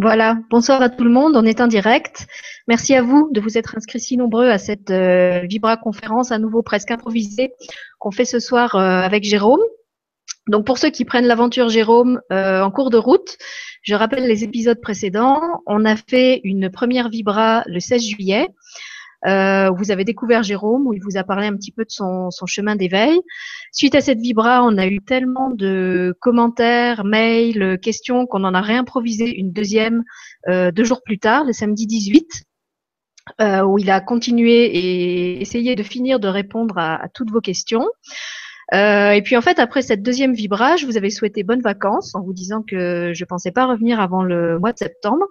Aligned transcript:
Voilà, 0.00 0.38
bonsoir 0.48 0.80
à 0.80 0.90
tout 0.90 1.02
le 1.02 1.10
monde, 1.10 1.36
on 1.36 1.44
est 1.44 1.60
en 1.60 1.66
direct. 1.66 2.28
Merci 2.68 2.94
à 2.94 3.02
vous 3.02 3.28
de 3.32 3.40
vous 3.40 3.58
être 3.58 3.76
inscrits 3.76 3.98
si 3.98 4.16
nombreux 4.16 4.48
à 4.48 4.56
cette 4.56 4.92
euh, 4.92 5.40
Vibra 5.40 5.76
conférence 5.76 6.30
à 6.30 6.38
nouveau 6.38 6.62
presque 6.62 6.92
improvisée 6.92 7.52
qu'on 7.98 8.12
fait 8.12 8.24
ce 8.24 8.38
soir 8.38 8.76
euh, 8.76 9.00
avec 9.00 9.24
Jérôme. 9.24 9.60
Donc 10.46 10.64
pour 10.64 10.78
ceux 10.78 10.90
qui 10.90 11.04
prennent 11.04 11.26
l'aventure 11.26 11.68
Jérôme 11.68 12.20
euh, 12.30 12.62
en 12.62 12.70
cours 12.70 12.90
de 12.90 12.96
route, 12.96 13.38
je 13.82 13.96
rappelle 13.96 14.28
les 14.28 14.44
épisodes 14.44 14.80
précédents. 14.80 15.40
On 15.66 15.84
a 15.84 15.96
fait 15.96 16.42
une 16.44 16.70
première 16.70 17.08
Vibra 17.08 17.64
le 17.66 17.80
16 17.80 18.00
juillet 18.00 18.46
euh, 19.26 19.70
vous 19.70 19.90
avez 19.90 20.04
découvert 20.04 20.42
Jérôme, 20.42 20.86
où 20.86 20.94
il 20.94 21.02
vous 21.02 21.16
a 21.16 21.24
parlé 21.24 21.46
un 21.46 21.56
petit 21.56 21.72
peu 21.72 21.84
de 21.84 21.90
son, 21.90 22.30
son 22.30 22.46
chemin 22.46 22.76
d'éveil. 22.76 23.20
Suite 23.72 23.94
à 23.94 24.00
cette 24.00 24.20
vibra, 24.20 24.62
on 24.64 24.78
a 24.78 24.86
eu 24.86 25.00
tellement 25.00 25.50
de 25.50 26.16
commentaires, 26.20 27.04
mails, 27.04 27.78
questions 27.80 28.26
qu'on 28.26 28.44
en 28.44 28.54
a 28.54 28.60
réimprovisé 28.60 29.38
une 29.38 29.52
deuxième 29.52 30.04
euh, 30.48 30.70
deux 30.70 30.84
jours 30.84 31.02
plus 31.02 31.18
tard, 31.18 31.44
le 31.44 31.52
samedi 31.52 31.86
18. 31.86 32.44
Euh, 33.42 33.60
où 33.60 33.78
il 33.78 33.90
a 33.90 34.00
continué 34.00 34.64
et 34.64 35.42
essayé 35.42 35.76
de 35.76 35.82
finir 35.82 36.18
de 36.18 36.28
répondre 36.28 36.78
à, 36.78 36.94
à 36.94 37.08
toutes 37.08 37.30
vos 37.30 37.42
questions. 37.42 37.86
Euh, 38.74 39.12
et 39.12 39.22
puis 39.22 39.36
en 39.36 39.40
fait, 39.40 39.58
après 39.58 39.82
cette 39.82 40.02
deuxième 40.02 40.34
vibra, 40.34 40.76
je 40.76 40.86
vous 40.86 40.96
avais 40.96 41.10
souhaité 41.10 41.42
bonnes 41.42 41.62
vacances 41.62 42.14
en 42.14 42.22
vous 42.22 42.34
disant 42.34 42.62
que 42.62 43.12
je 43.14 43.24
pensais 43.24 43.50
pas 43.50 43.66
revenir 43.66 44.00
avant 44.00 44.22
le 44.22 44.58
mois 44.58 44.72
de 44.72 44.78
septembre. 44.78 45.24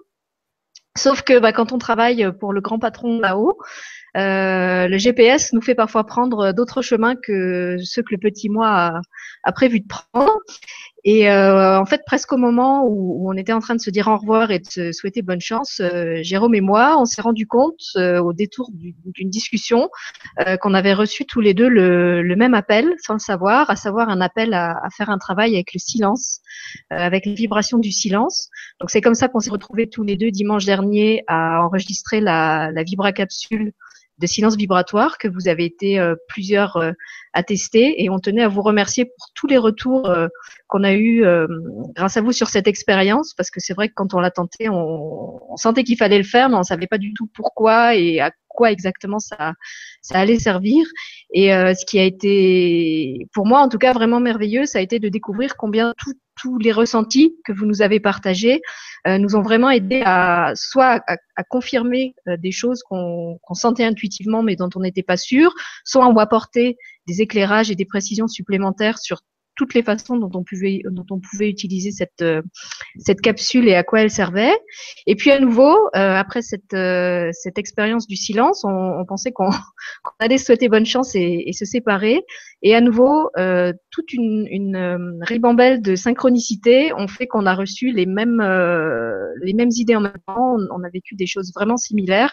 Sauf 0.98 1.22
que 1.22 1.38
bah, 1.38 1.52
quand 1.52 1.72
on 1.72 1.78
travaille 1.78 2.32
pour 2.40 2.52
le 2.52 2.60
grand 2.60 2.78
patron 2.78 3.20
là-haut, 3.20 3.56
euh, 4.16 4.88
le 4.88 4.98
GPS 4.98 5.52
nous 5.52 5.60
fait 5.60 5.76
parfois 5.76 6.04
prendre 6.04 6.52
d'autres 6.52 6.82
chemins 6.82 7.14
que 7.14 7.76
ceux 7.82 8.02
que 8.02 8.08
le 8.10 8.18
petit 8.18 8.48
moi 8.48 9.00
a, 9.44 9.52
prévu 9.52 9.80
de 9.80 9.86
prendre. 9.86 10.40
Et 11.04 11.30
euh, 11.30 11.78
en 11.78 11.86
fait, 11.86 12.02
presque 12.04 12.32
au 12.32 12.36
moment 12.36 12.84
où, 12.84 13.28
on 13.30 13.36
était 13.36 13.52
en 13.52 13.60
train 13.60 13.76
de 13.76 13.80
se 13.80 13.90
dire 13.90 14.08
au 14.08 14.16
revoir 14.16 14.50
et 14.50 14.58
de 14.58 14.66
se 14.66 14.92
souhaiter 14.92 15.22
bonne 15.22 15.40
chance, 15.40 15.80
euh, 15.80 16.18
Jérôme 16.22 16.54
et 16.54 16.60
moi, 16.60 16.96
on 16.98 17.04
s'est 17.04 17.22
rendu 17.22 17.46
compte 17.46 17.80
au 17.96 18.32
détour 18.32 18.70
d'une 18.72 19.30
discussion 19.30 19.88
qu'on 20.60 20.74
avait 20.74 20.94
reçu 20.94 21.24
tous 21.24 21.40
les 21.40 21.54
deux 21.54 21.68
le, 21.68 22.36
même 22.36 22.54
appel, 22.54 22.94
sans 22.98 23.14
le 23.14 23.18
savoir, 23.18 23.70
à 23.70 23.76
savoir 23.76 24.08
un 24.08 24.20
appel 24.20 24.54
à, 24.54 24.70
à 24.82 24.90
faire 24.90 25.10
un 25.10 25.18
travail 25.18 25.54
avec 25.54 25.72
le 25.72 25.78
silence, 25.78 26.40
avec 26.90 27.26
les 27.26 27.34
vibrations 27.34 27.78
du 27.78 27.92
silence. 27.92 28.48
Donc 28.80 28.90
c'est 28.90 29.00
comme 29.00 29.14
ça 29.14 29.28
qu'on 29.28 29.40
s'est 29.40 29.50
retrouvés 29.50 29.88
tous 29.88 30.02
les 30.02 30.16
deux 30.16 30.30
dimanche 30.30 30.64
dernier 30.64 31.24
à 31.26 31.64
enregistrer 31.64 32.20
la, 32.20 32.70
la 32.72 32.82
Vibra 32.82 33.12
Capsule 33.12 33.72
de 34.18 34.26
silence 34.26 34.56
vibratoire 34.56 35.18
que 35.18 35.28
vous 35.28 35.48
avez 35.48 35.64
été 35.64 35.98
euh, 35.98 36.14
plusieurs 36.28 36.76
euh, 36.76 36.92
à 37.32 37.42
et 37.50 38.10
on 38.10 38.18
tenait 38.18 38.42
à 38.42 38.48
vous 38.48 38.62
remercier 38.62 39.04
pour 39.04 39.28
tous 39.34 39.46
les 39.46 39.58
retours 39.58 40.10
euh, 40.10 40.28
qu'on 40.66 40.82
a 40.84 40.92
eu 40.92 41.24
grâce 41.94 42.16
à 42.16 42.20
vous 42.20 42.32
sur 42.32 42.48
cette 42.48 42.66
expérience 42.66 43.32
parce 43.34 43.50
que 43.50 43.60
c'est 43.60 43.74
vrai 43.74 43.88
que 43.88 43.94
quand 43.94 44.12
on 44.12 44.20
l'a 44.20 44.30
tenté, 44.30 44.68
on, 44.68 45.52
on 45.52 45.56
sentait 45.56 45.84
qu'il 45.84 45.96
fallait 45.96 46.18
le 46.18 46.24
faire, 46.24 46.48
mais 46.48 46.56
on 46.56 46.62
savait 46.62 46.86
pas 46.86 46.98
du 46.98 47.14
tout 47.14 47.26
pourquoi 47.32 47.94
et 47.94 48.20
à 48.20 48.32
quoi 48.58 48.72
exactement 48.72 49.20
ça, 49.20 49.54
allait 50.10 50.40
servir. 50.40 50.84
Et 51.32 51.50
ce 51.50 51.86
qui 51.86 51.98
a 51.98 52.04
été, 52.04 53.26
pour 53.32 53.46
moi 53.46 53.60
en 53.60 53.68
tout 53.68 53.78
cas, 53.78 53.92
vraiment 53.92 54.18
merveilleux, 54.18 54.66
ça 54.66 54.78
a 54.78 54.82
été 54.82 54.98
de 54.98 55.08
découvrir 55.08 55.56
combien 55.56 55.94
tout, 55.96 56.14
tous 56.40 56.58
les 56.58 56.72
ressentis 56.72 57.36
que 57.44 57.52
vous 57.52 57.66
nous 57.66 57.82
avez 57.82 58.00
partagés 58.00 58.60
euh, 59.06 59.18
nous 59.18 59.36
ont 59.36 59.42
vraiment 59.42 59.70
aidé 59.70 60.02
à 60.04 60.52
soit 60.54 61.02
à, 61.06 61.44
confirmer 61.44 62.14
euh, 62.28 62.36
des 62.36 62.52
choses 62.52 62.82
qu'on 62.82 63.38
sentait 63.52 63.84
intuitivement 63.84 64.42
mais 64.42 64.56
dont 64.56 64.70
on 64.74 64.80
n'était 64.80 65.02
pas 65.02 65.16
sûr, 65.16 65.54
soit 65.84 66.04
à 66.04 66.20
apporter 66.20 66.76
des 67.06 67.20
éclairages 67.22 67.70
et 67.70 67.74
des 67.74 67.84
précisions 67.84 68.28
supplémentaires 68.28 68.98
sur 68.98 69.20
toutes 69.58 69.74
les 69.74 69.82
façons 69.82 70.16
dont 70.16 70.30
on 70.34 70.44
pouvait, 70.44 70.80
dont 70.84 71.04
on 71.10 71.18
pouvait 71.18 71.50
utiliser 71.50 71.90
cette, 71.90 72.22
euh, 72.22 72.40
cette 72.96 73.20
capsule 73.20 73.68
et 73.68 73.74
à 73.74 73.82
quoi 73.82 74.00
elle 74.00 74.10
servait. 74.10 74.56
Et 75.06 75.16
puis 75.16 75.32
à 75.32 75.40
nouveau, 75.40 75.76
euh, 75.96 76.14
après 76.14 76.42
cette, 76.42 76.72
euh, 76.74 77.28
cette 77.32 77.58
expérience 77.58 78.06
du 78.06 78.14
silence, 78.14 78.64
on, 78.64 78.70
on 78.70 79.04
pensait 79.04 79.32
qu'on 79.32 79.50
allait 80.20 80.38
souhaiter 80.38 80.68
bonne 80.68 80.86
chance 80.86 81.14
et, 81.16 81.42
et, 81.46 81.52
se 81.52 81.64
séparer. 81.64 82.24
Et 82.62 82.74
à 82.74 82.80
nouveau, 82.80 83.30
toute 83.90 84.12
une, 84.12 84.46
une 84.50 85.18
ribambelle 85.22 85.80
de 85.80 85.94
synchronicité 85.94 86.92
ont 86.92 87.06
fait 87.06 87.26
qu'on 87.26 87.46
a 87.46 87.54
reçu 87.54 87.92
les 87.92 88.06
mêmes, 88.06 88.42
les 89.42 89.52
mêmes 89.54 89.70
idées 89.72 89.94
en 89.94 90.00
même 90.00 90.12
temps. 90.26 90.56
On, 90.56 90.66
on, 90.72 90.84
a 90.84 90.88
vécu 90.88 91.14
des 91.14 91.26
choses 91.26 91.52
vraiment 91.54 91.76
similaires 91.76 92.32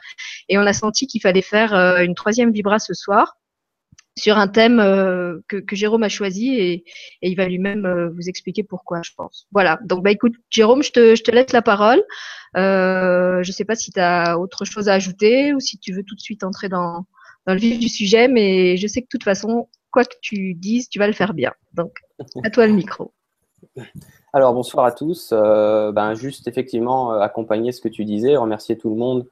et 0.50 0.58
on 0.58 0.62
a 0.62 0.74
senti 0.74 1.06
qu'il 1.06 1.22
fallait 1.22 1.44
faire 1.44 1.74
une 1.74 2.16
troisième 2.16 2.52
vibra 2.52 2.80
ce 2.80 2.96
soir 2.96 3.36
sur 4.18 4.38
un 4.38 4.48
thème 4.48 4.80
euh, 4.80 5.40
que, 5.48 5.76
Jérôme 5.76 6.04
a 6.04 6.10
choisi 6.10 6.56
et, 6.56 6.86
il 7.22 7.36
va 7.36 7.48
lui-même 7.48 7.86
euh, 7.86 8.10
vous 8.10 8.30
expliquer 8.30 8.64
pourquoi, 8.64 9.02
je 9.04 9.12
pense. 9.16 9.48
Voilà. 9.52 9.80
Donc, 9.84 10.04
bah, 10.04 10.12
écoute, 10.12 10.34
Jérôme, 10.50 10.84
je 10.84 10.92
te, 10.92 11.32
laisse 11.32 11.52
la 11.52 11.62
parole. 11.62 12.02
Euh, 12.56 13.44
je 13.44 13.50
ne 13.50 13.54
sais 13.54 13.66
pas 13.66 13.76
si 13.76 13.92
tu 13.92 14.00
as 14.00 14.40
autre 14.40 14.64
chose 14.64 14.88
à 14.88 14.94
ajouter 14.94 15.54
ou 15.54 15.60
si 15.60 15.78
tu 15.78 15.94
veux 15.94 16.04
tout 16.04 16.16
de 16.16 16.22
suite 16.22 16.44
entrer 16.44 16.70
dans, 16.70 17.06
le 17.48 17.56
vif 17.56 17.78
du 17.78 17.90
sujet, 17.90 18.28
mais 18.28 18.76
je 18.78 18.88
sais 18.88 19.02
que 19.02 19.06
de 19.06 19.12
toute 19.12 19.24
façon, 19.24 19.68
quoi 19.92 20.04
que 20.04 20.16
tu 20.22 20.56
dises, 20.56 20.90
tu 20.90 20.98
vas 20.98 21.08
le 21.08 21.14
faire 21.14 21.34
bien. 21.34 21.52
Donc, 21.74 21.92
à 22.44 22.50
toi 22.50 22.66
le 22.66 22.74
micro. 22.74 23.12
Alors, 24.34 24.54
bonsoir 24.54 24.86
à 24.86 24.92
tous. 24.92 25.32
Ben, 25.32 26.16
juste 26.16 26.48
effectivement, 26.48 27.12
accompagner 27.12 27.72
ce 27.72 27.82
que 27.82 27.90
tu 27.90 28.04
disais, 28.04 28.36
remercier 28.36 28.78
tout 28.78 28.90
le 28.90 28.96
monde 28.96 29.28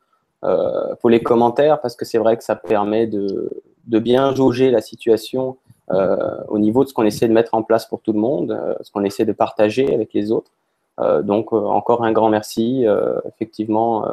pour 1.00 1.10
les 1.10 1.24
commentaires 1.24 1.82
parce 1.82 1.96
que 1.96 2.06
c'est 2.06 2.20
vrai 2.20 2.38
que 2.38 2.44
ça 2.44 2.56
permet 2.56 3.08
de 3.08 3.50
de 3.86 4.00
bien 4.00 4.34
jauger 4.34 4.72
la 4.72 4.82
situation 4.82 5.58
euh, 5.92 6.38
au 6.48 6.60
niveau 6.60 6.84
de 6.84 6.90
ce 6.90 6.94
qu'on 6.94 7.04
essaie 7.04 7.28
de 7.28 7.34
mettre 7.34 7.54
en 7.54 7.64
place 7.64 7.86
pour 7.86 8.02
tout 8.02 8.14
le 8.14 8.20
monde, 8.20 8.52
euh, 8.52 8.74
ce 8.82 8.92
qu'on 8.92 9.04
essaie 9.04 9.26
de 9.26 9.34
partager 9.34 9.94
avec 9.94 10.14
les 10.14 10.32
autres. 10.32 10.52
Euh, 11.00 11.22
donc 11.22 11.52
encore 11.54 12.04
un 12.04 12.12
grand 12.12 12.30
merci, 12.30 12.86
effectivement, 13.26 14.06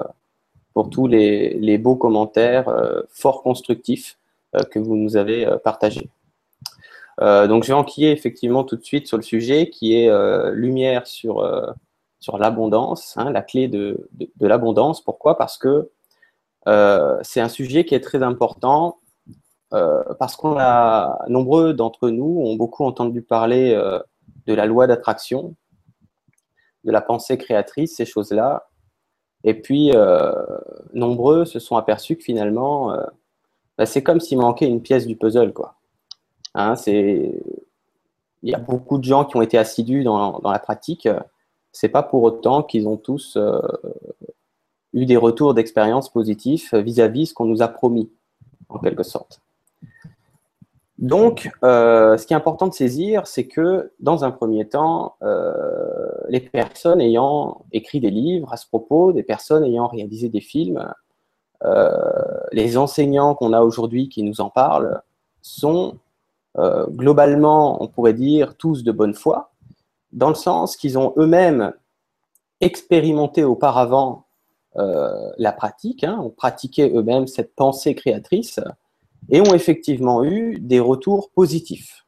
pour 0.75 0.91
tous 0.91 1.07
les, 1.07 1.79
beaux 1.79 1.97
commentaires 1.97 2.73
fort 3.11 3.43
constructifs 3.43 4.19
que 4.71 4.79
vous 4.79 4.97
nous 4.97 5.17
avez 5.17 5.47
partagés. 5.63 6.09
donc 7.21 7.65
je 7.65 7.69
vais 7.69 7.75
enquiller 7.75 8.11
effectivement 8.11 8.65
tout 8.65 8.77
de 8.77 8.85
suite 8.85 9.07
sur 9.07 9.17
le 9.19 9.23
sujet 9.23 9.69
qui 9.69 9.95
est 9.95 10.11
lumière 10.53 11.07
sur, 11.07 11.47
sur 12.19 12.39
l'abondance, 12.39 13.15
hein, 13.19 13.31
la 13.31 13.43
clé 13.43 13.69
de, 13.69 14.09
de 14.15 14.47
l'abondance. 14.47 15.03
Pourquoi? 15.03 15.37
Parce 15.37 15.59
que 15.59 15.91
c'est 17.23 17.41
un 17.41 17.49
sujet 17.51 17.85
qui 17.85 17.95
est 17.95 18.01
très 18.01 18.23
important 18.23 19.00
euh, 19.73 20.03
parce 20.19 20.37
qu'on 20.37 20.59
a 20.59 21.25
nombreux 21.29 21.75
d'entre 21.75 22.11
nous 22.11 22.43
ont 22.45 22.57
beaucoup 22.57 22.85
entendu 22.85 23.23
parler 23.23 23.73
euh, 23.73 24.01
de 24.47 24.55
la 24.55 24.67
loi 24.67 24.89
d'attraction, 24.89 25.55
de 26.85 26.91
la 26.91 27.01
pensée 27.01 27.39
créatrice, 27.39 27.97
ces 27.97 28.05
choses-là. 28.05 28.69
Et 29.45 29.55
puis, 29.55 29.93
euh, 29.95 30.33
nombreux 30.93 31.45
se 31.45 31.61
sont 31.61 31.77
aperçus 31.77 32.17
que 32.17 32.25
finalement, 32.25 32.95
bah, 33.79 33.87
c'est 33.87 34.03
comme 34.03 34.21
s'il 34.21 34.39
manquait 34.39 34.67
une 34.67 34.83
pièce 34.83 35.07
du 35.07 35.17
puzzle. 35.17 35.53
Quoi. 35.53 35.77
Hein, 36.55 36.75
il 36.87 37.41
y 38.43 38.55
a 38.55 38.59
beaucoup 38.59 38.99
de 38.99 39.05
gens 39.05 39.25
qui 39.25 39.37
ont 39.37 39.43
été 39.43 39.57
assidus 39.57 40.03
dans, 40.05 40.41
la 40.43 40.59
pratique. 40.59 41.09
C'est 41.73 41.89
pas 41.89 42.03
pour 42.03 42.23
autant 42.23 42.63
qu'ils 42.63 42.89
ont 42.89 42.97
tous 42.97 43.39
eu 44.93 45.07
des 45.07 45.17
retours 45.17 45.55
d'expérience 45.55 46.11
positifs 46.11 46.75
vis-à-vis 46.75 47.29
ce 47.29 47.35
qu'on 47.35 47.47
nous 47.47 47.63
a 47.63 47.69
promis, 47.69 48.11
en 48.69 48.79
quelque 48.79 49.05
sorte. 49.05 49.41
Donc, 51.01 51.51
euh, 51.65 52.19
ce 52.19 52.27
qui 52.27 52.35
est 52.35 52.37
important 52.37 52.69
de 52.69 52.75
saisir, 52.75 53.27
c'est 53.27 53.47
que 53.47 53.91
dans 54.01 54.23
un 54.23 54.31
premier 54.31 54.69
temps, 54.69 55.17
euh, 55.23 56.11
les 56.29 56.41
personnes 56.41 57.01
ayant 57.01 57.63
écrit 57.73 58.01
des 58.01 58.11
livres 58.11 58.53
à 58.53 58.59
ce 58.59 58.67
propos, 58.67 59.15
des 59.15 59.23
personnes 59.23 59.65
ayant 59.65 59.87
réalisé 59.87 60.29
des 60.29 60.43
films, 60.43 60.93
euh, 61.65 61.91
les 62.53 62.77
enseignants 62.77 63.35
qu'on 63.35 63.55
a 63.55 63.63
aujourd'hui 63.63 64.11
qui 64.11 64.23
nous 64.23 64.43
en 64.43 64.51
parlent, 64.51 65.01
sont 65.43 65.97
globalement, 66.91 67.81
on 67.83 67.87
pourrait 67.87 68.13
dire, 68.13 68.57
tous 68.57 68.83
de 68.83 68.91
bonne 68.91 69.15
foi, 69.15 69.53
dans 70.13 70.29
le 70.29 70.35
sens 70.35 70.77
qu'ils 70.77 70.99
ont 70.99 71.15
eux-mêmes 71.17 71.73
expérimenté 72.61 73.45
auparavant 73.45 74.25
la 74.75 75.53
pratique, 75.53 76.03
hein, 76.03 76.19
ont 76.21 76.31
pratiqué 76.31 76.93
eux-mêmes 76.93 77.29
cette 77.29 77.55
pensée 77.55 77.95
créatrice, 77.95 78.61
et 79.29 79.41
ont 79.41 79.55
effectivement 79.55 80.25
eu 80.25 80.59
des 80.59 80.81
retours 80.81 81.31
positifs. 81.31 82.07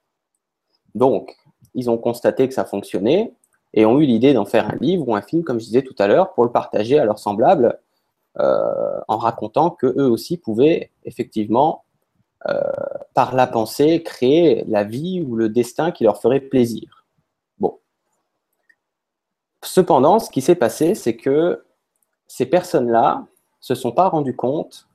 Donc, 0.94 1.36
ils 1.74 1.90
ont 1.90 1.98
constaté 1.98 2.48
que 2.48 2.54
ça 2.54 2.64
fonctionnait 2.64 3.32
et 3.74 3.86
ont 3.86 3.98
eu 3.98 4.04
l'idée 4.04 4.34
d'en 4.34 4.44
faire 4.44 4.68
un 4.68 4.76
livre 4.76 5.08
ou 5.08 5.14
un 5.14 5.22
film, 5.22 5.44
comme 5.44 5.58
je 5.58 5.66
disais 5.66 5.82
tout 5.82 5.94
à 5.98 6.06
l'heure, 6.06 6.32
pour 6.34 6.44
le 6.44 6.52
partager 6.52 6.98
à 6.98 7.04
leurs 7.04 7.18
semblables 7.18 7.78
euh, 8.38 9.00
en 9.08 9.18
racontant 9.18 9.70
qu'eux 9.70 10.06
aussi 10.06 10.36
pouvaient 10.36 10.90
effectivement, 11.04 11.84
euh, 12.48 12.60
par 13.14 13.34
la 13.34 13.46
pensée, 13.46 14.02
créer 14.02 14.64
la 14.66 14.84
vie 14.84 15.22
ou 15.22 15.36
le 15.36 15.48
destin 15.48 15.92
qui 15.92 16.04
leur 16.04 16.20
ferait 16.20 16.40
plaisir. 16.40 17.06
Bon. 17.58 17.78
Cependant, 19.62 20.18
ce 20.18 20.30
qui 20.30 20.40
s'est 20.40 20.56
passé, 20.56 20.94
c'est 20.94 21.16
que 21.16 21.64
ces 22.26 22.46
personnes-là 22.46 23.26
se 23.60 23.74
sont 23.74 23.92
pas 23.92 24.08
rendues 24.08 24.34
compte 24.34 24.88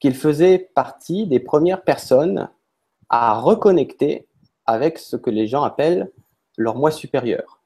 qu'il 0.00 0.14
faisait 0.14 0.70
partie 0.74 1.26
des 1.26 1.40
premières 1.40 1.82
personnes 1.82 2.48
à 3.08 3.38
reconnecter 3.38 4.26
avec 4.66 4.98
ce 4.98 5.16
que 5.16 5.30
les 5.30 5.46
gens 5.46 5.62
appellent 5.62 6.10
leur 6.56 6.76
moi 6.76 6.90
supérieur, 6.90 7.62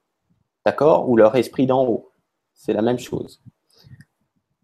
d'accord? 0.64 1.08
Ou 1.08 1.16
leur 1.16 1.34
esprit 1.36 1.66
d'en 1.66 1.84
haut. 1.84 2.10
c'est 2.54 2.72
la 2.72 2.82
même 2.82 2.98
chose. 2.98 3.40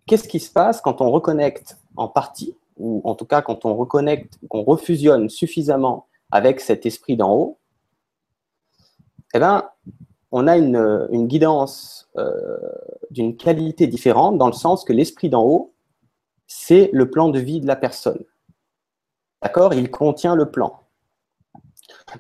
Qu'est-ce 0.07 0.29
qui 0.29 0.41
se 0.41 0.53
passe 0.53 0.81
quand 0.81 1.01
on 1.01 1.11
reconnecte 1.11 1.79
en 1.97 2.09
partie, 2.09 2.57
ou 2.77 3.03
en 3.05 3.15
tout 3.15 3.27
cas 3.27 3.43
quand 3.43 3.65
on 3.65 3.75
reconnecte, 3.75 4.39
qu'on 4.49 4.63
refusionne 4.63 5.29
suffisamment 5.29 6.07
avec 6.31 6.61
cet 6.61 6.87
esprit 6.87 7.17
d'en 7.17 7.35
haut? 7.35 7.59
Eh 9.35 9.39
bien, 9.39 9.69
on 10.31 10.47
a 10.47 10.57
une, 10.57 11.27
guidance 11.27 12.09
euh, 12.17 12.59
d'une 13.11 13.37
qualité 13.37 13.87
différente 13.87 14.39
dans 14.39 14.47
le 14.47 14.53
sens 14.53 14.85
que 14.85 14.93
l'esprit 14.93 15.29
d'en 15.29 15.45
haut, 15.45 15.75
c'est 16.49 16.91
le 16.93 17.09
plan 17.09 17.29
de 17.29 17.39
vie 17.39 17.61
de 17.61 17.67
la 17.69 17.77
personne. 17.77 18.25
D'accord? 19.41 19.75
Il 19.75 19.91
contient 19.91 20.35
le 20.35 20.51
plan. 20.51 20.81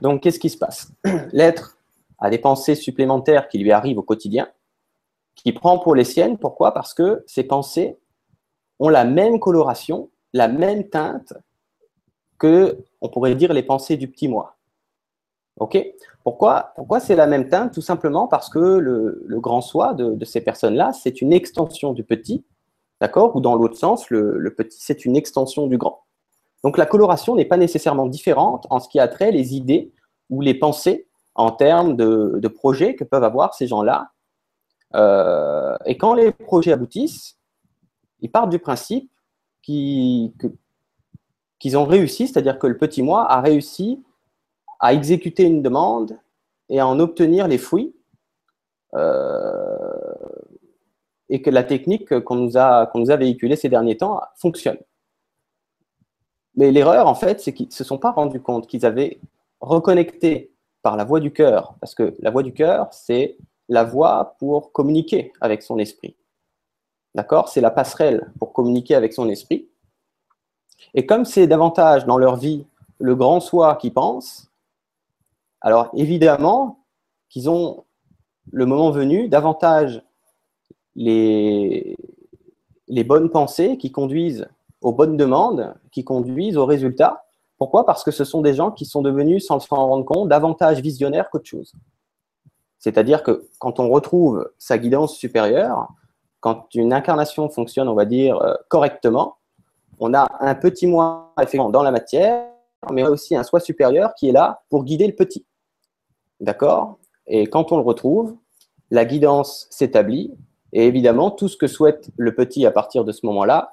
Donc, 0.00 0.22
qu'est-ce 0.22 0.38
qui 0.38 0.50
se 0.50 0.58
passe? 0.58 0.92
L'être 1.32 1.78
a 2.18 2.30
des 2.30 2.38
pensées 2.38 2.76
supplémentaires 2.76 3.48
qui 3.48 3.58
lui 3.58 3.72
arrivent 3.72 3.98
au 3.98 4.02
quotidien, 4.02 4.48
qui 5.34 5.52
prend 5.52 5.78
pour 5.78 5.94
les 5.94 6.04
siennes. 6.04 6.38
Pourquoi? 6.38 6.72
Parce 6.72 6.94
que 6.94 7.24
ces 7.26 7.42
pensées 7.42 7.98
ont 8.78 8.88
la 8.88 9.04
même 9.04 9.40
coloration, 9.40 10.10
la 10.32 10.46
même 10.46 10.88
teinte 10.88 11.32
que, 12.38 12.78
on 13.00 13.08
pourrait 13.08 13.34
dire, 13.34 13.52
les 13.52 13.62
pensées 13.62 13.96
du 13.96 14.08
petit 14.08 14.28
moi. 14.28 14.56
Ok? 15.58 15.78
Pourquoi, 16.22 16.72
Pourquoi 16.76 17.00
c'est 17.00 17.16
la 17.16 17.26
même 17.26 17.48
teinte? 17.48 17.72
Tout 17.72 17.80
simplement 17.80 18.28
parce 18.28 18.48
que 18.48 18.58
le, 18.58 19.40
grand 19.40 19.60
soi 19.60 19.94
de, 19.94 20.24
ces 20.24 20.40
personnes-là, 20.40 20.92
c'est 20.92 21.20
une 21.22 21.32
extension 21.32 21.92
du 21.92 22.04
petit, 22.04 22.44
d'accord? 23.00 23.34
Ou 23.36 23.40
dans 23.40 23.54
l'autre 23.54 23.76
sens, 23.76 24.10
le, 24.10 24.54
petit, 24.54 24.78
c'est 24.80 25.04
une 25.04 25.16
extension 25.16 25.66
du 25.66 25.78
grand. 25.78 26.04
Donc 26.64 26.76
la 26.76 26.86
coloration 26.86 27.36
n'est 27.36 27.44
pas 27.44 27.56
nécessairement 27.56 28.06
différente 28.06 28.66
en 28.70 28.80
ce 28.80 28.88
qui 28.88 28.98
a 28.98 29.08
trait 29.08 29.30
les 29.30 29.54
idées 29.54 29.92
ou 30.30 30.40
les 30.40 30.54
pensées 30.54 31.08
en 31.34 31.52
termes 31.52 31.96
de, 31.96 32.48
projets 32.48 32.96
que 32.96 33.04
peuvent 33.04 33.24
avoir 33.24 33.54
ces 33.54 33.66
gens-là. 33.66 34.10
Euh, 34.94 35.76
et 35.86 35.96
quand 35.96 36.14
les 36.14 36.32
projets 36.32 36.72
aboutissent, 36.72 37.38
ils 38.20 38.30
partent 38.30 38.50
du 38.50 38.58
principe 38.58 39.10
qu'ils 39.62 40.32
ont 41.74 41.84
réussi, 41.84 42.26
c'est-à-dire 42.26 42.58
que 42.58 42.66
le 42.66 42.76
petit 42.76 43.02
moi 43.02 43.30
a 43.30 43.40
réussi 43.40 44.02
à 44.80 44.94
exécuter 44.94 45.44
une 45.44 45.62
demande 45.62 46.18
et 46.68 46.80
à 46.80 46.86
en 46.86 46.98
obtenir 46.98 47.48
les 47.48 47.58
fruits, 47.58 47.94
euh, 48.94 50.14
et 51.30 51.42
que 51.42 51.50
la 51.50 51.62
technique 51.62 52.20
qu'on 52.20 52.36
nous, 52.36 52.56
a, 52.56 52.90
a 52.92 53.16
véhiculée 53.16 53.56
ces 53.56 53.68
derniers 53.68 53.96
temps 53.96 54.20
fonctionne. 54.36 54.78
Mais 56.56 56.72
l'erreur, 56.72 57.06
en 57.06 57.14
fait, 57.14 57.40
c'est 57.40 57.52
qu'ils 57.52 57.68
ne 57.68 57.72
se 57.72 57.84
sont 57.84 57.98
pas 57.98 58.10
rendus 58.10 58.40
compte 58.40 58.66
qu'ils 58.66 58.84
avaient 58.86 59.20
reconnecté 59.60 60.52
par 60.82 60.96
la 60.96 61.04
voix 61.04 61.20
du 61.20 61.32
cœur, 61.32 61.74
parce 61.80 61.94
que 61.94 62.14
la 62.20 62.30
voix 62.30 62.42
du 62.42 62.52
cœur, 62.52 62.88
c'est 62.92 63.36
la 63.68 63.84
voix 63.84 64.36
pour 64.38 64.72
communiquer 64.72 65.32
avec 65.40 65.62
son 65.62 65.78
esprit. 65.78 66.16
D'accord? 67.14 67.48
C'est 67.48 67.60
la 67.60 67.70
passerelle 67.70 68.32
pour 68.38 68.52
communiquer 68.52 68.94
avec 68.94 69.12
son 69.12 69.28
esprit. 69.28 69.68
Et 70.94 71.06
comme 71.06 71.24
c'est 71.24 71.46
davantage 71.46 72.06
dans 72.06 72.18
leur 72.18 72.36
vie 72.36 72.66
le 72.98 73.14
grand 73.14 73.40
soi 73.40 73.76
qui 73.76 73.90
pense, 73.90 74.50
alors 75.60 75.90
évidemment 75.94 76.84
qu'ils 77.28 77.50
ont 77.50 77.84
le 78.50 78.66
moment 78.66 78.90
venu 78.90 79.28
davantage 79.28 80.02
les, 80.98 81.96
bonnes 83.04 83.30
pensées 83.30 83.78
qui 83.78 83.92
conduisent 83.92 84.48
aux 84.80 84.92
bonnes 84.92 85.16
demandes, 85.16 85.74
qui 85.90 86.04
conduisent 86.04 86.56
aux 86.56 86.66
résultats, 86.66 87.24
pourquoi? 87.56 87.86
Parce 87.86 88.04
que 88.04 88.10
ce 88.10 88.24
sont 88.24 88.40
des 88.40 88.54
gens 88.54 88.70
qui 88.70 88.84
sont 88.84 89.02
devenus, 89.02 89.46
sans 89.46 89.58
s'en 89.58 89.88
rendre 89.88 90.04
compte, 90.04 90.28
davantage 90.28 90.80
visionnaires 90.80 91.28
qu'autre 91.30 91.46
chose. 91.46 91.72
C'est-à-dire 92.78 93.24
que 93.24 93.48
quand 93.58 93.80
on 93.80 93.88
retrouve 93.88 94.48
sa 94.58 94.78
guidance 94.78 95.16
supérieure, 95.16 95.88
quand 96.40 96.72
une 96.74 96.92
incarnation 96.92 97.48
fonctionne, 97.48 97.88
on 97.88 97.94
va 97.94 98.04
dire, 98.04 98.36
euh, 98.38 98.54
correctement, 98.68 99.38
on 99.98 100.14
a 100.14 100.28
un 100.40 100.54
petit 100.54 100.86
moi 100.86 101.32
effectivement 101.38 101.70
dans 101.70 101.82
la 101.82 101.90
matière, 101.90 102.46
mais 102.92 103.02
aussi 103.02 103.34
un 103.34 103.42
soi 103.42 103.58
supérieur 103.58 104.14
qui 104.14 104.28
est 104.28 104.32
là 104.32 104.62
pour 104.70 104.84
guider 104.84 105.08
le 105.08 105.14
petit. 105.14 105.44
D'accord? 106.38 106.98
Et 107.26 107.48
quand 107.48 107.72
on 107.72 107.76
le 107.76 107.82
retrouve, 107.82 108.36
la 108.92 109.04
guidance 109.04 109.66
s'établit, 109.70 110.32
et 110.72 110.86
évidemment, 110.86 111.30
tout 111.30 111.48
ce 111.48 111.56
que 111.56 111.66
souhaite 111.66 112.10
le 112.16 112.34
petit 112.34 112.66
à 112.66 112.70
partir 112.70 113.04
de 113.04 113.12
ce 113.12 113.24
moment-là 113.26 113.72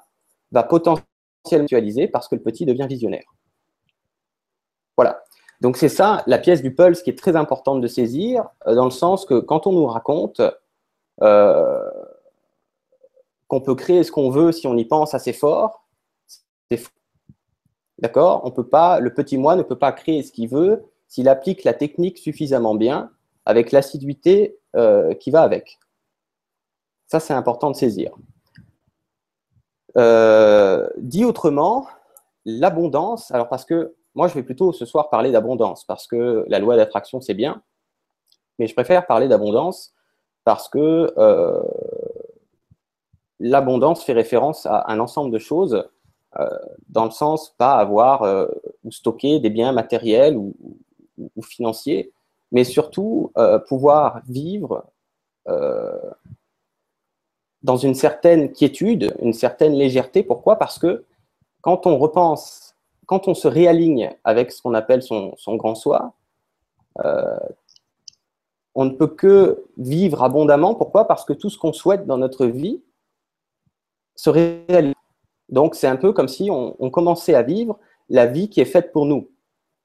va 0.52 0.62
potentiellement 0.62 1.06
actualiser 1.44 2.08
parce 2.08 2.28
que 2.28 2.34
le 2.34 2.42
petit 2.42 2.66
devient 2.66 2.86
visionnaire. 2.88 3.34
Voilà. 4.96 5.22
Donc 5.60 5.76
c'est 5.76 5.88
ça, 5.88 6.22
la 6.26 6.38
pièce 6.38 6.62
du 6.62 6.74
pulse 6.74 7.02
qui 7.02 7.10
est 7.10 7.18
très 7.18 7.36
importante 7.36 7.80
de 7.80 7.86
saisir, 7.86 8.44
euh, 8.66 8.74
dans 8.74 8.84
le 8.84 8.90
sens 8.90 9.24
que 9.24 9.38
quand 9.40 9.66
on 9.66 9.72
nous 9.72 9.86
raconte 9.86 10.40
euh, 11.22 11.90
qu'on 13.48 13.60
peut 13.60 13.74
créer 13.74 14.02
ce 14.02 14.12
qu'on 14.12 14.30
veut 14.30 14.52
si 14.52 14.66
on 14.66 14.76
y 14.76 14.84
pense 14.84 15.14
assez 15.14 15.32
fort, 15.32 15.86
c'est 16.70 16.76
faux. 16.76 16.90
D'accord? 17.98 18.42
On 18.44 18.50
peut 18.50 18.66
pas, 18.66 19.00
le 19.00 19.14
petit 19.14 19.38
moi 19.38 19.56
ne 19.56 19.62
peut 19.62 19.78
pas 19.78 19.92
créer 19.92 20.22
ce 20.22 20.32
qu'il 20.32 20.48
veut 20.48 20.84
s'il 21.08 21.28
applique 21.28 21.64
la 21.64 21.72
technique 21.72 22.18
suffisamment 22.18 22.74
bien, 22.74 23.10
avec 23.46 23.72
l'assiduité 23.72 24.58
euh, 24.74 25.14
qui 25.14 25.30
va 25.30 25.42
avec. 25.42 25.78
Ça, 27.06 27.20
c'est 27.20 27.34
important 27.34 27.70
de 27.70 27.76
saisir. 27.76 28.12
dit 30.98 31.24
autrement, 31.24 31.86
l'abondance, 32.44 33.30
alors 33.32 33.48
parce 33.48 33.64
que 33.64 33.94
moi, 34.16 34.28
je 34.28 34.34
vais 34.34 34.42
plutôt 34.42 34.72
ce 34.72 34.86
soir 34.86 35.10
parler 35.10 35.30
d'abondance 35.30 35.84
parce 35.84 36.06
que 36.06 36.46
la 36.48 36.58
loi 36.58 36.76
d'attraction, 36.76 37.20
c'est 37.20 37.34
bien. 37.34 37.62
Mais 38.58 38.66
je 38.66 38.72
préfère 38.72 39.06
parler 39.06 39.28
d'abondance 39.28 39.92
parce 40.44 40.70
que 40.70 41.12
euh, 41.18 41.62
l'abondance 43.40 44.04
fait 44.04 44.14
référence 44.14 44.64
à 44.64 44.90
un 44.90 45.00
ensemble 45.00 45.30
de 45.32 45.38
choses, 45.38 45.84
euh, 46.38 46.48
dans 46.88 47.04
le 47.04 47.10
sens 47.10 47.50
pas 47.58 47.74
avoir 47.74 48.22
euh, 48.22 48.46
ou 48.84 48.90
stocker 48.90 49.38
des 49.38 49.50
biens 49.50 49.72
matériels 49.72 50.38
ou, 50.38 50.54
financiers, 51.42 52.12
mais 52.52 52.64
surtout 52.64 53.32
pouvoir 53.68 54.20
vivre 54.26 54.84
dans 57.66 57.76
une 57.76 57.94
certaine 57.94 58.52
quiétude, 58.52 59.14
une 59.20 59.32
certaine 59.32 59.74
légèreté. 59.74 60.22
Pourquoi? 60.22 60.56
Parce 60.56 60.78
que 60.78 61.04
quand 61.60 61.86
on 61.86 61.98
repense 61.98 62.66
quand 63.06 63.28
on 63.28 63.34
se 63.34 63.48
réaligne 63.48 64.10
avec 64.24 64.52
ce 64.52 64.60
qu'on 64.60 64.74
appelle 64.74 65.02
son, 65.02 65.34
grand 65.56 65.74
soi, 65.74 66.12
euh, 67.04 67.38
on 68.74 68.84
ne 68.84 68.90
peut 68.90 69.06
que 69.06 69.64
vivre 69.78 70.22
abondamment. 70.22 70.74
Pourquoi? 70.74 71.06
Parce 71.06 71.24
que 71.24 71.32
tout 71.32 71.48
ce 71.48 71.56
qu'on 71.56 71.72
souhaite 71.72 72.06
dans 72.06 72.18
notre 72.18 72.46
vie 72.46 72.82
se 74.16 74.28
réalise. 74.28 74.92
Donc, 75.48 75.76
c'est 75.76 75.86
un 75.86 75.96
peu 75.96 76.12
comme 76.12 76.28
si 76.28 76.50
on, 76.50 76.90
commençait 76.90 77.34
à 77.34 77.42
vivre 77.42 77.78
la 78.08 78.26
vie 78.26 78.48
qui 78.48 78.60
est 78.60 78.66
faite 78.66 78.92
pour 78.92 79.06
nous, 79.06 79.30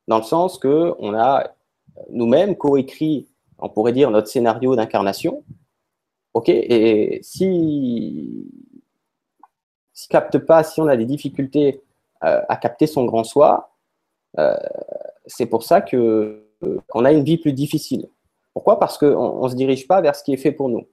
dans 0.08 0.18
le 0.18 0.24
sens 0.24 0.58
que 0.58 0.96
on 0.98 1.14
a 1.14 1.52
nous-mêmes 2.10 2.56
coécrit, 2.56 3.28
on 3.60 3.70
pourrait 3.70 3.94
dire, 3.94 4.10
notre 4.10 4.28
scénario 4.28 4.76
d'incarnation. 4.76 5.44
Ok, 6.34 6.48
et 6.48 7.20
si, 7.24 8.48
si 9.94 10.08
capte 10.08 10.38
pas, 10.38 10.64
si 10.64 10.80
on 10.80 10.88
a 10.88 10.96
des 10.96 11.06
difficultés 11.06 11.82
euh, 12.24 12.42
à 12.48 12.56
capter 12.56 12.88
son 12.88 13.04
grand 13.04 13.26
soi, 13.26 13.74
euh, 14.40 14.56
c'est 15.26 15.46
pour 15.46 15.64
ça 15.64 15.82
que 15.82 16.48
qu'on 16.88 17.06
a 17.06 17.12
une 17.12 17.24
vie 17.24 17.38
plus 17.38 17.54
difficile. 17.54 18.08
Pourquoi? 18.54 18.80
Parce 18.80 18.98
qu'on 18.98 19.44
ne 19.44 19.50
se 19.50 19.56
dirige 19.56 19.88
pas 19.88 20.00
vers 20.00 20.16
ce 20.16 20.24
qui 20.24 20.32
est 20.32 20.38
fait 20.38 20.52
pour 20.52 20.70
nous. 20.70 20.88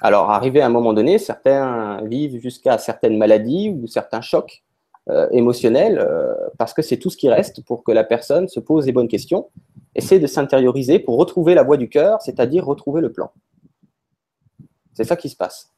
Alors, 0.00 0.30
arrivé 0.30 0.62
à 0.62 0.66
un 0.66 0.70
moment 0.70 0.94
donné, 0.94 1.18
certains 1.18 2.02
vivent 2.04 2.40
jusqu'à 2.40 2.78
certaines 2.78 3.18
maladies 3.18 3.68
ou 3.68 3.86
certains 3.86 4.22
chocs 4.22 4.64
euh, 5.10 5.28
émotionnels, 5.30 6.04
parce 6.56 6.72
que 6.72 6.80
c'est 6.80 6.96
tout 6.96 7.10
ce 7.10 7.18
qui 7.18 7.28
reste 7.28 7.62
pour 7.64 7.84
que 7.84 7.92
la 7.92 8.02
personne 8.02 8.48
se 8.48 8.60
pose 8.60 8.86
les 8.86 8.92
bonnes 8.92 9.08
questions, 9.08 9.50
essaie 9.94 10.18
de 10.18 10.26
s'intérioriser 10.26 11.00
pour 11.00 11.18
retrouver 11.18 11.54
la 11.54 11.62
voie 11.62 11.76
du 11.76 11.90
cœur, 11.90 12.22
c'est-à-dire 12.22 12.64
retrouver 12.64 13.02
le 13.02 13.12
plan. 13.12 13.30
C'est 15.00 15.06
ça 15.06 15.16
qui 15.16 15.30
se 15.30 15.36
passe. 15.36 15.72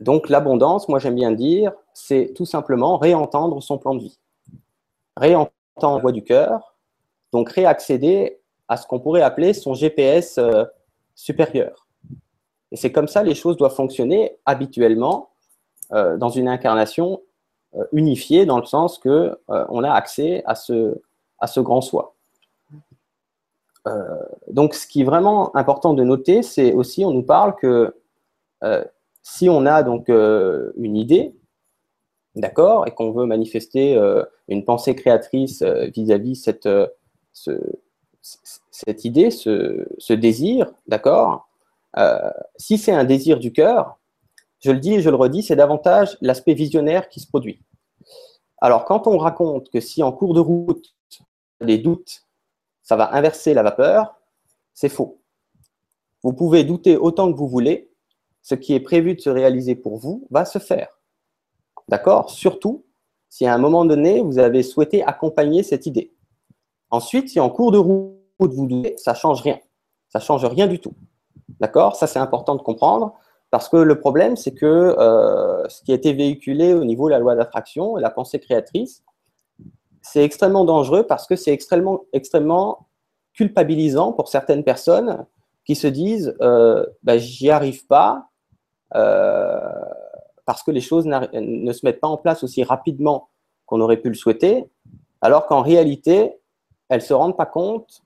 Donc 0.00 0.30
l'abondance, 0.30 0.88
moi 0.88 0.98
j'aime 0.98 1.14
bien 1.14 1.30
dire, 1.30 1.74
c'est 1.92 2.32
tout 2.34 2.46
simplement 2.46 2.96
réentendre 2.96 3.62
son 3.62 3.76
plan 3.76 3.94
de 3.94 4.00
vie. 4.00 4.18
Réentendre 5.14 5.52
la 5.96 5.98
voix 5.98 6.12
du 6.12 6.24
cœur, 6.24 6.74
donc 7.34 7.50
réaccéder 7.50 8.40
à 8.66 8.78
ce 8.78 8.86
qu'on 8.86 8.98
pourrait 8.98 9.20
appeler 9.20 9.52
son 9.52 9.74
GPS 9.74 10.38
euh, 10.38 10.64
supérieur. 11.14 11.86
Et 12.72 12.76
c'est 12.76 12.92
comme 12.92 13.08
ça 13.08 13.22
les 13.22 13.34
choses 13.34 13.58
doivent 13.58 13.74
fonctionner 13.74 14.38
habituellement 14.46 15.28
euh, 15.92 16.16
dans 16.16 16.30
une 16.30 16.48
incarnation 16.48 17.20
euh, 17.74 17.84
unifiée, 17.92 18.46
dans 18.46 18.58
le 18.58 18.64
sens 18.64 18.98
que 18.98 19.38
on 19.48 19.84
a 19.84 19.92
accès 19.92 20.42
à 20.46 20.54
ce, 20.54 20.98
à 21.40 21.46
ce 21.46 21.60
grand 21.60 21.82
soi. 21.82 22.15
Donc 24.48 24.74
ce 24.74 24.86
qui 24.86 25.02
est 25.02 25.04
vraiment 25.04 25.54
important 25.56 25.94
de 25.94 26.02
noter, 26.02 26.42
c'est 26.42 26.72
aussi, 26.72 27.04
on 27.04 27.12
nous 27.12 27.22
parle 27.22 27.54
que 27.56 27.94
si 29.28 29.48
on 29.48 29.66
a 29.66 29.82
donc 29.82 30.08
euh, 30.08 30.70
une 30.76 30.96
idée, 30.96 31.34
d'accord, 32.36 32.86
et 32.86 32.92
qu'on 32.92 33.10
veut 33.10 33.26
manifester 33.26 33.96
euh, 33.96 34.22
une 34.46 34.64
pensée 34.64 34.94
créatrice 34.94 35.62
euh, 35.62 35.86
vis-à-vis 35.86 36.36
cette, 36.36 36.68
cette 38.22 39.04
idée, 39.04 39.32
ce, 39.32 40.12
désir, 40.12 40.72
d'accord, 40.86 41.48
si 42.56 42.78
c'est 42.78 42.92
un 42.92 43.02
désir 43.02 43.40
du 43.40 43.52
cœur, 43.52 43.98
je 44.60 44.70
le 44.70 44.78
dis 44.78 44.94
et 44.94 45.00
je 45.00 45.10
le 45.10 45.16
redis, 45.16 45.42
c'est 45.42 45.56
davantage 45.56 46.16
l'aspect 46.20 46.54
visionnaire 46.54 47.08
qui 47.08 47.18
se 47.18 47.26
produit. 47.26 47.60
Alors, 48.58 48.84
quand 48.84 49.08
on 49.08 49.18
raconte 49.18 49.70
que 49.70 49.80
si 49.80 50.04
en 50.04 50.12
cours 50.12 50.34
de 50.34 50.40
route, 50.40 50.94
des 51.60 51.78
doutes, 51.78 52.25
ça 52.86 52.94
va 52.94 53.12
inverser 53.16 53.52
la 53.52 53.64
vapeur, 53.64 54.14
c'est 54.72 54.88
faux. 54.88 55.20
Vous 56.22 56.32
pouvez 56.32 56.62
douter 56.62 56.96
autant 56.96 57.30
que 57.32 57.36
vous 57.36 57.48
voulez, 57.48 57.90
ce 58.42 58.54
qui 58.54 58.74
est 58.74 58.80
prévu 58.80 59.16
de 59.16 59.20
se 59.20 59.28
réaliser 59.28 59.74
pour 59.74 59.96
vous 59.96 60.28
va 60.30 60.44
se 60.44 60.60
faire. 60.60 61.00
D'accord? 61.88 62.30
Surtout 62.30 62.84
si 63.28 63.44
à 63.44 63.52
un 63.52 63.58
moment 63.58 63.84
donné, 63.84 64.22
vous 64.22 64.38
avez 64.38 64.62
souhaité 64.62 65.02
accompagner 65.02 65.64
cette 65.64 65.86
idée. 65.86 66.14
Ensuite, 66.90 67.28
si 67.28 67.40
en 67.40 67.50
cours 67.50 67.72
de 67.72 67.78
route, 67.78 68.14
vous 68.38 68.66
doutez, 68.68 68.96
ça 68.98 69.12
ne 69.12 69.16
change 69.16 69.42
rien. 69.42 69.58
Ça 70.08 70.20
ne 70.20 70.24
change 70.24 70.44
rien 70.44 70.68
du 70.68 70.78
tout. 70.78 70.94
D'accord? 71.58 71.96
Ça, 71.96 72.06
c'est 72.06 72.20
important 72.20 72.54
de 72.54 72.62
comprendre. 72.62 73.14
Parce 73.50 73.68
que 73.68 73.78
le 73.78 73.98
problème, 73.98 74.36
c'est 74.36 74.54
que 74.54 74.64
euh, 74.64 75.68
ce 75.68 75.82
qui 75.82 75.90
a 75.90 75.96
été 75.96 76.12
véhiculé 76.12 76.72
au 76.72 76.84
niveau 76.84 77.06
de 77.06 77.10
la 77.10 77.18
loi 77.18 77.34
d'attraction 77.34 77.98
et 77.98 78.00
la 78.00 78.10
pensée 78.10 78.38
créatrice, 78.38 79.02
c'est 80.12 80.24
extrêmement 80.24 80.64
dangereux 80.64 81.04
parce 81.04 81.26
que 81.26 81.36
c'est 81.36 81.52
extrêmement, 81.52 82.04
extrêmement 82.12 82.88
culpabilisant 83.32 84.12
pour 84.12 84.28
certaines 84.28 84.64
personnes 84.64 85.26
qui 85.64 85.74
se 85.74 85.86
disent 85.86 86.36
euh, 86.40 86.86
bah, 87.02 87.18
j'y 87.18 87.50
arrive 87.50 87.86
pas 87.86 88.28
euh, 88.94 89.60
parce 90.44 90.62
que 90.62 90.70
les 90.70 90.80
choses 90.80 91.06
ne 91.06 91.72
se 91.72 91.84
mettent 91.84 92.00
pas 92.00 92.08
en 92.08 92.16
place 92.16 92.44
aussi 92.44 92.62
rapidement 92.62 93.30
qu'on 93.66 93.80
aurait 93.80 93.96
pu 93.96 94.08
le 94.08 94.14
souhaiter, 94.14 94.70
alors 95.20 95.46
qu'en 95.46 95.60
réalité, 95.60 96.36
elles 96.88 97.00
ne 97.00 97.04
se 97.04 97.14
rendent 97.14 97.36
pas 97.36 97.46
compte 97.46 98.02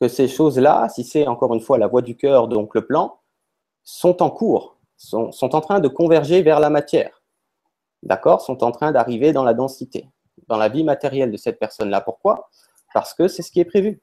que 0.00 0.06
ces 0.06 0.28
choses-là, 0.28 0.88
si 0.88 1.02
c'est 1.02 1.26
encore 1.26 1.52
une 1.52 1.60
fois 1.60 1.78
la 1.78 1.88
voie 1.88 2.00
du 2.00 2.16
cœur, 2.16 2.46
donc 2.46 2.76
le 2.76 2.86
plan, 2.86 3.18
sont 3.82 4.22
en 4.22 4.30
cours 4.30 4.76
sont, 5.00 5.54
en 5.54 5.60
train 5.60 5.80
de 5.80 5.88
converger 5.88 6.42
vers 6.42 6.60
la 6.60 6.70
matière. 6.70 7.22
D'accord? 8.02 8.40
Sont 8.40 8.62
en 8.62 8.70
train 8.70 8.92
d'arriver 8.92 9.32
dans 9.32 9.44
la 9.44 9.54
densité, 9.54 10.08
dans 10.48 10.56
la 10.56 10.68
vie 10.68 10.84
matérielle 10.84 11.30
de 11.30 11.36
cette 11.36 11.58
personne-là. 11.58 12.00
Pourquoi? 12.00 12.48
Parce 12.92 13.14
que 13.14 13.28
c'est 13.28 13.42
ce 13.42 13.50
qui 13.50 13.60
est 13.60 13.64
prévu. 13.64 14.00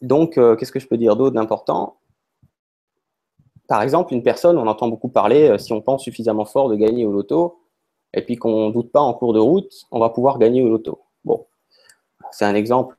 Donc, 0.00 0.36
euh, 0.36 0.56
qu'est-ce 0.56 0.72
que 0.72 0.80
je 0.80 0.88
peux 0.88 0.98
dire 0.98 1.16
d'autre 1.16 1.34
d'important? 1.34 1.98
Par 3.68 3.82
exemple, 3.82 4.12
une 4.12 4.22
personne, 4.22 4.58
on 4.58 4.66
entend 4.66 4.88
beaucoup 4.88 5.08
parler, 5.08 5.48
euh, 5.48 5.58
si 5.58 5.72
on 5.72 5.80
pense 5.80 6.02
suffisamment 6.02 6.44
fort 6.44 6.68
de 6.68 6.74
gagner 6.74 7.06
au 7.06 7.12
loto, 7.12 7.60
et 8.12 8.22
puis 8.22 8.36
qu'on 8.36 8.68
ne 8.68 8.72
doute 8.72 8.90
pas 8.90 9.00
en 9.00 9.14
cours 9.14 9.32
de 9.32 9.38
route, 9.38 9.72
on 9.92 10.00
va 10.00 10.10
pouvoir 10.10 10.38
gagner 10.38 10.60
au 10.60 10.68
loto. 10.68 11.00
Bon, 11.24 11.46
c'est 12.32 12.44
un 12.44 12.54
exemple 12.54 12.96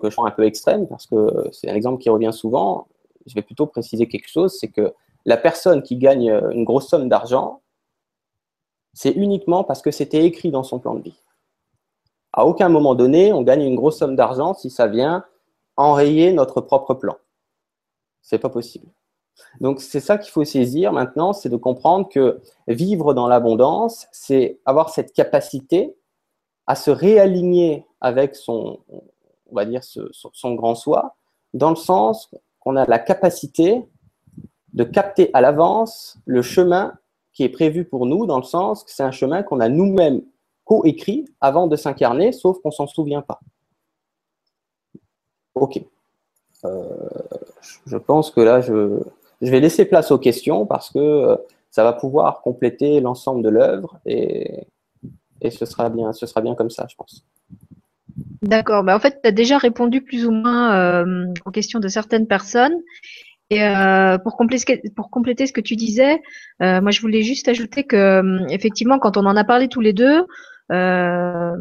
que 0.00 0.10
je 0.10 0.16
prends 0.16 0.26
un 0.26 0.30
peu 0.30 0.44
extrême, 0.44 0.88
parce 0.88 1.06
que 1.06 1.48
c'est 1.52 1.70
un 1.70 1.74
exemple 1.74 2.02
qui 2.02 2.08
revient 2.08 2.32
souvent. 2.32 2.88
Je 3.26 3.34
vais 3.34 3.42
plutôt 3.42 3.66
préciser 3.66 4.08
quelque 4.08 4.28
chose, 4.28 4.56
c'est 4.58 4.68
que 4.68 4.94
la 5.26 5.36
personne 5.36 5.82
qui 5.82 5.96
gagne 5.96 6.30
une 6.52 6.64
grosse 6.64 6.88
somme 6.88 7.08
d'argent, 7.08 7.60
c'est 8.96 9.10
uniquement 9.10 9.62
parce 9.62 9.82
que 9.82 9.90
c'était 9.90 10.24
écrit 10.24 10.50
dans 10.50 10.62
son 10.62 10.78
plan 10.78 10.94
de 10.94 11.02
vie. 11.02 11.22
À 12.32 12.46
aucun 12.46 12.70
moment 12.70 12.94
donné, 12.94 13.30
on 13.30 13.42
gagne 13.42 13.60
une 13.60 13.76
grosse 13.76 13.98
somme 13.98 14.16
d'argent 14.16 14.54
si 14.54 14.70
ça 14.70 14.86
vient 14.86 15.22
enrayer 15.76 16.32
notre 16.32 16.62
propre 16.62 16.94
plan. 16.94 17.16
C'est 18.22 18.38
pas 18.38 18.48
possible. 18.48 18.86
Donc 19.60 19.82
c'est 19.82 20.00
ça 20.00 20.16
qu'il 20.16 20.32
faut 20.32 20.44
saisir 20.44 20.94
maintenant, 20.94 21.34
c'est 21.34 21.50
de 21.50 21.58
comprendre 21.58 22.08
que 22.08 22.40
vivre 22.68 23.12
dans 23.12 23.28
l'abondance, 23.28 24.08
c'est 24.12 24.60
avoir 24.64 24.88
cette 24.88 25.12
capacité 25.12 25.94
à 26.66 26.74
se 26.74 26.90
réaligner 26.90 27.84
avec 28.00 28.34
son, 28.34 28.80
on 28.88 29.54
va 29.54 29.66
dire, 29.66 29.82
son 29.84 30.54
grand 30.54 30.74
soi, 30.74 31.16
dans 31.52 31.70
le 31.70 31.76
sens 31.76 32.30
qu'on 32.60 32.76
a 32.76 32.86
la 32.86 32.98
capacité 32.98 33.84
de 34.72 34.84
capter 34.84 35.28
à 35.34 35.42
l'avance 35.42 36.16
le 36.24 36.40
chemin 36.40 36.94
qui 37.36 37.44
est 37.44 37.50
prévu 37.50 37.84
pour 37.84 38.06
nous, 38.06 38.24
dans 38.24 38.38
le 38.38 38.44
sens 38.44 38.82
que 38.82 38.90
c'est 38.90 39.02
un 39.02 39.10
chemin 39.10 39.42
qu'on 39.42 39.60
a 39.60 39.68
nous-mêmes 39.68 40.22
coécrit 40.64 41.26
avant 41.42 41.66
de 41.66 41.76
s'incarner, 41.76 42.32
sauf 42.32 42.58
qu'on 42.62 42.70
s'en 42.70 42.86
souvient 42.86 43.20
pas. 43.20 43.40
Ok. 45.54 45.82
Euh, 46.64 46.82
je 47.84 47.98
pense 47.98 48.30
que 48.30 48.40
là, 48.40 48.62
je, 48.62 49.02
vais 49.42 49.60
laisser 49.60 49.84
place 49.84 50.10
aux 50.10 50.18
questions 50.18 50.64
parce 50.64 50.88
que 50.88 50.98
euh, 50.98 51.36
ça 51.70 51.84
va 51.84 51.92
pouvoir 51.92 52.40
compléter 52.40 53.00
l'ensemble 53.00 53.42
de 53.42 53.50
l'œuvre 53.50 54.00
et, 54.06 54.66
ce, 55.50 55.66
sera 55.66 55.90
bien, 55.90 56.14
ce 56.14 56.24
sera 56.24 56.40
bien 56.40 56.54
comme 56.54 56.70
ça, 56.70 56.86
je 56.88 56.96
pense. 56.96 57.22
D'accord. 58.40 58.82
Bah, 58.82 58.96
en 58.96 58.98
fait, 58.98 59.20
tu 59.22 59.28
as 59.28 59.32
déjà 59.32 59.58
répondu 59.58 60.00
plus 60.00 60.26
ou 60.26 60.30
moins 60.30 60.74
euh, 60.74 61.26
aux 61.44 61.50
questions 61.50 61.80
de 61.80 61.88
certaines 61.88 62.26
personnes. 62.26 62.80
Et 63.50 63.62
euh, 63.62 64.18
pour, 64.18 64.36
compléter, 64.36 64.82
pour 64.96 65.10
compléter 65.10 65.46
ce 65.46 65.52
que 65.52 65.60
tu 65.60 65.76
disais, 65.76 66.20
euh, 66.62 66.80
moi 66.80 66.90
je 66.90 67.00
voulais 67.00 67.22
juste 67.22 67.46
ajouter 67.48 67.84
que 67.84 67.96
euh, 67.96 68.46
effectivement, 68.48 68.98
quand 68.98 69.16
on 69.16 69.24
en 69.24 69.36
a 69.36 69.44
parlé 69.44 69.68
tous 69.68 69.80
les 69.80 69.92
deux, 69.92 70.26
euh, 70.72 71.52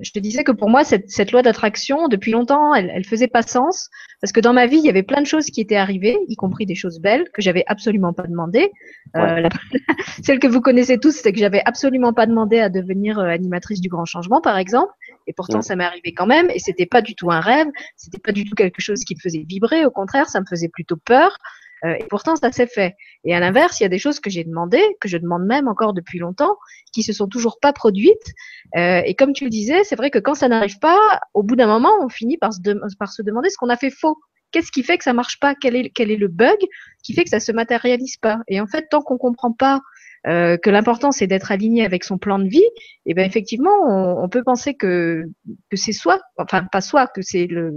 je 0.00 0.10
te 0.10 0.18
disais 0.18 0.42
que 0.42 0.52
pour 0.52 0.70
moi, 0.70 0.84
cette, 0.84 1.10
cette 1.10 1.32
loi 1.32 1.42
d'attraction, 1.42 2.08
depuis 2.08 2.32
longtemps, 2.32 2.74
elle, 2.74 2.90
elle 2.94 3.04
faisait 3.04 3.28
pas 3.28 3.42
sens 3.42 3.90
parce 4.24 4.32
que 4.32 4.40
dans 4.40 4.54
ma 4.54 4.64
vie, 4.66 4.78
il 4.78 4.84
y 4.86 4.88
avait 4.88 5.02
plein 5.02 5.20
de 5.20 5.26
choses 5.26 5.46
qui 5.46 5.60
étaient 5.60 5.76
arrivées, 5.76 6.16
y 6.28 6.36
compris 6.36 6.64
des 6.64 6.74
choses 6.74 6.98
belles 6.98 7.28
que 7.34 7.42
j'avais 7.42 7.62
absolument 7.66 8.14
pas 8.14 8.22
demandé. 8.22 8.70
Euh, 9.16 9.50
celle 10.22 10.38
que 10.38 10.46
vous 10.46 10.62
connaissez 10.62 10.98
tous, 10.98 11.10
c'est 11.10 11.30
que 11.30 11.38
j'avais 11.38 11.60
absolument 11.66 12.14
pas 12.14 12.24
demandé 12.24 12.58
à 12.58 12.70
devenir 12.70 13.18
euh, 13.18 13.26
animatrice 13.26 13.82
du 13.82 13.90
grand 13.90 14.06
changement, 14.06 14.40
par 14.40 14.56
exemple. 14.56 14.90
Et 15.26 15.32
pourtant, 15.32 15.62
ça 15.62 15.76
m'est 15.76 15.84
arrivé 15.84 16.12
quand 16.12 16.26
même. 16.26 16.50
Et 16.50 16.58
c'était 16.58 16.86
pas 16.86 17.02
du 17.02 17.14
tout 17.14 17.30
un 17.30 17.40
rêve. 17.40 17.68
C'était 17.96 18.18
pas 18.18 18.32
du 18.32 18.44
tout 18.44 18.54
quelque 18.54 18.80
chose 18.80 19.00
qui 19.00 19.14
me 19.14 19.20
faisait 19.20 19.44
vibrer. 19.46 19.84
Au 19.84 19.90
contraire, 19.90 20.28
ça 20.28 20.40
me 20.40 20.46
faisait 20.46 20.68
plutôt 20.68 20.96
peur. 20.96 21.38
Euh, 21.84 21.94
et 21.98 22.04
pourtant, 22.04 22.36
ça 22.36 22.50
s'est 22.50 22.66
fait. 22.66 22.96
Et 23.24 23.34
à 23.34 23.40
l'inverse, 23.40 23.80
il 23.80 23.82
y 23.82 23.86
a 23.86 23.90
des 23.90 23.98
choses 23.98 24.20
que 24.20 24.30
j'ai 24.30 24.44
demandées, 24.44 24.84
que 25.00 25.08
je 25.08 25.18
demande 25.18 25.44
même 25.44 25.68
encore 25.68 25.92
depuis 25.92 26.18
longtemps, 26.18 26.56
qui 26.92 27.02
se 27.02 27.12
sont 27.12 27.28
toujours 27.28 27.58
pas 27.60 27.72
produites. 27.72 28.32
Euh, 28.76 29.02
et 29.04 29.14
comme 29.14 29.32
tu 29.32 29.44
le 29.44 29.50
disais, 29.50 29.84
c'est 29.84 29.96
vrai 29.96 30.10
que 30.10 30.18
quand 30.18 30.34
ça 30.34 30.48
n'arrive 30.48 30.78
pas, 30.78 30.98
au 31.34 31.42
bout 31.42 31.56
d'un 31.56 31.66
moment, 31.66 31.92
on 32.00 32.08
finit 32.08 32.38
par 32.38 32.52
se, 32.52 32.60
par 32.98 33.12
se 33.12 33.22
demander 33.22 33.50
ce 33.50 33.56
qu'on 33.58 33.68
a 33.68 33.76
fait 33.76 33.90
faux. 33.90 34.18
Qu'est-ce 34.50 34.70
qui 34.70 34.82
fait 34.82 34.96
que 34.96 35.04
ça 35.04 35.12
marche 35.12 35.40
pas? 35.40 35.54
Quel 35.54 35.74
est, 35.74 35.90
quel 35.90 36.10
est 36.10 36.16
le 36.16 36.28
bug 36.28 36.56
qui 37.02 37.12
fait 37.12 37.24
que 37.24 37.30
ça 37.30 37.40
se 37.40 37.50
matérialise 37.50 38.16
pas? 38.16 38.38
Et 38.46 38.60
en 38.60 38.66
fait, 38.66 38.86
tant 38.88 39.02
qu'on 39.02 39.18
comprend 39.18 39.52
pas 39.52 39.80
euh, 40.26 40.56
que 40.56 40.70
l'important 40.70 41.12
c'est 41.12 41.26
d'être 41.26 41.52
aligné 41.52 41.84
avec 41.84 42.04
son 42.04 42.18
plan 42.18 42.38
de 42.38 42.48
vie, 42.48 42.58
et 42.58 43.10
eh 43.10 43.14
ben 43.14 43.26
effectivement, 43.26 43.74
on, 43.86 44.28
peut 44.28 44.42
penser 44.42 44.74
que 44.74 45.24
que 45.70 45.76
c'est 45.76 45.92
soi, 45.92 46.18
enfin 46.38 46.64
pas 46.64 46.80
soi, 46.80 47.06
que 47.06 47.20
c'est 47.22 47.46
le 47.46 47.72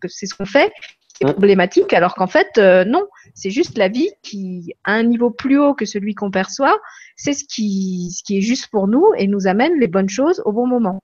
que 0.00 0.08
c'est 0.08 0.26
ce 0.26 0.34
qu'on 0.34 0.46
fait 0.46 0.72
qui 1.14 1.24
est 1.24 1.32
problématique, 1.32 1.92
alors 1.92 2.14
qu'en 2.14 2.26
fait 2.26 2.58
euh, 2.58 2.84
non, 2.84 3.06
c'est 3.34 3.50
juste 3.50 3.78
la 3.78 3.88
vie 3.88 4.10
qui 4.22 4.74
à 4.84 4.92
un 4.92 5.04
niveau 5.04 5.30
plus 5.30 5.58
haut 5.58 5.74
que 5.74 5.84
celui 5.84 6.14
qu'on 6.14 6.30
perçoit, 6.30 6.78
c'est 7.16 7.34
ce 7.34 7.44
qui 7.44 8.10
ce 8.10 8.24
qui 8.24 8.38
est 8.38 8.42
juste 8.42 8.68
pour 8.70 8.88
nous 8.88 9.12
et 9.16 9.26
nous 9.26 9.46
amène 9.46 9.78
les 9.78 9.88
bonnes 9.88 10.08
choses 10.08 10.42
au 10.44 10.52
bon 10.52 10.66
moment. 10.66 11.00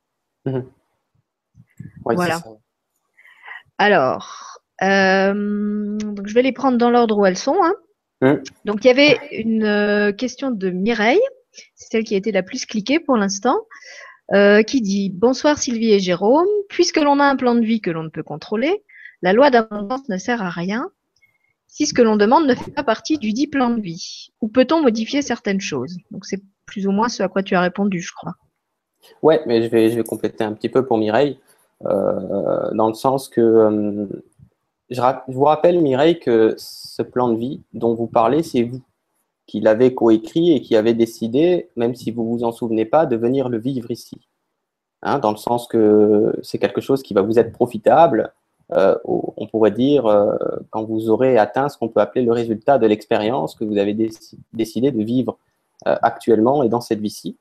Mhm. 0.47 0.65
voilà. 2.07 2.41
Alors, 3.79 4.59
euh, 4.83 5.99
donc 5.99 6.27
je 6.27 6.35
vais 6.35 6.43
les 6.43 6.53
prendre 6.53 6.79
dans 6.79 6.91
l'ordre 6.91 7.19
où 7.19 7.27
elles 7.27 7.37
sont. 7.37 7.57
Hein. 7.63 7.75
Hum. 8.23 8.43
Donc, 8.65 8.85
il 8.85 8.89
y 8.89 8.91
avait 8.91 9.19
une 9.33 9.65
euh, 9.65 10.13
question 10.13 10.51
de 10.51 10.71
Mireille, 10.71 11.21
c'est 11.75 11.91
celle 11.91 12.05
qui 12.05 12.15
a 12.15 12.19
été 12.19 12.33
la 12.33 12.43
plus 12.43 12.67
cliquée 12.67 13.01
pour 13.01 13.17
l'instant, 13.17 13.59
euh, 14.33 14.63
qui 14.63 14.81
dit 14.81 15.11
Bonsoir 15.11 15.59
Sylvie 15.59 15.93
et 15.93 16.01
Jérôme. 16.01 16.47
Puisque 16.69 16.99
l'on 16.99 17.19
a 17.19 17.25
un 17.25 17.37
plan 17.37 17.55
de 17.55 17.65
vie 17.65 17.81
que 17.81 17.91
l'on 17.91 18.05
ne 18.05 18.09
peut 18.09 18.23
contrôler, 18.23 18.85
la 19.23 19.33
loi 19.33 19.51
d'abondance 19.51 20.09
ne 20.09 20.19
sert 20.19 20.43
à 20.43 20.51
rien 20.51 20.91
si 21.67 21.87
ce 21.87 21.95
que 21.95 22.03
l'on 22.03 22.17
demande 22.17 22.47
ne 22.47 22.55
fait 22.55 22.73
pas 22.73 22.83
partie 22.83 23.17
du 23.17 23.33
dit 23.33 23.47
plan 23.47 23.71
de 23.71 23.81
vie. 23.81 24.31
Ou 24.41 24.49
peut-on 24.49 24.83
modifier 24.83 25.23
certaines 25.23 25.61
choses? 25.61 25.97
Donc, 26.11 26.27
c'est 26.27 26.43
plus 26.67 26.87
ou 26.87 26.91
moins 26.91 27.09
ce 27.09 27.23
à 27.23 27.29
quoi 27.29 27.43
tu 27.43 27.55
as 27.55 27.61
répondu, 27.61 28.01
je 28.01 28.13
crois. 28.13 28.35
Ouais, 29.23 29.41
mais 29.47 29.63
je 29.63 29.69
vais, 29.69 29.91
je 29.91 29.97
vais 29.97 30.05
compléter 30.05 30.45
un 30.45 30.53
petit 30.53 30.69
peu 30.69 30.85
pour 30.85 30.99
Mireille, 30.99 31.39
euh, 31.87 32.71
dans 32.73 32.89
le 32.89 32.95
sens 32.95 33.29
que 33.29 34.09
je, 34.91 35.01
vous 35.29 35.45
rappelle, 35.45 35.81
Mireille, 35.81 36.19
que 36.19 36.55
ce 36.59 37.03
plan 37.03 37.29
de 37.29 37.37
vie 37.37 37.63
dont 37.73 37.95
vous 37.95 38.07
parlez, 38.07 38.43
c'est 38.43 38.63
vous 38.63 38.83
qui 39.47 39.61
l'avez 39.61 39.95
coécrit 39.95 40.53
et 40.53 40.61
qui 40.61 40.77
avez 40.77 40.95
décidé, 40.95 41.71
même 41.77 41.95
si 41.95 42.11
vous 42.13 42.23
ne 42.23 42.29
vous 42.29 42.45
en 42.45 42.53
souvenez 42.53 42.85
pas, 42.85 43.07
de 43.07 43.17
venir 43.17 43.49
le 43.49 43.59
vivre 43.59 43.91
ici. 43.91 44.21
Hein, 45.03 45.19
dans 45.19 45.31
le 45.31 45.37
sens 45.37 45.67
que 45.67 46.39
c'est 46.43 46.59
quelque 46.59 46.81
chose 46.81 47.03
qui 47.03 47.15
va 47.15 47.23
vous 47.23 47.39
être 47.39 47.53
profitable, 47.53 48.33
euh, 48.73 48.97
on 49.05 49.47
pourrait 49.49 49.73
dire, 49.73 50.07
euh, 50.07 50.37
quand 50.71 50.85
vous 50.85 51.11
aurez 51.11 51.37
atteint 51.37 51.69
ce 51.69 51.77
qu'on 51.77 51.89
peut 51.89 52.01
appeler 52.01 52.25
le 52.25 52.33
résultat 52.33 52.79
de 52.79 52.87
l'expérience 52.87 53.57
que 53.57 53.65
vous 53.65 53.79
avez 53.79 53.97
décidé 54.53 54.93
de 54.93 55.03
vivre 55.03 55.39
euh, 55.89 55.97
actuellement 56.03 56.63
et 56.63 56.69
dans 56.69 56.81
cette 56.81 57.01
vie-ci. 57.01 57.37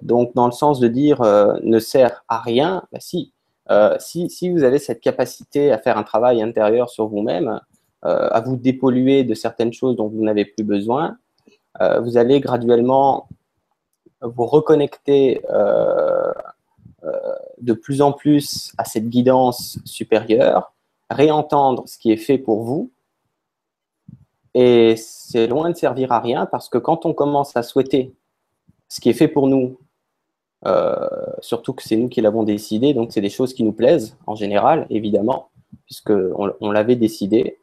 donc, 0.00 0.32
dans 0.34 0.46
le 0.46 0.52
sens 0.52 0.80
de 0.80 0.88
dire 0.88 1.20
ne 1.62 1.78
sert 1.78 2.24
à 2.28 2.40
rien, 2.40 2.84
bah, 2.90 3.00
si, 3.00 3.32
euh, 3.70 3.96
si, 3.98 4.50
vous 4.50 4.64
avez 4.64 4.78
cette 4.78 5.00
capacité 5.00 5.70
à 5.70 5.78
faire 5.78 5.96
un 5.96 6.02
travail 6.02 6.42
intérieur 6.42 6.90
sur 6.90 7.06
vous-même, 7.06 7.60
euh, 8.04 8.28
à 8.30 8.40
vous 8.40 8.56
dépolluer 8.56 9.24
de 9.24 9.34
certaines 9.34 9.72
choses 9.72 9.96
dont 9.96 10.08
vous 10.08 10.24
n'avez 10.24 10.44
plus 10.44 10.64
besoin, 10.64 11.18
euh, 11.80 12.00
vous 12.00 12.16
allez 12.16 12.40
graduellement 12.40 13.28
vous 14.22 14.44
reconnecter 14.44 15.40
de 17.58 17.72
plus 17.72 18.02
en 18.02 18.12
plus 18.12 18.72
à 18.76 18.84
cette 18.84 19.08
guidance 19.08 19.78
supérieure, 19.86 20.74
réentendre 21.08 21.88
ce 21.88 21.96
qui 21.96 22.12
est 22.12 22.18
fait 22.18 22.36
pour 22.36 22.62
vous, 22.62 22.90
Et 24.54 24.96
c'est 24.96 25.46
loin 25.46 25.70
de 25.70 25.76
servir 25.76 26.12
à 26.12 26.20
rien 26.20 26.44
parce 26.44 26.68
que 26.68 26.76
quand 26.76 27.06
on 27.06 27.14
commence 27.14 27.56
à 27.56 27.62
souhaiter 27.62 28.12
ce 28.88 29.00
qui 29.00 29.08
est 29.08 29.14
fait 29.14 29.28
pour 29.28 29.46
nous, 29.46 29.78
surtout 31.40 31.72
que 31.72 31.82
c'est 31.82 31.96
nous 31.96 32.08
qui 32.08 32.20
l'avons 32.20 32.42
décidé, 32.42 32.94
donc 32.94 33.12
c'est 33.12 33.20
des 33.20 33.30
choses 33.30 33.54
qui 33.54 33.64
nous 33.64 33.72
plaisent 33.72 34.16
en 34.26 34.34
général, 34.34 34.86
évidemment, 34.90 35.50
puisqu'on 35.86 36.52
on, 36.60 36.70
l'avait 36.70 36.96
décidé, 36.96 37.58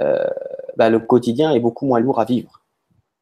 euh, 0.00 0.26
bah, 0.76 0.90
le 0.90 1.00
quotidien 1.00 1.52
est 1.52 1.60
beaucoup 1.60 1.86
moins 1.86 2.00
lourd 2.00 2.20
à 2.20 2.24
vivre. 2.24 2.62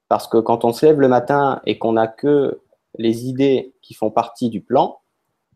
Parce 0.09 0.29
que 0.29 0.39
quand 0.39 0.65
on 0.65 0.73
se 0.73 0.87
lève 0.87 1.01
le 1.01 1.09
matin 1.09 1.61
et 1.67 1.79
qu'on 1.79 1.93
n'a 1.93 2.07
que 2.07 2.61
les 2.99 3.27
idées 3.27 3.75
qui 3.83 3.95
font 3.95 4.11
partie 4.11 4.51
du 4.51 4.61
plan, 4.61 4.99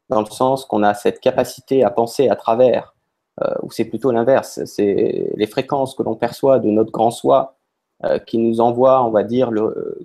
dans 0.09 0.21
le 0.21 0.27
sens 0.27 0.65
qu'on 0.65 0.83
a 0.83 0.95
cette 0.95 1.21
capacité 1.21 1.85
à 1.85 1.91
penser 1.91 2.29
à 2.29 2.37
travers, 2.37 2.95
euh, 3.43 3.55
ou 3.63 3.71
c'est 3.71 3.85
plutôt 3.85 4.11
l'inverse, 4.11 4.65
c'est 4.65 5.31
les 5.35 5.47
fréquences 5.47 5.95
que 5.95 6.03
l'on 6.03 6.17
perçoit 6.17 6.59
de 6.59 6.69
notre 6.69 6.91
grand 6.91 7.11
soi 7.11 7.57
euh, 8.05 8.19
qui 8.19 8.39
nous 8.39 8.61
envoient, 8.61 9.05
on 9.05 9.11
va 9.11 9.23
dire, 9.23 9.51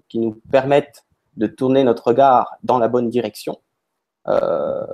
qui 0.10 0.20
nous 0.20 0.39
permettent 0.51 1.06
de 1.38 1.48
tourner 1.48 1.84
notre 1.84 2.08
regard 2.08 2.58
dans 2.63 2.80
la 2.80 2.88
bonne 2.88 3.10
direction. 3.10 3.60
Euh, 4.27 4.86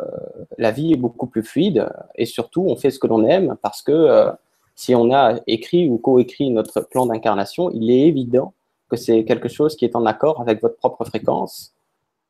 la 0.57 0.71
vie 0.71 0.93
est 0.93 0.97
beaucoup 0.97 1.27
plus 1.27 1.43
fluide 1.43 1.89
et 2.15 2.25
surtout 2.25 2.65
on 2.67 2.75
fait 2.75 2.91
ce 2.91 2.99
que 2.99 3.07
l'on 3.07 3.23
aime 3.25 3.55
parce 3.61 3.81
que 3.81 4.29
si 4.75 4.93
on 4.93 5.13
a 5.13 5.39
écrit 5.47 5.89
ou 5.89 5.97
coécrit 5.97 6.49
notre 6.49 6.81
plan 6.81 7.05
d'incarnation, 7.05 7.69
il 7.71 7.89
est 7.91 8.07
évident 8.07 8.53
que 8.89 8.97
c'est 8.97 9.23
quelque 9.23 9.47
chose 9.47 9.75
qui 9.75 9.85
est 9.85 9.95
en 9.95 10.05
accord 10.05 10.41
avec 10.41 10.61
votre 10.61 10.75
propre 10.75 11.05
fréquence. 11.05 11.73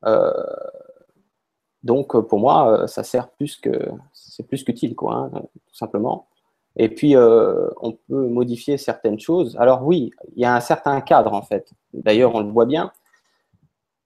Euh, 0.04 0.32
donc 1.82 2.16
pour 2.28 2.38
moi, 2.38 2.86
ça 2.86 3.02
sert 3.02 3.28
plus 3.30 3.56
que 3.56 3.70
c'est 4.12 4.46
plus 4.46 4.62
qu'utile, 4.62 4.94
quoi, 4.94 5.14
hein, 5.14 5.30
tout 5.32 5.74
simplement. 5.74 6.26
Et 6.76 6.88
puis 6.88 7.16
euh, 7.16 7.68
on 7.80 7.92
peut 7.92 8.28
modifier 8.28 8.78
certaines 8.78 9.20
choses. 9.20 9.56
Alors 9.58 9.84
oui, 9.84 10.10
il 10.36 10.42
y 10.42 10.44
a 10.44 10.54
un 10.54 10.60
certain 10.60 11.00
cadre 11.00 11.32
en 11.34 11.42
fait. 11.42 11.70
D'ailleurs, 11.92 12.34
on 12.34 12.40
le 12.40 12.50
voit 12.50 12.66
bien. 12.66 12.92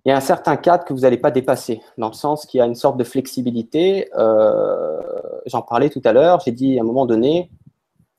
Il 0.06 0.10
y 0.10 0.12
a 0.12 0.16
un 0.16 0.20
certain 0.20 0.56
cadre 0.56 0.84
que 0.84 0.92
vous 0.92 1.00
n'allez 1.00 1.18
pas 1.18 1.32
dépasser, 1.32 1.80
dans 1.98 2.06
le 2.06 2.14
sens 2.14 2.46
qu'il 2.46 2.58
y 2.58 2.60
a 2.60 2.64
une 2.64 2.76
sorte 2.76 2.96
de 2.96 3.02
flexibilité. 3.02 4.08
Euh, 4.14 5.02
j'en 5.46 5.62
parlais 5.62 5.90
tout 5.90 6.00
à 6.04 6.12
l'heure. 6.12 6.38
J'ai 6.44 6.52
dit 6.52 6.78
à 6.78 6.82
un 6.82 6.84
moment 6.84 7.06
donné, 7.06 7.50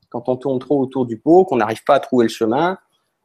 quand 0.10 0.28
on 0.28 0.36
tourne 0.36 0.60
trop 0.60 0.82
autour 0.82 1.06
du 1.06 1.18
pot, 1.18 1.46
qu'on 1.46 1.56
n'arrive 1.56 1.86
pas 1.86 1.96
à 1.96 2.02
trouver 2.02 2.26
le 2.26 2.30
chemin, 2.30 2.78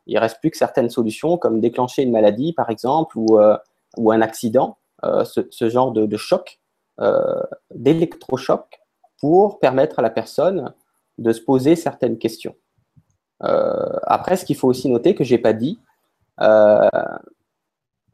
il 0.07 0.17
reste 0.17 0.39
plus 0.39 0.51
que 0.51 0.57
certaines 0.57 0.91
solutions, 0.91 1.39
comme 1.39 1.61
déclencher 1.61 2.05
une 2.05 2.13
maladie, 2.13 2.53
par 2.53 2.71
exemple, 2.71 3.19
ou, 3.19 3.37
euh, 3.37 3.57
un 3.99 4.23
accident, 4.23 4.79
euh, 5.05 5.25
ce, 5.25 5.69
genre 5.69 5.91
de, 5.91 6.17
choc, 6.17 6.61
euh, 7.01 7.43
d'électrochoc, 7.75 8.81
pour 9.19 9.59
permettre 9.59 9.99
à 9.99 10.03
la 10.03 10.11
personne 10.11 10.73
de 11.19 11.33
se 11.33 11.41
poser 11.41 11.75
certaines 11.75 12.17
questions. 12.17 12.55
après, 13.41 14.37
ce 14.37 14.45
qu'il 14.45 14.55
faut 14.55 14.69
aussi 14.69 14.89
noter 14.89 15.17
que 15.17 15.25
je 15.25 15.35
n'ai 15.35 15.41
pas 15.41 15.53
dit, 15.53 15.81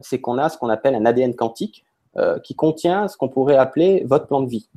c'est 0.00 0.20
qu'on 0.20 0.38
a 0.38 0.48
ce 0.48 0.58
qu'on 0.58 0.68
appelle 0.68 0.94
un 0.94 1.04
ADN 1.04 1.34
quantique 1.34 1.84
qui 2.42 2.56
contient 2.56 3.06
ce 3.06 3.16
qu'on 3.16 3.28
pourrait 3.28 3.56
appeler 3.56 4.02
votre 4.04 4.26
plan 4.26 4.40
de 4.40 4.48
vie, 4.48 4.68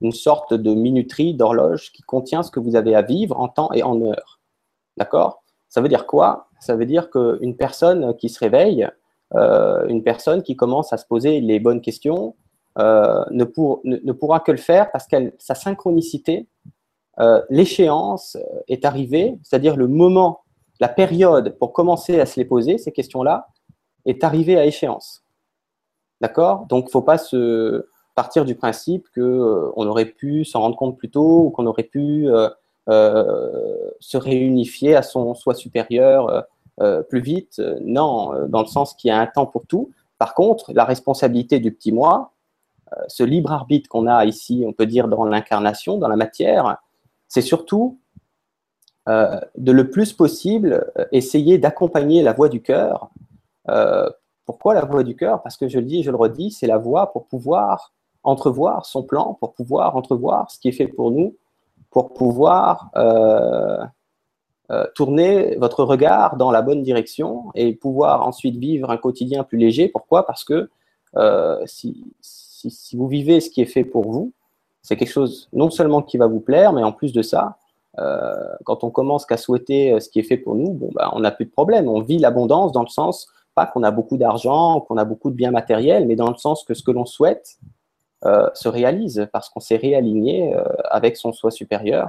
une 0.00 0.10
sorte 0.10 0.52
de 0.52 0.74
minuterie, 0.74 1.32
d'horloge 1.34 1.92
qui 1.92 2.02
contient 2.02 2.42
ce 2.42 2.50
que 2.50 2.58
vous 2.58 2.74
avez 2.74 2.96
à 2.96 3.02
vivre 3.02 3.38
en 3.38 3.46
temps 3.46 3.70
et 3.72 3.84
en 3.84 4.00
heure. 4.02 4.40
D'accord? 4.96 5.42
Ça 5.68 5.80
veut 5.80 5.88
dire 5.88 6.06
quoi? 6.06 6.48
Ça 6.60 6.74
veut 6.74 6.86
dire 6.86 7.10
qu'une 7.10 7.56
personne 7.56 8.16
qui 8.16 8.28
se 8.28 8.38
réveille, 8.40 8.88
euh, 9.34 9.86
une 9.86 10.02
personne 10.02 10.42
qui 10.42 10.56
commence 10.56 10.92
à 10.92 10.96
se 10.96 11.06
poser 11.06 11.40
les 11.40 11.60
bonnes 11.60 11.80
questions, 11.80 12.34
euh, 12.78 13.24
ne, 13.30 13.44
pourra 14.12 14.40
que 14.40 14.52
le 14.52 14.58
faire 14.58 14.90
parce 14.90 15.06
que 15.06 15.32
sa 15.38 15.54
synchronicité, 15.54 16.46
euh, 17.20 17.42
l'échéance 17.50 18.38
est 18.68 18.84
arrivée, 18.84 19.38
c'est-à-dire 19.42 19.76
le 19.76 19.88
moment, 19.88 20.42
la 20.80 20.88
période 20.88 21.56
pour 21.58 21.72
commencer 21.72 22.20
à 22.20 22.26
se 22.26 22.38
les 22.38 22.44
poser, 22.44 22.78
ces 22.78 22.92
questions-là, 22.92 23.48
est 24.08 24.24
arrivée 24.24 24.58
à 24.58 24.66
échéance. 24.66 25.24
D'accord? 26.20 26.66
Donc, 26.66 26.84
il 26.84 26.88
ne 26.88 26.92
faut 26.92 27.02
pas 27.02 27.18
se 27.18 27.86
partir 28.16 28.44
du 28.44 28.56
principe 28.56 29.06
qu'on 29.14 29.86
aurait 29.86 30.06
pu 30.06 30.44
s'en 30.44 30.60
rendre 30.60 30.76
compte 30.76 30.98
plus 30.98 31.10
tôt 31.10 31.44
ou 31.44 31.50
qu'on 31.50 31.66
aurait 31.66 31.84
pu 31.84 32.28
euh, 32.88 33.90
se 34.00 34.16
réunifier 34.16 34.96
à 34.96 35.02
son 35.02 35.34
soi 35.34 35.54
supérieur 35.54 36.30
euh, 36.30 36.40
euh, 36.80 37.02
plus 37.02 37.20
vite. 37.20 37.60
Non, 37.82 38.46
dans 38.48 38.60
le 38.60 38.66
sens 38.66 38.94
qu'il 38.94 39.08
y 39.08 39.10
a 39.10 39.20
un 39.20 39.26
temps 39.26 39.46
pour 39.46 39.66
tout. 39.66 39.90
Par 40.16 40.34
contre, 40.34 40.72
la 40.72 40.84
responsabilité 40.84 41.60
du 41.60 41.72
petit 41.72 41.92
moi, 41.92 42.32
ce 43.08 43.22
libre 43.22 43.52
arbitre 43.52 43.88
qu'on 43.90 44.06
a 44.06 44.24
ici, 44.24 44.64
on 44.66 44.72
peut 44.72 44.86
dire 44.86 45.08
dans 45.08 45.26
l'incarnation, 45.26 45.98
dans 45.98 46.08
la 46.08 46.16
matière, 46.16 46.78
c'est 47.28 47.42
surtout 47.42 47.98
de 49.06 49.72
le 49.72 49.90
plus 49.90 50.14
possible 50.14 50.90
essayer 51.12 51.58
d'accompagner 51.58 52.22
la 52.22 52.32
voix 52.32 52.48
du 52.48 52.62
cœur. 52.62 53.10
Pourquoi 54.44 54.74
la 54.74 54.84
voix 54.84 55.04
du 55.04 55.14
cœur? 55.14 55.42
Parce 55.42 55.56
que 55.56 55.68
je 55.68 55.78
le 55.78 55.84
dis 55.84 56.00
et 56.00 56.02
je 56.02 56.10
le 56.10 56.16
redis, 56.16 56.50
c'est 56.52 56.66
la 56.66 56.78
voix 56.78 57.12
pour 57.12 57.26
pouvoir 57.26 57.92
entrevoir 58.22 58.86
son 58.86 59.02
plan, 59.02 59.34
pour 59.34 59.54
pouvoir 59.54 59.96
entrevoir 59.96 60.50
ce 60.50 60.58
qui 60.58 60.68
est 60.68 60.72
fait 60.72 60.88
pour 60.88 61.10
nous 61.10 61.36
pour 61.90 62.12
pouvoir 62.12 62.90
euh, 62.96 63.84
euh, 64.70 64.84
tourner 64.94 65.56
votre 65.56 65.84
regard 65.84 66.36
dans 66.36 66.50
la 66.50 66.62
bonne 66.62 66.82
direction 66.82 67.46
et 67.54 67.74
pouvoir 67.74 68.26
ensuite 68.26 68.56
vivre 68.56 68.90
un 68.90 68.96
quotidien 68.96 69.44
plus 69.44 69.58
léger. 69.58 69.88
Pourquoi? 69.88 70.26
Parce 70.26 70.44
que 70.44 70.70
euh, 71.16 71.62
si, 71.66 72.04
si, 72.20 72.96
vous 72.96 73.08
vivez 73.08 73.40
ce 73.40 73.50
qui 73.50 73.62
est 73.62 73.66
fait 73.66 73.84
pour 73.84 74.10
vous, 74.10 74.32
c'est 74.82 74.96
quelque 74.96 75.12
chose 75.12 75.48
non 75.52 75.70
seulement 75.70 76.02
qui 76.02 76.18
va 76.18 76.26
vous 76.26 76.40
plaire, 76.40 76.72
mais 76.72 76.82
en 76.82 76.92
plus 76.92 77.12
de 77.12 77.22
ça, 77.22 77.56
quand 78.64 78.84
on 78.84 78.90
commence 78.90 79.26
qu'à 79.26 79.36
souhaiter 79.36 79.98
ce 79.98 80.08
qui 80.08 80.20
est 80.20 80.22
fait 80.22 80.36
pour 80.36 80.54
nous, 80.54 80.70
bon, 80.70 80.90
bah, 80.94 81.10
on 81.14 81.20
n'a 81.20 81.32
plus 81.32 81.46
de 81.46 81.50
problème. 81.50 81.88
On 81.88 82.00
vit 82.00 82.18
l'abondance 82.18 82.70
dans 82.70 82.82
le 82.82 82.88
sens, 82.88 83.26
pas 83.58 83.66
qu'on 83.66 83.82
a 83.82 83.90
beaucoup 83.90 84.18
d'argent, 84.18 84.80
qu'on 84.82 84.98
a 84.98 85.04
beaucoup 85.04 85.30
de 85.30 85.34
biens 85.34 85.50
matériels, 85.50 86.06
mais 86.06 86.14
dans 86.14 86.30
le 86.30 86.36
sens 86.36 86.62
que 86.62 86.74
ce 86.74 86.84
que 86.84 86.92
l'on 86.92 87.06
souhaite, 87.06 87.58
euh, 88.24 88.48
se 88.54 88.68
réalise 88.68 89.28
parce 89.32 89.48
qu'on 89.48 89.58
s'est 89.58 89.76
réaligné 89.76 90.54
euh, 90.54 90.62
avec 90.90 91.16
son 91.16 91.32
soi 91.32 91.50
supérieur 91.50 92.08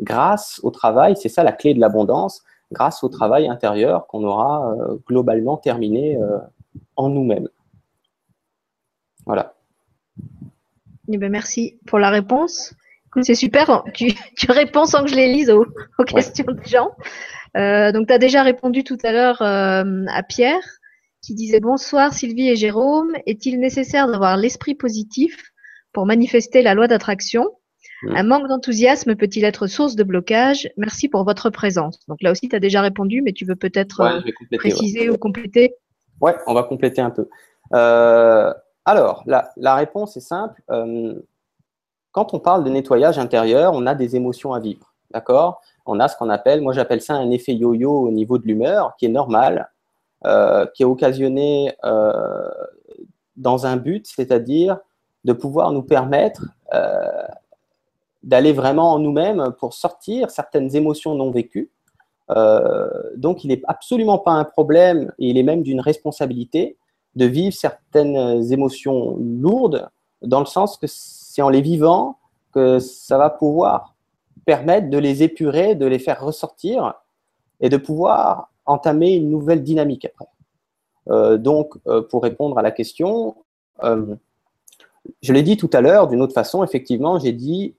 grâce 0.00 0.60
au 0.62 0.70
travail, 0.70 1.16
c'est 1.16 1.30
ça 1.30 1.42
la 1.42 1.52
clé 1.52 1.72
de 1.72 1.80
l'abondance, 1.80 2.42
grâce 2.70 3.02
au 3.02 3.08
travail 3.08 3.48
intérieur 3.48 4.06
qu'on 4.08 4.24
aura 4.24 4.72
euh, 4.72 4.96
globalement 5.06 5.56
terminé 5.56 6.18
en 6.96 7.08
nous-mêmes. 7.08 7.48
Voilà. 9.24 9.54
Eh 11.08 11.16
ben, 11.16 11.32
merci 11.32 11.78
pour 11.86 11.98
la 11.98 12.10
réponse. 12.10 12.74
C'est 13.22 13.34
super, 13.34 13.84
tu, 13.94 14.14
réponds 14.48 14.84
sans 14.84 15.02
que 15.02 15.08
je 15.08 15.16
les 15.16 15.32
lise 15.32 15.50
aux, 15.50 15.66
questions 16.06 16.52
des 16.52 16.68
gens. 16.68 16.90
donc, 17.94 18.06
tu 18.06 18.12
as 18.12 18.18
déjà 18.18 18.42
répondu 18.42 18.84
tout 18.84 18.98
à 19.02 19.12
l'heure 19.12 19.42
à 19.42 20.22
Pierre 20.22 20.79
qui 21.22 21.34
disait 21.34 21.60
Bonsoir 21.60 22.12
Sylvie 22.12 22.48
et 22.48 22.56
Jérôme. 22.56 23.12
Est-il 23.26 23.60
nécessaire 23.60 24.06
d'avoir 24.08 24.36
l'esprit 24.36 24.74
positif 24.74 25.52
pour 25.92 26.06
manifester 26.06 26.62
la 26.62 26.74
loi 26.74 26.88
d'attraction? 26.88 27.50
Un 28.08 28.22
manque 28.22 28.48
d'enthousiasme 28.48 29.14
peut-il 29.14 29.44
être 29.44 29.66
source 29.66 29.94
de 29.94 30.02
blocage? 30.02 30.68
Merci 30.78 31.08
pour 31.08 31.24
votre 31.24 31.50
présence. 31.50 31.98
Donc 32.08 32.22
là 32.22 32.30
aussi, 32.30 32.48
tu 32.48 32.56
as 32.56 32.60
déjà 32.60 32.80
répondu, 32.80 33.20
mais 33.20 33.32
tu 33.32 33.44
veux 33.44 33.56
peut-être 33.56 34.00
euh, 34.00 34.20
préciser 34.56 35.10
ou 35.10 35.18
compléter? 35.18 35.74
Ouais, 36.20 36.34
on 36.46 36.54
va 36.54 36.62
compléter 36.62 37.02
un 37.02 37.10
peu. 37.10 37.28
Euh, 37.74 38.54
alors, 38.86 39.22
la, 39.26 39.74
réponse 39.74 40.16
est 40.16 40.20
simple. 40.20 40.62
Euh, 40.70 41.14
quand 42.12 42.32
on 42.32 42.40
parle 42.40 42.64
de 42.64 42.70
nettoyage 42.70 43.18
intérieur, 43.18 43.74
on 43.74 43.86
a 43.86 43.94
des 43.94 44.16
émotions 44.16 44.54
à 44.54 44.60
vivre. 44.60 44.94
D'accord? 45.10 45.60
On 45.84 46.00
a 46.00 46.08
ce 46.08 46.16
qu'on 46.16 46.30
appelle, 46.30 46.62
moi 46.62 46.72
j'appelle 46.72 47.02
ça 47.02 47.14
un 47.14 47.30
effet 47.30 47.52
yo-yo 47.52 47.90
au 47.90 48.10
niveau 48.10 48.38
de 48.38 48.46
l'humeur, 48.46 48.94
qui 48.96 49.06
est 49.06 49.10
normal, 49.10 49.70
qui 50.22 50.82
est 50.82 50.86
occasionné 50.86 51.74
dans 53.36 53.66
un 53.66 53.76
but, 53.76 54.06
c'est-à-dire 54.06 54.78
de 55.24 55.32
pouvoir 55.32 55.72
nous 55.72 55.82
permettre 55.82 56.46
euh, 56.74 57.26
d'aller 58.22 58.52
vraiment 58.52 58.92
en 58.92 58.98
nous-mêmes 58.98 59.52
pour 59.58 59.74
sortir 59.74 60.30
certaines 60.30 60.74
émotions 60.76 61.14
non 61.14 61.30
vécues. 61.30 61.70
Euh, 62.30 62.88
donc, 63.16 63.44
il 63.44 63.48
n'est 63.48 63.62
absolument 63.66 64.18
pas 64.18 64.32
un 64.32 64.44
problème, 64.44 65.12
et 65.18 65.30
il 65.30 65.38
est 65.38 65.42
même 65.42 65.62
d'une 65.62 65.80
responsabilité 65.80 66.76
de 67.16 67.24
vivre 67.24 67.54
certaines 67.54 68.52
émotions 68.52 69.16
lourdes, 69.18 69.88
dans 70.22 70.40
le 70.40 70.46
sens 70.46 70.76
que 70.76 70.86
c'est 70.86 71.42
en 71.42 71.48
les 71.48 71.62
vivant 71.62 72.18
que 72.52 72.78
ça 72.78 73.18
va 73.18 73.30
pouvoir 73.30 73.94
permettre 74.44 74.90
de 74.90 74.98
les 74.98 75.22
épurer, 75.22 75.74
de 75.74 75.86
les 75.86 75.98
faire 75.98 76.22
ressortir 76.22 76.94
et 77.60 77.68
de 77.68 77.76
pouvoir 77.76 78.50
entamer 78.66 79.14
une 79.14 79.30
nouvelle 79.30 79.62
dynamique 79.62 80.04
après. 80.04 80.28
Euh, 81.08 81.38
donc, 81.38 81.78
pour 82.10 82.22
répondre 82.22 82.58
à 82.58 82.62
la 82.62 82.70
question, 82.70 83.36
je 85.22 85.32
l'ai 85.32 85.42
dit 85.42 85.56
tout 85.56 85.70
à 85.72 85.80
l'heure, 85.80 86.08
d'une 86.08 86.22
autre 86.22 86.34
façon, 86.34 86.62
effectivement, 86.62 87.18
j'ai 87.18 87.32
dit, 87.32 87.74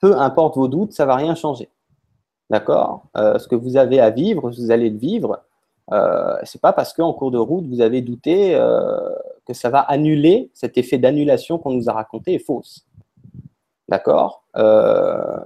peu 0.00 0.16
importe 0.16 0.56
vos 0.56 0.68
doutes, 0.68 0.92
ça 0.92 1.04
ne 1.04 1.08
va 1.08 1.16
rien 1.16 1.34
changer. 1.34 1.68
D'accord? 2.50 3.06
Euh, 3.16 3.38
Ce 3.38 3.48
que 3.48 3.56
vous 3.56 3.76
avez 3.76 3.98
à 4.00 4.10
vivre, 4.10 4.50
vous 4.50 4.70
allez 4.70 4.90
le 4.90 4.98
vivre. 4.98 5.42
Euh, 5.92 6.36
Ce 6.44 6.56
n'est 6.56 6.60
pas 6.60 6.72
parce 6.72 6.92
qu'en 6.92 7.12
cours 7.12 7.30
de 7.30 7.38
route, 7.38 7.66
vous 7.66 7.80
avez 7.80 8.02
douté 8.02 8.54
euh, 8.54 9.10
que 9.46 9.54
ça 9.54 9.70
va 9.70 9.80
annuler 9.80 10.50
cet 10.54 10.76
effet 10.78 10.98
d'annulation 10.98 11.58
qu'on 11.58 11.72
nous 11.72 11.88
a 11.88 11.92
raconté 11.92 12.34
est 12.34 12.38
fausse. 12.38 12.86
D'accord? 13.88 14.44
Euh, 14.56 15.38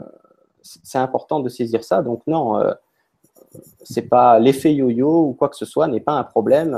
C'est 0.63 0.99
important 0.99 1.41
de 1.41 1.49
saisir 1.49 1.85
ça. 1.85 2.03
Donc 2.03 2.27
non, 2.27 2.61
c'est 3.83 4.09
pas 4.09 4.39
l'effet 4.39 4.75
yo-yo 4.75 5.29
ou 5.29 5.33
quoi 5.35 5.49
que 5.49 5.57
ce 5.57 5.65
soit 5.65 5.89
n'est 5.89 6.01
pas 6.01 6.13
un 6.13 6.25
problème. 6.25 6.77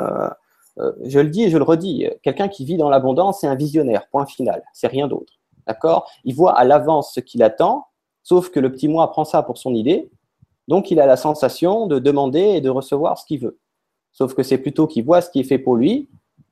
je 1.02 1.20
le 1.20 1.28
dis 1.28 1.44
et 1.44 1.50
je 1.50 1.58
le 1.58 1.64
redis. 1.64 2.08
Quelqu'un 2.22 2.48
qui 2.48 2.64
vit 2.64 2.76
dans 2.76 2.88
l'abondance, 2.88 3.40
c'est 3.40 3.46
un 3.46 3.54
visionnaire. 3.54 4.08
Point 4.10 4.26
final. 4.26 4.62
C'est 4.72 4.86
rien 4.86 5.08
d'autre. 5.08 5.34
D'accord? 5.66 6.10
Il 6.24 6.34
voit 6.34 6.56
à 6.58 6.64
l'avance 6.64 7.12
ce 7.14 7.20
qu'il 7.20 7.42
attend, 7.42 7.86
sauf 8.22 8.50
que 8.50 8.60
le 8.60 8.72
petit 8.72 8.88
moi 8.88 9.10
prend 9.10 9.24
ça 9.24 9.42
pour 9.42 9.58
son 9.58 9.74
idée. 9.74 10.10
Donc, 10.68 10.90
il 10.90 11.00
a 11.00 11.06
la 11.06 11.16
sensation 11.16 11.86
de 11.86 11.98
demander 11.98 12.40
et 12.40 12.60
de 12.60 12.70
recevoir 12.70 13.18
ce 13.18 13.26
qu'il 13.26 13.40
veut. 13.40 13.58
Sauf 14.12 14.34
que 14.34 14.42
c'est 14.42 14.58
plutôt 14.58 14.86
qu'il 14.86 15.04
voit 15.04 15.20
ce 15.20 15.30
qui 15.30 15.40
est 15.40 15.44
fait 15.44 15.58
pour 15.58 15.76
lui, 15.76 16.08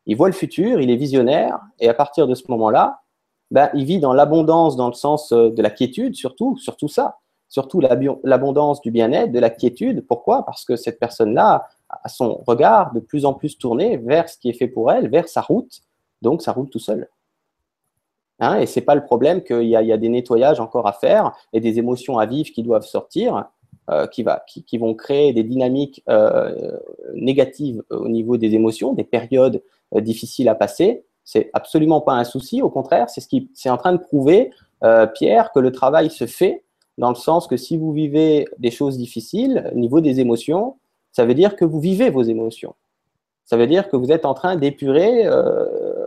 il 0.06 0.16
voit 0.16 0.28
le 0.28 0.34
futur, 0.34 0.80
il 0.80 0.90
est 0.90 0.96
visionnaire, 0.96 1.60
et 1.78 1.88
à 1.88 1.94
partir 1.94 2.26
de 2.26 2.34
ce 2.34 2.44
moment-là, 2.48 3.02
ben, 3.50 3.70
il 3.74 3.84
vit 3.84 3.98
dans 4.00 4.12
l'abondance 4.12 4.76
dans 4.76 4.88
le 4.88 4.94
sens 4.94 5.32
euh, 5.32 5.50
de 5.50 5.62
la 5.62 5.70
quiétude, 5.70 6.14
surtout, 6.14 6.56
surtout 6.56 6.88
ça, 6.88 7.18
surtout 7.50 7.82
l'abondance 8.24 8.80
du 8.80 8.90
bien-être, 8.90 9.32
de 9.32 9.40
la 9.40 9.50
quiétude. 9.50 10.06
Pourquoi? 10.06 10.46
Parce 10.46 10.64
que 10.64 10.76
cette 10.76 10.98
personne-là 10.98 11.66
a 11.90 12.08
son 12.08 12.42
regard 12.46 12.94
de 12.94 13.00
plus 13.00 13.26
en 13.26 13.34
plus 13.34 13.58
tourné 13.58 13.98
vers 13.98 14.28
ce 14.28 14.38
qui 14.38 14.48
est 14.48 14.54
fait 14.54 14.68
pour 14.68 14.90
elle, 14.90 15.10
vers 15.10 15.28
sa 15.28 15.42
route, 15.42 15.80
donc 16.22 16.40
ça 16.40 16.52
roule 16.52 16.70
tout 16.70 16.78
seul. 16.78 17.08
Hein, 18.38 18.60
et 18.60 18.66
ce 18.66 18.78
n'est 18.78 18.86
pas 18.86 18.94
le 18.94 19.02
problème 19.02 19.42
qu'il 19.42 19.64
y, 19.64 19.76
a 19.76 19.96
des 19.98 20.08
nettoyages 20.08 20.60
encore 20.60 20.86
à 20.86 20.92
faire 20.92 21.32
et 21.52 21.60
des 21.60 21.78
émotions 21.78 22.18
à 22.18 22.24
vivre 22.24 22.50
qui 22.52 22.62
doivent 22.62 22.86
sortir, 22.86 23.50
euh, 23.90 24.06
qui, 24.06 24.78
vont 24.78 24.94
créer 24.94 25.32
des 25.32 25.42
dynamiques 25.42 26.02
euh, 26.08 26.78
négatives 27.14 27.82
au 27.90 28.08
niveau 28.08 28.36
des 28.36 28.54
émotions, 28.54 28.94
des 28.94 29.04
périodes 29.04 29.60
euh, 29.94 30.00
difficiles 30.00 30.48
à 30.48 30.54
passer. 30.54 31.04
C'est 31.24 31.50
absolument 31.52 32.00
pas 32.00 32.12
un 32.12 32.24
souci, 32.24 32.62
au 32.62 32.70
contraire, 32.70 33.10
c'est 33.10 33.20
ce 33.20 33.28
qui 33.28 33.50
c'est 33.54 33.68
en 33.68 33.76
train 33.76 33.92
de 33.92 33.98
prouver, 33.98 34.50
Pierre, 35.14 35.52
que 35.52 35.60
le 35.60 35.72
travail 35.72 36.10
se 36.10 36.26
fait 36.26 36.64
dans 37.00 37.08
le 37.08 37.14
sens 37.14 37.46
que 37.46 37.56
si 37.56 37.78
vous 37.78 37.92
vivez 37.92 38.46
des 38.58 38.70
choses 38.70 38.98
difficiles 38.98 39.70
au 39.74 39.78
niveau 39.78 40.02
des 40.02 40.20
émotions, 40.20 40.76
ça 41.12 41.24
veut 41.24 41.32
dire 41.32 41.56
que 41.56 41.64
vous 41.64 41.80
vivez 41.80 42.10
vos 42.10 42.22
émotions. 42.22 42.74
Ça 43.46 43.56
veut 43.56 43.66
dire 43.66 43.88
que 43.88 43.96
vous 43.96 44.12
êtes 44.12 44.26
en 44.26 44.34
train 44.34 44.56
d'épurer 44.56 45.26
euh, 45.26 46.06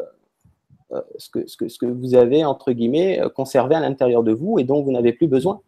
ce, 1.17 1.31
que, 1.31 1.47
ce, 1.47 1.57
que, 1.57 1.67
ce, 1.67 1.79
que, 1.79 1.87
vous 1.87 2.13
avez, 2.13 2.45
entre 2.45 2.71
guillemets, 2.73 3.19
euh, 3.19 3.27
conservé 3.27 3.73
à 3.73 3.79
l'intérieur 3.79 4.21
de 4.21 4.33
vous 4.33 4.59
et 4.59 4.63
dont 4.65 4.83
vous 4.83 4.91
n'avez 4.91 5.13
plus 5.13 5.27
besoin. 5.27 5.61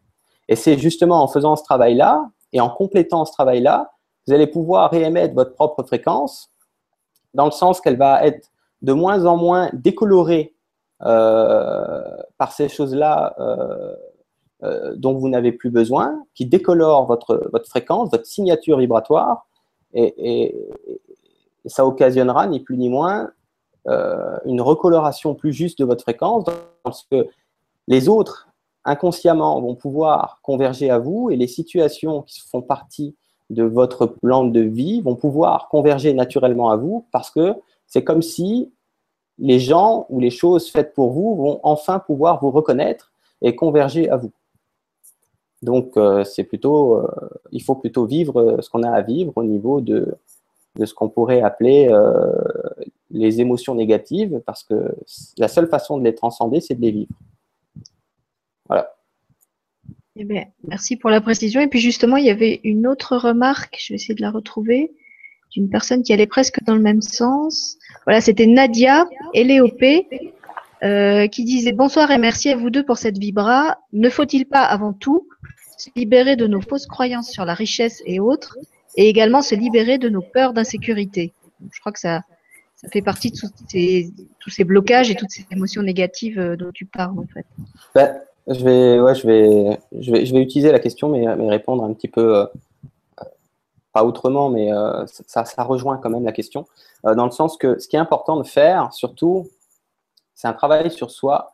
Et 0.47 0.55
c'est 0.55 0.77
justement 0.77 1.23
en 1.23 1.27
faisant 1.27 1.55
ce 1.55 1.63
travail-là 1.63 2.29
et 2.53 2.61
en 2.61 2.69
complétant 2.69 3.25
ce 3.25 3.31
travail-là, 3.31 3.93
vous 4.27 4.33
allez 4.33 4.45
pouvoir 4.45 4.91
réémettre 4.91 5.33
votre 5.33 5.55
propre 5.55 5.81
fréquence 5.81 6.51
dans 7.33 7.45
le 7.45 7.51
sens 7.51 7.81
qu'elle 7.81 7.97
va 7.97 8.23
être 8.27 8.51
de 8.83 8.93
moins 8.93 9.25
en 9.25 9.37
moins 9.37 9.71
décolorée 9.73 10.53
euh, 11.01 12.15
par 12.37 12.51
ces 12.51 12.69
choses-là 12.69 13.35
dont 14.61 15.13
vous 15.13 15.29
n'avez 15.29 15.51
plus 15.51 15.69
besoin, 15.69 16.23
qui 16.33 16.45
décolorent 16.45 17.05
votre, 17.05 17.49
votre 17.51 17.67
fréquence, 17.67 18.09
votre 18.09 18.25
signature 18.25 18.79
vibratoire, 18.79 19.45
et, 19.93 20.13
et, 20.17 20.69
ça 21.65 21.85
occasionnera 21.85 22.47
ni 22.47 22.59
plus 22.59 22.77
ni 22.77 22.89
moins 22.89 23.31
euh, 23.87 24.37
une 24.45 24.61
recoloration 24.61 25.35
plus 25.35 25.53
juste 25.53 25.79
de 25.79 25.85
votre 25.85 26.01
fréquence, 26.01 26.45
parce 26.83 27.03
que 27.03 27.27
les 27.87 28.09
autres, 28.09 28.49
inconsciemment, 28.83 29.61
vont 29.61 29.75
pouvoir 29.75 30.39
converger 30.41 30.89
à 30.89 30.97
vous 30.99 31.29
et 31.29 31.35
les 31.35 31.47
situations 31.47 32.23
qui 32.23 32.41
font 32.41 32.61
partie 32.61 33.15
de 33.51 33.63
votre 33.63 34.07
plan 34.07 34.43
de 34.43 34.59
vie 34.59 35.01
vont 35.01 35.15
pouvoir 35.15 35.69
converger 35.69 36.13
naturellement 36.13 36.71
à 36.71 36.77
vous 36.77 37.05
parce 37.11 37.29
que 37.29 37.53
c'est 37.85 38.03
comme 38.03 38.23
si 38.23 38.73
les 39.37 39.59
gens 39.59 40.07
ou 40.09 40.19
les 40.19 40.31
choses 40.31 40.71
faites 40.71 40.95
pour 40.95 41.11
vous 41.11 41.35
vont 41.35 41.59
enfin 41.61 41.99
pouvoir 41.99 42.41
vous 42.41 42.49
reconnaître 42.49 43.11
et 43.43 43.55
converger 43.55 44.09
à 44.09 44.17
vous. 44.17 44.31
Donc, 45.61 45.97
euh, 45.97 46.23
c'est 46.23 46.43
plutôt, 46.43 46.97
euh, 46.97 47.07
il 47.51 47.63
faut 47.63 47.75
plutôt 47.75 48.05
vivre 48.05 48.57
ce 48.61 48.69
qu'on 48.69 48.83
a 48.83 48.91
à 48.91 49.01
vivre 49.01 49.33
au 49.35 49.43
niveau 49.43 49.81
de, 49.81 50.15
de 50.75 50.85
ce 50.85 50.93
qu'on 50.93 51.09
pourrait 51.09 51.41
appeler 51.41 51.87
euh, 51.89 52.31
les 53.11 53.39
émotions 53.39 53.75
négatives, 53.75 54.41
parce 54.45 54.63
que 54.63 54.95
la 55.37 55.47
seule 55.47 55.67
façon 55.67 55.97
de 55.97 56.03
les 56.03 56.15
transcender, 56.15 56.59
c'est 56.59 56.75
de 56.75 56.81
les 56.81 56.91
vivre. 56.91 57.11
Voilà. 58.67 58.91
Eh 60.17 60.23
bien, 60.23 60.45
merci 60.63 60.95
pour 60.95 61.09
la 61.09 61.21
précision. 61.21 61.61
Et 61.61 61.67
puis 61.67 61.79
justement, 61.79 62.17
il 62.17 62.25
y 62.25 62.29
avait 62.29 62.61
une 62.63 62.87
autre 62.87 63.17
remarque, 63.17 63.77
je 63.79 63.93
vais 63.93 63.95
essayer 63.95 64.15
de 64.15 64.21
la 64.21 64.31
retrouver, 64.31 64.93
d'une 65.51 65.69
personne 65.69 66.03
qui 66.03 66.13
allait 66.13 66.27
presque 66.27 66.63
dans 66.63 66.75
le 66.75 66.81
même 66.81 67.01
sens. 67.01 67.77
Voilà, 68.05 68.21
c'était 68.21 68.47
Nadia 68.47 69.05
Eléopé 69.33 70.07
euh, 70.85 71.27
qui 71.27 71.43
disait 71.43 71.71
Bonsoir 71.71 72.11
et 72.11 72.19
merci 72.19 72.49
à 72.49 72.55
vous 72.55 72.69
deux 72.69 72.83
pour 72.83 72.97
cette 72.97 73.17
vibra. 73.17 73.79
Ne 73.91 74.07
faut-il 74.09 74.45
pas 74.45 74.61
avant 74.61 74.93
tout 74.93 75.27
se 75.77 75.89
libérer 75.95 76.35
de 76.35 76.45
nos 76.45 76.61
fausses 76.61 76.85
croyances 76.85 77.31
sur 77.31 77.43
la 77.43 77.55
richesse 77.55 78.03
et 78.05 78.19
autres 78.19 78.57
et 78.95 79.09
également 79.09 79.41
se 79.41 79.55
libérer 79.55 79.97
de 79.97 80.09
nos 80.09 80.21
peurs 80.21 80.53
d'insécurité? 80.53 81.33
Je 81.71 81.79
crois 81.79 81.91
que 81.91 81.99
ça, 81.99 82.21
ça 82.75 82.87
fait 82.89 83.01
partie 83.01 83.31
de 83.31 83.37
tous 84.39 84.49
ces, 84.51 84.63
blocages 84.63 85.09
et 85.09 85.15
toutes 85.15 85.31
ces 85.31 85.47
émotions 85.51 85.81
négatives 85.81 86.39
euh, 86.39 86.55
dont 86.55 86.69
tu 86.71 86.85
parles 86.85 87.17
en 87.17 87.25
fait. 87.33 87.47
Ben, 87.95 88.21
je, 88.47 88.63
vais, 88.63 88.99
ouais, 88.99 89.15
je, 89.15 89.25
vais, 89.25 89.79
je, 89.99 90.11
vais, 90.11 90.25
je 90.27 90.33
vais 90.33 90.41
utiliser 90.41 90.71
la 90.71 90.79
question, 90.79 91.09
mais, 91.09 91.27
répondre 91.49 91.83
un 91.83 91.93
petit 91.93 92.09
peu, 92.09 92.37
euh, 92.37 92.45
pas 93.91 94.03
autrement, 94.03 94.49
mais 94.49 94.69
ça, 95.07 95.43
rejoint 95.63 95.97
quand 95.97 96.11
même 96.11 96.25
la 96.25 96.33
question, 96.33 96.67
dans 97.03 97.25
le 97.25 97.31
sens 97.31 97.57
que 97.57 97.79
ce 97.79 97.87
qui 97.87 97.95
est 97.95 97.99
important 97.99 98.37
de 98.37 98.43
faire, 98.43 98.93
surtout, 98.93 99.47
c'est 100.35 100.47
un 100.47 100.53
travail 100.53 100.91
sur 100.91 101.09
soi, 101.09 101.53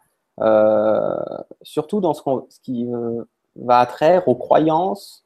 surtout 1.62 2.02
dans 2.02 2.14
ce, 2.14 2.22
qui 2.62 2.90
va 3.56 3.80
attraire 3.80 4.28
aux 4.28 4.36
croyances 4.36 5.26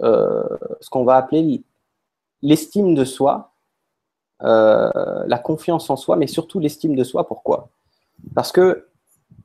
euh, 0.00 0.44
ce 0.80 0.90
qu'on 0.90 1.04
va 1.04 1.16
appeler 1.16 1.64
l'estime 2.42 2.94
de 2.94 3.04
soi, 3.04 3.52
euh, 4.44 5.24
la 5.26 5.38
confiance 5.38 5.90
en 5.90 5.96
soi, 5.96 6.16
mais 6.16 6.28
surtout 6.28 6.60
l'estime 6.60 6.94
de 6.94 7.02
soi. 7.02 7.26
Pourquoi? 7.26 7.70
Parce 8.34 8.52
que 8.52 8.86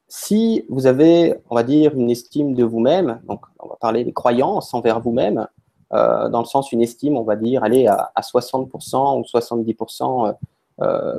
si 0.08 0.64
vous 0.70 0.86
avez, 0.86 1.42
on 1.50 1.56
va 1.56 1.64
dire, 1.64 1.96
une 1.96 2.12
estime 2.12 2.54
de 2.54 2.64
vous-même, 2.64 3.20
donc 3.28 3.46
on 3.60 3.68
va 3.68 3.78
parler 3.78 4.04
des 4.04 4.14
croyances 4.14 4.74
envers 4.76 5.00
vous-même, 5.00 5.48
euh, 5.94 6.30
dans 6.30 6.40
le 6.40 6.46
sens 6.46 6.72
une 6.72 6.82
estime, 6.82 7.18
on 7.18 7.24
va 7.24 7.36
dire, 7.36 7.64
aller 7.64 7.88
à, 7.88 8.12
60% 8.22 9.20
ou 9.20 9.24
70% 9.24 10.36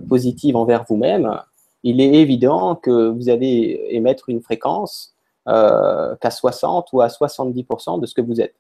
positive 0.08 0.56
envers 0.56 0.84
vous-même, 0.88 1.40
il 1.84 2.00
est 2.00 2.14
évident 2.14 2.74
que 2.74 3.08
vous 3.08 3.28
allez 3.28 3.86
émettre 3.90 4.28
une 4.28 4.40
fréquence 4.40 5.14
qu'à 5.46 6.30
60 6.30 6.88
ou 6.92 7.02
à 7.02 7.08
70% 7.08 8.00
de 8.00 8.06
ce 8.06 8.14
que 8.14 8.22
vous 8.22 8.40
êtes. 8.40 8.56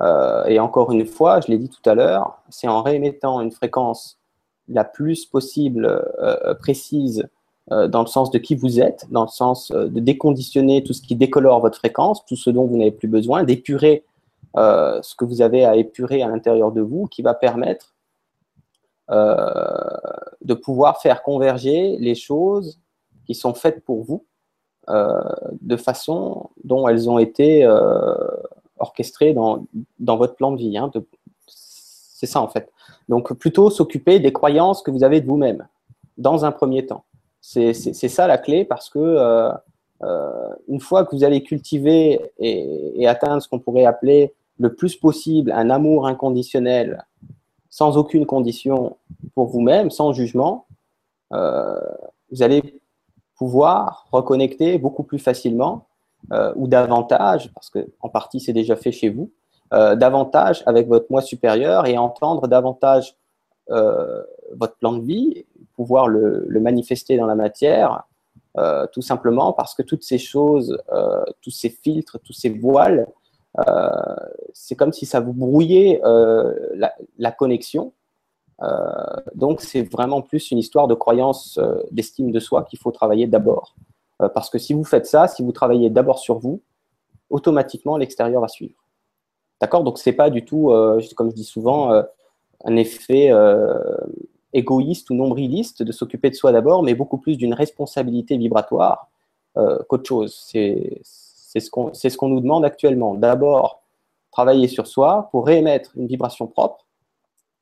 Euh, 0.00 0.44
et 0.46 0.58
encore 0.58 0.92
une 0.92 1.06
fois, 1.06 1.40
je 1.40 1.48
l'ai 1.48 1.58
dit 1.58 1.68
tout 1.68 1.88
à 1.88 1.94
l'heure, 1.94 2.38
c'est 2.48 2.68
en 2.68 2.82
réémettant 2.82 3.40
une 3.40 3.52
fréquence 3.52 4.18
la 4.68 4.84
plus 4.84 5.26
possible 5.26 5.86
euh, 6.20 6.54
précise 6.54 7.28
euh, 7.70 7.88
dans 7.88 8.00
le 8.00 8.06
sens 8.06 8.30
de 8.30 8.38
qui 8.38 8.54
vous 8.54 8.80
êtes, 8.80 9.06
dans 9.10 9.22
le 9.22 9.28
sens 9.28 9.70
de 9.70 10.00
déconditionner 10.00 10.82
tout 10.82 10.92
ce 10.92 11.02
qui 11.02 11.14
décolore 11.14 11.60
votre 11.60 11.78
fréquence, 11.78 12.24
tout 12.24 12.36
ce 12.36 12.50
dont 12.50 12.66
vous 12.66 12.76
n'avez 12.76 12.90
plus 12.90 13.08
besoin, 13.08 13.44
d'épurer 13.44 14.04
ce 14.54 15.14
que 15.14 15.24
vous 15.24 15.40
avez 15.40 15.64
à 15.64 15.76
épurer 15.76 16.22
à 16.22 16.28
l'intérieur 16.28 16.72
de 16.72 16.82
vous, 16.82 17.06
qui 17.06 17.22
va 17.22 17.32
permettre 17.32 17.94
de 19.12 20.54
pouvoir 20.54 21.00
faire 21.00 21.22
converger 21.22 21.96
les 21.98 22.14
choses 22.14 22.80
qui 23.26 23.34
sont 23.34 23.54
faites 23.54 23.84
pour 23.84 24.02
vous 24.02 24.24
de 24.88 25.76
façon 25.76 26.50
dont 26.64 26.88
elles 26.88 27.10
ont 27.10 27.18
été 27.18 27.66
orchestré 28.78 29.34
dans, 29.34 29.66
dans 29.98 30.16
votre 30.16 30.34
plan 30.34 30.52
de 30.52 30.58
vie. 30.58 30.78
Hein, 30.78 30.90
c'est 31.46 32.26
ça 32.26 32.40
en 32.40 32.48
fait. 32.48 32.70
Donc 33.08 33.32
plutôt 33.32 33.68
s'occuper 33.68 34.20
des 34.20 34.32
croyances 34.32 34.82
que 34.82 34.90
vous 34.90 35.04
avez 35.04 35.20
de 35.20 35.26
vous-même 35.26 35.66
dans 36.18 36.44
un 36.44 36.52
premier 36.52 36.86
temps. 36.86 37.04
C'est 37.40 37.72
ça 37.74 38.28
la 38.28 38.38
clé 38.38 38.64
parce 38.64 38.88
que 38.88 38.98
euh, 39.00 39.50
euh, 40.04 40.54
une 40.68 40.80
fois 40.80 41.04
que 41.04 41.16
vous 41.16 41.24
allez 41.24 41.42
cultiver 41.42 42.20
et, 42.38 43.06
atteindre 43.08 43.42
ce 43.42 43.48
qu'on 43.48 43.58
pourrait 43.58 43.84
appeler 43.84 44.32
le 44.58 44.72
plus 44.72 44.94
possible 44.94 45.50
un 45.50 45.68
amour 45.70 46.06
inconditionnel 46.06 47.04
sans 47.72 47.96
aucune 47.96 48.26
condition 48.26 48.98
pour 49.34 49.46
vous-même, 49.46 49.90
sans 49.90 50.12
jugement, 50.12 50.66
euh, 51.32 51.80
vous 52.30 52.42
allez 52.42 52.78
pouvoir 53.34 54.06
reconnecter 54.12 54.76
beaucoup 54.76 55.04
plus 55.04 55.18
facilement 55.18 55.86
euh, 56.32 56.52
ou 56.54 56.68
davantage, 56.68 57.50
parce 57.54 57.70
que 57.70 57.88
en 58.00 58.10
partie 58.10 58.40
c'est 58.40 58.52
déjà 58.52 58.76
fait 58.76 58.92
chez 58.92 59.08
vous, 59.08 59.30
euh, 59.72 59.96
davantage 59.96 60.62
avec 60.66 60.86
votre 60.86 61.06
moi 61.08 61.22
supérieur 61.22 61.86
et 61.86 61.96
entendre 61.96 62.46
davantage 62.46 63.16
votre 63.68 64.76
plan 64.76 64.92
de 64.92 65.00
vie, 65.00 65.46
pouvoir 65.74 66.08
le, 66.08 66.46
manifester 66.60 67.16
dans 67.16 67.24
la 67.24 67.36
matière, 67.36 68.02
tout 68.92 69.00
simplement 69.00 69.54
parce 69.54 69.74
que 69.74 69.80
toutes 69.82 70.02
ces 70.02 70.18
choses, 70.18 70.76
tous 71.40 71.50
ces 71.50 71.70
filtres, 71.70 72.18
tous 72.22 72.34
ces 72.34 72.50
voiles, 72.50 73.06
c'est 74.52 74.76
comme 74.76 74.92
si 74.92 75.06
ça 75.06 75.20
vous 75.20 75.32
brouillait 75.32 76.00
la, 76.02 76.94
la, 77.18 77.32
connexion. 77.32 77.92
donc 79.34 79.60
c'est 79.60 79.82
vraiment 79.82 80.22
plus 80.22 80.50
une 80.50 80.58
histoire 80.58 80.88
de 80.88 80.94
croyance, 80.94 81.60
d'estime 81.90 82.30
de 82.32 82.40
soi 82.40 82.64
qu'il 82.64 82.78
faut 82.78 82.92
travailler 82.92 83.26
d'abord. 83.26 83.74
Euh, 84.22 84.28
parce 84.28 84.50
que 84.50 84.58
si 84.58 84.72
vous 84.72 84.84
faites 84.84 85.06
ça, 85.06 85.28
si 85.28 85.42
vous 85.42 85.52
travaillez 85.52 85.90
d'abord 85.90 86.18
sur 86.18 86.38
vous, 86.38 86.62
automatiquement 87.30 87.96
l'extérieur 87.96 88.40
va 88.40 88.48
suivre. 88.48 88.76
D'accord? 89.60 89.84
Donc, 89.84 89.98
ce 89.98 90.08
n'est 90.08 90.16
pas 90.16 90.30
du 90.30 90.44
tout, 90.44 90.72
comme 91.16 91.30
je 91.30 91.36
dis 91.36 91.44
souvent, 91.44 91.92
un 92.64 92.76
effet 92.76 93.30
égoïste 94.52 95.08
ou 95.10 95.14
nombriliste 95.14 95.84
de 95.84 95.92
s'occuper 95.92 96.30
de 96.30 96.34
soi 96.34 96.50
d'abord, 96.50 96.82
mais 96.82 96.94
beaucoup 96.94 97.18
plus 97.18 97.36
d'une 97.36 97.54
responsabilité 97.54 98.36
vibratoire 98.36 99.08
qu'autre 99.54 100.04
chose. 100.04 100.50
Ce 101.60 101.70
qu'on 101.70 101.92
ce 101.94 102.16
qu'on 102.16 102.28
nous 102.28 102.40
demande 102.40 102.64
actuellement. 102.64 103.14
D'abord, 103.14 103.82
travailler 104.30 104.68
sur 104.68 104.86
soi 104.86 105.28
pour 105.30 105.46
réémettre 105.46 105.92
une 105.96 106.06
vibration 106.06 106.46
propre, 106.46 106.86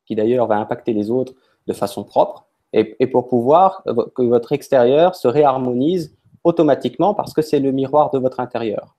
qui 0.06 0.14
d'ailleurs 0.14 0.46
va 0.46 0.56
impacter 0.56 0.92
les 0.92 1.10
autres 1.10 1.34
de 1.66 1.72
façon 1.72 2.04
propre, 2.04 2.46
et, 2.72 3.06
pour 3.08 3.28
pouvoir 3.28 3.82
que 4.14 4.22
votre 4.22 4.52
extérieur 4.52 5.16
se 5.16 5.26
réharmonise 5.26 6.16
automatiquement 6.44 7.14
parce 7.14 7.34
que 7.34 7.42
c'est 7.42 7.58
le 7.58 7.72
miroir 7.72 8.10
de 8.10 8.18
votre 8.18 8.38
intérieur. 8.38 8.96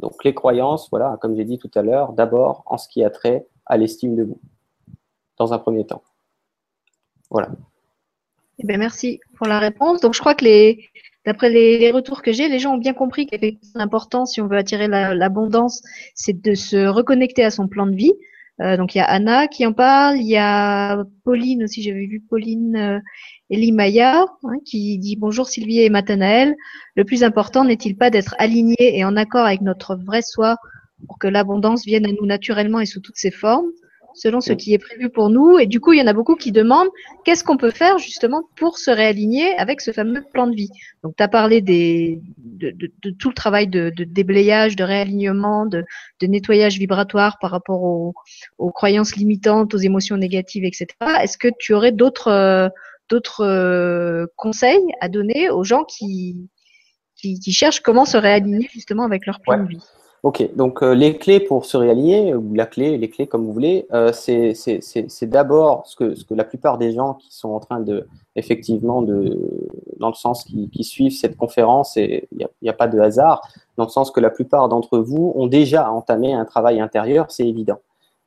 Donc 0.00 0.24
les 0.24 0.34
croyances, 0.34 0.88
voilà, 0.90 1.16
comme 1.20 1.36
j'ai 1.36 1.44
dit 1.44 1.58
tout 1.58 1.70
à 1.76 1.82
l'heure, 1.82 2.12
d'abord 2.12 2.64
en 2.66 2.76
ce 2.76 2.88
qui 2.88 3.04
a 3.04 3.10
trait 3.10 3.46
à 3.66 3.76
l'estime 3.76 4.16
de 4.16 4.24
vous, 4.24 4.40
dans 5.38 5.52
un 5.52 5.58
premier 5.58 5.86
temps. 5.86 6.02
Voilà. 7.30 7.48
Eh 8.58 8.66
bien, 8.66 8.76
merci 8.76 9.20
pour 9.36 9.46
la 9.46 9.58
réponse. 9.58 10.00
Donc 10.00 10.14
je 10.14 10.20
crois 10.20 10.34
que 10.34 10.44
les, 10.44 10.88
d'après 11.24 11.50
les, 11.50 11.90
retours 11.90 12.22
que 12.22 12.32
j'ai, 12.32 12.48
les 12.48 12.58
gens 12.58 12.74
ont 12.74 12.78
bien 12.78 12.94
compris 12.94 13.26
que 13.26 13.36
l'important, 13.74 14.26
si 14.26 14.40
on 14.40 14.46
veut 14.46 14.58
attirer 14.58 14.88
l'abondance, 14.88 15.82
c'est 16.14 16.40
de 16.40 16.54
se 16.54 16.86
reconnecter 16.86 17.44
à 17.44 17.50
son 17.50 17.68
plan 17.68 17.86
de 17.86 17.94
vie. 17.94 18.12
Euh, 18.60 18.76
donc 18.76 18.94
il 18.94 18.98
y 18.98 19.00
a 19.00 19.04
Anna 19.04 19.48
qui 19.48 19.66
en 19.66 19.72
parle, 19.72 20.18
il 20.18 20.28
y 20.28 20.36
a 20.36 21.04
Pauline 21.24 21.64
aussi, 21.64 21.82
j'avais 21.82 22.06
vu 22.06 22.20
Pauline 22.20 22.76
euh, 22.76 23.00
Elimaya 23.50 24.26
hein, 24.44 24.52
qui 24.64 24.96
dit 24.98 25.16
bonjour 25.16 25.48
Sylvie 25.48 25.80
et 25.80 25.90
Matanaël. 25.90 26.54
Le 26.94 27.04
plus 27.04 27.24
important 27.24 27.64
n'est-il 27.64 27.96
pas 27.96 28.10
d'être 28.10 28.36
aligné 28.38 28.76
et 28.78 29.04
en 29.04 29.16
accord 29.16 29.44
avec 29.44 29.60
notre 29.60 29.96
vrai 29.96 30.22
soi 30.22 30.56
pour 31.08 31.18
que 31.18 31.26
l'abondance 31.26 31.84
vienne 31.84 32.06
à 32.06 32.12
nous 32.12 32.26
naturellement 32.26 32.78
et 32.78 32.86
sous 32.86 33.00
toutes 33.00 33.16
ses 33.16 33.32
formes? 33.32 33.66
Selon 34.14 34.40
ce 34.40 34.52
qui 34.52 34.72
est 34.74 34.78
prévu 34.78 35.10
pour 35.10 35.28
nous. 35.28 35.58
Et 35.58 35.66
du 35.66 35.80
coup, 35.80 35.92
il 35.92 35.98
y 35.98 36.02
en 36.02 36.06
a 36.06 36.12
beaucoup 36.12 36.36
qui 36.36 36.52
demandent 36.52 36.88
qu'est-ce 37.24 37.44
qu'on 37.44 37.56
peut 37.56 37.70
faire 37.70 37.98
justement 37.98 38.42
pour 38.56 38.78
se 38.78 38.90
réaligner 38.90 39.54
avec 39.56 39.80
ce 39.80 39.92
fameux 39.92 40.24
plan 40.32 40.46
de 40.46 40.54
vie? 40.54 40.70
Donc, 41.02 41.14
tu 41.16 41.22
as 41.22 41.28
parlé 41.28 41.60
des, 41.60 42.20
de, 42.38 42.72
tout 43.18 43.28
le 43.28 43.34
travail 43.34 43.66
de, 43.68 43.90
déblayage, 43.90 44.76
de 44.76 44.84
réalignement, 44.84 45.66
de, 45.66 45.84
nettoyage 46.22 46.78
vibratoire 46.78 47.38
par 47.40 47.50
rapport 47.50 47.82
aux, 47.82 48.70
croyances 48.70 49.16
limitantes, 49.16 49.74
aux 49.74 49.78
émotions 49.78 50.16
négatives, 50.16 50.64
etc. 50.64 50.86
Est-ce 51.22 51.36
que 51.36 51.48
tu 51.58 51.74
aurais 51.74 51.92
d'autres 51.92 52.70
d'autres 53.10 53.44
euh, 53.44 54.26
conseils 54.36 54.94
à 55.00 55.08
donner 55.08 55.50
aux 55.50 55.62
gens 55.62 55.84
qui, 55.84 56.48
qui, 57.16 57.52
cherchent 57.52 57.80
comment 57.80 58.04
se 58.04 58.16
réaligner 58.16 58.68
justement 58.72 59.04
avec 59.04 59.26
leur 59.26 59.40
plan 59.40 59.62
de 59.62 59.68
vie? 59.68 59.82
Ok, 60.24 60.56
donc 60.56 60.82
euh, 60.82 60.94
les 60.94 61.18
clés 61.18 61.38
pour 61.38 61.66
se 61.66 61.76
réaligner, 61.76 62.34
ou 62.34 62.54
la 62.54 62.64
clé, 62.64 62.96
les 62.96 63.10
clés 63.10 63.26
comme 63.26 63.44
vous 63.44 63.52
voulez, 63.52 63.86
euh, 63.92 64.10
c'est 64.10 65.26
d'abord 65.26 65.86
ce 65.86 65.96
que, 65.96 66.14
ce 66.14 66.24
que 66.24 66.32
la 66.32 66.44
plupart 66.44 66.78
des 66.78 66.92
gens 66.92 67.12
qui 67.12 67.28
sont 67.30 67.50
en 67.50 67.60
train 67.60 67.78
de, 67.78 68.06
effectivement, 68.34 69.02
de, 69.02 69.38
dans 69.98 70.08
le 70.08 70.14
sens 70.14 70.44
qui, 70.44 70.70
qui 70.70 70.82
suivent 70.82 71.12
cette 71.12 71.36
conférence, 71.36 71.98
et 71.98 72.26
il 72.32 72.48
n'y 72.62 72.70
a, 72.70 72.72
pas 72.72 72.88
de 72.88 72.98
hasard, 72.98 73.46
dans 73.76 73.84
le 73.84 73.90
sens 73.90 74.10
que 74.10 74.18
la 74.18 74.30
plupart 74.30 74.70
d'entre 74.70 74.96
vous 74.96 75.34
ont 75.36 75.46
déjà 75.46 75.92
entamé 75.92 76.32
un 76.32 76.46
travail 76.46 76.80
intérieur, 76.80 77.26
c'est 77.28 77.46
évident. 77.46 77.80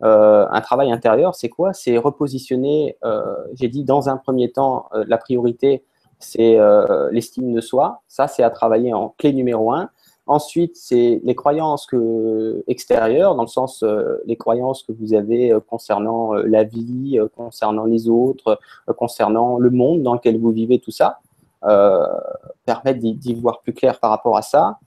Euh, 0.04 0.46
un 0.52 0.62
travail 0.62 0.92
intérieur, 0.92 1.34
c'est 1.34 1.50
quoi? 1.50 1.74
C'est 1.74 1.98
repositionner, 1.98 2.96
euh, 3.04 3.24
j'ai 3.56 3.70
dit 3.70 3.84
dans 3.84 4.08
un 4.08 4.18
premier 4.18 4.52
temps, 4.52 4.86
euh, 4.94 5.04
la 5.08 5.18
priorité, 5.18 5.84
c'est 6.20 6.60
euh, 6.60 7.10
l'estime 7.12 7.54
de 7.54 7.62
soi. 7.62 8.02
Ça, 8.08 8.28
c'est 8.28 8.44
à 8.44 8.52
travailler 8.52 8.94
en 8.94 9.16
clé 9.18 9.34
numéro 9.34 9.72
un. 9.72 9.90
Ensuite, 10.28 10.76
c'est 10.76 11.22
les 11.24 11.36
croyances 11.36 11.86
que, 11.86 12.62
extérieures, 12.68 13.36
dans 13.36 13.44
le 13.44 13.48
sens 13.48 13.82
euh, 13.84 14.22
les 14.26 14.36
croyances 14.36 14.84
que 14.84 14.92
vous 14.92 15.14
avez 15.14 15.54
euh, 15.54 15.62
concernant 15.62 16.36
euh, 16.36 16.44
la 16.46 16.66
vie, 16.66 17.18
concernant 17.34 17.86
les 17.86 18.10
autres, 18.10 18.60
concernant 18.98 19.58
le 19.58 19.70
monde 19.70 20.04
dans 20.04 20.14
lequel 20.14 20.38
vous 20.38 20.52
vivez, 20.52 20.80
tout 20.80 20.92
ça, 20.92 21.20
permettre 22.66 23.00
d'y 23.00 23.34
voir 23.36 23.62
plus 23.62 23.74
clair 23.74 24.00
par 24.00 24.10
rapport 24.10 24.38
à 24.38 24.42
ça. 24.42 24.78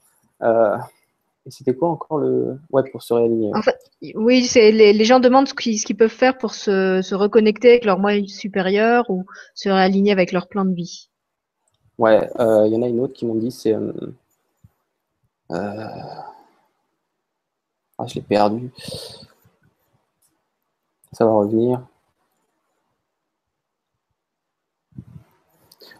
et 0.42 1.50
c'était 1.50 1.74
quoi 1.74 1.88
encore 1.88 2.18
le. 2.18 2.58
Ouais, 2.70 2.82
pour 2.90 3.02
se 3.02 3.14
réaligner? 3.14 3.50
En 3.54 3.62
fait, 3.62 3.78
oui, 4.14 4.44
c'est 4.44 4.70
les, 4.72 4.92
les, 4.92 5.04
gens 5.04 5.20
demandent 5.20 5.48
ce 5.48 5.54
qu'ils 5.54 5.96
peuvent 5.96 6.08
faire 6.10 6.36
pour 6.36 6.52
se, 6.52 7.00
se, 7.02 7.14
reconnecter 7.14 7.70
avec 7.70 7.84
leur 7.86 7.98
moi 7.98 8.12
supérieur 8.26 9.08
ou 9.08 9.24
se 9.54 9.70
réaligner 9.70 10.12
avec 10.12 10.32
leur 10.32 10.48
plan 10.48 10.66
de 10.66 10.74
vie. 10.74 11.08
Ouais, 11.98 12.28
il 12.38 12.72
y 12.72 12.76
en 12.76 12.82
a 12.82 12.88
une 12.88 13.00
autre 13.00 13.14
qui 13.14 13.26
m'ont 13.26 13.34
dit 13.34 13.50
c'est 13.50 13.74
euh, 15.50 15.88
ah, 17.98 18.06
je 18.06 18.14
l'ai 18.14 18.22
perdu. 18.22 18.70
Ça 21.12 21.24
va 21.24 21.32
revenir. 21.32 21.80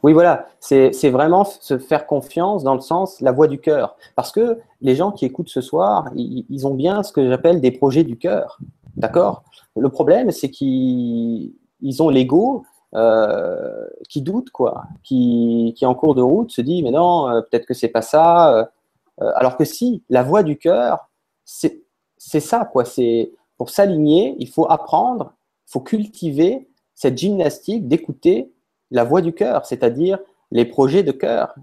Oui, 0.03 0.15
voilà, 0.15 0.49
c'est 0.61 1.11
vraiment 1.11 1.45
se 1.45 1.77
faire 1.77 2.07
confiance 2.07 2.65
dans 2.65 2.75
le 2.75 2.81
sens 2.81 3.21
la 3.21 3.33
voix 3.33 3.49
du 3.49 3.61
cœur. 3.61 3.97
Parce 4.17 4.33
que 4.33 4.59
les 4.81 4.95
gens 4.95 5.13
qui 5.13 5.27
écoutent 5.27 5.51
ce 5.51 5.61
soir, 5.61 6.09
ils, 6.15 6.67
ont 6.67 6.75
bien 6.75 7.03
ce 7.03 7.13
que 7.13 7.29
j'appelle 7.29 7.61
des 7.61 7.71
projets 7.71 8.05
du 8.05 8.17
cœur. 8.17 8.59
D'accord? 8.97 9.43
Le 9.77 9.91
problème, 9.91 10.31
c'est 10.31 10.51
qu'ils 10.51 11.53
ont 11.99 12.09
l'ego 12.09 12.65
euh, 12.95 13.87
qui 14.09 14.23
doute, 14.23 14.51
quoi, 14.51 14.85
qui, 15.03 15.75
qui, 15.77 15.85
en 15.85 15.95
cours 15.95 16.15
de 16.15 16.23
route 16.23 16.51
se 16.51 16.63
dit, 16.63 16.83
mais 16.83 16.91
non, 16.91 17.29
euh, 17.29 17.43
peut-être 17.43 17.67
que 17.67 17.75
c'est 17.75 17.89
pas 17.89 18.03
ça. 18.03 18.71
Euh, 19.21 19.31
alors 19.35 19.57
que 19.57 19.65
si 19.65 20.03
la 20.09 20.23
voix 20.23 20.43
du 20.43 20.57
cœur, 20.59 21.11
c'est 21.45 22.41
ça, 22.41 22.65
quoi. 22.65 22.85
C'est 22.85 23.33
pour 23.57 23.71
s'aligner, 23.71 24.37
il 24.39 24.49
faut 24.49 24.71
apprendre, 24.71 25.35
il 25.69 25.73
faut 25.73 25.81
cultiver 25.81 26.69
cette 26.95 27.19
gymnastique 27.19 27.89
d'écouter 27.89 28.53
la 28.91 29.05
voix 29.05 29.21
du 29.21 29.33
cœur, 29.33 29.67
c'est-à-dire 29.67 30.19
les 30.51 30.65
projets 30.65 31.03
de 31.03 31.13
cœur. 31.13 31.55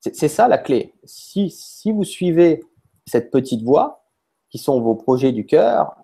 C'est 0.00 0.28
ça 0.28 0.48
la 0.48 0.56
clé. 0.56 0.94
Si, 1.04 1.50
si, 1.50 1.92
vous 1.92 2.04
suivez 2.04 2.64
cette 3.06 3.30
petite 3.30 3.62
voix, 3.62 4.04
qui 4.48 4.58
sont 4.58 4.80
vos 4.80 4.94
projets 4.94 5.32
du 5.32 5.46
cœur, 5.46 5.94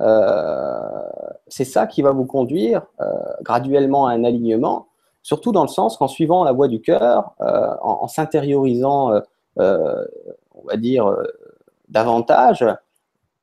euh, 0.00 1.08
c'est 1.46 1.64
ça 1.64 1.86
qui 1.86 2.02
va 2.02 2.10
vous 2.10 2.26
conduire 2.26 2.86
euh, 3.00 3.12
graduellement 3.42 4.06
à 4.06 4.12
un 4.12 4.24
alignement, 4.24 4.88
surtout 5.22 5.52
dans 5.52 5.62
le 5.62 5.68
sens 5.68 5.96
qu'en 5.96 6.08
suivant 6.08 6.44
la 6.44 6.52
voix 6.52 6.68
du 6.68 6.80
cœur, 6.80 7.34
en, 7.40 8.08
s'intériorisant 8.08 9.20
on 9.58 10.66
va 10.66 10.76
dire, 10.76 11.06
euh, 11.06 11.22
davantage, 11.88 12.64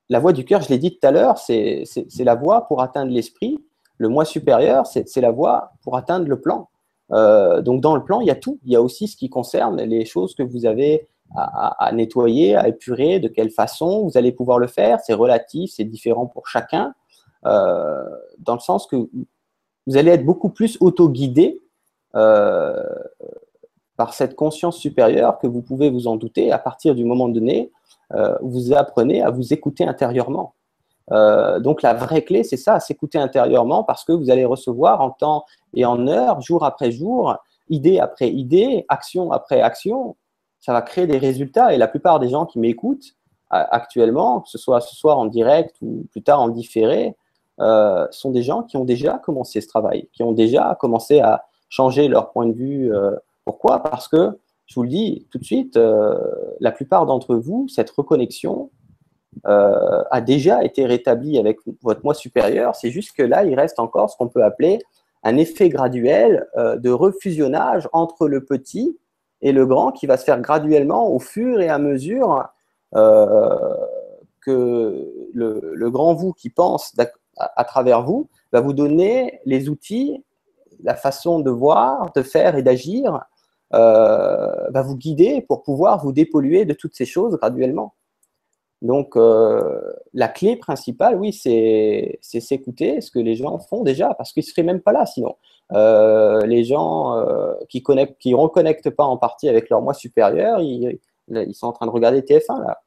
la 0.10 0.20
voix 0.20 0.34
du 0.34 0.46
cœur, 0.46 0.62
je 0.62 0.70
l'ai 0.70 0.78
dit 0.78 0.98
tout 0.98 1.08
à 1.08 1.12
l'heure, 1.12 1.38
c'est 1.38 1.86
la 2.20 2.36
voie 2.36 2.68
pour 2.68 2.82
atteindre 2.82 3.12
l'esprit. 3.12 3.64
Le 3.98 4.10
moi 4.10 4.26
supérieur, 4.26 4.86
c'est 4.88 5.22
la 5.22 5.32
voie 5.32 5.72
pour 5.82 5.96
atteindre 5.96 6.28
le 6.28 6.40
plan. 6.42 6.70
Euh, 7.12 7.62
donc 7.62 7.82
dans 7.82 7.96
le 7.96 8.04
plan, 8.04 8.22
il 8.22 8.28
y 8.28 8.32
a 8.32 8.36
tout. 8.36 8.60
Il 8.66 8.72
y 8.72 8.76
a 8.76 8.82
aussi 8.82 9.08
ce 9.08 9.16
qui 9.16 9.30
concerne 9.30 9.82
les 9.82 10.06
choses 10.06 10.36
que 10.36 10.44
vous 10.44 10.66
avez 10.66 11.08
à, 11.36 11.90
nettoyer, 11.94 12.56
à 12.56 12.68
épurer, 12.68 13.20
de 13.20 13.28
quelle 13.28 13.50
façon 13.50 14.04
vous 14.04 14.18
allez 14.18 14.32
pouvoir 14.32 14.60
le 14.60 14.68
faire. 14.68 15.00
C'est 15.00 15.14
relatif, 15.14 15.72
c'est 15.74 15.84
différent 15.84 16.28
pour 16.28 16.48
chacun, 16.48 16.94
dans 17.44 18.54
le 18.54 18.60
sens 18.60 18.86
que 18.86 18.96
vous 19.88 19.98
allez 19.98 20.12
être 20.12 20.26
beaucoup 20.26 20.50
plus 20.50 20.78
auto-guidé 20.80 21.62
par 23.98 24.14
cette 24.14 24.36
conscience 24.36 24.78
supérieure 24.78 25.38
que 25.40 25.48
vous 25.48 25.62
pouvez 25.62 25.90
vous 25.90 26.08
en 26.08 26.16
douter, 26.16 26.52
à 26.52 26.58
partir 26.58 26.96
du 26.96 27.06
moment 27.06 27.30
donné, 27.30 27.72
euh, 28.14 28.36
vous 28.42 28.74
apprenez 28.74 29.22
à 29.22 29.30
vous 29.30 29.54
écouter 29.54 29.86
intérieurement. 29.86 30.54
Euh, 31.12 31.60
donc 31.60 31.82
la 31.82 31.94
vraie 31.94 32.24
clé, 32.24 32.44
c'est 32.44 32.58
ça, 32.58 32.80
s'écouter 32.80 33.18
intérieurement 33.18 33.84
parce 33.84 34.04
que 34.04 34.14
vous 34.14 34.30
allez 34.30 34.46
recevoir 34.46 35.02
en 35.02 35.12
temps 35.12 35.46
et 35.74 35.86
en 35.86 36.08
heure, 36.08 36.42
jour 36.42 36.64
après 36.64 36.92
jour, 36.92 37.38
idée 37.70 38.00
après 38.00 38.30
idée, 38.30 38.86
action 38.90 39.32
après 39.32 39.62
action. 39.62 40.16
Ça 40.60 40.74
va 40.74 40.82
créer 40.82 41.08
des 41.08 41.18
résultats 41.18 41.74
et 41.74 41.78
la 41.78 41.88
plupart 41.88 42.20
des 42.20 42.30
gens 42.30 42.46
qui 42.46 42.60
m'écoutent 42.60 43.16
actuellement, 43.50 44.42
que 44.42 44.50
ce 44.50 44.58
soit 44.58 44.82
ce 44.82 44.96
soir 44.96 45.20
en 45.20 45.26
direct 45.26 45.76
ou 45.84 46.06
plus 46.12 46.24
tard 46.24 46.42
en 46.42 46.50
différé, 46.50 47.16
euh, 47.60 48.08
sont 48.10 48.32
des 48.32 48.42
gens 48.42 48.64
qui 48.64 48.78
ont 48.78 48.86
déjà 48.86 49.20
commencé 49.20 49.62
ce 49.62 49.68
travail, 49.68 50.10
qui 50.12 50.24
ont 50.24 50.32
déjà 50.32 50.76
commencé 50.80 51.20
à 51.20 51.46
changer 51.70 52.08
leur 52.08 52.32
point 52.32 52.48
de 52.48 52.54
vue 52.54 52.92
pourquoi? 53.46 53.82
Parce 53.82 54.08
que, 54.08 54.38
je 54.66 54.76
vous 54.76 54.84
le 54.84 54.90
dis 54.90 55.28
tout 55.30 55.38
de 55.38 55.44
suite, 55.44 55.78
euh, 55.78 56.18
la 56.60 56.72
plupart 56.72 57.06
d'entre 57.06 57.36
vous, 57.36 57.68
cette 57.68 57.90
reconnexion 57.90 58.72
euh, 59.46 60.04
a 60.10 60.22
déjà 60.22 60.64
été 60.64 60.86
rétablie 60.86 61.38
avec 61.38 61.60
votre 61.82 62.02
moi 62.04 62.14
supérieur. 62.14 62.76
C'est 62.76 62.92
juste 62.92 63.16
que 63.16 63.24
là, 63.24 63.44
il 63.44 63.56
reste 63.56 63.80
encore 63.80 64.10
ce 64.10 64.18
qu'on 64.18 64.30
peut 64.30 64.44
appeler 64.44 64.80
un 65.24 65.38
effet 65.38 65.70
graduel 65.70 66.48
euh, 66.58 66.78
de 66.78 66.90
refusionnage 66.90 67.90
entre 67.94 68.28
le 68.28 68.46
petit 68.46 68.98
et 69.42 69.52
le 69.52 69.66
grand 69.66 69.92
qui 69.92 70.06
va 70.06 70.18
se 70.18 70.24
faire 70.24 70.40
graduellement 70.40 71.12
au 71.12 71.20
fur 71.20 71.60
et 71.60 71.70
à 71.70 71.78
mesure 71.78 72.50
que 74.40 75.12
le, 75.34 75.90
grand 75.90 76.14
vous 76.14 76.32
qui 76.32 76.50
pense 76.50 76.96
à, 77.38 77.64
travers 77.66 78.04
vous 78.04 78.30
va 78.52 78.62
vous 78.62 78.74
donner 78.74 79.40
les 79.46 79.68
outils, 79.68 80.24
la 80.84 80.96
façon 80.96 81.40
de 81.40 81.50
voir, 81.50 82.12
de 82.14 82.22
faire 82.22 82.56
et 82.56 82.62
d'agir 82.62 83.26
va 83.74 84.82
vous 84.82 84.96
guider 84.96 85.42
pour 85.42 85.64
pouvoir 85.64 86.04
vous 86.04 86.12
dépolluer 86.12 86.66
de 86.66 86.74
toutes 86.74 86.96
ces 86.96 87.06
choses 87.06 87.36
graduellement. 87.38 87.94
Donc, 88.84 89.16
euh, 89.16 89.82
la 90.14 90.28
clé 90.28 90.58
principale, 90.58 91.16
oui, 91.16 91.32
c'est 91.32 92.20
s'écouter 92.22 93.00
ce 93.00 93.12
que 93.12 93.20
les 93.20 93.36
gens 93.36 93.58
font 93.58 93.82
déjà, 93.82 94.14
parce 94.14 94.34
qu'ils 94.34 94.44
ne 94.44 94.48
seraient 94.48 94.64
même 94.64 94.82
pas 94.82 94.92
là 94.92 95.06
sinon. 95.06 95.38
Euh, 95.72 96.42
les 96.42 96.66
gens 96.66 97.18
euh, 97.18 97.54
qui 97.70 97.82
ne 97.82 98.36
reconnectent 98.36 98.90
pas 98.90 99.06
en 99.06 99.16
partie 99.16 99.48
avec 99.48 99.70
leur 99.70 99.82
moi 99.82 99.94
supérieur, 99.94 100.60
ils, 100.60 101.00
ils, 101.30 101.56
sont 101.56 101.68
en 101.68 101.72
train 101.72 101.86
de 101.86 101.92
regarder 101.92 102.22
TF1 102.22 102.62
là. 102.62 102.82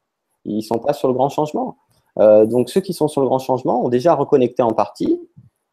Ils 0.45 0.57
ne 0.57 0.61
sont 0.61 0.77
pas 0.77 0.93
sur 0.93 1.07
le 1.07 1.15
grand 1.15 1.29
changement. 1.29 1.77
donc, 2.15 2.69
ceux 2.69 2.81
qui 2.81 2.93
sont 2.93 3.07
sur 3.07 3.21
le 3.21 3.27
grand 3.27 3.39
changement 3.39 3.83
ont 3.83 3.89
déjà 3.89 4.13
reconnecté 4.13 4.61
en 4.61 4.73
partie, 4.73 5.19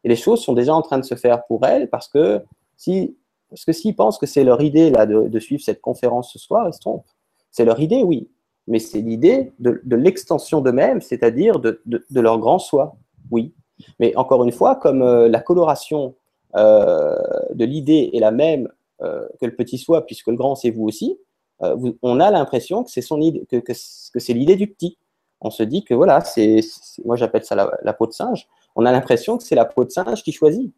et 0.03 0.09
les 0.09 0.15
choses 0.15 0.41
sont 0.41 0.53
déjà 0.53 0.73
en 0.73 0.81
train 0.81 0.97
de 0.97 1.05
se 1.05 1.13
faire 1.13 1.45
pour 1.45 1.65
elles, 1.67 1.87
parce 1.87 2.07
que 2.07 2.43
si, 2.77 3.15
parce 3.55 3.63
que 3.63 3.71
s'ils 3.71 3.95
pensent 3.95 4.17
que 4.17 4.25
c'est 4.25 4.43
leur 4.43 4.61
idée 4.61 4.89
là 4.89 5.05
de, 5.05 5.39
suivre 5.39 5.63
cette 5.63 5.79
conférence 5.79 6.33
ce 6.33 6.37
soir, 6.37 6.67
ils 6.67 6.73
se 6.73 6.81
trompent. 6.81 7.07
C'est 7.51 7.63
leur 7.63 7.79
idée, 7.79 8.03
oui, 8.03 8.29
mais 8.67 8.79
c'est 8.79 8.99
l'idée 8.99 9.53
de, 9.59 9.95
l'extension 9.95 10.59
d'eux-mêmes, 10.59 10.99
c'est-à-dire 10.99 11.61
de, 11.61 11.81
leur 12.11 12.37
grand 12.37 12.59
soi, 12.59 12.97
oui. 13.31 13.53
Mais 13.97 14.13
encore 14.17 14.43
une 14.43 14.51
fois, 14.51 14.75
comme 14.75 15.01
euh, 15.01 15.29
la 15.29 15.39
coloration 15.39 16.15
euh, 16.57 17.15
de 17.53 17.63
l'idée 17.63 18.09
est 18.11 18.19
la 18.19 18.31
même 18.31 18.67
euh, 19.01 19.25
que 19.39 19.45
le 19.45 19.55
petit 19.55 19.77
soi, 19.77 20.05
puisque 20.05 20.27
le 20.27 20.35
grand 20.35 20.55
c'est 20.55 20.69
vous 20.69 20.83
aussi, 20.83 21.17
on 21.61 22.19
a 22.19 22.31
l'impression 22.31 22.83
que 22.83 22.91
c'est 22.91 23.01
son 23.01 23.21
idée, 23.21 23.45
que, 23.49 23.73
c'est 23.73 24.33
l'idée 24.33 24.57
du 24.57 24.67
petit. 24.67 24.97
On 25.39 25.49
se 25.49 25.63
dit 25.63 25.85
que 25.85 25.93
voilà, 25.93 26.19
c'est, 26.19 26.59
moi 27.05 27.15
j'appelle 27.15 27.45
ça 27.45 27.55
la, 27.55 27.93
peau 27.93 28.05
de 28.05 28.11
singe. 28.11 28.49
On 28.75 28.85
a 28.85 28.91
l'impression 28.91 29.37
que 29.37 29.43
c'est 29.43 29.55
la 29.55 29.63
peau 29.63 29.85
de 29.85 29.91
singe 29.91 30.23
qui 30.23 30.33
choisit. 30.33 30.73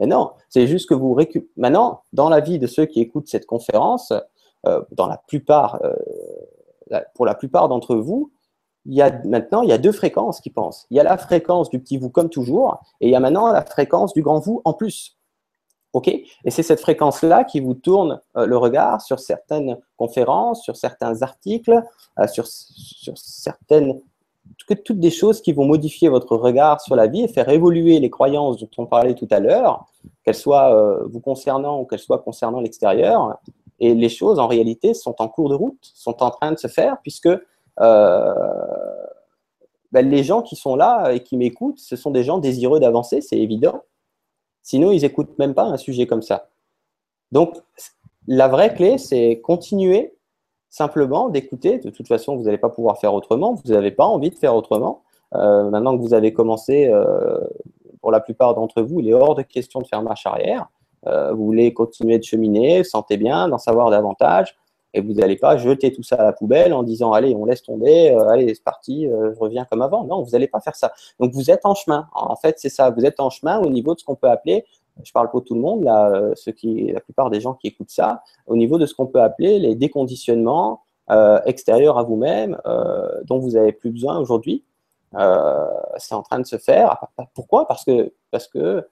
Mais 0.00 0.06
non, 0.06 0.32
c'est 0.48 0.66
juste 0.66 0.88
que 0.88 0.94
vous 0.94 1.14
récupérez. 1.14 1.50
Maintenant, 1.56 2.02
dans 2.12 2.28
la 2.28 2.40
vie 2.40 2.58
de 2.58 2.66
ceux 2.66 2.86
qui 2.86 3.00
écoutent 3.00 3.28
cette 3.28 3.46
conférence, 3.46 4.12
dans 4.64 5.06
la 5.06 5.18
plupart 5.28 5.80
pour 7.14 7.26
la 7.26 7.34
plupart 7.34 7.68
d'entre 7.68 7.96
vous, 7.96 8.32
il 8.86 8.94
y 8.94 9.02
a 9.02 9.10
maintenant 9.24 9.62
il 9.62 9.68
y 9.68 9.72
a 9.72 9.78
deux 9.78 9.92
fréquences 9.92 10.40
qui 10.40 10.50
pensent. 10.50 10.86
Il 10.90 10.96
y 10.96 11.00
a 11.00 11.04
la 11.04 11.18
fréquence 11.18 11.70
du 11.70 11.80
petit 11.80 11.98
vous 11.98 12.10
comme 12.10 12.30
toujours, 12.30 12.80
et 13.00 13.08
il 13.08 13.10
y 13.10 13.16
a 13.16 13.20
maintenant 13.20 13.52
la 13.52 13.64
fréquence 13.64 14.12
du 14.14 14.22
grand 14.22 14.40
vous 14.40 14.62
en 14.64 14.72
plus. 14.72 15.16
Ok? 15.92 16.08
Et 16.08 16.50
c'est 16.50 16.62
cette 16.62 16.80
fréquence-là 16.80 17.42
qui 17.44 17.58
vous 17.58 17.74
tourne 17.74 18.20
euh, 18.36 18.46
le 18.46 18.56
regard 18.56 19.00
sur 19.00 19.18
certaines 19.18 19.76
conférences, 19.96 20.62
sur 20.62 20.76
certains 20.76 21.22
articles, 21.22 21.82
euh, 22.18 22.28
sur, 22.28 22.46
sur 22.46 23.18
certaines 23.18 24.00
toutes 24.84 25.00
des 25.00 25.10
choses 25.10 25.40
qui 25.40 25.52
vont 25.52 25.66
modifier 25.66 26.08
votre 26.08 26.36
regard 26.36 26.80
sur 26.80 26.96
la 26.96 27.06
vie 27.06 27.22
et 27.22 27.28
faire 27.28 27.48
évoluer 27.48 27.98
les 27.98 28.10
croyances 28.10 28.58
dont 28.58 28.70
on 28.78 28.86
parlait 28.86 29.14
tout 29.14 29.28
à 29.30 29.40
l'heure, 29.40 29.86
qu'elles 30.24 30.34
soient 30.34 30.74
euh, 30.74 31.04
vous 31.10 31.20
concernant 31.20 31.80
ou 31.80 31.84
qu'elles 31.84 31.98
soient 31.98 32.18
concernant 32.18 32.60
l'extérieur, 32.60 33.38
et 33.80 33.94
les 33.94 34.08
choses, 34.10 34.38
en 34.38 34.46
réalité, 34.46 34.92
sont 34.94 35.16
en 35.18 35.28
cours 35.28 35.48
de 35.48 35.54
route, 35.54 35.78
sont 35.94 36.22
en 36.22 36.30
train 36.30 36.52
de 36.52 36.58
se 36.58 36.68
faire, 36.68 36.98
puisque 37.02 37.28
euh, 37.80 38.34
ben, 39.90 40.08
les 40.08 40.22
gens 40.22 40.42
qui 40.42 40.54
sont 40.54 40.76
là 40.76 41.12
et 41.12 41.20
qui 41.20 41.36
m'écoutent, 41.36 41.78
ce 41.78 41.96
sont 41.96 42.10
des 42.10 42.22
gens 42.22 42.38
désireux 42.38 42.78
d'avancer, 42.78 43.22
c'est 43.22 43.38
évident. 43.38 43.82
Sinon, 44.62 44.92
ils 44.92 45.02
n'écoutent 45.02 45.38
même 45.38 45.54
pas 45.54 45.64
un 45.64 45.78
sujet 45.78 46.06
comme 46.06 46.22
ça. 46.22 46.50
Donc, 47.32 47.56
la 48.26 48.48
vraie 48.48 48.74
clé, 48.74 48.98
c'est 48.98 49.40
continuer 49.40 50.14
simplement 50.70 51.28
d'écouter. 51.28 51.78
De 51.78 51.90
toute 51.90 52.08
façon, 52.08 52.36
vous 52.36 52.44
n'allez 52.44 52.58
pas 52.58 52.70
pouvoir 52.70 52.98
faire 52.98 53.12
autrement, 53.12 53.54
vous 53.54 53.72
n'avez 53.72 53.90
pas 53.90 54.06
envie 54.06 54.30
de 54.30 54.36
faire 54.36 54.54
autrement. 54.54 55.02
Euh, 55.34 55.68
maintenant 55.68 55.96
que 55.96 56.02
vous 56.02 56.14
avez 56.14 56.32
commencé, 56.32 56.88
euh, 56.88 57.38
pour 58.00 58.10
la 58.10 58.20
plupart 58.20 58.54
d'entre 58.54 58.82
vous, 58.82 59.00
il 59.00 59.08
est 59.08 59.12
hors 59.14 59.34
de 59.34 59.42
question 59.42 59.80
de 59.80 59.86
faire 59.86 60.02
marche 60.02 60.26
arrière. 60.26 60.68
Euh, 61.06 61.32
vous 61.32 61.44
voulez 61.44 61.74
continuer 61.74 62.18
de 62.18 62.24
cheminer, 62.24 62.84
sentez 62.84 63.16
bien, 63.16 63.48
d'en 63.48 63.58
savoir 63.58 63.90
davantage, 63.90 64.56
et 64.92 65.00
vous 65.00 65.12
n'allez 65.12 65.36
pas 65.36 65.56
jeter 65.56 65.92
tout 65.92 66.02
ça 66.02 66.16
à 66.16 66.24
la 66.24 66.32
poubelle 66.32 66.72
en 66.72 66.82
disant 66.82 67.12
allez, 67.12 67.34
on 67.34 67.44
laisse 67.44 67.62
tomber, 67.62 68.10
allez, 68.28 68.52
c'est 68.54 68.64
parti, 68.64 69.06
je 69.06 69.38
reviens 69.38 69.64
comme 69.64 69.82
avant. 69.82 70.04
Non, 70.04 70.22
vous 70.22 70.30
n'allez 70.30 70.48
pas 70.48 70.60
faire 70.60 70.74
ça. 70.74 70.92
Donc 71.20 71.32
vous 71.32 71.48
êtes 71.48 71.64
en 71.64 71.74
chemin. 71.74 72.08
En 72.12 72.34
fait, 72.34 72.58
c'est 72.58 72.70
ça. 72.70 72.90
Vous 72.90 73.04
êtes 73.04 73.20
en 73.20 73.30
chemin 73.30 73.60
au 73.60 73.70
niveau 73.70 73.94
de 73.94 74.00
ce 74.00 74.04
qu'on 74.04 74.16
peut 74.16 74.28
appeler, 74.28 74.64
je 75.02 75.12
parle 75.12 75.30
pour 75.30 75.44
tout 75.44 75.54
le 75.54 75.60
monde, 75.60 75.82
là, 75.82 76.32
ceux 76.34 76.52
qui, 76.52 76.92
la 76.92 77.00
plupart 77.00 77.30
des 77.30 77.40
gens 77.40 77.54
qui 77.54 77.68
écoutent 77.68 77.90
ça, 77.90 78.22
au 78.46 78.56
niveau 78.56 78.78
de 78.78 78.86
ce 78.86 78.94
qu'on 78.94 79.06
peut 79.06 79.22
appeler 79.22 79.58
les 79.58 79.74
déconditionnements 79.74 80.82
extérieurs 81.44 81.98
à 81.98 82.02
vous-même, 82.02 82.58
dont 83.24 83.38
vous 83.38 83.52
n'avez 83.52 83.72
plus 83.72 83.90
besoin 83.90 84.18
aujourd'hui. 84.18 84.64
c'est 85.12 86.14
en 86.14 86.22
train 86.22 86.38
de 86.38 86.46
se 86.46 86.58
faire. 86.58 87.06
Pourquoi? 87.34 87.66
Parce 87.66 87.84
que 87.84 88.12
parce 88.30 88.46
que 88.46 88.84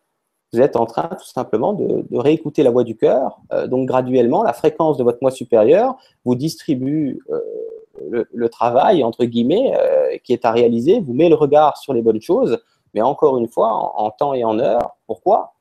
vous 0.52 0.60
êtes 0.60 0.76
en 0.76 0.86
train 0.86 1.08
tout 1.08 1.26
simplement 1.26 1.74
de, 1.74 2.04
réécouter 2.12 2.62
la 2.62 2.70
voix 2.70 2.84
du 2.84 2.96
cœur. 2.96 3.38
Euh, 3.52 3.66
donc 3.66 3.86
graduellement, 3.86 4.42
la 4.42 4.52
fréquence 4.52 4.96
de 4.96 5.04
votre 5.04 5.18
moi 5.20 5.30
supérieur 5.30 5.96
vous 6.24 6.34
distribue 6.34 7.20
euh, 7.30 8.24
le, 8.32 8.48
travail, 8.48 9.04
entre 9.04 9.24
guillemets, 9.24 9.74
euh, 9.76 10.16
qui 10.24 10.32
est 10.32 10.44
à 10.44 10.52
réaliser, 10.52 11.00
vous 11.00 11.12
met 11.12 11.28
le 11.28 11.34
regard 11.34 11.76
sur 11.76 11.92
les 11.92 12.00
bonnes 12.00 12.20
choses, 12.20 12.58
mais 12.94 13.02
encore 13.02 13.36
une 13.38 13.48
fois, 13.48 13.70
en, 13.70 14.10
temps 14.10 14.32
et 14.34 14.44
en 14.44 14.58
heure. 14.58 14.96
Pourquoi? 15.06 15.54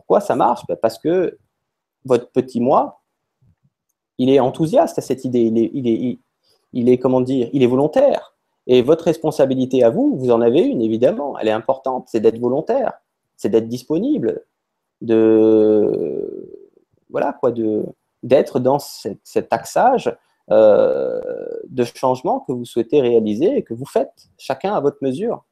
Pourquoi 0.00 0.20
ça 0.20 0.36
marche? 0.36 0.66
Ben, 0.68 0.76
Parce 0.80 0.98
que 0.98 1.38
votre 2.04 2.30
petit 2.30 2.60
moi, 2.60 3.02
il 4.18 4.30
est 4.30 4.40
enthousiaste 4.40 4.98
à 4.98 5.02
cette 5.02 5.24
idée, 5.24 5.42
il 5.42 5.88
est, 5.88 6.18
il 6.72 6.98
comment 6.98 7.20
dire, 7.20 7.48
il 7.52 7.62
est 7.62 7.66
volontaire. 7.66 8.34
Et 8.66 8.82
votre 8.82 9.04
responsabilité 9.04 9.82
à 9.82 9.90
vous, 9.90 10.16
vous 10.16 10.30
en 10.30 10.40
avez 10.40 10.60
une 10.60 10.82
évidemment, 10.82 11.38
elle 11.38 11.48
est 11.48 11.52
importante, 11.52 12.08
c'est 12.08 12.20
d'être 12.20 12.38
volontaire 12.38 12.92
c'est 13.40 13.48
d'être 13.48 13.68
disponible, 13.68 14.44
de 15.00 16.76
voilà 17.08 17.32
quoi, 17.32 17.52
de 17.52 17.86
d'être 18.22 18.60
dans 18.60 18.78
cet 18.78 19.50
axage 19.50 20.14
euh, 20.50 21.22
de 21.66 21.84
changement 21.84 22.40
que 22.40 22.52
vous 22.52 22.66
souhaitez 22.66 23.00
réaliser 23.00 23.56
et 23.56 23.62
que 23.62 23.72
vous 23.72 23.86
faites 23.86 24.28
chacun 24.36 24.74
à 24.74 24.80
votre 24.80 24.98
mesure. 25.00 25.46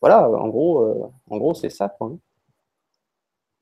Voilà, 0.00 0.26
en 0.30 0.48
gros, 0.48 0.80
euh, 0.80 1.54
c'est 1.54 1.68
ça. 1.68 1.90
Quoi. 1.90 2.12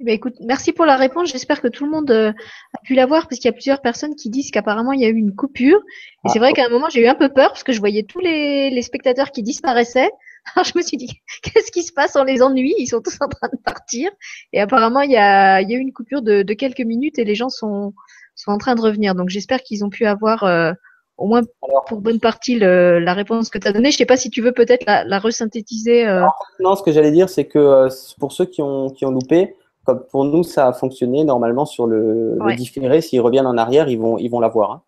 Eh 0.00 0.04
ben, 0.04 0.14
écoute, 0.14 0.36
merci 0.40 0.72
pour 0.72 0.86
la 0.86 0.96
réponse. 0.96 1.30
J'espère 1.30 1.60
que 1.60 1.68
tout 1.68 1.84
le 1.84 1.90
monde 1.90 2.10
euh, 2.10 2.30
a 2.30 2.80
pu 2.82 2.94
la 2.94 3.04
voir, 3.04 3.28
parce 3.28 3.38
qu'il 3.38 3.50
y 3.50 3.50
a 3.50 3.52
plusieurs 3.52 3.82
personnes 3.82 4.14
qui 4.14 4.30
disent 4.30 4.50
qu'apparemment 4.50 4.92
il 4.92 5.00
y 5.00 5.04
a 5.04 5.08
eu 5.08 5.16
une 5.16 5.34
coupure. 5.34 5.78
Et 6.24 6.30
c'est 6.30 6.38
ah. 6.38 6.40
vrai 6.40 6.54
qu'à 6.54 6.64
un 6.64 6.70
moment 6.70 6.88
j'ai 6.88 7.02
eu 7.02 7.06
un 7.06 7.14
peu 7.14 7.28
peur 7.28 7.48
parce 7.48 7.64
que 7.64 7.72
je 7.72 7.80
voyais 7.80 8.04
tous 8.04 8.18
les, 8.18 8.70
les 8.70 8.82
spectateurs 8.82 9.30
qui 9.30 9.42
disparaissaient. 9.42 10.10
Alors 10.56 10.64
je 10.64 10.72
me 10.74 10.80
suis 10.80 10.96
dit, 10.96 11.10
qu'est-ce 11.42 11.70
qui 11.70 11.82
se 11.82 11.92
passe? 11.92 12.16
On 12.16 12.24
les 12.24 12.40
ennuie, 12.40 12.74
ils 12.78 12.86
sont 12.86 13.02
tous 13.02 13.18
en 13.20 13.28
train 13.28 13.48
de 13.52 13.58
partir. 13.62 14.10
Et 14.54 14.60
apparemment, 14.60 15.02
il 15.02 15.10
y 15.10 15.18
a, 15.18 15.60
il 15.60 15.70
y 15.70 15.74
a 15.74 15.76
eu 15.76 15.80
une 15.80 15.92
coupure 15.92 16.22
de, 16.22 16.42
de, 16.42 16.54
quelques 16.54 16.80
minutes 16.80 17.18
et 17.18 17.24
les 17.24 17.34
gens 17.34 17.50
sont, 17.50 17.92
sont 18.36 18.52
en 18.52 18.58
train 18.58 18.76
de 18.76 18.80
revenir. 18.80 19.14
Donc 19.14 19.28
j'espère 19.28 19.62
qu'ils 19.62 19.84
ont 19.84 19.90
pu 19.90 20.06
avoir 20.06 20.44
euh, 20.44 20.72
au 21.18 21.26
moins 21.26 21.42
pour 21.88 22.00
bonne 22.00 22.20
partie 22.20 22.58
le, 22.58 23.00
la 23.00 23.12
réponse 23.12 23.50
que 23.50 23.58
tu 23.58 23.68
as 23.68 23.72
donnée. 23.72 23.90
Je 23.90 23.96
ne 23.96 23.98
sais 23.98 24.06
pas 24.06 24.16
si 24.16 24.30
tu 24.30 24.40
veux 24.40 24.52
peut-être 24.52 24.86
la, 24.86 25.04
la 25.04 25.18
resynthétiser. 25.18 26.08
Euh. 26.08 26.24
Non, 26.58 26.74
ce 26.74 26.82
que 26.82 26.90
j'allais 26.90 27.12
dire, 27.12 27.28
c'est 27.28 27.44
que 27.44 27.88
pour 28.18 28.32
ceux 28.32 28.46
qui 28.46 28.62
ont, 28.62 28.88
qui 28.88 29.04
ont 29.04 29.10
loupé, 29.10 29.56
pour 29.94 30.24
nous, 30.24 30.42
ça 30.42 30.68
a 30.68 30.72
fonctionné 30.72 31.24
normalement 31.24 31.64
sur 31.64 31.86
le, 31.86 32.36
le 32.38 32.54
différé. 32.56 33.00
S'ils 33.00 33.20
reviennent 33.20 33.46
en 33.46 33.56
arrière, 33.56 33.88
ils 33.88 33.98
vont, 33.98 34.18
ils 34.18 34.28
vont 34.28 34.40
l'avoir. 34.40 34.70
Hein. 34.72 34.82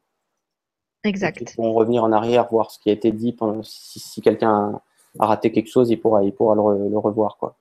Exact. 1.05 1.41
ils 1.41 1.57
vont 1.57 1.73
revenir 1.73 2.05
en 2.05 2.13
arrière, 2.13 2.49
voir 2.51 2.71
ce 2.71 2.79
qui 2.79 2.91
a 2.91 2.93
été 2.93 3.11
dit 3.11 3.33
pendant, 3.33 3.63
si, 3.63 3.99
si 3.99 4.21
quelqu'un 4.21 4.81
a 5.19 5.27
raté 5.27 5.51
quelque 5.51 5.69
chose, 5.69 5.91
il 5.91 6.01
pourra, 6.01 6.23
il 6.23 6.33
pourra 6.33 6.55
le, 6.55 6.99
revoir. 6.99 7.37
Quoi. 7.39 7.57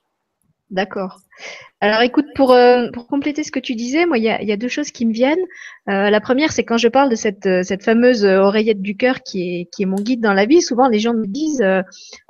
D'accord. 0.71 1.19
Alors 1.83 2.01
écoute, 2.01 2.27
pour, 2.35 2.51
euh, 2.51 2.89
pour 2.93 3.07
compléter 3.07 3.43
ce 3.43 3.51
que 3.51 3.59
tu 3.59 3.73
disais, 3.73 4.05
moi, 4.05 4.19
il 4.19 4.23
y 4.23 4.29
a, 4.29 4.57
deux 4.57 4.67
choses 4.67 4.91
qui 4.91 5.07
me 5.07 5.11
viennent. 5.11 5.43
Euh, 5.89 6.11
la 6.11 6.21
première, 6.21 6.51
c'est 6.51 6.63
quand 6.63 6.77
je 6.77 6.87
parle 6.87 7.09
de 7.09 7.15
cette, 7.15 7.47
euh, 7.47 7.63
fameuse 7.81 8.23
oreillette 8.23 8.83
du 8.83 8.95
cœur 8.95 9.23
qui 9.23 9.67
est, 9.79 9.85
mon 9.85 9.95
guide 9.95 10.21
dans 10.21 10.33
la 10.33 10.45
vie, 10.45 10.61
souvent 10.61 10.87
les 10.87 10.99
gens 10.99 11.15
me 11.15 11.25
disent 11.25 11.63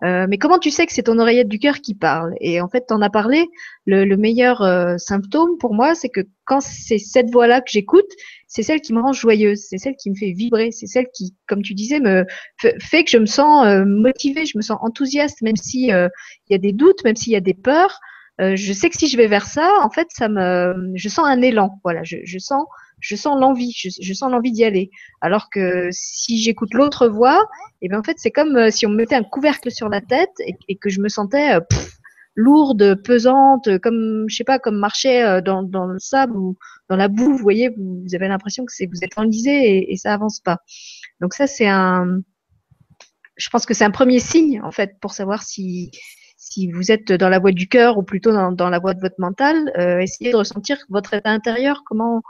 Mais 0.02 0.38
comment 0.38 0.58
tu 0.58 0.72
sais 0.72 0.86
que 0.86 0.94
c'est 0.94 1.04
ton 1.04 1.20
oreillette 1.20 1.50
du 1.50 1.60
cœur 1.60 1.82
qui 1.82 1.94
parle? 1.94 2.34
Et 2.40 2.62
en 2.62 2.70
fait, 2.70 2.86
tu 2.88 2.94
en 2.94 3.02
as 3.02 3.10
parlé. 3.10 3.46
Le, 3.86 4.06
le 4.06 4.16
meilleur 4.16 4.64
symptôme 4.98 5.58
pour 5.60 5.74
moi, 5.74 5.96
c'est 5.96 6.10
que 6.10 6.22
quand 6.46 6.62
c'est 6.62 6.98
cette 7.00 7.30
voix-là 7.30 7.60
que 7.60 7.72
j'écoute, 7.72 8.10
c'est 8.48 8.64
celle 8.64 8.80
qui 8.80 8.94
me 8.94 9.02
rend 9.02 9.12
joyeuse, 9.12 9.66
c'est 9.70 9.78
celle 9.78 9.96
qui 9.96 10.10
me 10.12 10.16
fait 10.16 10.32
vibrer, 10.32 10.72
c'est 10.72 10.88
celle 10.88 11.08
qui, 11.14 11.36
comme 11.48 11.62
tu 11.62 11.74
disais, 11.74 12.00
me 12.00 12.26
fait 12.80 13.04
que 13.04 13.10
je 13.10 13.18
me 13.18 13.26
sens 13.26 13.66
motivée, 13.86 14.46
je 14.46 14.58
me 14.58 14.62
sens 14.62 14.78
enthousiaste, 14.82 15.42
même 15.42 15.58
s'il 15.58 15.90
il 15.90 16.52
y 16.52 16.56
a 16.56 16.58
des 16.58 16.72
doutes, 16.72 17.04
même 17.04 17.18
s'il 17.18 17.34
y 17.34 17.38
a 17.38 17.42
des 17.42 17.54
peurs. 17.54 18.00
Euh, 18.42 18.56
je 18.56 18.74
sais 18.74 18.90
que 18.90 18.98
si 18.98 19.08
je 19.08 19.18
vais 19.18 19.28
vers 19.28 19.46
ça, 19.46 19.72
en 19.82 19.90
fait, 19.90 20.08
ça 20.12 20.28
me, 20.28 20.92
je 20.96 21.10
sens 21.10 21.26
un 21.28 21.42
élan. 21.42 21.80
Voilà, 21.84 22.02
je, 22.04 22.40
sens, 22.40 22.66
je 23.00 23.16
sens 23.16 23.40
l'envie, 23.40 23.72
je, 23.74 24.14
sens 24.14 24.32
l'envie 24.32 24.52
d'y 24.52 24.64
aller. 24.64 24.90
Alors 25.22 25.50
que 25.50 25.90
si 25.92 26.42
j'écoute 26.42 26.74
l'autre 26.74 27.08
voix, 27.08 27.40
et 27.82 27.86
eh 27.86 27.90
bien 27.90 28.00
en 28.00 28.04
fait, 28.04 28.18
c'est 28.18 28.32
comme 28.32 28.56
euh, 28.56 28.72
si 28.72 28.86
on 28.86 28.90
me 28.90 28.96
mettait 28.96 29.16
un 29.16 29.24
couvercle 29.24 29.72
sur 29.72 29.90
la 29.90 30.02
tête 30.02 30.32
et, 30.68 30.76
que 30.76 30.90
je 30.90 31.02
me 31.02 31.10
sentais 31.10 31.56
euh, 31.56 31.60
lourde, 32.36 33.02
pesante, 33.04 33.78
comme 33.80 34.26
je 34.28 34.36
sais 34.36 34.44
pas, 34.44 34.58
comme 34.58 34.78
marcher 34.78 35.40
dans, 35.46 35.62
le 35.62 36.00
sable 36.00 36.36
ou 36.36 36.58
dans 36.90 36.96
la 36.96 37.10
boue. 37.10 37.34
Vous 37.34 37.44
voyez, 37.44 37.70
vous, 37.70 38.16
avez 38.16 38.28
l'impression 38.28 38.66
que 38.66 38.72
vous 38.88 39.04
êtes 39.04 39.18
enlisé 39.18 39.52
et, 39.52 39.94
et 39.94 39.98
ça 39.98 40.14
avance 40.14 40.40
pas. 40.40 40.60
Donc 41.20 41.34
ça, 41.34 41.46
c'est 41.46 41.68
un, 41.68 42.22
je 43.38 43.50
pense 43.50 43.66
que 43.66 43.74
c'est 43.74 43.84
un 43.84 43.92
premier 43.92 44.20
signe 44.20 44.62
en 44.62 44.72
fait 44.72 44.98
pour 45.00 45.14
savoir 45.14 45.44
si 45.44 45.92
si 46.52 46.70
vous 46.70 46.92
êtes 46.92 47.14
dans 47.14 47.30
la 47.30 47.40
voie 47.40 47.54
du 47.54 47.68
cœur 47.70 47.98
ou 47.98 48.04
plutôt 48.04 48.32
dans, 48.34 48.70
la 48.70 48.80
voie 48.80 48.94
de 48.94 49.00
votre 49.00 49.16
mental, 49.20 49.72
euh, 49.78 50.00
essayez 50.00 50.32
de 50.32 50.36
ressentir 50.36 50.78
votre 50.90 51.14
état 51.14 51.30
intérieur, 51.30 51.84
comment, 51.86 52.22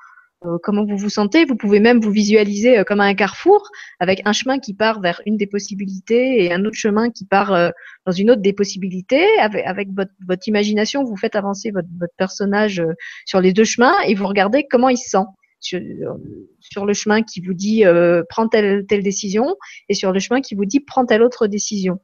euh, 0.45 0.59
comment 0.61 0.86
vous 0.86 0.95
vous 0.95 1.09
sentez. 1.09 1.43
Vous 1.45 1.55
pouvez 1.55 1.80
même 1.80 1.99
vous 1.99 2.11
visualiser 2.11 2.78
euh, 2.78 2.84
comme 2.84 2.99
un 2.99 3.15
carrefour 3.15 3.67
avec 3.99 4.22
un 4.26 4.32
chemin 4.32 4.59
qui 4.59 4.76
part 4.76 5.01
vers 5.01 5.22
une 5.26 5.38
des 5.38 5.47
possibilités 5.47 6.43
et 6.43 6.53
un 6.53 6.63
autre 6.65 6.78
chemin 6.78 7.09
qui 7.09 7.26
part 7.26 7.72
dans 8.05 8.11
une 8.11 8.30
autre 8.30 8.43
des 8.43 8.53
possibilités. 8.53 9.26
Avec, 9.39 9.89
votre, 9.95 10.11
votre, 10.28 10.47
imagination, 10.47 11.03
vous 11.03 11.17
faites 11.17 11.36
avancer 11.36 11.72
votre, 11.72 11.89
votre, 11.99 12.13
personnage 12.15 12.84
sur 13.26 13.41
les 13.41 13.53
deux 13.53 13.63
chemins 13.63 13.95
et 14.05 14.13
vous 14.13 14.28
regardez 14.28 14.67
comment 14.69 14.89
il 14.89 14.97
se 14.97 15.09
sent. 15.09 15.26
Sur, 15.61 16.86
le 16.86 16.93
chemin 16.93 17.24
qui 17.24 17.41
vous 17.41 17.53
dit 17.53 17.84
prends 18.30 18.47
telle, 18.47 18.86
telle 18.88 19.01
décision 19.01 19.55
et 19.89 19.95
sur 19.95 20.11
le 20.11 20.19
chemin 20.19 20.41
qui 20.41 20.53
vous 20.53 20.65
dit 20.65 20.80
prends 20.80 21.05
telle 21.05 21.24
autre 21.24 21.47
décision. 21.47 21.99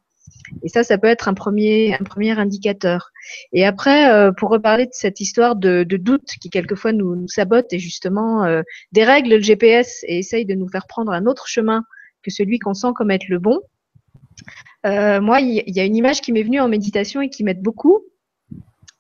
Et 0.63 0.69
ça, 0.69 0.83
ça 0.83 0.97
peut 0.97 1.07
être 1.07 1.27
un 1.27 1.33
premier, 1.33 1.97
indicateur. 2.31 3.11
Et 3.53 3.65
après, 3.65 4.11
euh, 4.11 4.31
pour 4.31 4.49
reparler 4.49 4.85
de 4.85 4.93
cette 4.93 5.19
histoire 5.19 5.55
de, 5.55 5.83
doute 5.83 6.31
qui 6.41 6.49
quelquefois 6.49 6.93
nous, 6.93 7.27
sabote 7.27 7.71
et 7.71 7.79
justement 7.79 8.45
euh, 8.45 8.61
dérègle 8.91 9.29
le 9.29 9.39
GPS 9.39 10.03
et 10.03 10.19
essaye 10.19 10.45
de 10.45 10.55
nous 10.55 10.67
faire 10.67 10.87
prendre 10.87 11.11
un 11.11 11.25
autre 11.25 11.47
chemin 11.47 11.83
que 12.23 12.31
celui 12.31 12.59
qu'on 12.59 12.73
sent 12.73 12.89
comme 12.95 13.11
être 13.11 13.27
le 13.27 13.39
bon. 13.39 13.59
Euh, 14.85 15.19
moi, 15.21 15.41
il 15.41 15.63
y, 15.67 15.71
y, 15.71 15.79
a 15.79 15.85
une 15.85 15.95
image 15.95 16.21
qui 16.21 16.31
m'est 16.31 16.43
venue 16.43 16.59
en 16.59 16.67
méditation 16.67 17.21
et 17.21 17.29
qui 17.29 17.43
m'aide 17.43 17.61
beaucoup. 17.61 18.03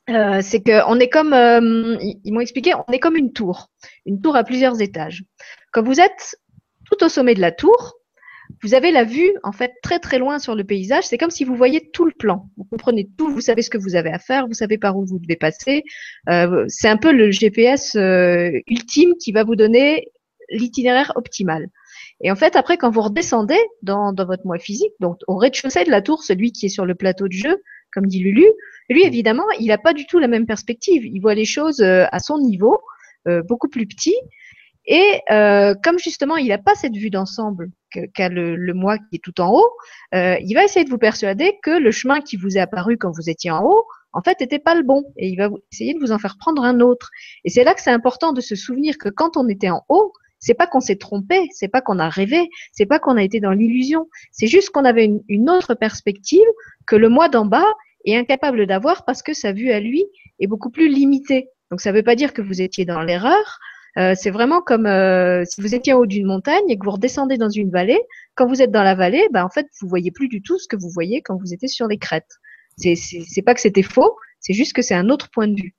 C'est 0.07 0.63
qu'on 0.63 0.99
est 0.99 1.09
comme, 1.09 1.33
ils 1.33 2.31
m'ont 2.31 2.39
expliqué, 2.39 2.73
on 2.73 2.93
est 2.93 2.99
comme 2.99 3.17
une 3.17 3.33
tour, 3.33 3.69
une 4.05 4.21
tour 4.21 4.37
à 4.37 4.45
plusieurs 4.45 4.79
étages. 4.79 5.25
Quand 5.73 5.83
vous 5.83 5.99
êtes 5.99 6.37
tout 6.85 7.03
au 7.03 7.09
sommet 7.09 7.33
de 7.33 7.41
la 7.41 7.51
tour, 7.51 7.96
vous 8.63 8.73
avez 8.73 8.91
la 8.91 9.03
vue 9.03 9.31
en 9.43 9.51
fait 9.51 9.73
très 9.81 9.99
très 9.99 10.19
loin 10.19 10.39
sur 10.39 10.55
le 10.55 10.63
paysage. 10.63 11.05
C'est 11.05 11.17
comme 11.17 11.29
si 11.29 11.43
vous 11.43 11.55
voyez 11.55 11.89
tout 11.91 12.05
le 12.05 12.11
plan. 12.11 12.49
Vous 12.57 12.63
comprenez 12.65 13.09
tout, 13.17 13.29
vous 13.29 13.41
savez 13.41 13.61
ce 13.61 13.69
que 13.69 13.77
vous 13.77 13.95
avez 13.95 14.11
à 14.11 14.19
faire, 14.19 14.47
vous 14.47 14.53
savez 14.53 14.77
par 14.77 14.97
où 14.97 15.05
vous 15.05 15.19
devez 15.19 15.35
passer. 15.35 15.83
Euh, 16.29 16.65
c'est 16.67 16.89
un 16.89 16.97
peu 16.97 17.11
le 17.11 17.31
GPS 17.31 17.95
euh, 17.95 18.51
ultime 18.67 19.13
qui 19.19 19.31
va 19.31 19.43
vous 19.43 19.55
donner 19.55 20.07
l'itinéraire 20.49 21.11
optimal. 21.15 21.67
Et 22.21 22.31
en 22.31 22.35
fait, 22.35 22.55
après, 22.55 22.77
quand 22.77 22.89
vous 22.89 23.01
redescendez 23.01 23.59
dans, 23.83 24.11
dans 24.11 24.25
votre 24.25 24.45
moi 24.45 24.57
physique, 24.57 24.93
donc 24.99 25.17
au 25.27 25.37
rez-de-chaussée 25.37 25.83
de 25.83 25.91
la 25.91 26.01
tour, 26.01 26.23
celui 26.23 26.51
qui 26.51 26.65
est 26.65 26.69
sur 26.69 26.85
le 26.85 26.95
plateau 26.95 27.27
de 27.27 27.33
jeu, 27.33 27.61
comme 27.93 28.07
dit 28.07 28.19
Lulu, 28.19 28.45
lui, 28.89 29.03
évidemment, 29.03 29.43
il 29.59 29.67
n'a 29.67 29.77
pas 29.77 29.93
du 29.93 30.05
tout 30.05 30.19
la 30.19 30.27
même 30.27 30.45
perspective. 30.45 31.05
Il 31.05 31.19
voit 31.19 31.35
les 31.35 31.45
choses 31.45 31.81
euh, 31.81 32.05
à 32.11 32.19
son 32.19 32.39
niveau, 32.39 32.79
euh, 33.27 33.41
beaucoup 33.43 33.67
plus 33.67 33.85
petit. 33.85 34.15
Et 34.87 35.21
euh, 35.31 35.75
comme 35.83 35.99
justement, 35.99 36.37
il 36.37 36.47
n'a 36.47 36.57
pas 36.57 36.73
cette 36.73 36.95
vue 36.95 37.09
d'ensemble 37.09 37.69
qu'a 38.13 38.29
le, 38.29 38.73
moi 38.73 38.97
qui 38.97 39.17
est 39.17 39.23
tout 39.23 39.39
en 39.41 39.51
haut, 39.51 39.69
euh, 40.15 40.37
il 40.41 40.53
va 40.53 40.63
essayer 40.63 40.85
de 40.85 40.89
vous 40.89 40.97
persuader 40.97 41.57
que 41.61 41.71
le 41.71 41.91
chemin 41.91 42.21
qui 42.21 42.37
vous 42.37 42.57
est 42.57 42.61
apparu 42.61 42.97
quand 42.97 43.11
vous 43.11 43.29
étiez 43.29 43.51
en 43.51 43.63
haut, 43.63 43.83
en 44.13 44.21
fait, 44.21 44.39
n'était 44.39 44.59
pas 44.59 44.75
le 44.75 44.83
bon. 44.83 45.03
Et 45.17 45.27
il 45.27 45.35
va 45.35 45.49
essayer 45.71 45.93
de 45.93 45.99
vous 45.99 46.13
en 46.13 46.19
faire 46.19 46.37
prendre 46.39 46.63
un 46.63 46.79
autre. 46.79 47.09
Et 47.43 47.49
c'est 47.49 47.65
là 47.65 47.73
que 47.73 47.81
c'est 47.81 47.91
important 47.91 48.31
de 48.31 48.39
se 48.39 48.55
souvenir 48.55 48.97
que 48.97 49.09
quand 49.09 49.35
on 49.35 49.49
était 49.49 49.69
en 49.69 49.83
haut, 49.89 50.13
c'est 50.39 50.53
pas 50.53 50.67
qu'on 50.67 50.79
s'est 50.79 50.95
trompé, 50.95 51.47
c'est 51.51 51.67
pas 51.67 51.81
qu'on 51.81 51.99
a 51.99 52.07
rêvé, 52.07 52.47
c'est 52.71 52.85
pas 52.85 52.99
qu'on 52.99 53.17
a 53.17 53.23
été 53.23 53.39
dans 53.41 53.51
l'illusion. 53.51 54.07
C'est 54.31 54.47
juste 54.47 54.69
qu'on 54.69 54.85
avait 54.85 55.05
une, 55.05 55.21
une, 55.27 55.49
autre 55.49 55.73
perspective 55.73 56.45
que 56.85 56.95
le 56.95 57.09
moi 57.09 57.27
d'en 57.27 57.45
bas 57.45 57.65
est 58.05 58.15
incapable 58.15 58.67
d'avoir 58.67 59.03
parce 59.03 59.21
que 59.21 59.33
sa 59.33 59.51
vue 59.51 59.71
à 59.71 59.79
lui 59.79 60.05
est 60.39 60.47
beaucoup 60.47 60.69
plus 60.69 60.87
limitée. 60.87 61.49
Donc 61.71 61.81
ça 61.81 61.91
ne 61.91 61.97
veut 61.97 62.03
pas 62.03 62.15
dire 62.15 62.33
que 62.33 62.41
vous 62.41 62.61
étiez 62.61 62.85
dans 62.85 63.01
l'erreur. 63.01 63.59
Euh, 63.97 64.13
c'est 64.15 64.29
vraiment 64.29 64.61
comme 64.61 64.85
euh, 64.85 65.43
si 65.45 65.59
vous 65.61 65.73
étiez 65.73 65.93
en 65.93 65.99
haut 65.99 66.05
d'une 66.05 66.27
montagne 66.27 66.69
et 66.69 66.77
que 66.77 66.85
vous 66.85 66.91
redescendez 66.91 67.37
dans 67.37 67.49
une 67.49 67.71
vallée. 67.71 67.99
Quand 68.35 68.45
vous 68.47 68.61
êtes 68.61 68.71
dans 68.71 68.83
la 68.83 68.95
vallée, 68.95 69.27
ben, 69.31 69.43
en 69.43 69.49
fait, 69.49 69.67
vous 69.81 69.87
voyez 69.87 70.11
plus 70.11 70.27
du 70.27 70.41
tout 70.41 70.59
ce 70.59 70.67
que 70.67 70.75
vous 70.75 70.89
voyez 70.89 71.21
quand 71.21 71.35
vous 71.35 71.53
étiez 71.53 71.67
sur 71.67 71.87
les 71.87 71.97
crêtes. 71.97 72.35
C'est, 72.77 73.41
pas 73.43 73.55
que 73.55 73.61
c'était 73.61 73.81
faux, 73.81 74.15
c'est 74.39 74.53
juste 74.53 74.73
que 74.73 74.83
c'est 74.83 74.93
un 74.93 75.09
autre 75.09 75.29
point 75.31 75.47
de 75.47 75.55
vue. 75.55 75.73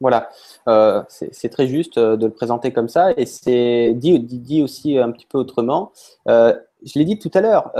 Voilà, 0.00 0.28
euh, 0.68 1.02
c'est 1.08 1.48
très 1.48 1.66
juste 1.66 1.98
de 1.98 2.26
le 2.26 2.32
présenter 2.32 2.70
comme 2.70 2.88
ça 2.88 3.12
et 3.16 3.24
c'est 3.24 3.94
dit, 3.94 4.62
aussi 4.62 4.98
un 4.98 5.10
petit 5.10 5.24
peu 5.24 5.38
autrement. 5.38 5.92
Je 6.26 6.98
l'ai 6.98 7.06
dit 7.06 7.18
tout 7.18 7.30
à 7.32 7.40
l'heure, 7.40 7.72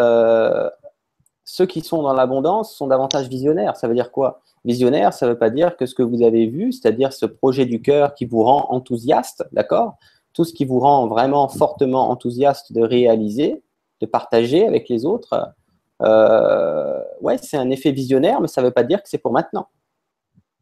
ceux 1.45 1.67
qui 1.67 1.83
sont 1.83 2.03
dans 2.03 2.15
l'abondance 2.15 2.75
sont 2.75 2.87
davantage 2.87 3.29
visionnaires. 3.29 3.77
Ça 3.77 3.87
veut 3.87 3.95
dire 3.95 4.11
quoi? 4.11 4.41
Visionnaire, 4.65 5.13
ça 5.13 5.27
ne 5.27 5.33
veut 5.33 5.39
pas 5.39 5.51
dire 5.51 5.77
que 5.77 5.85
ce 5.85 5.95
que 5.95 6.03
vous 6.03 6.23
avez 6.23 6.47
vu, 6.47 6.73
c'est-à-dire 6.73 7.13
ce 7.13 7.27
projet 7.27 7.67
du 7.67 7.83
cœur 7.83 8.15
qui 8.15 8.25
vous 8.25 8.43
rend 8.43 8.67
enthousiaste, 8.71 9.45
d'accord? 9.53 9.97
Tout 10.33 10.45
ce 10.45 10.55
qui 10.55 10.65
vous 10.65 10.81
rend 10.81 11.07
vraiment 11.07 11.49
fortement 11.49 12.11
enthousiaste 12.11 12.73
de 12.73 12.81
réaliser, 12.81 13.63
de 14.01 14.07
partager 14.07 14.67
avec 14.67 14.89
les 14.89 15.05
autres, 15.05 15.53
euh, 16.03 17.01
ouais, 17.21 17.37
c'est 17.39 17.59
un 17.59 17.71
effet 17.71 17.93
visionnaire, 17.93 18.41
mais 18.41 18.49
ça 18.49 18.63
ne 18.63 18.67
veut 18.67 18.73
pas 18.73 18.83
dire 18.83 19.03
que 19.03 19.09
c'est 19.09 19.19
pour 19.19 19.33
maintenant. 19.33 19.69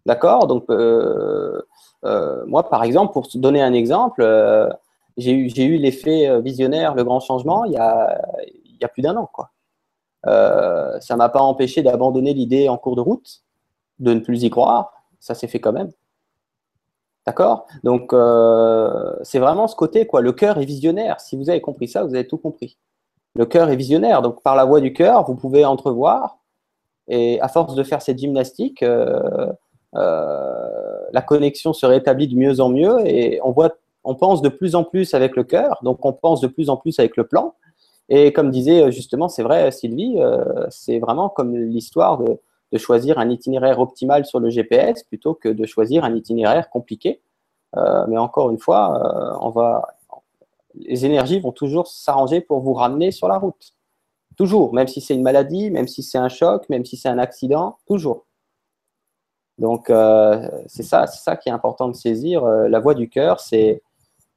D'accord? 0.04 0.48
Donc, 0.48 0.64
euh, 0.68 1.62
euh, 2.04 2.44
moi, 2.46 2.68
par 2.68 2.82
exemple, 2.82 3.12
pour 3.12 3.28
donner 3.36 3.62
un 3.62 3.72
exemple, 3.72 4.22
j'ai 5.16 5.32
eu, 5.32 5.76
l'effet 5.78 6.40
visionnaire, 6.40 6.96
le 6.96 7.04
grand 7.04 7.20
changement, 7.20 7.64
il 7.64 7.72
y 7.72 7.76
a, 7.76 8.20
y 8.80 8.84
a 8.84 8.88
plus 8.88 9.02
d'un 9.02 9.16
an, 9.16 9.30
quoi. 9.32 9.50
Euh, 10.26 11.00
ça 11.00 11.16
m'a 11.16 11.28
pas 11.28 11.40
empêché 11.40 11.82
d'abandonner 11.82 12.32
l'idée 12.34 12.68
en 12.68 12.76
cours 12.76 12.96
de 12.96 13.00
route, 13.00 13.42
de 13.98 14.14
ne 14.14 14.20
plus 14.20 14.42
y 14.44 14.50
croire. 14.50 14.92
Ça 15.20 15.34
s'est 15.34 15.48
fait 15.48 15.60
quand 15.60 15.72
même. 15.72 15.90
D'accord? 17.26 17.66
Donc, 17.84 18.12
euh, 18.12 19.14
c'est 19.22 19.38
vraiment 19.38 19.68
ce 19.68 19.76
côté, 19.76 20.06
quoi. 20.06 20.20
Le 20.20 20.32
cœur 20.32 20.58
est 20.58 20.64
visionnaire. 20.64 21.20
Si 21.20 21.36
vous 21.36 21.50
avez 21.50 21.60
compris 21.60 21.86
ça, 21.86 22.02
vous 22.02 22.14
avez 22.14 22.26
tout 22.26 22.38
compris. 22.38 22.78
Le 23.34 23.46
cœur 23.46 23.70
est 23.70 23.76
visionnaire. 23.76 24.22
Donc, 24.22 24.42
par 24.42 24.56
la 24.56 24.64
voie 24.64 24.80
du 24.80 24.92
cœur, 24.92 25.24
vous 25.24 25.36
pouvez 25.36 25.64
entrevoir. 25.64 26.38
Et 27.08 27.40
à 27.40 27.48
force 27.48 27.74
de 27.74 27.82
faire 27.84 28.02
cette 28.02 28.18
gymnastique, 28.18 28.82
euh, 28.82 29.52
la 29.94 31.22
connexion 31.22 31.72
se 31.72 31.86
rétablit 31.86 32.28
de 32.28 32.36
mieux 32.36 32.60
en 32.60 32.68
mieux. 32.68 33.06
Et 33.06 33.40
on 33.44 33.52
voit, 33.52 33.70
on 34.02 34.16
pense 34.16 34.42
de 34.42 34.48
plus 34.48 34.74
en 34.74 34.82
plus 34.82 35.14
avec 35.14 35.36
le 35.36 35.44
cœur. 35.44 35.78
Donc, 35.82 36.04
on 36.04 36.12
pense 36.12 36.40
de 36.40 36.48
plus 36.48 36.70
en 36.70 36.76
plus 36.76 36.98
avec 36.98 37.16
le 37.16 37.24
plan. 37.24 37.54
Et 38.14 38.30
comme 38.34 38.50
disait 38.50 38.92
justement, 38.92 39.30
c'est 39.30 39.42
vrai, 39.42 39.72
Sylvie, 39.72 40.16
euh, 40.18 40.66
c'est 40.68 40.98
vraiment 40.98 41.30
comme 41.30 41.56
l'histoire 41.56 42.18
de, 42.18 42.38
choisir 42.76 43.18
un 43.18 43.30
itinéraire 43.30 43.80
optimal 43.80 44.26
sur 44.26 44.38
le 44.38 44.50
GPS 44.50 45.02
plutôt 45.04 45.34
que 45.34 45.48
de 45.48 45.64
choisir 45.64 46.04
un 46.04 46.14
itinéraire 46.14 46.68
compliqué. 46.68 47.22
Euh, 47.76 48.04
mais 48.08 48.18
encore 48.18 48.50
une 48.50 48.58
fois, 48.58 49.32
euh, 49.32 49.38
on 49.40 49.48
va, 49.48 49.88
les 50.74 51.06
énergies 51.06 51.40
vont 51.40 51.52
toujours 51.52 51.86
s'arranger 51.86 52.42
pour 52.42 52.60
vous 52.60 52.74
ramener 52.74 53.12
sur 53.12 53.28
la 53.28 53.38
route. 53.38 53.72
Toujours, 54.36 54.74
même 54.74 54.88
si 54.88 55.00
c'est 55.00 55.14
une 55.14 55.22
maladie, 55.22 55.70
même 55.70 55.88
si 55.88 56.02
c'est 56.02 56.18
un 56.18 56.28
choc, 56.28 56.68
même 56.68 56.84
si 56.84 56.98
c'est 56.98 57.08
un 57.08 57.18
accident, 57.18 57.78
toujours. 57.86 58.26
Donc, 59.56 59.88
euh, 59.88 60.50
c'est 60.66 60.82
ça, 60.82 61.06
ça 61.06 61.36
qui 61.36 61.48
est 61.48 61.52
important 61.52 61.88
de 61.88 61.94
saisir. 61.94 62.44
la 62.44 62.78
voie 62.78 62.94
du 62.94 63.08
cœur, 63.08 63.40
c'est 63.40 63.82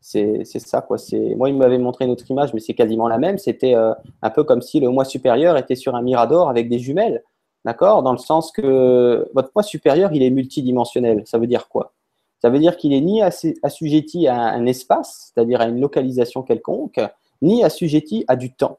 c'est 0.06 0.60
ça 0.60 0.82
quoi. 0.82 0.98
Moi, 1.36 1.50
il 1.50 1.56
m'avait 1.56 1.80
montré 1.80 2.06
une 2.06 2.12
autre 2.12 2.30
image, 2.30 2.54
mais 2.54 2.60
c'est 2.60 2.76
quasiment 2.76 3.08
la 3.08 3.18
même. 3.18 3.40
C'était 3.40 3.74
euh, 3.74 3.92
un 4.22 4.30
peu 4.30 4.44
comme 4.44 4.62
si 4.62 4.80
le 4.80 4.90
moi 4.90 5.04
supérieur 5.04 5.58
était 5.58 5.76
sur 5.76 5.96
un 5.96 6.04
mirador 6.04 6.48
avec 6.48 6.70
des 6.70 6.78
jumelles, 6.78 7.24
d'accord? 7.66 8.04
Dans 8.04 8.12
le 8.12 8.20
sens 8.20 8.52
que 8.52 9.28
votre 9.34 9.50
moi 9.56 9.64
supérieur, 9.64 10.12
il 10.14 10.22
est 10.22 10.30
multidimensionnel. 10.30 11.24
Ça 11.26 11.40
veut 11.40 11.48
dire 11.48 11.68
quoi? 11.70 11.94
Ça 12.40 12.52
veut 12.52 12.60
dire 12.60 12.78
qu'il 12.78 12.94
est 12.94 13.02
ni 13.02 13.24
assujetti 13.24 14.28
à 14.28 14.36
un 14.36 14.68
espace, 14.68 15.32
c'est-à-dire 15.34 15.62
à 15.62 15.66
une 15.66 15.82
localisation 15.82 16.44
quelconque, 16.44 17.02
ni 17.42 17.64
assujetti 17.64 18.26
à 18.28 18.36
du 18.36 18.54
temps. 18.54 18.78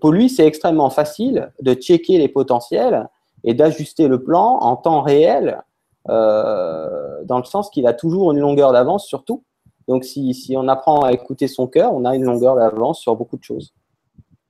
pour 0.00 0.12
lui, 0.12 0.28
c'est 0.28 0.46
extrêmement 0.46 0.90
facile 0.90 1.50
de 1.60 1.74
checker 1.74 2.18
les 2.18 2.28
potentiels 2.28 3.08
et 3.42 3.54
d'ajuster 3.54 4.06
le 4.06 4.22
plan 4.22 4.58
en 4.60 4.76
temps 4.76 5.02
réel, 5.02 5.60
euh, 6.08 7.24
dans 7.24 7.38
le 7.38 7.44
sens 7.44 7.68
qu'il 7.68 7.88
a 7.88 7.94
toujours 7.94 8.30
une 8.30 8.38
longueur 8.38 8.72
d'avance 8.72 9.06
sur 9.06 9.24
tout 9.24 9.42
donc, 9.88 10.04
si, 10.04 10.54
on 10.56 10.68
apprend 10.68 11.02
à 11.02 11.12
écouter 11.12 11.46
son 11.48 11.66
cœur, 11.66 11.94
on 11.94 12.04
a 12.04 12.16
une 12.16 12.24
longueur 12.24 12.56
d'avance 12.56 13.00
sur 13.00 13.14
beaucoup 13.14 13.36
de 13.36 13.44
choses. 13.44 13.72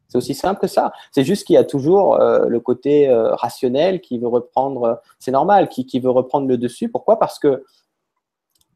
C'est 0.08 0.18
aussi 0.18 0.34
simple 0.34 0.60
que 0.60 0.66
ça. 0.66 0.92
C'est 1.12 1.24
juste 1.24 1.46
qu'il 1.46 1.54
y 1.54 1.58
a 1.58 1.64
toujours 1.64 2.20
euh, 2.20 2.46
le 2.46 2.60
côté 2.60 3.08
euh, 3.08 3.34
rationnel 3.34 4.00
qui 4.00 4.18
veut 4.18 4.28
reprendre, 4.28 4.84
euh, 4.84 4.94
c'est 5.18 5.32
normal, 5.32 5.68
qui, 5.68 6.00
veut 6.00 6.10
reprendre 6.10 6.46
le 6.46 6.56
dessus. 6.56 6.88
Pourquoi? 6.88 7.18
Parce 7.18 7.38
que, 7.38 7.64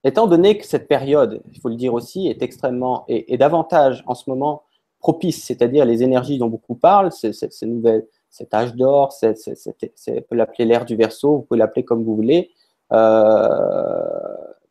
étant 0.05 0.27
donné 0.27 0.59
que 0.59 0.67
cette 0.67 0.89
période, 0.89 1.41
il 1.53 1.61
faut 1.61 1.69
le 1.69 1.77
dire 1.77 1.95
aussi, 1.95 2.27
est 2.27 2.43
extrêmement, 2.43 3.05
et, 3.09 3.39
davantage 3.39 4.03
en 4.07 4.15
ce 4.15 4.29
moment 4.29 4.65
propice, 4.99 5.45
c'est-à-dire 5.45 5.87
les 5.87 6.03
énergies 6.03 6.37
dont 6.37 6.49
beaucoup 6.49 6.75
parlent, 6.75 7.11
ces 7.11 7.33
cet 7.33 8.55
âge 8.55 8.75
d'or, 8.77 9.13
on 9.23 10.23
peut 10.29 10.37
l'appeler 10.37 10.65
l'ère 10.65 10.85
du 10.85 10.95
verso, 10.95 11.37
vous 11.37 11.43
pouvez 11.43 11.59
l'appeler 11.59 11.85
comme 11.85 12.05
vous 12.05 12.15
voulez. 12.15 12.51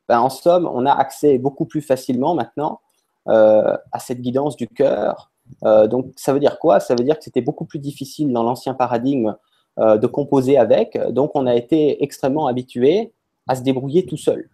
Ben, 0.10 0.20
en 0.20 0.30
somme, 0.30 0.68
on 0.74 0.88
a 0.88 0.92
accès 0.92 1.38
beaucoup 1.38 1.66
plus 1.66 1.82
facilement 1.82 2.34
maintenant 2.34 2.82
euh, 3.28 3.78
à 3.92 4.00
cette 4.00 4.22
guidance 4.22 4.56
du 4.56 4.68
cœur. 4.68 5.30
Euh, 5.64 5.88
donc, 5.88 6.08
ça 6.16 6.34
veut 6.34 6.40
dire 6.40 6.58
quoi? 6.58 6.80
Ça 6.80 6.96
veut 6.96 7.04
dire 7.04 7.16
que 7.18 7.24
c'était 7.24 7.42
beaucoup 7.42 7.66
plus 7.66 7.78
difficile 7.78 8.34
dans 8.34 8.42
l'ancien 8.42 8.74
paradigme 8.74 9.36
euh, 9.78 9.98
de 9.98 10.08
composer 10.08 10.58
avec. 10.58 10.98
Donc, 11.12 11.32
on 11.36 11.46
a 11.46 11.54
été 11.54 12.04
extrêmement 12.04 12.48
habitué 12.48 13.14
à 13.48 13.56
se 13.56 13.62
débrouiller 13.62 14.08
tout 14.08 14.18
seul. 14.18 14.50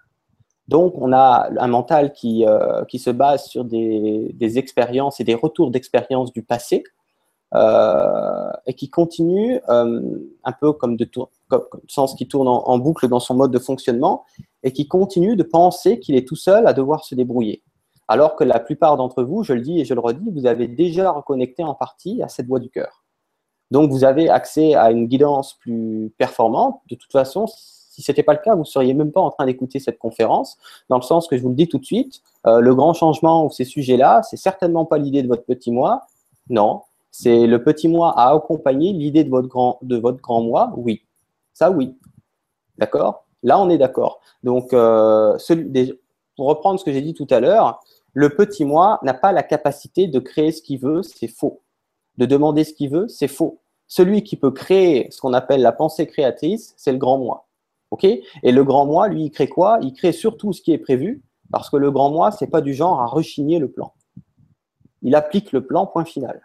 Donc, 0.68 0.94
on 0.98 1.14
a 1.14 1.48
un 1.58 1.68
mental 1.68 2.12
qui, 2.12 2.44
se 2.44 3.10
base 3.12 3.46
sur 3.46 3.64
des, 3.64 4.58
expériences 4.58 5.22
et 5.22 5.24
des 5.24 5.36
retours 5.36 5.72
d'expériences 5.72 6.34
du 6.34 6.44
passé 6.44 6.84
et 7.54 8.74
qui 8.74 8.90
continue 8.90 9.62
un 9.68 10.52
peu 10.60 10.74
comme 10.74 10.98
de 10.98 11.06
tour, 11.06 11.30
sens 11.88 12.16
qui 12.16 12.28
tourne 12.28 12.48
en, 12.48 12.78
boucle 12.80 13.08
dans 13.08 13.20
son 13.20 13.36
mode 13.36 13.52
de 13.52 13.60
fonctionnement 13.60 14.26
et 14.66 14.74
qui 14.74 14.88
continue 14.88 15.38
de 15.38 15.44
penser 15.44 16.00
qu'il 16.00 16.16
est 16.16 16.28
tout 16.28 16.36
seul 16.36 16.68
à 16.68 16.74
devoir 16.74 17.06
se 17.06 17.16
débrouiller. 17.16 17.64
alors 18.08 18.36
que 18.36 18.44
la 18.44 18.60
plupart 18.60 18.98
d'entre 18.98 19.24
vous, 19.24 19.44
je 19.44 19.54
le 19.54 19.62
dis 19.62 19.80
et 19.80 19.86
je 19.86 19.94
le 19.96 20.00
redis, 20.00 20.30
vous 20.32 20.46
avez 20.46 20.68
déjà 20.68 21.10
reconnecté 21.12 21.64
en 21.64 21.74
partie 21.74 22.22
à 22.22 22.28
cette 22.28 22.46
voie 22.46 22.60
du 22.60 22.70
cœur. 22.70 23.04
Donc, 23.72 23.90
vous 23.90 24.04
avez 24.04 24.30
accès 24.30 24.76
à 24.76 24.92
une 24.92 25.08
guidance 25.08 25.56
plus 25.56 26.14
performante. 26.20 26.82
De 26.88 26.94
toute 26.96 27.12
façon, 27.12 27.48
si 27.48 28.04
ce 28.04 28.12
n'était 28.12 28.22
pas 28.22 28.34
le 28.34 28.40
cas, 28.40 28.54
vous 28.54 28.60
ne 28.60 28.66
seriez 28.66 28.94
même 28.94 29.12
pas 29.12 29.22
en 29.22 29.32
train 29.32 29.48
d'écouter 29.48 29.80
cette 29.80 29.98
conférence, 29.98 30.58
dans 30.90 30.98
le 30.98 31.02
sens 31.02 31.28
que 31.28 31.36
je 31.36 31.42
vous 31.42 31.50
le 31.50 31.56
dis 31.56 31.68
tout 31.68 31.80
de 31.80 31.86
suite, 31.86 32.22
euh, 32.46 32.60
le 32.60 32.76
grand 32.76 32.94
changement 32.94 33.44
ou 33.46 33.50
ces 33.50 33.66
sujets-là, 33.66 34.22
c'est 34.22 34.38
certainement 34.38 34.86
pas 34.86 35.00
l'idée 35.00 35.24
de 35.24 35.28
votre 35.28 35.46
petit 35.46 35.72
moi. 35.72 36.02
Non, 36.50 36.84
c'est 37.10 37.48
le 37.48 37.64
petit 37.64 37.88
moi 37.88 38.14
à 38.20 38.36
accompagner 38.36 38.94
l'idée 38.94 39.24
de 39.24 39.30
votre 39.30 39.48
grand, 39.48 39.80
de 39.82 39.98
votre 39.98 40.22
grand 40.22 40.42
moi. 40.42 40.72
Oui, 40.78 41.02
ça 41.54 41.72
oui. 41.72 41.98
D'accord? 42.78 43.25
Là, 43.46 43.60
on 43.60 43.70
est 43.70 43.78
d'accord. 43.78 44.20
Donc, 44.44 44.74
euh, 44.74 45.38
pour 46.36 46.48
reprendre 46.48 46.80
ce 46.80 46.84
que 46.84 46.92
j'ai 46.92 47.02
dit 47.02 47.14
tout 47.14 47.28
à 47.30 47.40
l'heure, 47.40 47.80
le 48.12 48.36
petit 48.36 48.66
moi 48.66 49.00
n'a 49.04 49.14
pas 49.14 49.32
la 49.32 49.44
capacité 49.44 50.08
de 50.08 50.20
créer 50.20 50.52
ce 50.52 50.62
qu'il 50.62 50.80
veut, 50.80 51.04
c'est 51.04 51.28
faux. 51.28 51.62
De 52.18 52.26
demander 52.26 52.64
ce 52.66 52.74
qu'il 52.74 52.90
veut, 52.90 53.08
c'est 53.08 53.28
faux. 53.30 53.62
Celui 53.88 54.24
qui 54.24 54.36
peut 54.36 54.52
créer 54.52 55.08
ce 55.12 55.22
qu'on 55.22 55.34
appelle 55.34 55.62
la 55.62 55.72
pensée 55.72 56.08
créatrice, 56.08 56.74
c'est 56.76 56.92
le 56.92 56.98
grand 56.98 57.18
moi. 57.18 57.48
Et 58.44 58.52
le 58.52 58.64
grand 58.66 58.86
moi, 58.86 59.08
lui, 59.08 59.26
il 59.26 59.32
crée 59.32 59.48
quoi? 59.48 59.80
Il 59.82 59.94
crée 59.94 60.12
surtout 60.12 60.52
ce 60.52 60.62
qui 60.62 60.74
est 60.74 60.78
prévu, 60.78 61.24
parce 61.50 61.70
que 61.70 61.78
le 61.78 61.92
grand 61.92 62.10
moi, 62.10 62.32
c'est 62.32 62.48
pas 62.48 62.60
du 62.60 62.74
genre 62.74 63.00
à 63.00 63.06
rechigner 63.06 63.58
le 63.58 63.70
plan. 63.70 63.94
Il 65.02 65.16
applique 65.16 65.54
le 65.54 65.66
plan, 65.66 65.86
point 65.86 66.04
final. 66.04 66.42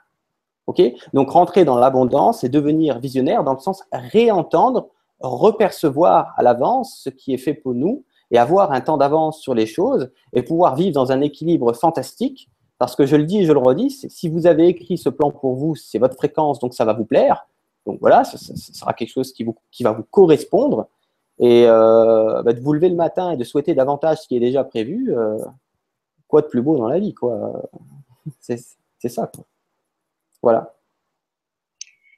Donc, 1.13 1.31
rentrer 1.31 1.65
dans 1.65 1.77
l'abondance 1.77 2.45
et 2.45 2.49
devenir 2.49 3.01
visionnaire 3.01 3.43
dans 3.43 3.55
le 3.55 3.59
sens 3.59 3.83
réentendre, 3.91 4.91
repercevoir 5.21 6.33
à 6.37 6.43
l'avance 6.43 7.01
ce 7.05 7.11
qui 7.11 7.35
est 7.35 7.39
fait 7.39 7.55
pour 7.55 7.75
nous 7.75 8.05
et 8.31 8.39
avoir 8.39 8.73
un 8.73 8.81
temps 8.81 8.97
d'avance 8.97 9.41
sur 9.41 9.55
les 9.55 9.67
choses 9.67 10.11
et 10.33 10.43
pouvoir 10.43 10.77
vivre 10.77 10.95
dans 10.95 11.13
un 11.13 11.21
équilibre 11.21 11.73
fantastique. 11.73 12.49
Parce 12.79 12.97
que 12.97 13.05
je 13.05 13.17
le 13.17 13.25
dis 13.25 13.41
et 13.41 13.45
je 13.45 13.53
le 13.53 13.59
redis, 13.59 14.07
si 14.09 14.29
vous 14.31 14.47
avez 14.47 14.67
écrit 14.67 14.97
ce 14.97 15.11
plan 15.11 15.31
pour 15.31 15.55
vous, 15.55 15.77
c'est 15.77 15.99
votre 15.99 16.17
fréquence, 16.17 16.61
donc 16.61 16.73
ça 16.73 16.87
va 16.87 16.95
vous 16.95 17.05
plaire. 17.05 17.47
Donc 17.85 17.99
voilà, 18.01 18.25
ce, 18.25 18.39
sera 18.39 18.95
quelque 18.95 19.11
chose 19.11 19.33
qui, 19.33 19.45
vous, 19.45 19.55
qui 19.71 19.83
va 19.83 19.93
vous 19.93 20.05
correspondre. 20.05 20.89
Et 21.39 21.65
euh, 21.67 22.43
bah, 22.43 22.53
de 22.55 22.61
vous 22.61 22.73
lever 22.73 22.89
le 22.89 22.97
matin 22.97 23.33
et 23.33 23.37
de 23.37 23.45
souhaiter 23.45 23.75
davantage 23.75 24.23
ce 24.23 24.29
qui 24.29 24.37
est 24.37 24.41
déjà 24.41 24.65
prévu, 24.65 25.15
euh, 25.15 25.39
quoi 26.27 26.41
de 26.41 26.47
plus 26.47 26.63
beau 26.63 26.77
dans 26.79 26.89
la 26.89 26.99
vie, 26.99 27.13
quoi. 27.13 27.63
C'est 28.41 29.09
ça, 29.09 29.27
quoi. 29.27 29.45
Voilà. 30.43 30.75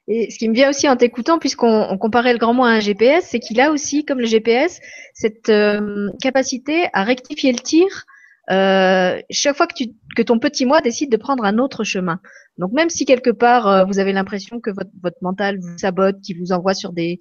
Et 0.07 0.29
ce 0.29 0.37
qui 0.37 0.49
me 0.49 0.53
vient 0.53 0.69
aussi 0.69 0.89
en 0.89 0.97
t'écoutant, 0.97 1.39
puisqu'on 1.39 1.97
comparait 1.97 2.33
le 2.33 2.39
grand 2.39 2.53
moi 2.53 2.69
à 2.69 2.73
un 2.73 2.79
GPS, 2.79 3.25
c'est 3.29 3.39
qu'il 3.39 3.61
a 3.61 3.71
aussi, 3.71 4.03
comme 4.03 4.19
le 4.19 4.25
GPS, 4.25 4.81
cette 5.13 5.49
euh, 5.49 6.09
capacité 6.21 6.87
à 6.93 7.03
rectifier 7.03 7.51
le 7.51 7.59
tir 7.59 7.87
euh, 8.51 9.21
chaque 9.29 9.55
fois 9.55 9.67
que, 9.67 10.21
ton 10.21 10.37
petit 10.37 10.65
moi 10.65 10.81
décide 10.81 11.09
de 11.09 11.15
prendre 11.15 11.45
un 11.45 11.57
autre 11.57 11.85
chemin. 11.85 12.19
Donc 12.57 12.73
même 12.73 12.89
si 12.89 13.05
quelque 13.05 13.29
part 13.29 13.67
euh, 13.67 13.85
vous 13.85 13.99
avez 13.99 14.11
l'impression 14.11 14.59
que 14.59 14.69
votre, 14.69 15.15
mental 15.21 15.57
vous 15.61 15.77
sabote, 15.77 16.19
qui 16.19 16.33
vous 16.33 16.51
envoie 16.51 16.73
sur 16.73 16.91
des 16.91 17.17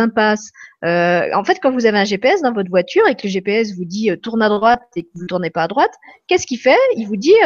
impasses, 0.00 0.50
en 0.82 1.44
fait 1.44 1.58
quand 1.62 1.70
vous 1.70 1.86
avez 1.86 1.98
un 1.98 2.04
GPS 2.04 2.42
dans 2.42 2.52
votre 2.52 2.70
voiture 2.70 3.06
et 3.06 3.14
que 3.14 3.28
le 3.28 3.30
GPS 3.30 3.76
vous 3.76 3.84
dit 3.84 4.10
tourne 4.20 4.42
à 4.42 4.48
droite 4.48 4.82
et 4.96 5.04
que 5.04 5.08
vous 5.14 5.22
ne 5.22 5.28
tournez 5.28 5.50
pas 5.50 5.62
à 5.62 5.68
droite, 5.68 5.94
qu'est-ce 6.26 6.48
qu'il 6.48 6.58
fait? 6.58 6.76
Il 6.96 7.06
vous 7.06 7.16
dit 7.16 7.36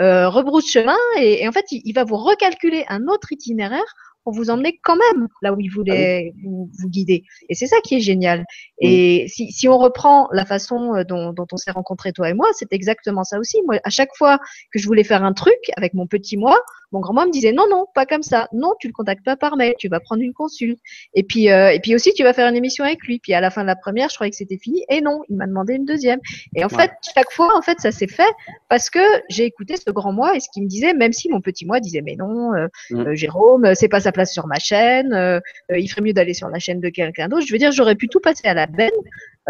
euh, 0.00 0.28
rebrousse 0.28 0.70
chemin 0.70 0.96
et, 1.20 1.46
en 1.48 1.52
fait, 1.52 1.66
il, 1.70 1.92
va 1.92 2.04
vous 2.04 2.16
recalculer 2.16 2.84
un 2.88 3.08
autre 3.08 3.32
itinéraire 3.32 3.84
pour 4.24 4.32
vous 4.32 4.50
emmener 4.50 4.78
quand 4.82 4.96
même 4.96 5.28
là 5.42 5.52
où 5.52 5.60
il 5.60 5.68
voulait 5.68 6.32
ah 6.34 6.40
vous, 6.44 6.88
guider. 6.88 7.24
Et 7.48 7.54
c'est 7.54 7.66
ça 7.66 7.80
qui 7.82 7.96
est 7.96 8.00
génial. 8.00 8.44
Et 8.80 9.26
si, 9.28 9.50
si, 9.50 9.68
on 9.68 9.78
reprend 9.78 10.28
la 10.32 10.44
façon 10.44 10.94
euh, 10.94 11.04
dont, 11.04 11.32
dont 11.32 11.46
on 11.50 11.56
s'est 11.56 11.70
rencontrés, 11.70 12.12
toi 12.12 12.28
et 12.28 12.34
moi, 12.34 12.46
c'est 12.52 12.72
exactement 12.72 13.24
ça 13.24 13.38
aussi. 13.38 13.58
Moi, 13.66 13.80
à 13.84 13.90
chaque 13.90 14.14
fois 14.16 14.38
que 14.72 14.78
je 14.78 14.86
voulais 14.86 15.04
faire 15.04 15.24
un 15.24 15.32
truc 15.32 15.58
avec 15.76 15.94
mon 15.94 16.06
petit 16.06 16.36
moi, 16.36 16.60
mon 16.92 17.00
grand-mère 17.00 17.26
me 17.26 17.32
disait 17.32 17.52
non, 17.52 17.64
non, 17.68 17.86
pas 17.94 18.06
comme 18.06 18.22
ça. 18.22 18.48
Non, 18.52 18.74
tu 18.80 18.86
le 18.86 18.92
contactes 18.92 19.24
pas 19.24 19.36
par 19.36 19.56
mail, 19.56 19.74
tu 19.78 19.88
vas 19.88 20.00
prendre 20.00 20.22
une 20.22 20.32
consulte. 20.32 20.78
Et 21.14 21.22
puis, 21.22 21.50
euh, 21.50 21.70
et 21.70 21.80
puis 21.80 21.94
aussi, 21.94 22.12
tu 22.14 22.22
vas 22.22 22.32
faire 22.32 22.48
une 22.48 22.56
émission 22.56 22.84
avec 22.84 23.02
lui. 23.04 23.18
Puis 23.18 23.34
à 23.34 23.40
la 23.40 23.50
fin 23.50 23.62
de 23.62 23.66
la 23.66 23.76
première, 23.76 24.08
je 24.08 24.14
croyais 24.14 24.30
que 24.30 24.36
c'était 24.36 24.58
fini. 24.58 24.84
Et 24.88 25.00
non, 25.00 25.20
il 25.28 25.36
m'a 25.36 25.46
demandé 25.46 25.74
une 25.74 25.84
deuxième. 25.84 26.20
Et 26.56 26.64
en 26.64 26.68
fait, 26.68 26.90
chaque 27.14 27.30
fois, 27.32 27.56
en 27.56 27.62
fait, 27.62 27.78
ça 27.80 27.92
s'est 27.92 28.06
fait 28.06 28.32
parce 28.68 28.90
que 28.90 29.00
j'ai 29.28 29.44
écouté 29.44 29.74
ce 29.76 29.90
grand 29.90 30.12
moi 30.12 30.34
et 30.36 30.40
ce 30.40 30.48
qu'il 30.52 30.62
me 30.62 30.68
disait, 30.68 30.94
même 30.94 31.12
si 31.12 31.28
mon 31.28 31.40
petit 31.40 31.66
moi 31.66 31.80
disait 31.80 32.02
mais 32.02 32.16
non, 32.16 32.54
euh, 32.54 32.66
mm. 32.90 33.00
euh 33.00 33.14
Jérôme, 33.14 33.74
c'est 33.74 33.88
pas 33.88 34.00
sa 34.00 34.12
place 34.12 34.32
sur 34.32 34.46
ma 34.46 34.58
chaîne. 34.58 35.12
Euh, 35.12 35.40
il 35.76 35.88
ferait 35.88 36.02
mieux 36.02 36.12
d'aller 36.12 36.34
sur 36.34 36.48
la 36.48 36.58
chaîne 36.58 36.80
de 36.80 36.88
quelqu'un 36.88 37.28
d'autre. 37.28 37.46
Je 37.46 37.52
veux 37.52 37.58
dire, 37.58 37.72
j'aurais 37.72 37.96
pu 37.96 38.08
tout 38.08 38.20
passer 38.20 38.46
à 38.46 38.54
la 38.54 38.66
benne. 38.66 38.90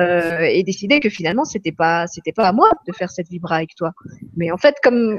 Euh, 0.01 0.43
et 0.43 0.63
décider 0.63 1.01
que 1.01 1.09
finalement 1.09 1.45
c'était 1.45 1.73
pas 1.73 2.07
c'était 2.07 2.31
pas 2.31 2.47
à 2.47 2.53
moi 2.53 2.71
de 2.87 2.93
faire 2.93 3.11
cette 3.11 3.27
vibra 3.29 3.57
avec 3.57 3.75
toi 3.75 3.95
mais 4.37 4.53
en 4.53 4.57
fait 4.57 4.77
comme 4.81 5.19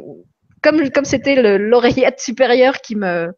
comme 0.62 0.90
comme 0.92 1.06
c'était 1.06 1.58
l'oreillette 1.58 2.20
supérieure 2.20 2.82
qui 2.82 2.96
me 2.96 3.30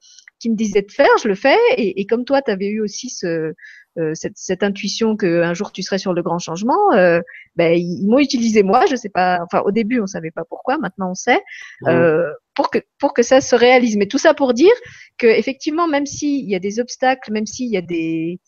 qui 0.42 0.50
me 0.50 0.56
disait 0.56 0.82
de 0.82 0.92
faire, 0.92 1.18
je 1.22 1.28
le 1.28 1.36
fais. 1.36 1.58
Et, 1.78 2.02
et 2.02 2.06
comme 2.06 2.26
toi, 2.26 2.42
tu 2.42 2.50
avais 2.52 2.68
eu 2.68 2.82
aussi 2.82 3.10
ce, 3.10 3.54
euh, 4.00 4.12
cette, 4.16 4.38
cette, 4.38 4.64
intuition 4.64 5.18
qu'un 5.18 5.54
jour 5.54 5.74
tu 5.74 5.84
serais 5.84 5.98
sur 5.98 6.14
le 6.14 6.24
grand 6.24 6.40
changement, 6.40 6.94
euh, 6.94 7.20
ben, 7.56 7.78
ils, 7.78 8.08
m'ont 8.08 8.20
utilisé 8.20 8.64
moi. 8.64 8.86
Je 8.90 8.96
sais 8.96 9.10
pas. 9.10 9.40
Enfin, 9.44 9.62
au 9.66 9.72
début, 9.72 10.00
on 10.00 10.08
savait 10.08 10.32
pas 10.32 10.44
pourquoi. 10.48 10.78
Maintenant, 10.78 11.12
on 11.12 11.16
sait. 11.16 11.42
Euh, 11.88 12.32
pour 12.56 12.70
que 12.70 12.80
pour 13.00 13.14
que 13.14 13.22
ça 13.22 13.40
se 13.40 13.56
réalise. 13.56 13.98
Mais 13.98 14.08
tout 14.08 14.18
ça 14.18 14.34
pour 14.34 14.54
dire 14.54 14.74
que 15.18 15.28
effectivement, 15.28 15.88
même 15.88 16.06
s'il 16.06 16.50
y 16.50 16.56
a 16.56 16.60
des 16.60 16.80
obstacles, 16.80 17.32
même 17.32 17.46
s'il 17.46 17.70
y 17.70 17.78
a 17.78 17.82
des 17.82 18.40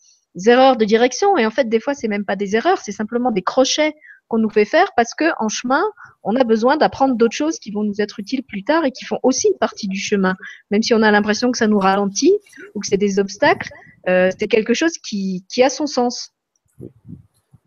erreurs 0.46 0.76
de 0.76 0.84
direction, 0.84 1.36
et 1.38 1.46
en 1.46 1.50
fait, 1.50 1.68
des 1.68 1.78
fois, 1.78 1.94
c'est 1.94 2.08
même 2.08 2.24
pas 2.24 2.36
des 2.36 2.56
erreurs, 2.56 2.78
c'est 2.78 2.92
simplement 2.92 3.30
des 3.30 3.42
crochets 3.42 3.94
qu'on 4.28 4.38
nous 4.38 4.50
fait 4.50 4.64
faire 4.64 4.88
parce 4.96 5.14
que 5.14 5.24
en 5.38 5.48
chemin, 5.48 5.82
on 6.22 6.34
a 6.36 6.44
besoin 6.44 6.76
d'apprendre 6.76 7.14
d'autres 7.14 7.36
choses 7.36 7.58
qui 7.58 7.70
vont 7.70 7.82
nous 7.82 8.00
être 8.00 8.20
utiles 8.20 8.42
plus 8.42 8.64
tard 8.64 8.84
et 8.84 8.90
qui 8.90 9.04
font 9.04 9.18
aussi 9.22 9.48
partie 9.60 9.88
du 9.88 9.98
chemin. 9.98 10.34
Même 10.70 10.82
si 10.82 10.94
on 10.94 11.02
a 11.02 11.10
l'impression 11.10 11.52
que 11.52 11.58
ça 11.58 11.66
nous 11.66 11.78
ralentit 11.78 12.34
ou 12.74 12.80
que 12.80 12.86
c'est 12.86 12.96
des 12.96 13.18
obstacles, 13.18 13.70
euh, 14.08 14.30
c'est 14.38 14.48
quelque 14.48 14.74
chose 14.74 14.92
qui, 14.98 15.44
a 15.62 15.68
son 15.68 15.86
sens. 15.86 16.32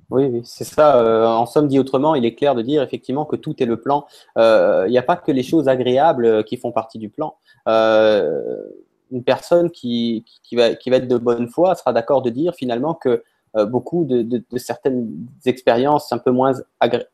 Oui, 0.10 0.42
c'est 0.44 0.64
ça. 0.64 0.98
Euh, 0.98 1.26
en 1.26 1.46
somme, 1.46 1.68
dit 1.68 1.80
autrement, 1.80 2.16
il 2.16 2.26
est 2.26 2.36
clair 2.36 2.56
de 2.56 2.62
dire 2.62 2.82
effectivement 2.82 3.26
que 3.26 3.36
tout 3.36 3.62
est 3.62 3.66
le 3.66 3.80
plan. 3.80 4.08
Euh, 4.38 4.86
il 4.88 4.92
n'y 4.92 4.98
a 4.98 5.04
pas 5.04 5.18
que 5.18 5.32
les 5.32 5.44
choses 5.44 5.68
agréables 5.68 6.44
qui 6.46 6.58
font 6.58 6.72
partie 6.72 6.98
du 6.98 7.10
plan. 7.10 7.36
une 7.68 9.24
personne 9.24 9.72
qui, 9.72 10.26
va, 10.54 10.76
qui 10.76 10.90
va 10.90 10.98
être 10.98 11.08
de 11.08 11.18
bonne 11.18 11.48
foi 11.48 11.76
sera 11.76 11.94
d'accord 11.94 12.22
de 12.22 12.30
dire 12.30 12.56
finalement 12.56 12.94
que 12.94 13.10
euh, 13.10 13.24
beaucoup 13.66 14.06
de, 14.06 14.44
certaines 14.58 15.28
expériences 15.46 16.12
un 16.12 16.18
peu 16.18 16.32
moins 16.32 16.54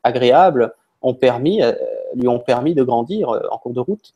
agréables 0.03 0.73
euh, 1.03 1.73
lui 2.15 2.27
ont 2.27 2.39
permis 2.39 2.75
de 2.75 2.83
grandir 2.83 3.29
euh, 3.29 3.41
en 3.51 3.57
cours 3.57 3.73
de 3.73 3.79
route 3.79 4.13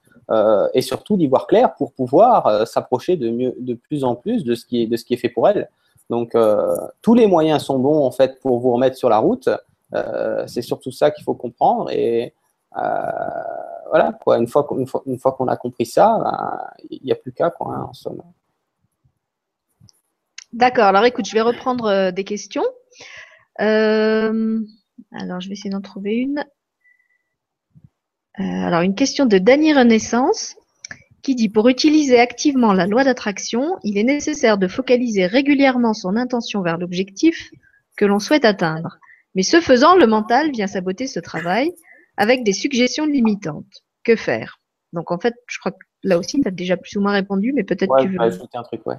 et 0.74 0.82
surtout 0.82 1.16
d'y 1.16 1.28
voir 1.28 1.48
clair 1.48 1.74
pour 1.76 1.94
pouvoir 1.94 2.68
s'approcher 2.68 3.16
de, 3.16 3.56
de 3.58 3.74
plus 3.76 4.04
en 4.04 4.16
plus 4.16 4.44
de 4.44 4.56
ce 4.56 4.66
qui 4.66 4.84
est, 4.84 5.18
fait 5.18 5.30
pour 5.30 5.48
elle. 5.48 5.70
Donc 6.10 6.36
tous 7.02 7.14
les 7.14 7.28
moyens 7.28 7.64
sont 7.64 7.80
bons 7.80 8.04
en 8.04 8.12
fait 8.12 8.38
pour 8.42 8.60
vous 8.60 8.74
remettre 8.74 8.98
sur 8.98 9.08
la 9.08 9.20
route. 9.20 9.48
c'est 10.48 10.62
surtout 10.62 10.92
ça 10.92 11.12
qu'il 11.12 11.24
faut 11.24 11.34
comprendre 11.34 11.90
et 11.92 12.34
voilà 12.74 14.12
quoi. 14.22 14.38
Une 14.38 14.48
fois 14.48 14.66
qu'on 14.66 14.86
fois, 14.86 15.32
qu'on 15.32 15.48
a 15.48 15.56
compris 15.56 15.86
ça, 15.86 16.20
ben, 16.22 16.60
il 16.90 17.06
n'y 17.06 17.12
a 17.14 17.16
plus 17.16 17.32
qu'à 17.32 17.50
quoi 17.50 17.74
hein, 17.74 17.88
en 17.90 17.94
somme. 17.94 18.22
D'accord. 20.54 20.86
Alors 20.86 21.06
écoute, 21.06 21.28
je 21.28 21.34
vais 21.34 21.42
reprendre 21.42 21.86
euh, 21.86 22.12
des 22.12 22.24
questions. 22.24 22.66
Euh, 23.60 24.60
alors 25.12 25.42
je 25.42 25.48
vais 25.48 25.54
essayer 25.54 25.70
d'en 25.70 25.82
trouver 25.82 26.16
une. 26.16 26.46
Euh, 28.40 28.44
alors 28.44 28.82
une 28.82 28.96
question 28.96 29.26
de 29.26 29.38
Dany 29.38 29.74
Renaissance 29.74 30.56
qui 31.24 31.36
dit 31.36 31.50
pour 31.50 31.68
utiliser 31.68 32.20
activement 32.20 32.72
la 32.72 32.88
loi 32.88 33.04
d'attraction, 33.04 33.78
il 33.84 33.98
est 33.98 34.04
nécessaire 34.04 34.58
de 34.58 34.68
focaliser 34.68 35.26
régulièrement 35.26 35.94
son 35.94 36.16
intention 36.16 36.62
vers 36.62 36.78
l'objectif 36.78 37.50
que 37.98 38.06
l'on 38.06 38.20
souhaite 38.20 38.46
atteindre. 38.46 39.00
Mais 39.36 39.44
ce 39.44 39.60
faisant, 39.60 39.96
le 39.96 40.08
mental 40.08 40.52
vient 40.52 40.68
saboter 40.68 41.08
ce 41.08 41.20
travail 41.20 41.72
avec 42.16 42.44
des 42.44 42.54
suggestions 42.54 43.06
limitantes. 43.06 43.84
Que 44.04 44.16
faire? 44.16 44.62
Donc 44.94 45.12
en 45.12 45.20
fait, 45.20 45.34
je 45.48 45.60
crois 45.60 45.74
que 45.74 45.86
là 46.04 46.18
aussi, 46.18 46.40
tu 46.40 46.48
as 46.48 46.52
déjà 46.52 46.78
plus 46.78 46.96
ou 46.96 47.02
moins 47.02 47.12
répondu, 47.12 47.52
mais 47.54 47.64
peut-être 47.64 47.94
tu 48.00 48.08
veux. 48.08 48.22
ajouter 48.22 48.58
un 48.58 48.64
truc, 48.64 48.86
ouais. 48.86 48.96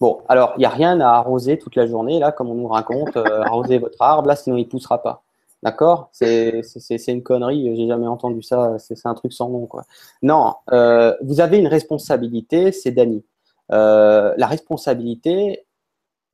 Bon, 0.00 0.20
alors, 0.28 0.54
il 0.56 0.60
n'y 0.60 0.64
a 0.64 0.70
rien 0.70 1.00
à 1.00 1.10
arroser 1.10 1.58
toute 1.58 1.76
la 1.76 1.86
journée, 1.86 2.18
là, 2.18 2.32
comme 2.32 2.50
on 2.50 2.54
nous 2.54 2.68
raconte, 2.68 3.16
euh, 3.16 3.42
arroser 3.42 3.78
votre 3.78 4.00
arbre, 4.00 4.28
là, 4.28 4.36
sinon 4.36 4.56
il 4.56 4.64
ne 4.64 4.68
poussera 4.68 5.02
pas. 5.02 5.22
D'accord? 5.62 6.10
C'est 6.12 6.62
une 7.08 7.22
connerie, 7.22 7.74
j'ai 7.74 7.86
jamais 7.86 8.06
entendu 8.06 8.42
ça, 8.42 8.78
c'est 8.78 9.06
un 9.06 9.14
truc 9.14 9.32
sans 9.32 9.48
nom, 9.48 9.66
quoi. 9.66 9.84
Non, 10.22 10.54
euh, 10.72 11.14
vous 11.22 11.40
avez 11.40 11.58
une 11.58 11.68
responsabilité, 11.68 12.70
c'est 12.70 12.90
Dani. 12.90 13.24
Euh, 13.72 14.34
la 14.36 14.46
responsabilité 14.46 15.64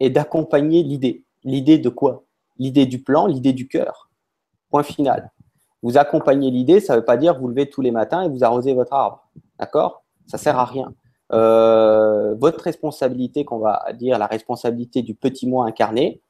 est 0.00 0.10
d'accompagner 0.10 0.82
l'idée. 0.82 1.24
L'idée 1.44 1.78
de 1.78 1.88
quoi? 1.88 2.24
L'idée 2.58 2.86
du 2.86 3.02
plan, 3.02 3.26
l'idée 3.26 3.52
du 3.52 3.68
cœur. 3.68 4.10
Point 4.70 4.82
final. 4.82 5.30
Vous 5.82 5.96
accompagnez 5.96 6.50
l'idée, 6.50 6.80
ça 6.80 6.94
ne 6.94 6.98
veut 6.98 7.04
pas 7.04 7.16
dire 7.16 7.38
vous 7.38 7.48
levez 7.48 7.70
tous 7.70 7.82
les 7.82 7.92
matins 7.92 8.22
et 8.22 8.28
vous 8.28 8.42
arrosez 8.42 8.74
votre 8.74 8.92
arbre. 8.92 9.28
D'accord? 9.58 10.02
Ça 10.26 10.38
sert 10.38 10.58
à 10.58 10.64
rien. 10.64 10.92
Euh, 11.32 12.34
votre 12.34 12.64
responsabilité, 12.64 13.44
qu'on 13.44 13.58
va 13.58 13.84
dire 13.94 14.18
la 14.18 14.26
responsabilité 14.26 15.02
du 15.02 15.14
petit 15.14 15.46
moi 15.46 15.66
incarné, 15.66 16.22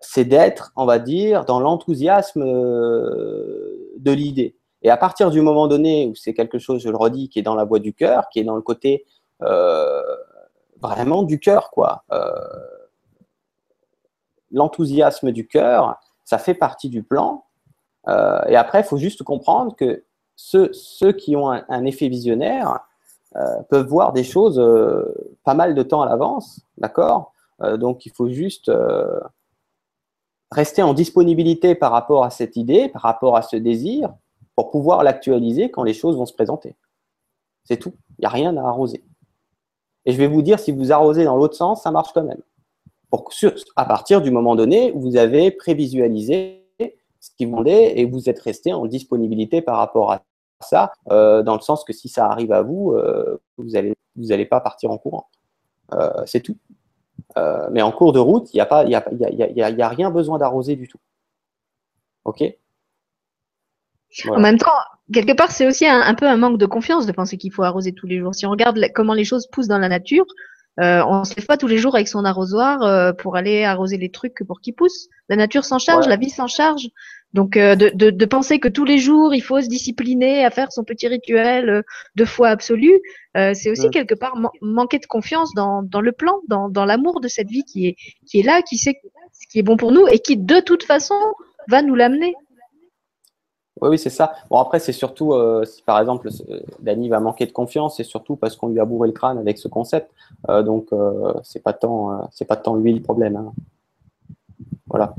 c'est 0.00 0.24
d'être, 0.24 0.72
on 0.76 0.86
va 0.86 0.98
dire, 0.98 1.44
dans 1.44 1.60
l'enthousiasme 1.60 2.42
euh, 2.42 3.92
de 3.98 4.12
l'idée. 4.12 4.56
Et 4.82 4.90
à 4.90 4.96
partir 4.96 5.30
du 5.30 5.40
moment 5.40 5.66
donné 5.66 6.08
où 6.08 6.14
c'est 6.14 6.34
quelque 6.34 6.58
chose, 6.58 6.82
je 6.82 6.88
le 6.88 6.96
redis, 6.96 7.28
qui 7.28 7.38
est 7.38 7.42
dans 7.42 7.54
la 7.54 7.64
voie 7.64 7.78
du 7.78 7.94
cœur, 7.94 8.28
qui 8.30 8.40
est 8.40 8.44
dans 8.44 8.56
le 8.56 8.62
côté 8.62 9.04
euh, 9.42 10.02
vraiment 10.80 11.22
du 11.22 11.38
cœur, 11.38 11.70
quoi. 11.70 12.04
L'enthousiasme 14.50 15.32
du 15.32 15.46
cœur, 15.48 15.98
ça 16.24 16.38
fait 16.38 16.54
partie 16.54 16.90
du 16.90 17.02
plan. 17.02 17.44
Et 18.06 18.56
après, 18.56 18.80
il 18.80 18.84
faut 18.84 18.98
juste 18.98 19.22
comprendre 19.22 19.74
que 19.74 20.04
ceux 20.36 21.12
qui 21.12 21.36
ont 21.36 21.50
un, 21.50 21.84
effet 21.86 22.08
visionnaire 22.08 22.80
peuvent 23.68 23.86
voir 23.86 24.12
des 24.12 24.24
choses 24.24 24.62
pas 25.44 25.54
mal 25.54 25.74
de 25.74 25.82
temps 25.82 26.02
à 26.02 26.06
l'avance, 26.06 26.60
d'accord? 26.78 27.32
Donc, 27.78 28.06
il 28.06 28.12
faut 28.12 28.28
juste 28.28 28.70
rester 30.50 30.82
en 30.82 30.94
disponibilité 30.94 31.74
par 31.74 31.90
rapport 31.92 32.24
à 32.24 32.30
cette 32.30 32.56
idée, 32.56 32.88
par 32.88 33.02
rapport 33.02 33.36
à 33.36 33.42
ce 33.42 33.56
désir, 33.56 34.14
pour 34.54 34.70
pouvoir 34.70 35.02
l'actualiser 35.02 35.70
quand 35.70 35.82
les 35.82 35.94
choses 35.94 36.16
vont 36.16 36.26
se 36.26 36.34
présenter. 36.34 36.76
C'est 37.64 37.78
tout. 37.78 37.94
Il 38.18 38.22
n'y 38.22 38.26
a 38.26 38.30
rien 38.30 38.56
à 38.56 38.62
arroser. 38.62 39.02
Et 40.04 40.12
je 40.12 40.18
vais 40.18 40.28
vous 40.28 40.42
dire, 40.42 40.58
si 40.58 40.70
vous 40.70 40.92
arrosez 40.92 41.24
dans 41.24 41.36
l'autre 41.36 41.56
sens, 41.56 41.82
ça 41.82 41.90
marche 41.90 42.12
quand 42.12 42.22
même. 42.22 42.42
Pour, 43.10 43.30
à 43.74 43.84
partir 43.84 44.20
du 44.22 44.30
moment 44.30 44.54
donné 44.54 44.92
où 44.92 45.00
vous 45.00 45.16
avez 45.16 45.50
prévisualisé 45.50 46.60
ce 46.78 47.30
qui 47.36 47.46
vous 47.46 47.62
et 47.66 48.04
vous 48.04 48.28
êtes 48.28 48.38
resté 48.40 48.72
en 48.74 48.86
disponibilité 48.86 49.62
par 49.62 49.78
rapport 49.78 50.12
à 50.12 50.22
ça, 50.64 50.92
euh, 51.10 51.42
dans 51.42 51.54
le 51.54 51.60
sens 51.60 51.84
que 51.84 51.92
si 51.92 52.08
ça 52.08 52.26
arrive 52.26 52.52
à 52.52 52.62
vous, 52.62 52.92
euh, 52.92 53.40
vous 53.56 53.70
n'allez 53.70 53.94
vous 54.16 54.32
allez 54.32 54.46
pas 54.46 54.60
partir 54.60 54.90
en 54.90 54.98
courant. 54.98 55.28
Euh, 55.92 56.22
c'est 56.26 56.40
tout. 56.40 56.56
mais 57.70 57.82
en 57.82 57.92
cours 57.92 58.12
de 58.12 58.20
route, 58.20 58.52
il 58.52 58.56
n'y 58.56 58.60
a, 58.60 58.66
pas, 58.66 58.84
y 58.84 58.94
a, 58.94 59.04
y 59.12 59.62
a, 59.62 59.70
y 59.70 59.82
a 59.82 59.88
rien 59.88 60.10
besoin 60.10 60.38
d'arroser 60.38 60.76
du 60.76 60.88
tout. 60.88 61.00
OK? 62.24 62.42
En 64.28 64.40
même 64.40 64.58
temps, 64.58 64.70
quelque 65.12 65.32
part, 65.32 65.50
c'est 65.50 65.66
aussi 65.66 65.86
un, 65.86 66.14
peu 66.14 66.26
un 66.26 66.36
manque 66.36 66.58
de 66.58 66.66
confiance 66.66 67.06
de 67.06 67.12
penser 67.12 67.36
qu'il 67.36 67.52
faut 67.52 67.64
arroser 67.64 67.92
tous 67.92 68.06
les 68.06 68.20
jours. 68.20 68.34
Si 68.34 68.46
on 68.46 68.50
regarde 68.50 68.78
comment 68.94 69.14
les 69.14 69.24
choses 69.24 69.48
poussent 69.48 69.66
dans 69.66 69.78
la 69.78 69.88
nature, 69.88 70.26
euh, 70.80 71.02
on 71.06 71.20
ne 71.20 71.24
se 71.24 71.34
lève 71.36 71.46
pas 71.46 71.56
tous 71.56 71.66
les 71.66 71.78
jours 71.78 71.94
avec 71.94 72.08
son 72.08 72.24
arrosoir 72.24 72.82
euh, 72.82 73.12
pour 73.12 73.36
aller 73.36 73.64
arroser 73.64 73.96
les 73.96 74.10
trucs 74.10 74.42
pour 74.46 74.60
qu'ils 74.60 74.74
poussent. 74.74 75.08
La 75.28 75.36
nature 75.36 75.64
s'en 75.64 75.78
charge, 75.78 76.06
la 76.06 76.16
vie 76.16 76.30
s'en 76.30 76.46
charge. 76.46 76.88
Donc 77.34 77.56
euh, 77.56 77.74
de, 77.74 77.90
de, 77.94 78.10
de, 78.10 78.24
penser 78.24 78.58
que 78.58 78.68
tous 78.68 78.84
les 78.84 78.98
jours 78.98 79.34
il 79.34 79.42
faut 79.42 79.60
se 79.60 79.68
discipliner 79.68 80.44
à 80.44 80.50
faire 80.50 80.72
son 80.72 80.84
petit 80.84 81.08
rituel 81.08 81.82
de 82.14 82.24
foi 82.24 82.48
absolue, 82.48 83.00
c'est 83.34 83.70
aussi 83.70 83.90
quelque 83.90 84.14
part 84.14 84.36
manquer 84.62 85.00
de 85.00 85.06
confiance 85.06 85.52
dans, 85.54 85.82
dans 85.82 86.00
le 86.00 86.12
plan, 86.12 86.34
dans, 86.48 86.68
dans 86.68 86.84
l'amour 86.84 87.20
de 87.20 87.26
cette 87.28 87.48
vie 87.48 87.64
qui 87.64 87.88
est, 87.88 87.96
qui 88.26 88.38
est 88.40 88.44
là, 88.44 88.62
qui 88.62 88.78
sait 88.78 89.00
ce 89.32 89.48
qui 89.48 89.58
est 89.58 89.62
bon 89.62 89.76
pour 89.76 89.92
nous 89.92 90.06
et 90.06 90.20
qui 90.20 90.36
de 90.36 90.60
toute 90.60 90.84
façon 90.84 91.16
va 91.68 91.82
nous 91.82 91.94
l'amener. 91.94 92.34
Oui, 93.80 93.90
oui, 93.90 93.98
c'est 93.98 94.10
ça. 94.10 94.34
Bon, 94.50 94.58
après, 94.58 94.78
c'est 94.78 94.92
surtout, 94.92 95.32
euh, 95.32 95.64
si 95.64 95.82
par 95.82 95.98
exemple, 95.98 96.28
Dany 96.80 97.08
va 97.08 97.18
manquer 97.18 97.44
de 97.44 97.52
confiance, 97.52 97.96
c'est 97.96 98.04
surtout 98.04 98.36
parce 98.36 98.56
qu'on 98.56 98.68
lui 98.68 98.78
a 98.78 98.84
bourré 98.84 99.08
le 99.08 99.12
crâne 99.12 99.36
avec 99.36 99.58
ce 99.58 99.66
concept. 99.66 100.10
Euh, 100.48 100.62
donc, 100.62 100.86
euh, 100.92 101.34
c'est 101.42 101.62
pas 101.62 101.72
tant, 101.72 102.28
c'est 102.30 102.44
pas 102.44 102.56
tant 102.56 102.76
lui 102.76 102.94
le 102.94 103.02
problème. 103.02 103.36
Hein. 103.36 103.52
Voilà. 104.86 105.14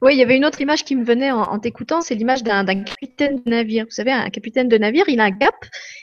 Oui, 0.00 0.14
il 0.14 0.18
y 0.18 0.22
avait 0.22 0.36
une 0.36 0.44
autre 0.44 0.60
image 0.60 0.84
qui 0.84 0.96
me 0.96 1.04
venait 1.04 1.30
en, 1.30 1.58
t'écoutant, 1.58 2.00
c'est 2.00 2.14
l'image 2.14 2.42
d'un 2.42 2.64
capitaine 2.82 3.42
de 3.44 3.50
navire. 3.50 3.84
Vous 3.84 3.90
savez, 3.90 4.12
un 4.12 4.30
capitaine 4.30 4.68
de 4.68 4.78
navire, 4.78 5.04
il 5.08 5.20
a 5.20 5.24
un 5.24 5.32
cap, 5.32 5.54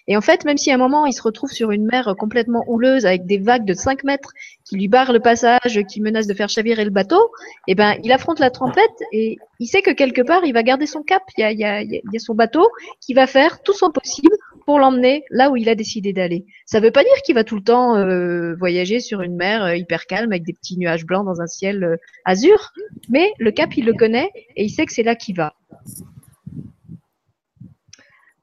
et 0.08 0.18
en 0.18 0.22
fait, 0.22 0.46
même 0.46 0.58
si 0.58 0.72
à 0.72 0.76
un 0.76 0.78
moment 0.78 1.06
il 1.06 1.14
se 1.14 1.22
retrouve 1.22 1.52
sur 1.52 1.72
une 1.72 1.86
mer 1.86 2.14
complètement 2.18 2.64
houleuse 2.68 3.06
avec 3.06 3.26
des 3.26 3.38
vagues 3.38 3.66
de 3.66 3.74
5 3.74 4.04
mètres 4.04 4.34
qui 4.66 4.76
lui 4.76 4.88
barrent 4.88 5.14
le 5.14 5.20
passage, 5.20 5.82
qui 5.88 6.02
menacent 6.02 6.28
de 6.28 6.34
faire 6.34 6.50
chavirer 6.50 6.84
le 6.84 6.92
bateau, 6.92 7.32
eh 7.68 7.76
ben, 7.76 7.96
il 8.04 8.12
affronte 8.12 8.40
la 8.40 8.52
tempête 8.52 9.04
et 9.12 9.38
il 9.60 9.68
sait 9.68 9.82
que 9.82 9.92
quelque 9.92 10.22
part, 10.22 10.46
il 10.46 10.54
va 10.54 10.64
garder 10.64 10.86
son 10.86 11.02
cap. 11.02 11.24
Il 11.38 11.42
y 11.42 11.44
a, 11.44 11.52
il 11.52 11.60
y 11.60 11.66
a, 11.66 11.82
il 11.82 12.02
y 12.12 12.16
a 12.16 12.20
son 12.20 12.36
bateau 12.36 12.68
qui 13.02 13.14
va 13.14 13.28
faire 13.28 13.62
tout 13.62 13.74
son 13.74 13.92
possible 13.92 14.36
pour 14.70 14.78
l'emmener 14.78 15.26
là 15.32 15.50
où 15.50 15.58
il 15.58 15.68
a 15.68 15.74
décidé 15.74 16.14
d'aller. 16.14 16.46
Ça 16.68 16.80
ne 16.80 16.86
veut 16.86 16.92
pas 16.92 17.02
dire 17.02 17.24
qu'il 17.26 17.34
va 17.34 17.44
tout 17.44 17.56
le 17.56 17.64
temps 17.64 17.96
euh, 17.96 18.54
voyager 18.54 19.00
sur 19.00 19.24
une 19.24 19.36
mer 19.36 19.64
euh, 19.64 19.76
hyper 19.76 20.06
calme 20.06 20.32
avec 20.32 20.44
des 20.44 20.54
petits 20.54 20.78
nuages 20.78 21.08
blancs 21.08 21.26
dans 21.26 21.42
un 21.42 21.48
ciel 21.48 21.84
euh, 21.84 21.96
azur, 22.24 22.72
mais 23.10 23.34
le 23.40 23.50
cap, 23.50 23.76
il 23.78 23.86
le 23.86 23.96
connaît 23.96 24.30
et 24.56 24.66
il 24.66 24.70
sait 24.70 24.86
que 24.86 24.94
c'est 24.94 25.02
là 25.02 25.16
qu'il 25.16 25.36
va. 25.36 25.56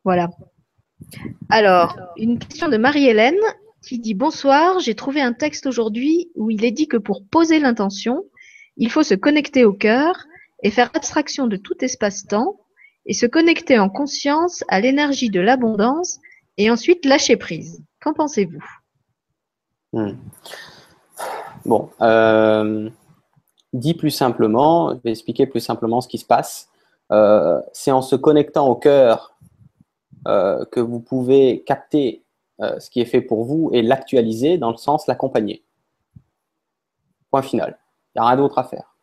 Voilà. 0.03 0.31
Alors, 1.49 1.97
une 2.16 2.41
question 2.41 2.66
de 2.66 2.77
Marie-Hélène 2.77 3.39
qui 3.87 4.01
dit 4.01 4.14
Bonsoir, 4.14 4.81
j'ai 4.81 4.97
trouvé 4.97 5.20
un 5.20 5.33
texte 5.33 5.66
aujourd'hui 5.66 6.33
où 6.35 6.51
il 6.51 6.64
est 6.64 6.72
dit 6.72 6.89
que 6.89 6.97
pour 6.97 7.24
poser 7.24 7.61
l'intention, 7.61 8.24
il 8.77 8.91
faut 8.91 9.05
se 9.05 9.14
connecter 9.14 9.64
au 9.64 9.74
cœur 9.74 10.27
et 10.64 10.72
faire 10.72 10.91
abstraction 10.95 11.47
de 11.47 11.57
tout 11.57 11.77
espace-temps 11.85 12.59
et 13.07 13.14
se 13.14 13.26
connecter 13.26 13.78
en 13.78 13.88
conscience 13.88 14.64
à 14.68 14.80
l'énergie 14.80 15.30
de 15.30 15.40
l'abondance 15.40 16.18
et 16.59 16.70
ensuite 16.70 17.04
lâcher 17.04 17.36
prise. 17.36 17.82
Qu'en 18.00 18.12
pensez-vous? 18.12 18.64
Hmm. 19.92 20.16
Bon, 21.64 21.90
euh, 22.00 22.90
dit 23.72 23.94
plus 23.94 24.11
simplement, 24.11 24.94
je 24.94 25.00
vais 25.04 25.11
expliquer 25.11 25.46
plus 25.46 25.61
simplement 25.61 26.00
ce 26.00 26.09
qui 26.09 26.18
se 26.18 26.24
passe. 26.24 26.68
Euh, 27.12 27.61
c'est 27.72 27.92
en 27.92 28.02
se 28.02 28.16
connectant 28.16 28.68
au 28.68 28.74
cœur 28.74 29.36
euh, 30.26 30.64
que 30.66 30.80
vous 30.80 31.00
pouvez 31.00 31.62
capter 31.64 32.22
ce 32.59 32.88
qui 32.88 33.02
est 33.02 33.07
fait 33.07 33.20
pour 33.20 33.44
vous 33.44 33.68
et 33.74 33.82
l'actualiser 33.82 34.57
dans 34.57 34.70
le 34.70 34.78
sens 34.78 35.07
l'accompagner. 35.07 35.62
Point 37.30 37.42
final. 37.42 37.78
Il 38.14 38.18
n'y 38.18 38.24
a 38.24 38.28
rien 38.28 38.38
d'autre 38.38 38.59
à 38.59 38.64
faire. 38.64 38.95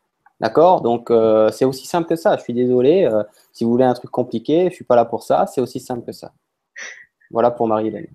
D'accord? 0.43 0.81
Donc, 0.81 1.09
euh, 1.09 1.49
c'est 1.51 1.63
aussi 1.63 1.87
simple 1.87 2.09
que 2.09 2.17
ça. 2.17 2.35
Je 2.35 2.43
suis 2.43 2.51
désolé. 2.51 3.05
Euh, 3.05 3.23
si 3.53 3.63
vous 3.63 3.69
voulez 3.69 3.85
un 3.85 3.93
truc 3.93 4.11
compliqué, 4.11 4.67
je 4.69 4.75
suis 4.75 4.83
pas 4.83 4.97
là 4.97 5.05
pour 5.05 5.23
ça. 5.23 5.45
C'est 5.47 5.61
aussi 5.61 5.79
simple 5.79 6.05
que 6.05 6.11
ça. 6.11 6.33
Voilà 7.31 7.49
pour 7.49 7.65
Marie-Hélène. 7.65 8.07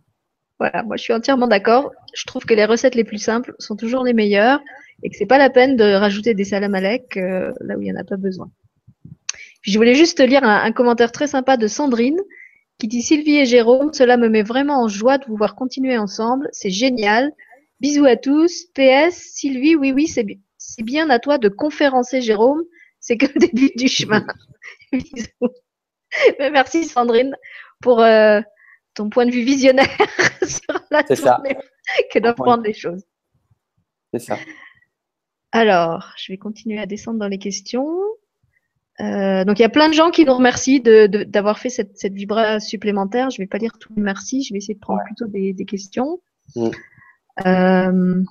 Voilà, 0.59 0.83
moi 0.83 0.99
je 0.99 1.05
suis 1.05 1.14
entièrement 1.14 1.47
d'accord. 1.47 1.91
Je 2.12 2.26
trouve 2.26 2.45
que 2.45 2.53
les 2.53 2.66
recettes 2.66 2.97
les 2.97 3.05
plus 3.05 3.16
simples 3.16 3.55
sont 3.59 3.76
toujours 3.76 4.05
les 4.05 4.12
meilleures 4.12 4.61
et 5.03 5.09
que 5.09 5.16
c'est 5.16 5.24
pas 5.24 5.39
la 5.39 5.49
peine 5.49 5.76
de 5.76 5.95
rajouter 5.95 6.35
des 6.35 6.45
salamalek 6.45 7.16
euh, 7.16 7.51
là 7.61 7.79
où 7.79 7.81
il 7.81 7.85
n'y 7.85 7.93
en 7.93 8.01
a 8.01 8.05
pas 8.05 8.18
besoin. 8.18 8.51
Je 9.62 9.79
voulais 9.79 9.95
juste 9.95 10.20
lire 10.20 10.45
un, 10.45 10.64
un, 10.64 10.72
commentaire 10.72 11.12
très 11.12 11.29
sympa 11.29 11.57
de 11.57 11.66
Sandrine 11.66 12.20
qui 12.79 12.89
dit 12.89 13.01
Sylvie 13.01 13.37
et 13.37 13.47
Jérôme, 13.47 13.95
cela 13.95 14.18
me 14.18 14.29
met 14.29 14.43
vraiment 14.43 14.83
en 14.83 14.89
joie 14.89 15.16
de 15.16 15.24
vous 15.24 15.37
voir 15.37 15.55
continuer 15.55 15.97
ensemble. 15.97 16.51
C'est 16.53 16.70
génial. 16.70 17.33
Bisous 17.81 18.05
à 18.05 18.16
tous. 18.16 18.66
PS, 18.74 19.14
Sylvie, 19.14 19.76
oui, 19.76 19.93
oui, 19.93 20.09
c'est 20.09 20.24
bien 20.24 20.37
c'est 20.69 20.83
bien 20.83 21.09
à 21.09 21.19
toi 21.19 21.39
de 21.39 21.49
conférencer, 21.49 22.21
Jérôme. 22.21 22.62
C'est 23.01 23.16
que 23.16 23.27
le 23.27 23.41
début 23.41 23.71
du 23.75 23.89
chemin. 23.89 24.27
merci, 26.39 26.85
Sandrine, 26.85 27.35
pour 27.81 28.01
euh, 28.01 28.41
ton 28.95 29.09
point 29.09 29.25
de 29.25 29.31
vue 29.31 29.43
visionnaire 29.43 29.89
sur 30.43 30.79
la 30.91 31.03
tournée 31.05 31.57
que 32.12 32.19
d'apprendre 32.19 32.64
les 32.64 32.75
choses. 32.75 33.03
C'est 34.12 34.21
ça. 34.21 34.39
Alors, 35.53 36.12
je 36.19 36.33
vais 36.33 36.39
continuer 36.39 36.79
à 36.79 36.87
descendre 36.87 37.19
dans 37.19 37.29
les 37.29 37.39
questions. 37.39 37.89
Euh, 39.01 39.45
donc, 39.45 39.59
il 39.59 39.62
y 39.62 39.66
a 39.66 39.71
plein 39.71 39.89
de 39.89 39.95
gens 39.95 40.11
qui 40.11 40.27
nous 40.27 40.35
remercient 40.35 40.81
d'avoir 40.81 41.59
fait 41.59 41.71
cette, 41.71 41.97
cette 41.97 42.12
vibra 42.12 42.61
supplémentaire. 42.61 43.31
Je 43.31 43.41
ne 43.41 43.45
vais 43.45 43.49
pas 43.49 43.59
lire 43.59 43.79
tous 43.79 43.95
les 43.97 44.03
merci, 44.03 44.43
je 44.43 44.53
vais 44.53 44.59
essayer 44.59 44.75
de 44.75 44.81
prendre 44.81 45.01
plutôt 45.07 45.27
des, 45.29 45.55
questions. 45.64 46.21
Mm. 46.57 46.69
Euh, 47.47 48.22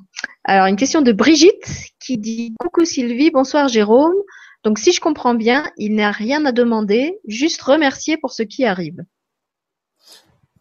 alors, 0.43 0.67
une 0.67 0.75
question 0.75 1.01
de 1.01 1.11
Brigitte 1.11 1.91
qui 1.99 2.17
dit 2.17 2.55
Coucou 2.59 2.85
Sylvie, 2.85 3.31
bonsoir 3.31 3.67
Jérôme. 3.67 4.15
Donc, 4.63 4.79
si 4.79 4.91
je 4.91 4.99
comprends 4.99 5.35
bien, 5.35 5.65
il 5.77 5.95
n'y 5.95 6.03
a 6.03 6.11
rien 6.11 6.45
à 6.45 6.51
demander, 6.51 7.19
juste 7.27 7.61
remercier 7.61 8.17
pour 8.17 8.31
ce 8.31 8.43
qui 8.43 8.65
arrive. 8.65 9.03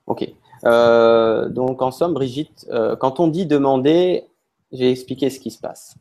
Ok. 0.06 0.28
Euh, 0.64 1.48
donc, 1.48 1.82
en 1.82 1.90
somme, 1.90 2.14
Brigitte, 2.14 2.66
euh, 2.70 2.96
quand 2.96 3.20
on 3.20 3.28
dit 3.28 3.46
demander, 3.46 4.24
j'ai 4.72 4.90
expliqué 4.90 5.30
ce 5.30 5.40
qui 5.40 5.50
se 5.50 5.58
passe. 5.58 5.96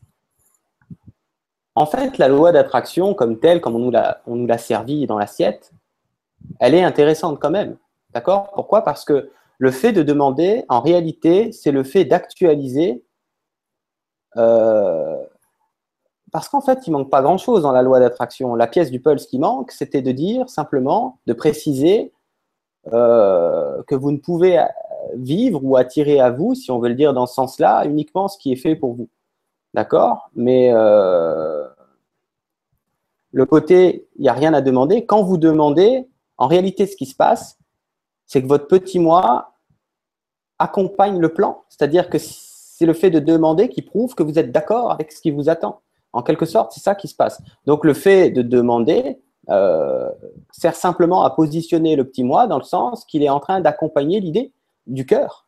En 1.74 1.86
fait, 1.86 2.18
la 2.18 2.28
loi 2.28 2.52
d'attraction, 2.52 3.14
comme 3.14 3.40
telle, 3.40 3.60
comme 3.60 3.76
on 3.76 4.36
nous 4.36 4.48
l'a 4.48 4.58
servi 4.58 5.06
dans 5.08 5.18
l'assiette, 5.18 5.74
elle 6.60 6.74
est 6.74 6.84
intéressante 6.84 7.40
quand 7.40 7.50
même. 7.50 7.78
D'accord? 8.14 8.52
Pourquoi? 8.54 8.82
Parce 8.84 9.04
que 9.04 9.30
le 9.58 9.72
fait 9.72 9.94
de 9.94 10.04
demander, 10.04 10.66
en 10.70 10.82
réalité, 10.82 11.52
c'est 11.52 11.72
le 11.72 11.84
fait 11.84 12.06
d'actualiser. 12.06 13.04
Euh, 14.38 15.24
parce 16.32 16.50
qu'en 16.50 16.62
fait, 16.62 16.86
il 16.88 16.92
manque 16.92 17.10
pas 17.10 17.22
grand-chose 17.22 17.62
dans 17.62 17.72
la 17.72 17.82
loi 17.82 18.00
d'attraction. 18.00 18.56
La 18.56 18.68
pièce 18.68 18.92
du 18.92 19.00
pulse 19.00 19.26
qui 19.26 19.40
manque, 19.40 19.72
c'était 19.72 20.02
de 20.02 20.12
dire 20.12 20.50
simplement, 20.50 21.20
de 21.28 21.34
préciser 21.34 22.14
euh, 22.92 23.82
que 23.88 23.96
vous 23.96 24.12
ne 24.12 24.18
pouvez 24.18 24.64
vivre 25.16 25.64
ou 25.64 25.78
attirer 25.78 26.20
à 26.20 26.32
vous, 26.32 26.56
si 26.56 26.72
on 26.72 26.80
veut 26.80 26.90
le 26.90 26.96
dire 26.96 27.14
dans 27.14 27.26
ce 27.26 27.36
sens-là, 27.36 27.86
uniquement 27.86 28.28
ce 28.28 28.38
qui 28.38 28.52
est 28.52 28.58
fait 28.58 28.76
pour 28.76 28.94
vous. 28.94 29.10
D'accord? 29.74 30.30
Mais 30.36 30.72
euh, 30.74 31.68
le 33.32 33.46
côté, 33.46 34.08
il 34.16 34.22
n'y 34.22 34.30
a 34.30 34.34
rien 34.34 34.54
à 34.54 34.62
demander. 34.62 35.06
Quand 35.06 35.24
vous 35.24 35.38
demandez, 35.38 36.08
en 36.38 36.48
réalité, 36.48 36.86
ce 36.86 36.96
qui 36.96 37.06
se 37.06 37.16
passe, 37.16 37.58
c'est 38.26 38.42
que 38.42 38.48
votre 38.48 38.68
petit 38.68 39.00
moi 39.00 39.54
accompagne 40.60 41.20
le 41.20 41.30
plan. 41.34 41.64
C'est-à-dire 41.70 42.10
que 42.10 42.18
c'est 42.18 42.86
le 42.86 42.94
fait 42.94 43.10
de 43.10 43.20
demander 43.20 43.70
qui 43.70 43.82
prouve 43.82 44.16
que 44.16 44.24
vous 44.24 44.40
êtes 44.40 44.52
d'accord 44.52 44.92
avec 44.92 45.12
ce 45.12 45.22
qui 45.22 45.32
vous 45.32 45.50
attend. 45.50 45.82
En 46.14 46.24
quelque 46.24 46.46
sorte, 46.46 46.72
c'est 46.72 46.80
ça 46.80 46.96
qui 46.96 47.08
se 47.08 47.16
passe. 47.16 47.42
Donc 47.66 47.84
le 47.86 47.94
fait 47.94 48.32
de 48.32 48.42
demander, 48.42 49.20
sert 50.52 50.76
simplement 50.76 51.24
à 51.24 51.30
positionner 51.30 51.96
le 51.96 52.04
petit 52.04 52.24
moi 52.24 52.48
dans 52.48 52.58
le 52.58 52.64
sens 52.64 53.06
qu'il 53.06 53.22
est 53.22 53.30
en 53.30 53.40
train 53.40 53.62
d'accompagner 53.62 54.20
l'idée 54.20 54.52
du 54.88 55.06
cœur. 55.06 55.46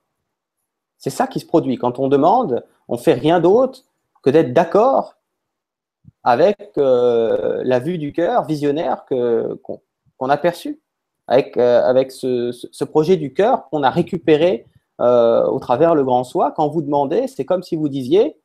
C'est 0.99 1.09
ça 1.09 1.25
qui 1.25 1.39
se 1.39 1.45
produit. 1.45 1.77
Quand 1.77 1.97
on 1.97 2.07
demande, 2.07 2.63
on 2.87 2.97
fait 2.97 3.13
rien 3.13 3.39
d'autre 3.39 3.83
que 4.21 4.29
d'être 4.29 4.53
d'accord 4.53 5.15
avec 6.23 6.73
la 6.75 7.79
vue 7.79 7.97
du 7.97 8.13
cœur 8.13 8.45
visionnaire 8.45 9.05
qu'on 9.07 10.29
a 10.29 10.37
perçu, 10.37 10.79
avec, 11.27 11.57
avec 11.57 12.11
ce, 12.11 12.83
projet 12.83 13.17
du 13.17 13.33
cœur 13.33 13.69
qu'on 13.69 13.83
a 13.83 13.89
récupéré 13.89 14.65
au 14.99 15.59
travers 15.59 15.95
le 15.95 16.03
grand 16.03 16.23
soi. 16.23 16.53
Quand 16.55 16.69
vous 16.69 16.81
demandez, 16.81 17.27
c'est 17.27 17.45
comme 17.45 17.63
si 17.63 17.75
vous 17.75 17.89
disiez, 17.89 18.37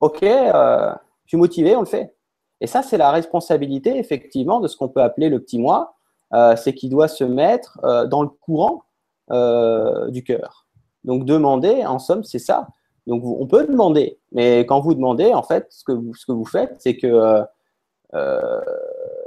OK, 0.00 0.22
je 0.22 0.94
suis 1.26 1.36
motivé, 1.36 1.74
on 1.76 1.80
le 1.80 1.86
fait. 1.86 2.14
Et 2.62 2.68
ça, 2.68 2.82
c'est 2.82 2.96
la 2.96 3.10
responsabilité, 3.10 3.98
effectivement, 3.98 4.60
de 4.60 4.68
ce 4.68 4.76
qu'on 4.76 4.88
peut 4.88 5.02
appeler 5.02 5.28
le 5.28 5.40
petit 5.40 5.58
moi, 5.58 5.96
euh, 6.32 6.54
c'est 6.54 6.72
qu'il 6.74 6.90
doit 6.90 7.08
se 7.08 7.24
mettre 7.24 7.80
euh, 7.82 8.06
dans 8.06 8.22
le 8.22 8.28
courant 8.28 8.84
euh, 9.32 10.08
du 10.10 10.22
cœur. 10.22 10.66
Donc, 11.02 11.24
demander, 11.24 11.84
en 11.84 11.98
somme, 11.98 12.22
c'est 12.22 12.38
ça. 12.38 12.68
Donc, 13.08 13.24
on 13.24 13.48
peut 13.48 13.66
demander, 13.66 14.20
mais 14.30 14.60
quand 14.60 14.80
vous 14.80 14.94
demandez, 14.94 15.34
en 15.34 15.42
fait, 15.42 15.66
ce 15.70 15.82
que 15.82 15.90
vous, 15.90 16.14
ce 16.14 16.24
que 16.24 16.30
vous 16.30 16.44
faites, 16.44 16.76
c'est 16.78 16.96
que 16.96 17.42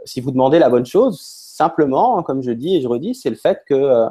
si 0.06 0.22
vous 0.22 0.32
demandez 0.32 0.60
la 0.60 0.70
bonne 0.70 0.86
chose, 0.86 1.20
simplement, 1.56 2.22
comme 2.24 2.42
je 2.42 2.52
dis 2.52 2.76
et 2.76 2.82
je 2.82 2.88
redis, 2.88 3.16
c'est 3.16 3.30
le 3.30 3.36
fait 3.36 3.64
que, 3.66 4.06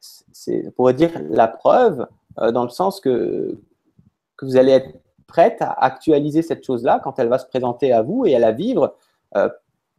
c'est, 0.00 0.64
on 0.66 0.70
pourrait 0.70 0.94
dire, 0.94 1.10
la 1.28 1.48
preuve, 1.48 2.06
dans 2.36 2.62
le 2.62 2.70
sens 2.70 3.00
que, 3.00 3.58
vous 4.42 4.56
allez 4.56 4.72
être 4.72 4.88
prête 5.26 5.60
à 5.60 5.72
actualiser 5.72 6.42
cette 6.42 6.64
chose-là 6.64 7.00
quand 7.02 7.18
elle 7.18 7.28
va 7.28 7.38
se 7.38 7.46
présenter 7.46 7.92
à 7.92 8.02
vous 8.02 8.26
et 8.26 8.34
à 8.34 8.38
la 8.38 8.52
vivre. 8.52 8.94
Euh, 9.36 9.48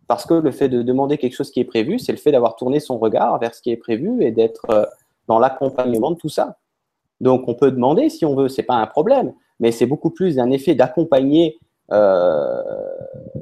parce 0.08 0.26
que 0.26 0.34
le 0.34 0.52
fait 0.52 0.70
de 0.70 0.82
demander 0.82 1.18
quelque 1.18 1.34
chose 1.34 1.52
qui 1.52 1.60
est 1.60 1.66
prévu, 1.66 2.00
c'est 2.00 2.14
le 2.14 2.18
fait 2.18 2.32
d'avoir 2.32 2.56
tourné 2.56 2.80
son 2.80 2.98
regard 2.98 3.38
vers 3.40 3.54
ce 3.54 3.62
qui 3.62 3.72
est 3.72 3.78
prévu 3.78 4.24
et 4.24 4.32
d'être 4.32 4.66
euh, 4.70 4.86
dans 5.28 5.38
l'accompagnement 5.38 6.12
de 6.12 6.16
tout 6.16 6.30
ça. 6.30 6.58
Donc 7.20 7.48
on 7.48 7.56
peut 7.56 7.72
demander 7.72 8.10
si 8.10 8.26
on 8.26 8.36
veut, 8.36 8.48
c'est 8.48 8.64
pas 8.64 8.76
un 8.76 8.88
problème, 8.88 9.34
mais 9.60 9.72
c'est 9.72 9.86
beaucoup 9.86 10.12
plus 10.12 10.40
un 10.40 10.50
effet 10.50 10.76
d'accompagner 10.76 11.60
euh, 11.92 12.62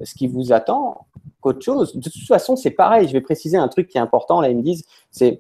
ce 0.03 0.13
qui 0.13 0.27
vous 0.27 0.53
attend 0.53 1.07
qu'autre 1.41 1.61
chose. 1.61 1.95
De 1.95 2.09
toute 2.09 2.27
façon, 2.27 2.55
c'est 2.55 2.71
pareil. 2.71 3.07
Je 3.07 3.13
vais 3.13 3.21
préciser 3.21 3.57
un 3.57 3.67
truc 3.67 3.87
qui 3.87 3.97
est 3.97 4.01
important. 4.01 4.39
Là, 4.39 4.49
ils 4.49 4.57
me 4.57 4.61
disent, 4.61 4.85
c'est 5.11 5.39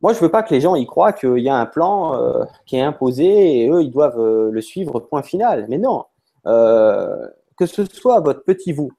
moi, 0.00 0.14
je 0.14 0.20
veux 0.20 0.30
pas 0.30 0.42
que 0.42 0.54
les 0.54 0.60
gens 0.62 0.76
y 0.76 0.86
croient 0.86 1.12
qu'il 1.12 1.38
y 1.38 1.48
a 1.48 1.56
un 1.56 1.66
plan 1.66 2.14
euh, 2.14 2.44
qui 2.64 2.76
est 2.76 2.80
imposé 2.80 3.58
et 3.58 3.68
eux, 3.68 3.82
ils 3.82 3.90
doivent 3.90 4.18
euh, 4.18 4.50
le 4.50 4.60
suivre 4.62 4.98
point 5.00 5.22
final. 5.22 5.66
Mais 5.68 5.76
non, 5.76 6.04
que 6.44 7.66
ce 7.66 7.84
soit 7.84 8.20
votre 8.20 8.44
petit 8.44 8.72
vous 8.72 8.92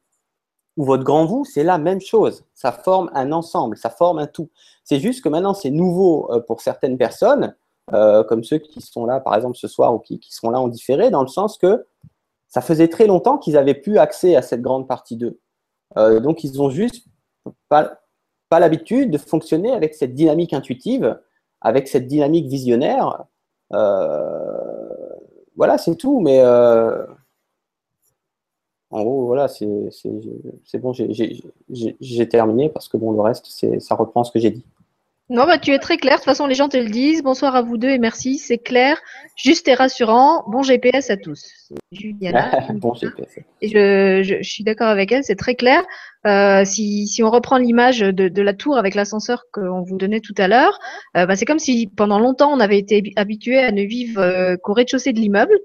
ou 0.77 0.85
votre 0.85 1.03
grand 1.03 1.25
vous, 1.25 1.43
c'est 1.43 1.63
la 1.63 1.77
même 1.77 2.01
chose. 2.01 2.45
Ça 2.53 2.71
forme 2.71 3.09
un 3.13 3.31
ensemble, 3.31 3.77
ça 3.77 3.89
forme 3.89 4.19
un 4.19 4.27
tout. 4.27 4.49
C'est 4.83 4.99
juste 4.99 5.23
que 5.23 5.29
maintenant, 5.29 5.53
c'est 5.53 5.71
nouveau 5.71 6.29
pour 6.47 6.61
certaines 6.61 6.97
personnes, 6.97 7.55
comme 7.91 8.43
ceux 8.43 8.59
qui 8.59 8.79
sont 8.79 9.05
là, 9.05 9.19
par 9.19 9.35
exemple, 9.35 9.57
ce 9.57 9.67
soir 9.67 9.93
ou 9.93 9.99
qui, 9.99 10.19
qui 10.19 10.33
seront 10.33 10.51
là 10.51 10.61
en 10.61 10.67
différé, 10.67 11.09
dans 11.09 11.23
le 11.23 11.27
sens 11.27 11.57
que 11.57 11.85
ça 12.51 12.61
faisait 12.61 12.87
très 12.87 13.07
longtemps 13.07 13.39
qu'ils 13.39 13.57
avaient 13.57 13.73
plus 13.73 13.97
accès 13.97 14.35
à 14.35 14.43
cette 14.43 14.61
grande 14.61 14.87
partie 14.87 15.17
d'eux. 15.17 15.39
donc, 15.95 16.43
ils 16.43 16.61
ont 16.61 16.69
juste 16.69 17.07
pas, 17.69 18.01
pas 18.51 18.59
l'habitude 18.59 19.09
de 19.09 19.17
fonctionner 19.17 19.71
avec 19.71 19.95
cette 19.95 20.13
dynamique 20.13 20.53
intuitive, 20.53 21.17
avec 21.61 21.87
cette 21.87 22.05
dynamique 22.05 22.47
visionnaire. 22.47 23.23
Euh, 23.73 25.09
voilà, 25.55 25.77
c'est 25.77 25.95
tout. 25.95 26.19
Mais 26.19 26.41
euh, 26.41 27.05
en 28.89 29.03
gros, 29.03 29.25
voilà, 29.25 29.47
c'est 29.47 29.65
bon, 30.79 30.91
j'ai 30.91 32.29
terminé 32.29 32.69
parce 32.69 32.89
que 32.89 32.97
bon, 32.97 33.13
le 33.13 33.21
reste, 33.21 33.47
ça 33.79 33.95
reprend 33.95 34.25
ce 34.25 34.31
que 34.31 34.39
j'ai 34.39 34.51
dit. 34.51 34.65
Non, 35.31 35.45
bah, 35.45 35.57
tu 35.57 35.71
es 35.71 35.79
très 35.79 35.95
clair. 35.95 36.15
De 36.15 36.17
toute 36.17 36.25
façon, 36.25 36.45
les 36.45 36.55
gens 36.55 36.67
te 36.67 36.75
le 36.75 36.89
disent. 36.89 37.23
Bonsoir 37.23 37.55
à 37.55 37.61
vous 37.61 37.77
deux 37.77 37.87
et 37.87 37.99
merci. 37.99 38.37
C'est 38.37 38.57
clair, 38.57 39.01
juste 39.37 39.65
et 39.69 39.73
rassurant. 39.73 40.43
Bon 40.51 40.61
GPS 40.61 41.09
à 41.09 41.15
tous. 41.15 41.71
Juliana. 41.93 42.51
bon 42.73 42.93
GPS. 42.93 43.39
Je, 43.61 44.23
je, 44.23 44.43
suis 44.43 44.65
d'accord 44.65 44.89
avec 44.89 45.09
elle, 45.13 45.23
c'est 45.23 45.37
très 45.37 45.55
clair. 45.55 45.83
Euh, 46.27 46.65
si, 46.65 47.07
si, 47.07 47.23
on 47.23 47.29
reprend 47.29 47.57
l'image 47.57 47.99
de, 47.99 48.27
de, 48.27 48.41
la 48.41 48.53
tour 48.53 48.77
avec 48.77 48.93
l'ascenseur 48.93 49.45
qu'on 49.53 49.83
vous 49.83 49.97
donnait 49.97 50.19
tout 50.19 50.35
à 50.37 50.49
l'heure, 50.49 50.77
euh, 51.15 51.25
bah, 51.25 51.37
c'est 51.37 51.45
comme 51.45 51.59
si 51.59 51.87
pendant 51.87 52.19
longtemps 52.19 52.51
on 52.51 52.59
avait 52.59 52.77
été 52.77 53.13
habitué 53.15 53.57
à 53.57 53.71
ne 53.71 53.83
vivre 53.83 54.19
euh, 54.21 54.57
qu'au 54.61 54.73
rez-de-chaussée 54.73 55.13
de 55.13 55.19
l'immeuble. 55.21 55.57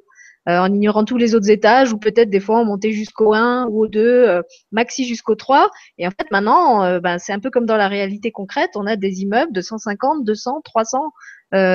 Euh, 0.48 0.58
en 0.58 0.72
ignorant 0.72 1.04
tous 1.04 1.16
les 1.16 1.34
autres 1.34 1.50
étages, 1.50 1.92
ou 1.92 1.98
peut-être 1.98 2.30
des 2.30 2.38
fois 2.38 2.60
on 2.60 2.64
montait 2.64 2.92
jusqu'au 2.92 3.34
1 3.34 3.66
ou 3.66 3.82
au 3.82 3.88
2, 3.88 4.00
euh, 4.00 4.42
maxi 4.70 5.04
jusqu'au 5.04 5.34
3. 5.34 5.70
Et 5.98 6.06
en 6.06 6.10
fait, 6.10 6.30
maintenant, 6.30 6.84
euh, 6.84 7.00
ben, 7.00 7.18
c'est 7.18 7.32
un 7.32 7.40
peu 7.40 7.50
comme 7.50 7.66
dans 7.66 7.76
la 7.76 7.88
réalité 7.88 8.30
concrète, 8.30 8.70
on 8.76 8.86
a 8.86 8.94
des 8.94 9.22
immeubles 9.22 9.52
de 9.52 9.60
150, 9.60 10.24
200, 10.24 10.60
300 10.64 11.10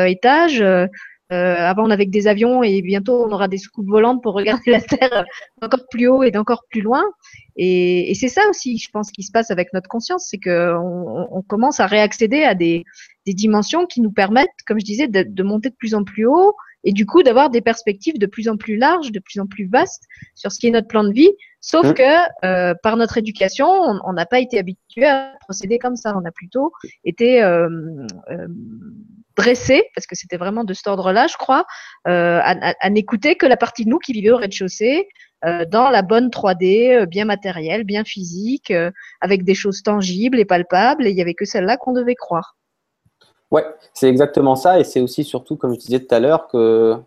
étages. 0.07 0.63
avant, 1.29 1.83
on 1.85 1.89
avait 1.89 2.05
des 2.05 2.27
avions 2.27 2.63
et 2.63 2.81
bientôt, 2.81 3.25
on 3.25 3.31
aura 3.31 3.47
des 3.47 3.57
soucoupes 3.57 3.89
volantes 3.89 4.21
pour 4.23 4.33
regarder 4.33 4.71
la 4.71 4.81
Terre 4.81 5.25
encore 5.61 5.85
plus 5.89 6.07
haut 6.07 6.23
et 6.23 6.31
d'encore 6.31 6.63
plus 6.69 6.81
loin. 6.81 7.03
Et, 7.57 8.11
et 8.11 8.15
c'est 8.15 8.29
ça 8.29 8.41
aussi, 8.49 8.77
je 8.77 8.89
pense, 8.91 9.11
qui 9.11 9.23
se 9.23 9.31
passe 9.31 9.51
avec 9.51 9.73
notre 9.73 9.89
conscience, 9.89 10.27
c'est 10.29 10.39
qu'on 10.39 11.27
on 11.29 11.41
commence 11.41 11.81
à 11.81 11.87
réaccéder 11.87 12.43
à 12.43 12.55
des, 12.55 12.85
des, 13.25 13.33
dimensions 13.33 13.85
qui 13.85 13.99
nous 14.01 14.11
permettent, 14.11 14.47
comme 14.65 14.79
je 14.79 14.85
disais, 14.85 15.07
de, 15.07 15.23
de 15.27 15.43
monter 15.43 15.69
de 15.69 15.75
plus 15.75 15.93
en 15.93 16.03
plus 16.05 16.25
haut 16.25 16.55
et 16.83 16.93
du 16.93 17.05
coup 17.05 17.23
d'avoir 17.23 17.49
des 17.49 17.61
perspectives 17.61 18.17
de 18.17 18.25
plus 18.25 18.49
en 18.49 18.57
plus 18.57 18.77
larges, 18.77 19.11
de 19.11 19.19
plus 19.19 19.39
en 19.39 19.47
plus 19.47 19.67
vastes 19.67 20.03
sur 20.35 20.51
ce 20.51 20.59
qui 20.59 20.67
est 20.67 20.71
notre 20.71 20.87
plan 20.87 21.03
de 21.03 21.13
vie. 21.13 21.31
Sauf 21.63 21.85
mmh. 21.85 21.93
que 21.93 22.45
euh, 22.45 22.73
par 22.81 22.97
notre 22.97 23.19
éducation, 23.19 23.67
on 23.67 24.13
n'a 24.13 24.25
pas 24.25 24.39
été 24.39 24.57
habitué 24.57 25.05
à 25.05 25.33
procéder 25.41 25.77
comme 25.77 25.95
ça. 25.95 26.17
On 26.17 26.25
a 26.25 26.31
plutôt 26.31 26.71
été 27.03 27.43
euh, 27.43 27.69
euh, 28.31 28.47
dressé, 29.35 29.83
parce 29.95 30.07
que 30.07 30.15
c'était 30.15 30.37
vraiment 30.37 30.63
de 30.63 30.73
cet 30.73 30.87
ordre-là, 30.87 31.27
je 31.27 31.37
crois, 31.37 31.65
euh, 32.07 32.39
à, 32.41 32.73
à 32.79 32.89
n'écouter 32.89 33.35
que 33.35 33.45
la 33.45 33.57
partie 33.57 33.85
de 33.85 33.89
nous 33.89 33.99
qui 33.99 34.13
vivait 34.13 34.31
au 34.31 34.37
rez-de-chaussée, 34.37 35.07
euh, 35.45 35.65
dans 35.65 35.89
la 35.89 36.01
bonne 36.01 36.29
3D, 36.29 37.01
euh, 37.01 37.05
bien 37.05 37.25
matérielle, 37.25 37.83
bien 37.83 38.03
physique, 38.03 38.73
avec 39.21 39.43
des 39.43 39.55
choses 39.55 39.83
tangibles 39.83 40.39
et 40.39 40.45
palpables. 40.45 41.07
Et 41.07 41.11
il 41.11 41.17
y 41.17 41.21
avait 41.21 41.33
que 41.33 41.45
celle-là 41.45 41.77
qu'on 41.77 41.93
devait 41.93 42.15
croire. 42.15 42.57
Ouais, 43.51 43.65
c'est 43.93 44.07
exactement 44.07 44.55
ça. 44.55 44.79
Et 44.79 44.83
c'est 44.83 45.01
aussi 45.01 45.23
surtout, 45.23 45.57
comme 45.57 45.73
je 45.73 45.79
disais 45.79 45.99
tout 45.99 46.15
à 46.15 46.19
l'heure, 46.19 46.47
que 46.47 46.97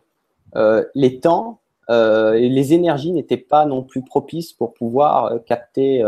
euh, 0.56 0.84
les 0.94 1.18
temps 1.20 1.58
euh, 1.90 2.34
et 2.34 2.48
les 2.48 2.74
énergies 2.74 3.12
n'étaient 3.12 3.36
pas 3.36 3.66
non 3.66 3.82
plus 3.82 4.02
propices 4.02 4.52
pour 4.52 4.74
pouvoir 4.74 5.26
euh, 5.26 5.38
capter 5.38 6.04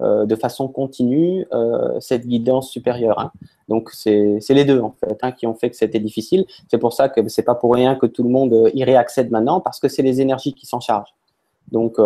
de 0.00 0.34
façon 0.34 0.66
continue 0.66 1.46
cette 2.00 2.26
guidance 2.26 2.68
supérieure. 2.68 3.20
Hein. 3.20 3.30
Donc, 3.68 3.90
c'est 3.92 4.40
les 4.50 4.64
deux, 4.64 4.80
en 4.80 4.90
fait, 4.90 5.16
hein, 5.22 5.30
qui 5.30 5.46
ont 5.46 5.54
fait 5.54 5.70
que 5.70 5.76
c'était 5.76 6.00
difficile. 6.00 6.46
C'est 6.68 6.78
pour 6.78 6.92
ça 6.92 7.08
que 7.08 7.28
c'est 7.28 7.44
pas 7.44 7.54
pour 7.54 7.72
rien 7.72 7.94
que 7.94 8.06
tout 8.06 8.24
le 8.24 8.28
monde 8.28 8.72
y 8.74 8.82
réaccède 8.82 9.30
maintenant, 9.30 9.60
parce 9.60 9.78
que 9.78 9.86
c'est 9.88 10.02
les 10.02 10.20
énergies 10.20 10.52
qui 10.52 10.66
s'en 10.66 10.80
chargent. 10.80 11.14
Donc, 11.70 11.98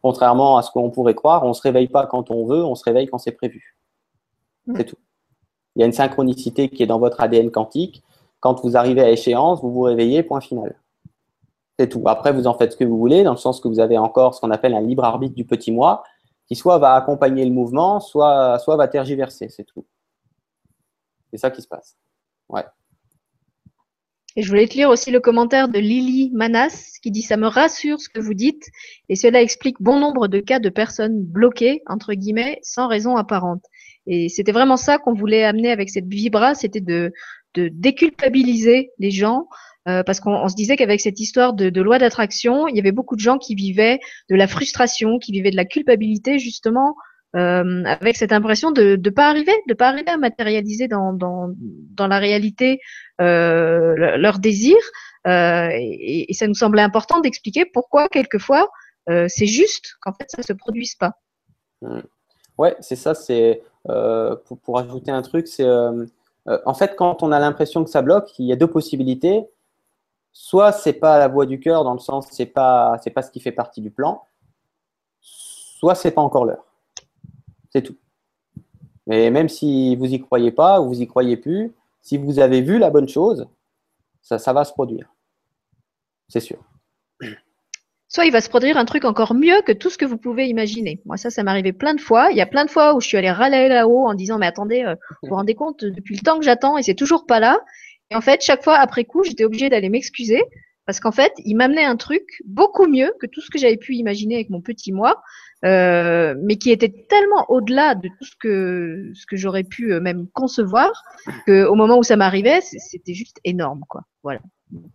contrairement 0.00 0.56
à 0.56 0.62
ce 0.62 0.70
qu'on 0.70 0.90
pourrait 0.90 1.14
croire, 1.14 1.44
on 1.44 1.48
ne 1.48 1.52
se 1.52 1.60
réveille 1.60 1.88
pas 1.88 2.06
quand 2.06 2.30
on 2.30 2.46
veut, 2.46 2.64
on 2.64 2.74
se 2.74 2.84
réveille 2.84 3.08
quand 3.08 3.18
c'est 3.18 3.32
prévu. 3.32 3.76
C'est 4.74 4.84
tout. 4.84 4.96
Il 5.78 5.82
y 5.82 5.84
a 5.84 5.86
une 5.86 5.92
synchronicité 5.92 6.68
qui 6.68 6.82
est 6.82 6.86
dans 6.86 6.98
votre 6.98 7.20
ADN 7.20 7.52
quantique. 7.52 8.02
Quand 8.40 8.60
vous 8.64 8.76
arrivez 8.76 9.00
à 9.00 9.10
échéance, 9.10 9.62
vous 9.62 9.72
vous 9.72 9.82
réveillez, 9.82 10.24
point 10.24 10.40
final. 10.40 10.74
C'est 11.78 11.88
tout. 11.88 12.02
Après, 12.06 12.32
vous 12.32 12.48
en 12.48 12.54
faites 12.54 12.72
ce 12.72 12.76
que 12.76 12.84
vous 12.84 12.98
voulez, 12.98 13.22
dans 13.22 13.30
le 13.30 13.36
sens 13.36 13.60
que 13.60 13.68
vous 13.68 13.78
avez 13.78 13.96
encore 13.96 14.34
ce 14.34 14.40
qu'on 14.40 14.50
appelle 14.50 14.74
un 14.74 14.80
libre 14.80 15.04
arbitre 15.04 15.36
du 15.36 15.44
petit 15.44 15.70
moi, 15.70 16.02
qui 16.48 16.56
soit 16.56 16.78
va 16.78 16.94
accompagner 16.94 17.44
le 17.44 17.52
mouvement, 17.52 18.00
soit, 18.00 18.58
soit 18.58 18.76
va 18.76 18.88
tergiverser. 18.88 19.48
C'est 19.50 19.62
tout. 19.62 19.86
C'est 21.30 21.38
ça 21.38 21.52
qui 21.52 21.62
se 21.62 21.68
passe. 21.68 21.96
Ouais. 22.48 22.64
Et 24.34 24.42
je 24.42 24.48
voulais 24.48 24.66
te 24.66 24.74
lire 24.74 24.90
aussi 24.90 25.12
le 25.12 25.20
commentaire 25.20 25.68
de 25.68 25.78
Lily 25.78 26.32
Manas 26.34 26.98
qui 27.00 27.12
dit 27.12 27.22
Ça 27.22 27.36
me 27.36 27.46
rassure 27.46 28.00
ce 28.00 28.08
que 28.08 28.20
vous 28.20 28.34
dites 28.34 28.68
et 29.08 29.14
cela 29.14 29.40
explique 29.42 29.80
bon 29.80 30.00
nombre 30.00 30.26
de 30.26 30.40
cas 30.40 30.58
de 30.58 30.70
personnes 30.70 31.22
bloquées, 31.22 31.82
entre 31.86 32.14
guillemets, 32.14 32.58
sans 32.62 32.88
raison 32.88 33.16
apparente. 33.16 33.64
Et 34.08 34.28
c'était 34.28 34.52
vraiment 34.52 34.76
ça 34.76 34.98
qu'on 34.98 35.12
voulait 35.12 35.44
amener 35.44 35.70
avec 35.70 35.90
cette 35.90 36.06
vibra, 36.06 36.54
c'était 36.54 36.80
de, 36.80 37.12
déculpabiliser 37.54 38.90
les 38.98 39.10
gens. 39.10 39.46
Euh, 39.88 40.02
parce 40.02 40.20
qu'on 40.20 40.48
se 40.48 40.54
disait 40.54 40.76
qu'avec 40.76 41.00
cette 41.00 41.18
histoire 41.18 41.54
de, 41.54 41.80
loi 41.80 41.98
d'attraction, 41.98 42.68
il 42.68 42.76
y 42.76 42.78
avait 42.78 42.92
beaucoup 42.92 43.16
de 43.16 43.20
gens 43.20 43.38
qui 43.38 43.54
vivaient 43.54 44.00
de 44.28 44.36
la 44.36 44.46
frustration, 44.46 45.18
qui 45.18 45.32
vivaient 45.32 45.50
de 45.50 45.56
la 45.56 45.64
culpabilité 45.64 46.38
justement, 46.38 46.94
euh, 47.36 47.84
avec 47.84 48.16
cette 48.16 48.32
impression 48.32 48.70
de 48.70 48.96
ne 49.02 49.10
pas 49.10 49.28
arriver, 49.28 49.52
de 49.68 49.74
pas 49.74 49.88
arriver 49.88 50.10
à 50.10 50.16
matérialiser 50.16 50.88
dans, 50.88 51.18
la 51.98 52.18
réalité 52.18 52.80
euh, 53.20 54.16
leur 54.16 54.38
désir. 54.38 54.76
Euh, 55.26 55.68
et, 55.72 56.30
et, 56.30 56.34
ça 56.34 56.46
nous 56.46 56.54
semblait 56.54 56.80
important 56.80 57.20
d'expliquer 57.20 57.66
pourquoi 57.66 58.08
quelquefois 58.08 58.68
c'est 59.28 59.46
juste 59.46 59.94
qu'en 60.02 60.12
fait 60.12 60.26
ça 60.28 60.42
se 60.42 60.52
produise 60.52 60.94
pas. 60.94 61.12
Ouais, 62.58 62.76
c'est 62.80 62.96
ça. 62.96 63.14
C'est 63.14 63.62
pour, 63.84 64.58
pour, 64.58 64.78
ajouter 64.78 65.10
un 65.10 65.22
truc, 65.22 65.48
c'est 65.48 65.64
euh, 65.64 66.04
euh, 66.48 66.58
en 66.66 66.74
fait 66.74 66.96
quand 66.96 67.22
on 67.22 67.32
a 67.32 67.38
l'impression 67.38 67.84
que 67.84 67.90
ça 67.90 68.02
bloque, 68.02 68.38
il 68.38 68.46
y 68.46 68.52
a 68.52 68.56
deux 68.56 68.66
possibilités. 68.66 69.46
Soit 70.32 70.72
c'est 70.72 70.92
pas 70.92 71.18
la 71.18 71.28
voix 71.28 71.46
du 71.46 71.58
cœur 71.58 71.84
dans 71.84 71.94
le 71.94 71.98
sens 71.98 72.28
c'est 72.30 72.46
pas 72.46 72.98
c'est 73.02 73.10
pas 73.10 73.22
ce 73.22 73.30
qui 73.30 73.40
fait 73.40 73.52
partie 73.52 73.80
du 73.80 73.90
plan. 73.90 74.22
Soit 75.20 75.94
c'est 75.94 76.10
pas 76.10 76.22
encore 76.22 76.44
l'heure. 76.44 76.64
C'est 77.70 77.82
tout. 77.82 77.96
Mais 79.06 79.30
même 79.30 79.48
si 79.48 79.96
vous 79.96 80.06
y 80.06 80.20
croyez 80.20 80.52
pas 80.52 80.80
ou 80.80 80.88
vous 80.88 81.00
y 81.00 81.06
croyez 81.06 81.36
plus, 81.36 81.72
si 82.02 82.18
vous 82.18 82.38
avez 82.38 82.60
vu 82.60 82.78
la 82.78 82.90
bonne 82.90 83.08
chose, 83.08 83.48
ça 84.22 84.52
va 84.52 84.64
se 84.64 84.72
produire. 84.72 85.10
C'est 86.28 86.40
sûr. 86.40 86.58
Soit 88.08 88.24
il 88.24 88.32
va 88.32 88.40
se 88.40 88.48
produire 88.48 88.78
un 88.78 88.86
truc 88.86 89.04
encore 89.04 89.34
mieux 89.34 89.60
que 89.66 89.72
tout 89.72 89.90
ce 89.90 89.98
que 89.98 90.06
vous 90.06 90.16
pouvez 90.16 90.46
imaginer. 90.48 91.00
Moi, 91.04 91.18
ça, 91.18 91.28
ça 91.28 91.42
m'est 91.42 91.50
arrivé 91.50 91.72
plein 91.72 91.94
de 91.94 92.00
fois. 92.00 92.28
Il 92.30 92.36
y 92.36 92.40
a 92.40 92.46
plein 92.46 92.64
de 92.64 92.70
fois 92.70 92.94
où 92.94 93.00
je 93.00 93.06
suis 93.06 93.18
allée 93.18 93.30
râler 93.30 93.68
là-haut 93.68 94.06
en 94.06 94.14
disant, 94.14 94.38
mais 94.38 94.46
attendez, 94.46 94.82
euh, 94.82 94.94
vous 95.22 95.28
vous 95.28 95.34
rendez 95.34 95.54
compte, 95.54 95.84
depuis 95.84 96.16
le 96.16 96.22
temps 96.22 96.38
que 96.38 96.44
j'attends 96.44 96.78
et 96.78 96.82
c'est 96.82 96.94
toujours 96.94 97.26
pas 97.26 97.38
là. 97.38 97.60
Et 98.10 98.16
en 98.16 98.22
fait, 98.22 98.42
chaque 98.42 98.64
fois 98.64 98.76
après 98.76 99.04
coup, 99.04 99.24
j'étais 99.24 99.44
obligée 99.44 99.68
d'aller 99.68 99.90
m'excuser 99.90 100.42
parce 100.86 101.00
qu'en 101.00 101.12
fait, 101.12 101.34
il 101.44 101.54
m'amenait 101.54 101.84
un 101.84 101.96
truc 101.96 102.22
beaucoup 102.46 102.86
mieux 102.86 103.12
que 103.20 103.26
tout 103.26 103.42
ce 103.42 103.50
que 103.50 103.58
j'avais 103.58 103.76
pu 103.76 103.94
imaginer 103.96 104.36
avec 104.36 104.48
mon 104.48 104.62
petit 104.62 104.90
moi, 104.90 105.20
euh, 105.66 106.34
mais 106.42 106.56
qui 106.56 106.70
était 106.70 107.04
tellement 107.10 107.44
au-delà 107.50 107.94
de 107.94 108.08
tout 108.08 108.24
ce 108.24 108.34
que 108.40 109.10
ce 109.12 109.26
que 109.26 109.36
j'aurais 109.36 109.64
pu 109.64 109.92
euh, 109.92 110.00
même 110.00 110.28
concevoir 110.32 111.04
qu'au 111.46 111.74
moment 111.74 111.98
où 111.98 112.02
ça 112.02 112.16
m'arrivait, 112.16 112.62
c'était 112.62 113.12
juste 113.12 113.38
énorme, 113.44 113.84
quoi. 113.86 114.04
Voilà. 114.22 114.40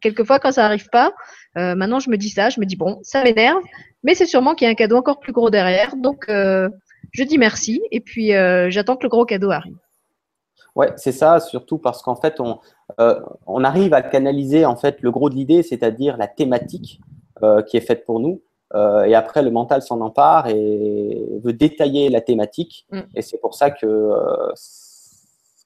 Quelquefois, 0.01 0.39
quand 0.39 0.51
ça 0.51 0.65
arrive 0.65 0.87
pas, 0.89 1.13
euh, 1.57 1.75
maintenant 1.75 1.99
je 1.99 2.09
me 2.09 2.17
dis 2.17 2.29
ça, 2.29 2.49
je 2.49 2.59
me 2.59 2.65
dis 2.65 2.75
bon, 2.75 2.99
ça 3.03 3.23
m'énerve, 3.23 3.61
mais 4.03 4.15
c'est 4.15 4.25
sûrement 4.25 4.55
qu'il 4.55 4.65
y 4.65 4.67
a 4.67 4.71
un 4.71 4.75
cadeau 4.75 4.97
encore 4.97 5.19
plus 5.19 5.33
gros 5.33 5.49
derrière, 5.49 5.95
donc 5.95 6.25
euh, 6.29 6.69
je 7.11 7.23
dis 7.23 7.37
merci 7.37 7.81
et 7.91 7.99
puis 7.99 8.33
euh, 8.33 8.69
j'attends 8.69 8.95
que 8.95 9.03
le 9.03 9.09
gros 9.09 9.25
cadeau 9.25 9.51
arrive. 9.51 9.77
Ouais, 10.75 10.91
c'est 10.95 11.11
ça, 11.11 11.39
surtout 11.39 11.77
parce 11.77 12.01
qu'en 12.01 12.15
fait, 12.15 12.39
on, 12.39 12.59
on 13.45 13.63
arrive 13.63 13.93
à 13.93 14.01
canaliser 14.01 14.65
en 14.65 14.75
fait 14.75 15.01
le 15.01 15.11
gros 15.11 15.29
de 15.29 15.35
l'idée, 15.35 15.61
c'est-à-dire 15.61 16.17
la 16.17 16.27
thématique 16.27 16.99
qui 17.67 17.77
est 17.77 17.81
faite 17.81 18.05
pour 18.05 18.19
nous. 18.19 18.41
Euh, 18.75 19.03
et 19.03 19.13
après, 19.13 19.43
le 19.43 19.51
mental 19.51 19.81
s'en 19.81 20.01
empare 20.01 20.47
et 20.47 21.27
veut 21.43 21.53
détailler 21.53 22.09
la 22.09 22.21
thématique. 22.21 22.87
Mm. 22.91 22.99
Et 23.15 23.21
c'est 23.21 23.37
pour 23.37 23.53
ça 23.53 23.69
que 23.69 23.85
euh, 23.85 24.51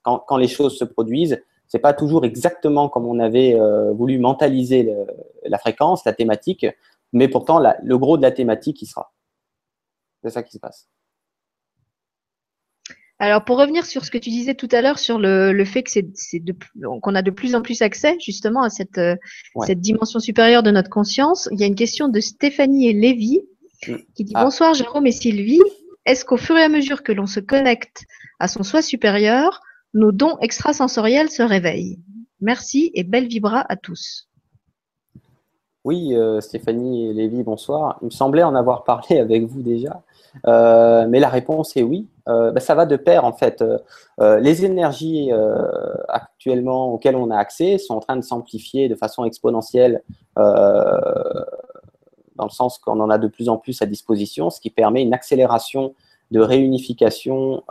quand, 0.02 0.18
quand 0.26 0.36
les 0.36 0.48
choses 0.48 0.76
se 0.76 0.84
produisent, 0.84 1.42
c'est 1.68 1.78
pas 1.78 1.92
toujours 1.94 2.24
exactement 2.24 2.88
comme 2.88 3.06
on 3.06 3.18
avait 3.20 3.54
euh, 3.54 3.92
voulu 3.92 4.18
mentaliser 4.18 4.82
le- 4.82 5.06
la 5.44 5.58
fréquence, 5.58 6.04
la 6.04 6.12
thématique, 6.12 6.66
mais 7.12 7.28
pourtant 7.28 7.58
la- 7.58 7.78
le 7.82 7.96
gros 7.98 8.16
de 8.16 8.22
la 8.22 8.30
thématique, 8.32 8.82
il 8.82 8.86
sera. 8.86 9.12
C'est 10.24 10.30
ça 10.30 10.42
qui 10.42 10.52
se 10.52 10.58
passe. 10.58 10.88
Alors 13.20 13.44
pour 13.44 13.58
revenir 13.58 13.84
sur 13.84 14.04
ce 14.04 14.10
que 14.12 14.18
tu 14.18 14.30
disais 14.30 14.54
tout 14.54 14.68
à 14.70 14.80
l'heure 14.80 14.98
sur 15.00 15.18
le, 15.18 15.52
le 15.52 15.64
fait 15.64 15.82
que 15.82 15.90
c'est 15.90 16.06
qu'on 17.02 17.14
a 17.16 17.22
de 17.22 17.30
plus 17.32 17.56
en 17.56 17.62
plus 17.62 17.82
accès 17.82 18.16
justement 18.20 18.62
à 18.62 18.70
cette 18.70 18.98
euh, 18.98 19.16
Ouais. 19.56 19.66
cette 19.66 19.80
dimension 19.80 20.20
supérieure 20.20 20.62
de 20.62 20.70
notre 20.70 20.88
conscience, 20.90 21.48
il 21.50 21.58
y 21.60 21.64
a 21.64 21.66
une 21.66 21.74
question 21.74 22.08
de 22.08 22.20
Stéphanie 22.20 22.88
et 22.88 22.92
Lévy 22.92 23.40
Mm. 23.86 23.94
qui 24.16 24.24
dit 24.24 24.32
Ah. 24.34 24.42
bonsoir 24.44 24.74
Jérôme 24.74 25.06
et 25.06 25.12
Sylvie. 25.12 25.60
Est-ce 26.04 26.24
qu'au 26.24 26.36
fur 26.36 26.56
et 26.56 26.62
à 26.64 26.68
mesure 26.68 27.02
que 27.04 27.12
l'on 27.12 27.26
se 27.26 27.38
connecte 27.38 28.02
à 28.40 28.48
son 28.48 28.64
soi 28.64 28.82
supérieur, 28.82 29.60
nos 29.94 30.12
dons 30.12 30.38
extrasensoriels 30.40 31.30
se 31.30 31.42
réveillent 31.42 31.98
Merci 32.40 32.92
et 32.94 33.02
belle 33.02 33.26
vibra 33.26 33.64
à 33.68 33.76
tous. 33.76 34.28
Oui, 35.84 36.14
euh, 36.14 36.40
Stéphanie 36.40 37.08
et 37.08 37.12
Lévy, 37.12 37.42
bonsoir. 37.42 37.98
Il 38.02 38.06
me 38.06 38.10
semblait 38.10 38.42
en 38.42 38.54
avoir 38.54 38.84
parlé 38.84 39.18
avec 39.20 39.44
vous 39.44 39.62
déjà, 39.62 40.02
Euh, 40.46 41.06
mais 41.08 41.18
la 41.18 41.30
réponse 41.30 41.76
est 41.76 41.82
oui. 41.82 42.06
Euh, 42.28 42.52
bah, 42.52 42.60
ça 42.60 42.74
va 42.74 42.84
de 42.84 42.96
pair 42.96 43.24
en 43.24 43.32
fait. 43.32 43.64
Les 44.18 44.64
énergies 44.64 45.30
actuellement 46.08 46.92
auxquelles 46.92 47.16
on 47.16 47.30
a 47.30 47.36
accès 47.36 47.78
sont 47.78 47.94
en 47.94 48.00
train 48.00 48.16
de 48.16 48.22
s'amplifier 48.22 48.88
de 48.88 48.94
façon 48.94 49.24
exponentielle, 49.24 50.02
dans 50.36 50.44
le 52.44 52.50
sens 52.50 52.78
qu'on 52.78 53.00
en 53.00 53.10
a 53.10 53.18
de 53.18 53.26
plus 53.26 53.48
en 53.48 53.56
plus 53.56 53.80
à 53.82 53.86
disposition, 53.86 54.50
ce 54.50 54.60
qui 54.60 54.70
permet 54.70 55.02
une 55.02 55.14
accélération 55.14 55.94
de 56.30 56.40
réunification 56.40 57.62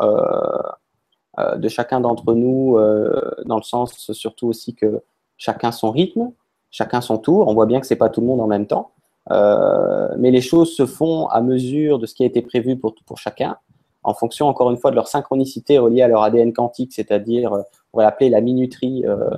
de 1.38 1.68
chacun 1.70 2.00
d'entre 2.02 2.34
nous, 2.34 2.78
euh, 2.78 3.32
dans 3.46 3.58
le 3.58 3.64
sens 3.64 4.12
surtout 4.14 4.48
aussi 4.48 4.74
que 4.74 5.02
chacun 5.38 5.72
son 5.72 5.92
rythme, 5.92 6.32
chacun 6.72 7.02
son 7.02 7.18
tour. 7.18 7.48
On 7.48 7.54
voit 7.54 7.66
bien 7.66 7.80
que 7.80 7.88
c'est 7.88 7.96
pas 7.96 8.10
tout 8.10 8.22
le 8.22 8.28
monde 8.28 8.42
en 8.42 8.48
même 8.48 8.68
temps, 8.68 8.92
Euh, 9.30 10.08
mais 10.18 10.32
les 10.32 10.42
choses 10.42 10.74
se 10.74 10.86
font 10.86 11.28
à 11.28 11.42
mesure 11.42 12.00
de 12.00 12.06
ce 12.06 12.14
qui 12.16 12.24
a 12.24 12.26
été 12.26 12.42
prévu 12.42 12.78
pour, 12.78 12.96
pour 13.06 13.18
chacun, 13.18 13.58
en 14.04 14.14
fonction 14.14 14.48
encore 14.48 14.72
une 14.72 14.78
fois 14.78 14.90
de 14.92 14.96
leur 14.96 15.10
synchronicité 15.10 15.80
reliée 15.80 16.02
à 16.02 16.08
leur 16.08 16.24
ADN 16.24 16.54
quantique, 16.54 16.94
c'est-à-dire, 16.94 17.52
euh, 17.54 17.62
on 17.92 17.98
va 17.98 18.06
l'appeler 18.06 18.30
la 18.30 18.40
minuterie 18.40 19.04
euh, 19.06 19.30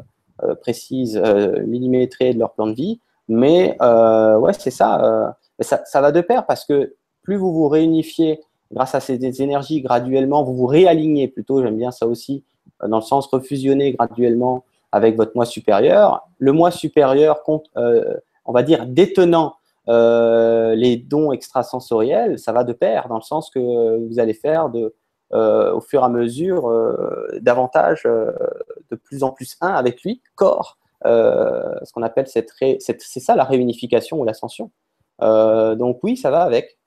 euh, 0.44 0.54
précise, 0.56 1.18
euh, 1.18 1.66
millimétrée 1.66 2.34
de 2.36 2.40
leur 2.40 2.52
plan 2.54 2.68
de 2.68 2.74
vie. 2.74 3.00
Mais 3.28 3.78
euh, 3.82 4.38
ouais, 4.38 4.54
c'est 4.54 4.72
ça, 4.72 5.04
euh, 5.04 5.30
ça. 5.60 5.82
Ça 5.86 6.02
va 6.02 6.12
de 6.12 6.22
pair 6.22 6.46
parce 6.46 6.66
que 6.66 6.94
plus 7.24 7.38
vous 7.38 7.52
vous 7.52 7.68
réunifiez 7.68 8.42
grâce 8.72 8.96
à 8.96 9.00
ces 9.00 9.42
énergies 9.42 9.82
graduellement, 9.82 10.44
vous 10.44 10.56
vous 10.56 10.68
réalignez 10.68 11.28
plutôt, 11.28 11.62
j'aime 11.62 11.78
bien 11.78 11.92
ça 11.92 12.08
aussi, 12.08 12.44
euh, 12.84 12.88
dans 12.88 12.98
le 12.98 13.04
sens 13.04 13.28
refusionner 13.28 13.94
graduellement 13.94 14.64
avec 14.92 15.16
votre 15.16 15.34
moi 15.36 15.46
supérieur. 15.46 16.28
Le 16.38 16.52
moi 16.52 16.72
supérieur 16.72 17.42
euh, 17.78 18.16
on 18.46 18.52
va 18.52 18.64
dire, 18.64 18.86
détenant 18.88 19.56
euh, 19.88 20.74
les 20.76 20.98
dons 20.98 21.32
extrasensoriels, 21.32 22.40
ça 22.40 22.52
va 22.52 22.64
de 22.64 22.74
pair, 22.74 23.08
dans 23.08 23.16
le 23.16 23.22
sens 23.22 23.50
que 23.50 23.60
vous 24.08 24.20
allez 24.20 24.34
faire 24.34 24.70
de, 24.70 24.96
au 25.32 25.82
fur 25.82 26.02
et 26.02 26.06
à 26.06 26.10
mesure 26.10 26.72
davantage 27.40 28.04
de 28.04 28.96
plus 28.96 29.24
en 29.24 29.30
plus 29.30 29.58
un 29.62 29.74
avec 29.74 30.02
lui, 30.02 30.24
corps, 30.34 30.80
ce 31.06 31.94
qu'on 31.94 32.02
appelle 32.02 32.28
cette, 32.28 32.50
ré- 32.52 32.78
c'est 32.80 33.00
ça 33.00 33.36
la 33.36 33.44
réunification 33.44 34.20
ou 34.20 34.26
l'ascension. 34.26 34.72
Donc 35.22 36.00
oui, 36.02 36.18
ça 36.18 36.32
va 36.32 36.42
avec. 36.42 36.79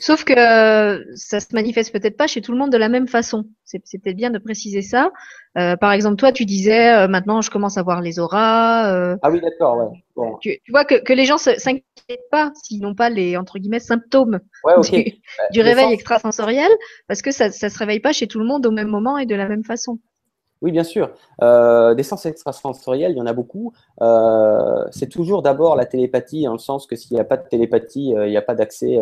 Sauf 0.00 0.24
que 0.24 0.32
euh, 0.32 1.04
ça 1.14 1.40
se 1.40 1.54
manifeste 1.54 1.92
peut-être 1.92 2.16
pas 2.16 2.26
chez 2.26 2.40
tout 2.40 2.52
le 2.52 2.58
monde 2.58 2.70
de 2.72 2.76
la 2.76 2.88
même 2.88 3.06
façon. 3.08 3.44
C'est 3.64 3.78
peut-être 3.80 4.16
bien 4.16 4.30
de 4.30 4.38
préciser 4.38 4.82
ça. 4.82 5.10
Euh, 5.58 5.76
par 5.76 5.92
exemple, 5.92 6.16
toi, 6.16 6.32
tu 6.32 6.44
disais 6.44 6.92
euh, 6.92 7.08
maintenant 7.08 7.40
je 7.40 7.50
commence 7.50 7.78
à 7.78 7.82
voir 7.82 8.00
les 8.00 8.18
auras. 8.18 8.92
euh, 8.92 9.16
Ah 9.22 9.30
oui, 9.30 9.40
d'accord, 9.40 9.76
ouais. 9.78 10.04
Bon. 10.16 10.36
tu, 10.40 10.58
tu 10.64 10.70
vois 10.72 10.84
que, 10.84 10.96
que 11.02 11.12
les 11.12 11.24
gens 11.24 11.38
s'inquiètent 11.38 11.82
pas 12.30 12.52
s'ils 12.62 12.80
n'ont 12.82 12.94
pas 12.94 13.10
les 13.10 13.36
entre 13.36 13.58
guillemets 13.58 13.80
symptômes 13.80 14.40
Ouais, 14.64 14.74
du, 15.52 15.60
réveil 15.60 15.84
sens- 15.84 15.92
extrasensoriel 15.94 16.70
parce 17.08 17.22
que 17.22 17.30
ça 17.30 17.50
ça 17.50 17.68
se 17.68 17.78
réveille 17.78 18.00
pas 18.00 18.12
chez 18.12 18.26
tout 18.26 18.38
le 18.38 18.44
monde 18.46 18.66
au 18.66 18.70
même 18.70 18.88
moment 18.88 19.18
et 19.18 19.26
de 19.26 19.34
la 19.34 19.48
même 19.48 19.64
façon. 19.64 19.98
Oui, 20.62 20.72
bien 20.72 20.84
sûr. 20.84 21.10
Euh, 21.42 21.94
des 21.94 22.02
sens 22.04 22.24
extrasensoriels, 22.26 23.12
il 23.12 23.18
y 23.18 23.20
en 23.20 23.26
a 23.26 23.32
beaucoup. 23.34 23.72
Euh, 24.00 24.84
c'est 24.92 25.08
toujours 25.08 25.42
d'abord 25.42 25.76
la 25.76 25.84
télépathie, 25.84 26.44
dans 26.44 26.52
le 26.52 26.58
sens 26.58 26.86
que 26.86 26.96
s'il 26.96 27.14
n'y 27.14 27.20
a 27.20 27.24
pas 27.24 27.36
de 27.36 27.46
télépathie, 27.48 28.14
euh, 28.16 28.26
il 28.26 28.30
n'y 28.30 28.36
a 28.36 28.42
pas 28.42 28.54
d'accès 28.54 28.96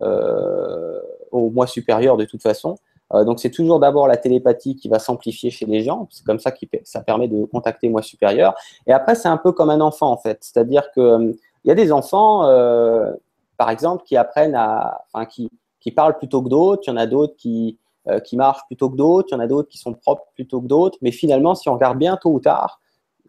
au 0.00 1.50
moi 1.50 1.66
supérieur 1.66 2.16
de 2.16 2.24
toute 2.24 2.42
façon. 2.42 2.76
Euh, 3.14 3.24
donc 3.24 3.40
c'est 3.40 3.50
toujours 3.50 3.80
d'abord 3.80 4.06
la 4.06 4.16
télépathie 4.16 4.76
qui 4.76 4.88
va 4.88 4.98
s'amplifier 4.98 5.50
chez 5.50 5.66
les 5.66 5.82
gens. 5.82 6.08
C'est 6.10 6.24
comme 6.24 6.38
ça 6.38 6.50
que 6.50 6.66
ça 6.84 7.00
permet 7.00 7.28
de 7.28 7.44
contacter 7.44 7.88
moi 7.88 8.02
supérieur. 8.02 8.54
Et 8.86 8.92
après, 8.92 9.14
c'est 9.14 9.28
un 9.28 9.38
peu 9.38 9.52
comme 9.52 9.70
un 9.70 9.80
enfant 9.80 10.10
en 10.10 10.16
fait. 10.16 10.38
C'est-à-dire 10.42 10.90
que 10.92 11.00
euh, 11.00 11.32
il 11.64 11.68
y 11.68 11.70
a 11.70 11.74
des 11.74 11.92
enfants, 11.92 12.46
euh, 12.46 13.12
par 13.56 13.70
exemple, 13.70 14.04
qui 14.04 14.16
apprennent 14.16 14.54
à, 14.54 15.04
qui, 15.28 15.50
qui 15.80 15.90
parlent 15.90 16.16
plutôt 16.16 16.42
que 16.42 16.48
d'autres. 16.48 16.82
Il 16.86 16.90
y 16.90 16.92
en 16.92 16.96
a 16.96 17.06
d'autres 17.06 17.34
qui, 17.36 17.78
euh, 18.08 18.20
qui 18.20 18.36
marchent 18.36 18.66
plutôt 18.66 18.88
que 18.90 18.96
d'autres. 18.96 19.28
Il 19.30 19.34
y 19.34 19.36
en 19.36 19.40
a 19.40 19.46
d'autres 19.46 19.68
qui 19.68 19.78
sont 19.78 19.92
propres 19.92 20.24
plutôt 20.34 20.60
que 20.60 20.66
d'autres. 20.66 20.98
Mais 21.02 21.10
finalement, 21.10 21.54
si 21.54 21.68
on 21.68 21.74
regarde 21.74 21.98
bien, 21.98 22.16
tôt 22.16 22.30
ou 22.30 22.40
tard, 22.40 22.80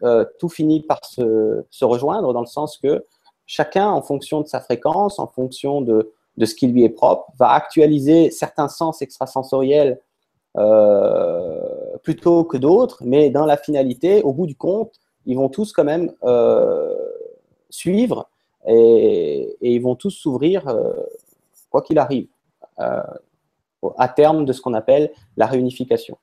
euh, 0.02 0.24
tout 0.38 0.48
finit 0.48 0.80
par 0.80 1.04
se, 1.04 1.64
se 1.70 1.84
rejoindre 1.84 2.32
dans 2.32 2.40
le 2.40 2.46
sens 2.46 2.78
que 2.78 3.04
chacun, 3.46 3.90
en 3.90 4.00
fonction 4.00 4.40
de 4.40 4.46
sa 4.46 4.60
fréquence, 4.60 5.18
en 5.18 5.26
fonction 5.26 5.80
de, 5.80 6.12
de 6.40 6.46
ce 6.46 6.54
qui 6.54 6.66
lui 6.66 6.84
est 6.84 6.88
propre, 6.88 7.30
va 7.38 7.50
actualiser 7.50 8.30
certains 8.30 8.68
sens 8.68 9.02
extrasensoriels 9.02 10.00
euh, 10.56 11.98
plutôt 12.02 12.44
que 12.44 12.56
d'autres, 12.56 13.02
mais 13.04 13.28
dans 13.28 13.44
la 13.44 13.58
finalité, 13.58 14.22
au 14.22 14.32
bout 14.32 14.46
du 14.46 14.56
compte, 14.56 14.94
ils 15.26 15.36
vont 15.36 15.50
tous 15.50 15.72
quand 15.72 15.84
même 15.84 16.12
euh, 16.24 16.96
suivre 17.68 18.30
et, 18.66 19.54
ils 19.60 19.82
vont 19.82 19.94
tous 19.96 20.10
s'ouvrir 20.10 20.66
euh, 20.66 20.92
quoi 21.68 21.82
qu'il 21.82 21.98
arrive 21.98 22.26
à 22.78 24.08
terme 24.08 24.46
de 24.46 24.54
ce 24.54 24.62
qu'on 24.62 24.72
appelle 24.72 25.12
la 25.36 25.46
réunification. 25.46 26.16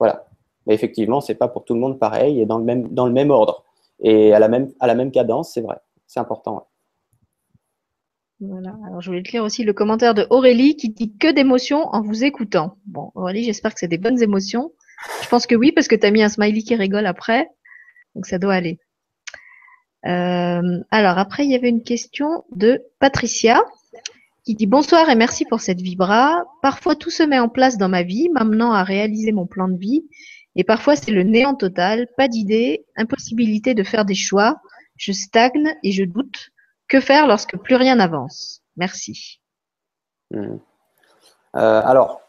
Voilà. 0.00 0.26
Mais 0.66 0.74
effectivement, 0.74 1.20
c'est 1.20 1.36
pas 1.36 1.46
pour 1.46 1.64
tout 1.64 1.74
le 1.74 1.80
monde 1.80 2.00
pareil 2.00 2.40
et 2.40 2.46
dans 2.46 2.58
le 2.58 2.64
même, 2.64 2.88
dans 2.88 3.06
le 3.06 3.12
même 3.12 3.30
ordre 3.30 3.62
et 4.00 4.34
à 4.34 4.40
la 4.40 4.48
même, 4.48 4.72
à 4.80 4.88
la 4.88 4.96
même 4.96 5.12
cadence, 5.12 5.52
c'est 5.52 5.60
vrai. 5.60 5.76
C'est 6.08 6.18
important. 6.18 6.56
ouais. 6.56 6.73
Voilà. 8.40 8.76
Alors 8.86 9.00
je 9.00 9.08
voulais 9.10 9.22
te 9.22 9.30
lire 9.32 9.44
aussi 9.44 9.64
le 9.64 9.72
commentaire 9.72 10.14
de 10.14 10.26
Aurélie 10.30 10.76
qui 10.76 10.90
dit 10.90 11.16
que 11.16 11.32
d'émotions 11.32 11.86
en 11.92 12.02
vous 12.02 12.24
écoutant. 12.24 12.76
Bon, 12.86 13.10
Aurélie, 13.14 13.44
j'espère 13.44 13.72
que 13.72 13.80
c'est 13.80 13.88
des 13.88 13.98
bonnes 13.98 14.22
émotions. 14.22 14.72
Je 15.22 15.28
pense 15.28 15.46
que 15.46 15.54
oui, 15.54 15.72
parce 15.72 15.88
que 15.88 15.94
tu 15.94 16.06
as 16.06 16.10
mis 16.10 16.22
un 16.22 16.28
smiley 16.28 16.62
qui 16.62 16.74
rigole 16.74 17.06
après. 17.06 17.48
Donc 18.14 18.26
ça 18.26 18.38
doit 18.38 18.54
aller. 18.54 18.78
Euh, 20.06 20.80
alors 20.90 21.18
après, 21.18 21.44
il 21.44 21.50
y 21.50 21.54
avait 21.54 21.68
une 21.68 21.82
question 21.82 22.44
de 22.54 22.82
Patricia 22.98 23.62
qui 24.44 24.54
dit 24.54 24.66
bonsoir 24.66 25.08
et 25.08 25.14
merci 25.14 25.44
pour 25.46 25.60
cette 25.60 25.80
vibra. 25.80 26.44
Parfois 26.60 26.96
tout 26.96 27.10
se 27.10 27.22
met 27.22 27.38
en 27.38 27.48
place 27.48 27.78
dans 27.78 27.88
ma 27.88 28.02
vie, 28.02 28.28
m'amenant 28.28 28.72
à 28.72 28.84
réaliser 28.84 29.32
mon 29.32 29.46
plan 29.46 29.68
de 29.68 29.78
vie. 29.78 30.04
Et 30.56 30.64
parfois 30.64 30.96
c'est 30.96 31.10
le 31.10 31.22
néant 31.22 31.54
total, 31.54 32.08
pas 32.16 32.28
d'idée, 32.28 32.84
impossibilité 32.96 33.74
de 33.74 33.82
faire 33.82 34.04
des 34.04 34.14
choix. 34.14 34.60
Je 34.96 35.12
stagne 35.12 35.74
et 35.82 35.92
je 35.92 36.04
doute. 36.04 36.50
Que 36.94 37.00
faire 37.00 37.26
lorsque 37.26 37.56
plus 37.56 37.74
rien 37.74 37.96
n'avance? 37.96 38.62
Merci. 38.76 39.40
Hmm. 40.30 40.58
alors, 41.52 42.20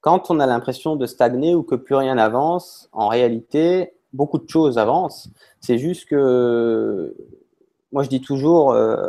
quand 0.00 0.30
on 0.30 0.40
a 0.40 0.46
l'impression 0.46 0.96
de 0.96 1.04
stagner 1.04 1.54
ou 1.54 1.62
que 1.62 1.74
plus 1.74 1.96
rien 1.96 2.14
n'avance, 2.14 2.88
en 2.92 3.08
réalité, 3.08 3.92
beaucoup 4.14 4.38
de 4.38 4.48
choses 4.48 4.78
avancent. 4.78 5.28
C'est 5.60 5.76
juste 5.76 6.08
que, 6.08 7.14
moi 7.92 8.04
je 8.04 8.08
dis 8.08 8.22
toujours, 8.22 8.68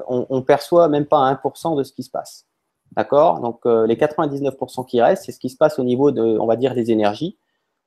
on, 0.09 0.27
on, 0.29 0.41
perçoit 0.41 0.89
même 0.89 1.05
pas 1.05 1.19
1% 1.31 1.77
de 1.77 1.83
ce 1.83 1.93
qui 1.93 2.03
se 2.03 2.11
passe. 2.11 2.45
D'accord? 2.97 3.39
Donc, 3.39 3.61
les 3.63 3.95
99% 3.95 4.85
qui 4.85 5.01
restent, 5.01 5.23
c'est 5.23 5.31
ce 5.31 5.39
qui 5.39 5.49
se 5.49 5.55
passe 5.55 5.79
au 5.79 5.85
niveau 5.85 6.11
de, 6.11 6.37
on 6.37 6.47
va 6.47 6.57
dire, 6.57 6.75
des 6.75 6.91
énergies, 6.91 7.37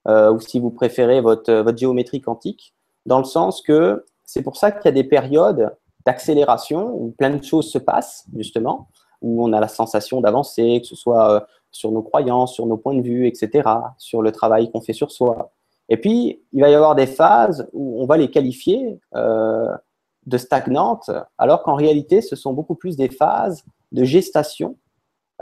ou 0.09 0.41
si 0.41 0.59
vous 0.59 0.71
préférez, 0.71 1.21
votre, 1.21 1.53
votre 1.53 1.77
géométrie 1.77 2.23
quantique, 2.23 2.73
dans 3.05 3.19
le 3.19 3.25
sens 3.25 3.61
que 3.61 4.07
c'est 4.25 4.43
pour 4.43 4.57
ça 4.57 4.73
qu'il 4.73 4.87
y 4.87 4.89
a 4.89 4.93
des 4.93 5.05
périodes 5.05 5.71
d'accélération 6.11 6.93
où 6.93 7.15
plein 7.17 7.31
de 7.31 7.45
choses 7.45 7.71
se 7.71 7.79
passent, 7.79 8.27
justement, 8.37 8.89
où 9.23 9.45
on 9.45 9.53
a 9.53 9.61
la 9.61 9.69
sensation 9.69 10.21
d'avancer, 10.21 10.81
que 10.81 10.87
ce 10.89 10.97
soit 10.97 11.31
euh, 11.31 11.41
sur 11.71 11.93
nos 11.93 12.03
croyances, 12.03 12.55
sur 12.55 12.67
nos 12.67 12.77
points 12.77 12.97
de 12.97 13.03
vue, 13.03 13.29
etc., 13.29 13.69
sur 13.97 14.21
le 14.21 14.33
travail 14.33 14.73
qu'on 14.73 14.81
fait 14.81 14.93
sur 14.93 15.13
soi. 15.13 15.53
Et 15.89 15.97
puis, 15.97 16.43
il 16.53 16.61
va 16.61 16.69
y 16.69 16.75
avoir 16.75 16.97
des 16.97 17.07
phases 17.07 17.69
où 17.73 18.03
on 18.03 18.07
va 18.07 18.17
les 18.17 18.29
qualifier 18.29 18.99
euh, 19.15 19.73
de 20.27 20.37
stagnantes, 20.37 21.11
alors 21.39 21.63
qu'en 21.63 21.75
réalité, 21.75 22.23
ce 22.23 22.35
sont 22.35 22.55
beaucoup 22.55 22.75
plus 22.75 22.97
des 22.97 23.09
phases 23.09 23.65
de 23.93 24.03
gestation, 24.03 24.77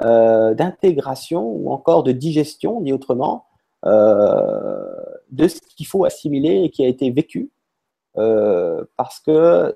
euh, 0.04 0.52
d'intégration 0.52 1.42
ou 1.42 1.72
encore 1.72 2.02
de 2.02 2.12
digestion, 2.12 2.82
dit 2.82 2.92
autrement, 2.92 3.46
de 3.84 5.46
ce 5.46 5.60
qu'il 5.76 5.86
faut 5.86 6.04
assimiler 6.04 6.64
et 6.64 6.70
qui 6.70 6.84
a 6.84 6.88
été 6.88 7.10
vécu 7.12 7.52
parce 8.96 9.20
que 9.20 9.72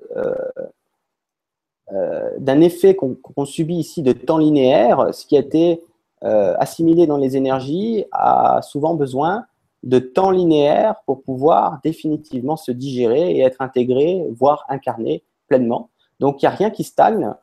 d'un 2.39 2.61
effet 2.61 2.95
qu'on 2.95 3.45
subit 3.45 3.75
ici 3.75 4.01
de 4.01 4.13
temps 4.13 4.37
linéaire, 4.37 5.13
ce 5.13 5.25
qui 5.25 5.37
a 5.37 5.39
été 5.39 5.83
assimilé 6.21 7.05
dans 7.05 7.17
les 7.17 7.37
énergies 7.37 8.05
a 8.11 8.61
souvent 8.61 8.95
besoin 8.95 9.45
de 9.83 9.99
temps 9.99 10.31
linéaire 10.31 10.95
pour 11.05 11.21
pouvoir 11.21 11.79
définitivement 11.83 12.55
se 12.55 12.71
digérer 12.71 13.31
et 13.31 13.41
être 13.41 13.61
intégré, 13.61 14.25
voire 14.31 14.65
incarné 14.69 15.23
pleinement. 15.47 15.89
Donc, 16.19 16.41
il 16.41 16.45
n'y 16.45 16.53
a 16.53 16.55
rien 16.55 16.69
qui 16.69 16.83
stagne. 16.83 17.33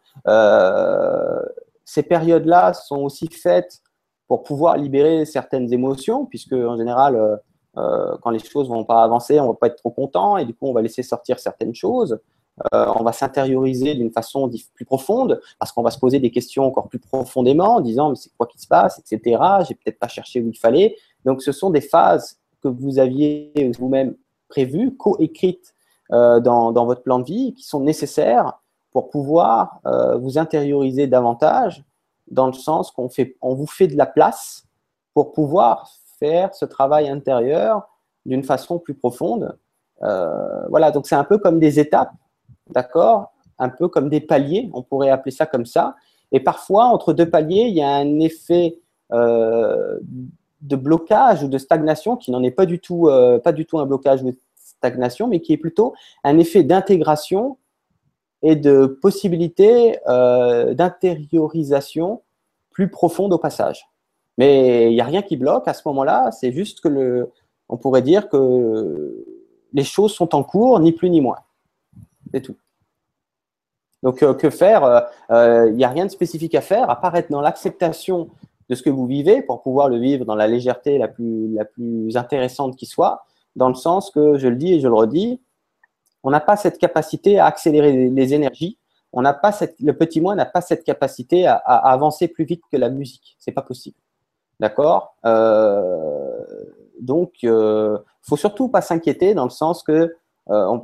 ces 1.85 2.03
périodes-là 2.03 2.73
sont 2.73 3.03
aussi 3.03 3.29
faites 3.29 3.83
pour 4.31 4.45
pouvoir 4.45 4.77
libérer 4.77 5.25
certaines 5.25 5.73
émotions, 5.73 6.25
puisque 6.25 6.53
en 6.53 6.77
général, 6.77 7.41
euh, 7.77 8.17
quand 8.23 8.31
les 8.31 8.39
choses 8.39 8.69
vont 8.69 8.85
pas 8.85 9.03
avancer, 9.03 9.39
on 9.41 9.49
va 9.49 9.55
pas 9.55 9.69
être 9.69 9.77
trop 9.77 9.91
content 9.91 10.37
et 10.37 10.45
du 10.45 10.55
coup 10.55 10.67
on 10.67 10.73
va 10.73 10.83
laisser 10.83 11.03
sortir 11.03 11.39
certaines 11.39 11.75
choses. 11.75 12.19
Euh, 12.75 12.93
on 12.97 13.03
va 13.03 13.13
s'intérioriser 13.13 13.95
d'une 13.95 14.11
façon 14.11 14.51
plus 14.75 14.85
profonde 14.85 15.41
parce 15.59 15.73
qu'on 15.73 15.83
va 15.83 15.91
se 15.91 15.99
poser 15.99 16.19
des 16.19 16.31
questions 16.31 16.65
encore 16.65 16.89
plus 16.89 16.99
profondément 16.99 17.77
en 17.77 17.81
disant 17.81 18.11
mais 18.11 18.17
c'est 18.17 18.31
quoi 18.37 18.47
qui 18.47 18.59
se 18.59 18.67
passe, 18.67 18.99
etc. 18.99 19.43
J'ai 19.67 19.75
peut-être 19.75 19.99
pas 19.99 20.09
cherché 20.09 20.41
où 20.41 20.49
il 20.49 20.59
fallait. 20.59 20.97
Donc 21.25 21.43
ce 21.43 21.53
sont 21.53 21.71
des 21.71 21.81
phases 21.81 22.39
que 22.63 22.69
vous 22.69 22.99
aviez 22.99 23.73
vous-même 23.79 24.15
prévues, 24.49 24.95
coécrites 24.97 25.75
euh, 26.13 26.41
dans, 26.41 26.85
votre 26.85 27.03
plan 27.03 27.19
de 27.21 27.25
vie, 27.25 27.55
qui 27.55 27.65
sont 27.65 27.81
nécessaires 27.81 28.61
pour 28.93 29.09
pouvoir 29.09 29.81
euh, 29.87 30.17
vous 30.17 30.37
intérioriser 30.37 31.07
davantage 31.07 31.85
dans 32.31 32.47
le 32.47 32.53
sens 32.53 32.91
qu'on 32.91 33.09
fait, 33.09 33.37
on 33.41 33.55
vous 33.55 33.67
fait 33.67 33.87
de 33.87 33.97
la 33.97 34.07
place 34.07 34.65
pour 35.15 35.33
pouvoir 35.33 35.89
faire 36.19 36.55
ce 36.55 36.65
travail 36.65 37.09
intérieur 37.09 37.89
d'une 38.27 38.45
façon 38.45 38.79
plus 38.79 38.95
profonde. 38.95 39.57
Voilà, 40.01 40.91
donc 40.91 41.07
c'est 41.07 41.15
un 41.15 41.25
peu 41.25 41.37
comme 41.39 41.59
des 41.59 41.79
étapes, 41.79 42.13
d'accord 42.73 43.33
Un 43.59 43.69
peu 43.69 43.89
comme 43.89 44.09
des 44.09 44.21
paliers, 44.21 44.71
on 44.73 44.83
pourrait 44.83 45.11
appeler 45.11 45.33
ça 45.33 45.47
comme 45.47 45.67
ça. 45.67 45.97
Et 46.33 46.41
parfois, 46.41 46.87
entre 46.87 47.13
deux 47.13 47.29
paliers, 47.29 47.67
il 47.69 47.75
y 47.75 47.83
a 47.83 47.91
un 47.91 48.21
effet 48.21 48.79
euh, 49.13 49.99
de 50.61 50.77
blocage 50.77 51.43
ou 51.43 51.49
de 51.49 51.59
stagnation 51.59 52.17
qui 52.17 52.31
n'en 52.31 52.43
est 52.43 52.51
pas 52.51 52.67
du, 52.67 52.79
tout, 52.79 53.09
euh, 53.09 53.39
pas 53.39 53.53
du 53.53 53.67
tout 53.67 53.79
un 53.79 53.87
blocage 53.87 54.23
ou 54.23 54.33
stagnation, 54.55 55.27
mais 55.27 55.41
qui 55.41 55.53
est 55.53 55.59
plutôt 55.59 55.95
un 56.25 56.39
effet 56.39 56.63
d'intégration 56.63 57.59
et 58.43 58.57
de 58.57 58.87
possibilité 58.87 59.99
d'intériorisation 60.07 62.23
plus 62.71 62.89
profonde 62.89 63.35
au 63.35 63.39
passage. 63.39 63.91
Mais 64.39 64.91
il 64.91 64.95
n'y 64.95 65.01
a 65.03 65.05
rien 65.05 65.21
qui 65.21 65.37
bloque 65.37 65.69
à 65.69 65.75
ce 65.75 65.83
moment-là. 65.87 66.31
C'est 66.33 66.53
juste 66.53 66.81
que 66.81 66.89
le, 66.89 67.31
on 67.69 67.77
pourrait 67.77 68.03
dire 68.03 68.29
que 68.29 69.25
les 69.73 69.85
choses 69.85 70.13
sont 70.13 70.35
en 70.35 70.43
cours, 70.43 70.81
ni 70.81 70.93
plus 70.93 71.11
ni 71.11 71.21
moins. 71.21 71.39
C'est 72.33 72.41
tout. 72.41 72.57
Donc, 74.03 74.23
euh, 74.23 74.35
que 74.35 74.51
faire 74.51 75.09
Il 75.29 75.35
euh, 75.35 75.71
n'y 75.73 75.85
euh, 75.85 75.89
a 75.89 75.91
rien 75.91 76.07
de 76.07 76.11
spécifique 76.11 76.55
à 76.55 76.61
faire, 76.61 76.89
à 76.91 77.01
part 77.01 77.15
être 77.17 77.31
dans 77.31 77.41
l'acceptation 77.41 78.31
de 78.69 78.75
ce 78.75 78.83
que 78.83 78.91
vous 78.91 79.07
vivez 79.07 79.43
pour 79.43 79.63
pouvoir 79.63 79.89
le 79.89 79.99
vivre 79.99 80.25
dans 80.25 80.37
la 80.37 80.47
légèreté 80.47 80.97
la 80.97 81.09
plus, 81.09 82.17
intéressante 82.17 82.77
qui 82.77 82.87
soit, 82.87 83.25
dans 83.57 83.69
le 83.69 83.75
sens 83.75 84.11
que, 84.11 84.39
je 84.39 84.49
le 84.49 84.57
dis 84.57 84.75
et 84.75 84.81
je 84.81 84.87
le 84.87 84.95
redis, 84.95 85.41
on 86.23 86.31
n'a 86.31 86.41
pas 86.41 86.57
cette 86.57 86.79
capacité 86.79 87.39
à 87.39 87.47
accélérer 87.47 88.09
les, 88.11 88.35
énergies. 88.35 88.79
On 89.13 89.23
n'a 89.23 89.35
pas 89.35 89.51
cette, 89.51 89.75
le 89.81 89.97
petit 89.97 90.21
moi 90.21 90.37
n'a 90.37 90.47
pas 90.47 90.61
cette 90.61 90.85
capacité 90.85 91.47
à, 91.47 91.57
avancer 91.57 92.29
plus 92.29 92.45
vite 92.45 92.63
que 92.71 92.77
la 92.77 92.91
musique. 92.91 93.37
C'est 93.41 93.53
pas 93.53 93.63
possible. 93.63 93.97
D'accord? 94.61 95.17
Donc, 97.01 97.43
il 97.43 97.99
faut 98.23 98.37
surtout 98.37 98.69
pas 98.69 98.83
s'inquiéter 98.83 99.35
dans 99.35 99.45
le 99.45 99.51
sens 99.51 99.83
que 99.83 100.15
euh, 100.51 100.79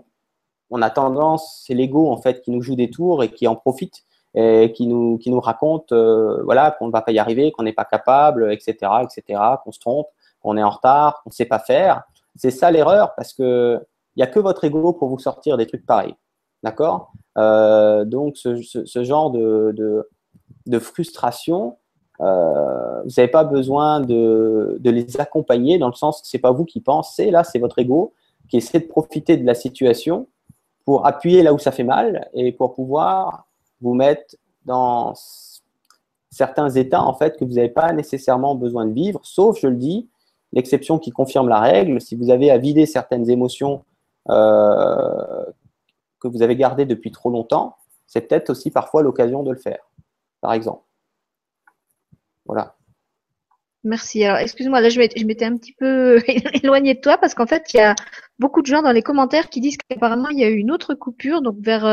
on, 0.70 0.82
a 0.82 0.90
tendance, 0.90 1.62
c'est 1.66 1.74
l'ego 1.74 2.10
en 2.10 2.16
fait 2.16 2.42
qui 2.42 2.50
nous 2.50 2.62
joue 2.62 2.76
des 2.76 2.90
tours 2.90 3.22
et 3.22 3.30
qui 3.30 3.46
en 3.46 3.56
profite 3.56 4.04
et 4.34 4.72
qui 4.72 4.86
nous, 4.86 5.16
qui 5.18 5.30
nous 5.30 5.40
raconte 5.40 5.92
voilà, 5.92 6.70
qu'on 6.70 6.88
ne 6.88 6.92
va 6.92 7.00
pas 7.00 7.12
y 7.12 7.18
arriver, 7.18 7.52
qu'on 7.52 7.62
n'est 7.62 7.72
pas 7.72 7.86
capable, 7.86 8.52
etc., 8.52 8.76
etc., 9.02 9.40
qu'on 9.64 9.72
se 9.72 9.80
trompe, 9.80 10.08
qu'on 10.42 10.58
est 10.58 10.62
en 10.62 10.70
retard, 10.70 11.22
qu'on 11.22 11.30
ne 11.30 11.34
sait 11.34 11.46
pas 11.46 11.58
faire. 11.58 12.02
C'est 12.34 12.50
ça 12.50 12.70
l'erreur 12.70 13.14
parce 13.14 13.32
que 13.32 13.80
il 14.14 14.20
n'y 14.20 14.22
a 14.22 14.26
que 14.26 14.38
votre 14.38 14.64
ego 14.64 14.92
pour 14.92 15.08
vous 15.08 15.18
sortir 15.18 15.56
des 15.56 15.66
trucs 15.66 15.86
pareils. 15.86 16.14
D'accord? 16.62 17.12
Donc, 17.36 18.36
ce, 18.36 19.02
genre 19.04 19.30
de, 19.30 19.72
de, 19.74 20.08
de 20.66 20.78
frustration, 20.78 21.76
euh, 22.20 23.02
vous 23.02 23.10
n'avez 23.16 23.28
pas 23.28 23.44
besoin 23.44 24.00
de, 24.00 24.78
les 24.82 25.20
accompagner 25.20 25.78
dans 25.78 25.88
le 25.88 25.94
sens 25.94 26.22
que 26.22 26.28
ce 26.28 26.36
n'est 26.36 26.40
pas 26.40 26.52
vous 26.52 26.64
qui 26.64 26.80
pensez, 26.80 27.30
là, 27.30 27.44
c'est 27.44 27.58
votre 27.58 27.78
ego 27.78 28.14
qui 28.48 28.58
essaie 28.58 28.80
de 28.80 28.86
profiter 28.86 29.36
de 29.36 29.44
la 29.44 29.54
situation 29.54 30.28
pour 30.86 31.04
appuyer 31.04 31.42
là 31.42 31.52
où 31.52 31.58
ça 31.58 31.72
fait 31.72 31.84
mal 31.84 32.30
et 32.32 32.52
pour 32.52 32.72
pouvoir 32.72 33.46
vous 33.82 33.92
mettre 33.92 34.36
dans 34.64 35.14
certains 36.30 36.70
états 36.70 37.02
en 37.02 37.12
fait 37.12 37.36
que 37.36 37.44
vous 37.44 37.54
n'avez 37.54 37.68
pas 37.68 37.92
nécessairement 37.92 38.54
besoin 38.54 38.86
de 38.86 38.92
vivre, 38.92 39.20
sauf, 39.22 39.58
je 39.60 39.66
le 39.66 39.76
dis, 39.76 40.08
l'exception 40.52 40.98
qui 40.98 41.10
confirme 41.10 41.48
la 41.48 41.60
règle. 41.60 42.00
Si 42.00 42.14
vous 42.14 42.30
avez 42.30 42.50
à 42.50 42.58
vider 42.58 42.86
certaines 42.86 43.28
émotions 43.28 43.84
euh, 44.30 45.44
que 46.20 46.28
vous 46.28 46.42
avez 46.42 46.56
gardées 46.56 46.86
depuis 46.86 47.10
trop 47.10 47.30
longtemps, 47.30 47.76
c'est 48.06 48.20
peut-être 48.20 48.50
aussi 48.50 48.70
parfois 48.70 49.02
l'occasion 49.02 49.42
de 49.42 49.50
le 49.50 49.58
faire, 49.58 49.90
par 50.40 50.52
exemple. 50.52 50.84
Voilà. 52.44 52.75
Merci. 53.86 54.24
Alors, 54.24 54.38
excuse-moi, 54.38 54.80
là, 54.80 54.88
je 54.88 54.98
m'étais 54.98 55.44
un 55.44 55.56
petit 55.56 55.72
peu 55.72 56.20
éloignée 56.62 56.94
de 56.94 57.00
toi 57.00 57.18
parce 57.18 57.34
qu'en 57.34 57.46
fait, 57.46 57.72
il 57.72 57.76
y 57.76 57.80
a 57.80 57.94
beaucoup 58.40 58.60
de 58.60 58.66
gens 58.66 58.82
dans 58.82 58.90
les 58.90 59.02
commentaires 59.02 59.48
qui 59.48 59.60
disent 59.60 59.76
qu'apparemment, 59.76 60.28
il 60.28 60.40
y 60.40 60.44
a 60.44 60.48
eu 60.48 60.56
une 60.56 60.72
autre 60.72 60.94
coupure. 60.94 61.40
Donc, 61.40 61.56
vers 61.60 61.84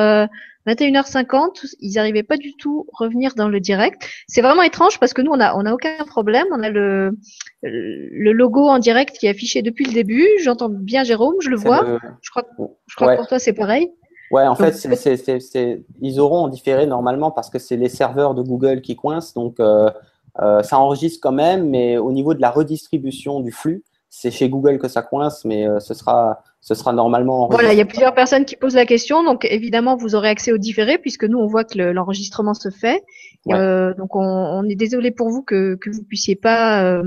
21h50, 0.68 1.36
euh, 1.36 1.68
ils 1.80 1.94
n'arrivaient 1.94 2.24
pas 2.24 2.38
du 2.38 2.56
tout 2.56 2.88
à 2.94 3.04
revenir 3.04 3.36
dans 3.36 3.48
le 3.48 3.60
direct. 3.60 4.10
C'est 4.28 4.42
vraiment 4.42 4.64
étrange 4.64 5.00
parce 5.00 5.14
que 5.14 5.22
nous, 5.22 5.32
on 5.32 5.38
n'a 5.38 5.56
on 5.56 5.68
a 5.68 5.72
aucun 5.72 6.04
problème. 6.08 6.48
On 6.52 6.64
a 6.64 6.70
le, 6.70 7.16
le 7.62 8.32
logo 8.32 8.68
en 8.68 8.80
direct 8.80 9.16
qui 9.18 9.28
est 9.28 9.30
affiché 9.30 9.62
depuis 9.62 9.86
le 9.86 9.94
début. 9.94 10.28
J'entends 10.42 10.70
bien 10.70 11.04
Jérôme, 11.04 11.36
je 11.42 11.52
le 11.52 11.58
vois. 11.58 12.00
Je 12.22 12.32
crois, 12.32 12.44
je 12.88 12.96
crois 12.96 13.14
que 13.14 13.18
pour 13.18 13.28
toi, 13.28 13.38
c'est 13.38 13.54
pareil. 13.54 13.92
Ouais, 14.32 14.48
en 14.48 14.56
fait, 14.56 14.72
c'est, 14.72 15.84
ils 16.02 16.20
auront 16.20 16.48
différé 16.48 16.88
normalement 16.88 17.30
parce 17.30 17.52
que 17.52 17.60
c'est 17.60 17.78
les 17.78 17.90
serveurs 17.90 18.34
de 18.34 18.42
Google 18.42 18.82
qui 18.82 18.96
coincent. 18.96 19.36
Donc, 19.36 19.60
euh, 19.60 19.92
ça 20.38 20.80
enregistre 20.80 21.20
quand 21.22 21.32
même, 21.32 21.70
mais 21.70 21.98
au 21.98 22.12
niveau 22.12 22.34
de 22.34 22.42
la 22.42 22.50
redistribution 22.50 23.40
du 23.40 23.52
flux, 23.52 23.84
c'est 24.16 24.30
chez 24.30 24.48
Google 24.48 24.78
que 24.78 24.88
ça 24.88 25.02
coince, 25.02 25.44
mais 25.44 25.68
euh, 25.68 25.80
ce, 25.80 25.96
sera, 25.96 26.44
ce 26.62 26.76
sera 26.76 26.94
normalement 26.94 27.48
Voilà, 27.50 27.74
il 27.74 27.80
y 27.80 27.82
a 27.82 27.86
plusieurs 27.86 28.14
personnes 28.14 28.46
qui 28.46 28.56
posent 28.56 28.76
la 28.76 28.86
question, 28.86 29.24
donc 29.24 29.44
évidemment, 29.44 29.96
vous 29.96 30.14
aurez 30.14 30.30
accès 30.30 30.52
au 30.52 30.60
différé, 30.60 31.00
puisque 31.00 31.24
nous, 31.24 31.40
on 31.40 31.48
voit 31.48 31.64
que 31.64 31.80
l'enregistrement 31.80 32.54
se 32.54 32.70
fait. 32.70 33.04
Euh, 33.50 33.96
donc, 33.96 34.16
on, 34.16 34.64
est 34.70 34.76
désolé 34.76 35.10
pour 35.10 35.30
vous 35.30 35.42
que, 35.42 35.74
que 35.82 35.90
vous 35.90 36.04
puissiez 36.04 36.36
pas 36.36 37.02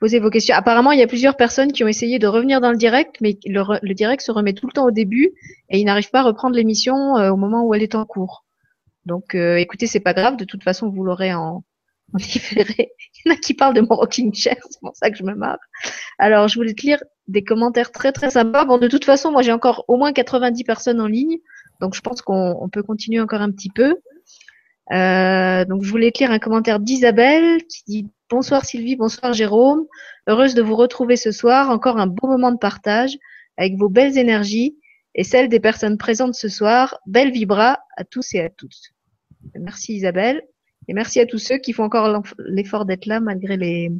poser 0.00 0.18
vos 0.18 0.30
questions. 0.30 0.56
Apparemment, 0.56 0.92
il 0.92 0.98
y 0.98 1.02
a 1.02 1.06
plusieurs 1.06 1.36
personnes 1.36 1.72
qui 1.72 1.84
ont 1.84 1.88
essayé 1.88 2.18
de 2.18 2.26
revenir 2.26 2.62
dans 2.62 2.70
le 2.70 2.78
direct, 2.78 3.16
mais 3.20 3.38
le, 3.44 3.62
le 3.82 3.94
direct 3.94 4.22
se 4.22 4.32
remet 4.32 4.54
tout 4.54 4.66
le 4.66 4.72
temps 4.72 4.86
au 4.86 4.90
début 4.90 5.34
et 5.68 5.78
ils 5.78 5.84
n'arrivent 5.84 6.10
pas 6.10 6.20
à 6.20 6.24
reprendre 6.24 6.56
l'émission 6.56 6.94
au 6.94 7.36
moment 7.36 7.66
où 7.66 7.74
elle 7.74 7.82
est 7.82 7.94
en 7.94 8.06
cours. 8.06 8.46
Donc, 9.04 9.34
écoutez, 9.34 9.86
c'est 9.86 10.00
pas 10.00 10.14
grave, 10.14 10.38
de 10.38 10.46
toute 10.46 10.64
façon, 10.64 10.88
vous 10.88 11.04
l'aurez 11.04 11.34
en, 11.34 11.64
différé. 12.18 12.92
Il 13.24 13.28
y 13.28 13.32
en 13.32 13.34
a 13.34 13.38
qui 13.38 13.54
parlent 13.54 13.74
de 13.74 13.80
mon 13.80 13.96
rocking 13.96 14.34
chair, 14.34 14.56
c'est 14.70 14.80
pour 14.80 14.96
ça 14.96 15.10
que 15.10 15.16
je 15.16 15.22
me 15.22 15.34
marre. 15.34 15.58
Alors, 16.18 16.48
je 16.48 16.56
voulais 16.56 16.74
te 16.74 16.82
lire 16.82 17.02
des 17.28 17.42
commentaires 17.42 17.92
très 17.92 18.12
très 18.12 18.30
sympas. 18.30 18.64
Bon, 18.64 18.78
de 18.78 18.88
toute 18.88 19.04
façon, 19.04 19.30
moi 19.32 19.42
j'ai 19.42 19.52
encore 19.52 19.84
au 19.88 19.96
moins 19.96 20.12
90 20.12 20.64
personnes 20.64 21.00
en 21.00 21.06
ligne, 21.06 21.38
donc 21.80 21.94
je 21.94 22.00
pense 22.00 22.22
qu'on 22.22 22.68
peut 22.70 22.82
continuer 22.82 23.20
encore 23.20 23.40
un 23.40 23.50
petit 23.50 23.70
peu. 23.70 23.96
Euh, 24.92 25.64
donc, 25.64 25.82
je 25.82 25.90
voulais 25.90 26.10
te 26.10 26.18
lire 26.18 26.30
un 26.30 26.38
commentaire 26.38 26.78
d'Isabelle 26.80 27.62
qui 27.64 27.82
dit 27.86 28.06
Bonsoir 28.30 28.64
Sylvie, 28.64 28.96
bonsoir 28.96 29.32
Jérôme. 29.32 29.86
Heureuse 30.26 30.54
de 30.54 30.62
vous 30.62 30.76
retrouver 30.76 31.16
ce 31.16 31.30
soir. 31.30 31.70
Encore 31.70 31.98
un 31.98 32.06
beau 32.06 32.26
moment 32.26 32.52
de 32.52 32.58
partage 32.58 33.16
avec 33.56 33.76
vos 33.76 33.88
belles 33.88 34.18
énergies 34.18 34.76
et 35.14 35.24
celles 35.24 35.48
des 35.48 35.60
personnes 35.60 35.98
présentes 35.98 36.34
ce 36.34 36.48
soir. 36.48 36.98
Belle 37.06 37.30
vibra 37.30 37.80
à 37.96 38.04
tous 38.04 38.34
et 38.34 38.40
à 38.40 38.50
toutes. 38.50 38.92
Merci 39.54 39.94
Isabelle. 39.94 40.42
Et 40.88 40.94
merci 40.94 41.20
à 41.20 41.26
tous 41.26 41.38
ceux 41.38 41.58
qui 41.58 41.72
font 41.72 41.84
encore 41.84 42.22
l'effort 42.38 42.84
d'être 42.84 43.06
là 43.06 43.20
malgré 43.20 43.56
les, 43.56 43.90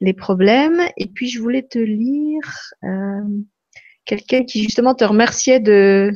les 0.00 0.12
problèmes. 0.12 0.80
Et 0.96 1.06
puis, 1.06 1.28
je 1.28 1.40
voulais 1.40 1.62
te 1.62 1.78
lire 1.78 2.72
euh, 2.84 3.22
quelqu'un 4.04 4.44
qui 4.44 4.62
justement 4.62 4.94
te 4.94 5.04
remerciait 5.04 5.60
de, 5.60 6.12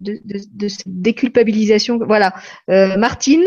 de, 0.00 0.20
de, 0.24 0.68
cette 0.68 0.86
déculpabilisation. 0.86 1.98
Voilà, 1.98 2.34
euh, 2.70 2.96
Martine, 2.96 3.44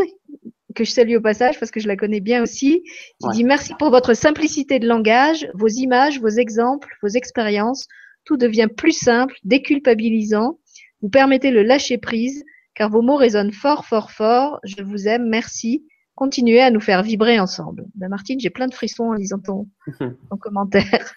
que 0.75 0.83
je 0.83 0.91
salue 0.91 1.15
au 1.15 1.21
passage 1.21 1.59
parce 1.59 1.71
que 1.71 1.79
je 1.79 1.87
la 1.87 1.95
connais 1.95 2.19
bien 2.19 2.41
aussi, 2.41 2.83
qui 3.19 3.29
dit 3.31 3.43
merci 3.43 3.73
pour 3.77 3.91
votre 3.91 4.13
simplicité 4.13 4.79
de 4.79 4.87
langage, 4.87 5.47
vos 5.53 5.67
images, 5.67 6.19
vos 6.19 6.29
exemples, 6.29 6.89
vos 7.01 7.09
expériences. 7.09 7.87
Tout 8.25 8.37
devient 8.37 8.69
plus 8.75 8.97
simple, 8.97 9.35
déculpabilisant. 9.43 10.59
Vous 11.01 11.09
permettez 11.09 11.51
le 11.51 11.63
lâcher 11.63 11.97
prise 11.97 12.43
car 12.75 12.89
vos 12.89 13.01
mots 13.01 13.15
résonnent 13.15 13.51
fort, 13.51 13.85
fort, 13.85 14.11
fort. 14.11 14.59
Je 14.63 14.81
vous 14.83 15.07
aime, 15.07 15.27
merci. 15.29 15.85
Continuez 16.15 16.61
à 16.61 16.69
nous 16.69 16.79
faire 16.79 17.01
vibrer 17.01 17.39
ensemble. 17.39 17.85
Ben 17.95 18.07
Martine, 18.09 18.39
j'ai 18.39 18.49
plein 18.49 18.67
de 18.67 18.73
frissons 18.73 19.05
en 19.05 19.13
lisant 19.13 19.39
ton, 19.39 19.67
commentaire. 20.39 21.13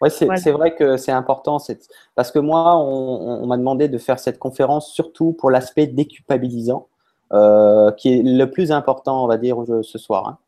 Oui, 0.00 0.10
c'est 0.10 0.52
vrai 0.52 0.74
que 0.74 0.96
c'est 0.96 1.12
important. 1.12 1.58
Parce 2.14 2.30
que 2.30 2.38
moi, 2.38 2.76
on, 2.76 3.46
m'a 3.46 3.56
demandé 3.56 3.88
de 3.88 3.98
faire 3.98 4.18
cette 4.18 4.38
conférence 4.38 4.92
surtout 4.92 5.32
pour 5.32 5.50
l'aspect 5.50 5.86
déculpabilisant, 5.86 6.88
euh, 7.32 7.90
qui 7.92 8.12
est 8.12 8.22
le 8.22 8.50
plus 8.50 8.72
important, 8.72 9.24
on 9.24 9.26
va 9.26 9.36
dire, 9.36 9.58
ce 9.82 9.98
soir. 9.98 10.28
Hein. 10.28 10.38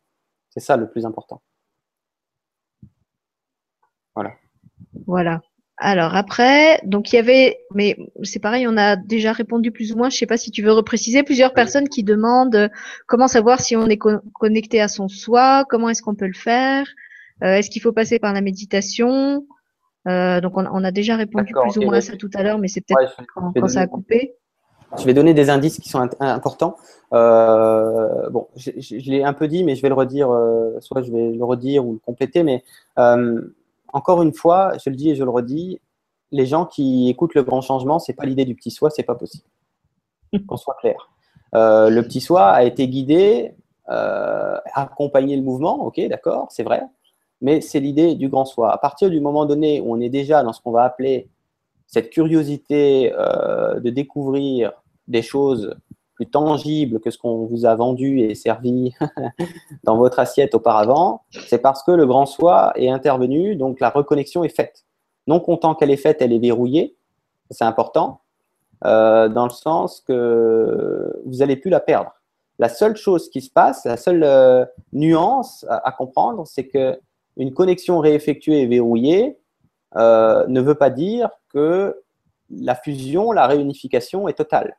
C'est 0.51 0.61
ça 0.61 0.77
le 0.77 0.89
plus 0.89 1.05
important. 1.05 1.43
Voilà. 4.15 4.33
Voilà. 5.07 5.41
Alors 5.83 6.15
après, 6.15 6.79
donc 6.85 7.11
il 7.11 7.17
y 7.17 7.19
avait, 7.19 7.61
mais 7.75 7.97
c'est 8.23 8.39
pareil, 8.39 8.67
on 8.69 8.77
a 8.77 8.97
déjà 8.97 9.33
répondu 9.33 9.73
plus 9.73 9.93
ou 9.93 9.97
moins. 9.97 10.11
Je 10.11 10.17
sais 10.19 10.27
pas 10.27 10.37
si 10.37 10.51
tu 10.51 10.63
veux 10.63 10.73
repréciser. 10.73 11.23
Plusieurs 11.23 11.55
personnes 11.55 11.89
qui 11.89 12.05
demandent 12.05 12.55
euh, 12.55 12.69
comment 13.07 13.29
savoir 13.29 13.61
si 13.61 13.77
on 13.77 13.87
est 13.87 13.99
connecté 13.99 14.83
à 14.83 14.89
son 14.89 15.09
soi, 15.09 15.65
comment 15.71 15.89
est-ce 15.89 16.03
qu'on 16.03 16.15
peut 16.15 16.27
le 16.27 16.35
faire, 16.35 16.87
euh, 17.43 17.55
est-ce 17.55 17.71
qu'il 17.71 17.81
faut 17.81 17.93
passer 17.93 18.19
par 18.19 18.35
la 18.35 18.43
méditation. 18.43 19.47
Euh, 20.07 20.43
donc 20.43 20.53
on, 20.59 20.85
a 20.85 20.91
déjà 20.91 21.17
répondu 21.17 21.55
plus 21.55 21.79
ou 21.79 21.83
moins 21.87 21.97
à 21.97 22.01
ça 22.03 22.15
tout 22.15 22.31
à 22.35 22.43
l'heure, 22.43 22.59
mais 22.59 22.69
c'est 22.69 22.83
peut-être 22.83 23.17
quand, 23.35 23.69
ça 23.69 23.81
a 23.81 23.87
coupé. 23.87 24.35
Je 24.99 25.05
vais 25.05 25.15
donner 25.15 25.33
des 25.33 25.49
indices 25.49 25.79
qui 25.79 25.89
sont 25.89 26.07
importants. 26.21 26.77
bon, 27.11 28.49
je, 28.55 28.71
je 28.77 29.11
l'ai 29.11 29.25
un 29.25 29.33
peu 29.33 29.49
dit, 29.49 29.65
mais 29.65 29.77
je 29.77 29.83
vais 29.83 29.89
le 29.89 29.95
redire. 29.95 30.29
soit 30.81 31.01
je 31.01 31.11
vais 31.11 31.31
le 31.31 31.45
redire 31.45 31.87
ou 31.87 31.95
le 31.95 31.99
compléter, 32.01 32.43
mais 32.43 32.65
encore 33.93 34.23
une 34.23 34.33
fois, 34.33 34.73
je 34.83 34.91
le 34.91 34.97
dis 34.97 35.11
et 35.11 35.15
je 35.15 35.25
le 35.25 35.31
redis, 35.31 35.81
les 36.33 36.47
gens 36.47 36.67
qui 36.67 37.09
écoutent 37.09 37.35
le 37.35 37.43
grand 37.43 37.61
changement, 37.61 37.99
c'est 37.99 38.13
pas 38.13 38.25
l'idée 38.25 38.45
du 38.45 38.55
petit 38.55 38.71
soi, 38.71 38.91
c'est 38.91 39.03
pas 39.03 39.15
possible. 39.15 39.45
Qu'on 40.47 40.57
soit 40.57 40.77
clair. 40.81 41.11
Euh, 41.55 41.91
le 41.91 42.03
petit 42.03 42.21
soi 42.21 42.47
a 42.47 42.63
été 42.63 42.89
guidé, 42.89 43.55
euh, 43.89 44.57
accompagné 44.75 45.37
le 45.37 45.43
mouvement, 45.43 45.85
ok, 45.85 46.01
d'accord, 46.09 46.47
c'est 46.51 46.63
vrai, 46.63 46.83
mais 47.41 47.61
c'est 47.61 47.81
l'idée 47.81 48.15
du 48.15 48.29
grand 48.29 48.45
soi. 48.45 48.73
À 48.73 48.79
partir 48.79 49.11
du 49.11 49.21
moment 49.21 49.47
donné 49.47 49.81
où 49.81 49.93
on 49.93 50.01
est 50.01 50.09
déjà 50.09 50.43
dans 50.43 50.53
ce 50.53 50.61
qu'on 50.61 50.71
va 50.71 50.85
appeler 50.85 51.29
cette 51.87 52.11
curiosité 52.11 53.13
euh, 53.19 53.81
de 53.81 53.91
découvrir 53.91 54.73
des 55.09 55.23
choses 55.23 55.75
tangible 56.27 57.01
que 57.01 57.11
ce 57.11 57.19
qu'on 57.19 57.47
vous 57.47 57.67
a 57.67 57.75
vendu 57.75 58.21
et 58.21 58.35
servi 58.35 58.95
dans 59.85 59.97
votre 59.97 60.19
assiette 60.19 60.55
auparavant, 60.55 61.23
c'est 61.47 61.61
parce 61.61 61.83
que 61.83 61.91
le 61.91 62.07
grand 62.07 62.27
soi 62.27 62.73
est 62.77 62.91
intervenu, 62.91 63.57
donc 63.57 63.81
la 63.81 63.91
reconnexion 63.91 64.45
est 64.45 64.55
faite. 64.55 64.85
Non 65.27 65.41
content 65.41 65.75
qu'elle 65.75 65.91
est 65.91 65.97
faite, 65.97 66.19
elle 66.21 66.33
est 66.33 66.39
verrouillée, 66.39 66.97
c'est 67.51 67.65
important, 67.65 68.21
euh, 68.85 69.29
dans 69.29 69.45
le 69.45 69.51
sens 69.51 70.01
que 70.01 71.21
vous 71.27 71.39
n'allez 71.39 71.57
plus 71.57 71.71
la 71.71 71.81
perdre. 71.81 72.13
La 72.59 72.69
seule 72.69 72.97
chose 72.97 73.31
qui 73.31 73.41
se 73.41 73.51
passe, 73.51 73.85
la 73.85 73.97
seule 73.97 74.23
euh, 74.23 74.65
nuance 74.93 75.65
à, 75.69 75.93
comprendre, 75.93 76.47
c'est 76.47 76.67
que 76.67 76.99
une 77.37 77.55
connexion 77.55 78.01
réeffectuée 78.01 78.61
et 78.61 78.67
verrouillée 78.67 79.39
euh, 79.97 80.47
ne 80.47 80.61
veut 80.61 80.75
pas 80.75 80.91
dire 80.91 81.31
que 81.49 82.03
la 82.51 82.75
fusion, 82.75 83.33
la 83.33 83.47
réunification 83.47 84.29
est 84.29 84.35
totale. 84.35 84.77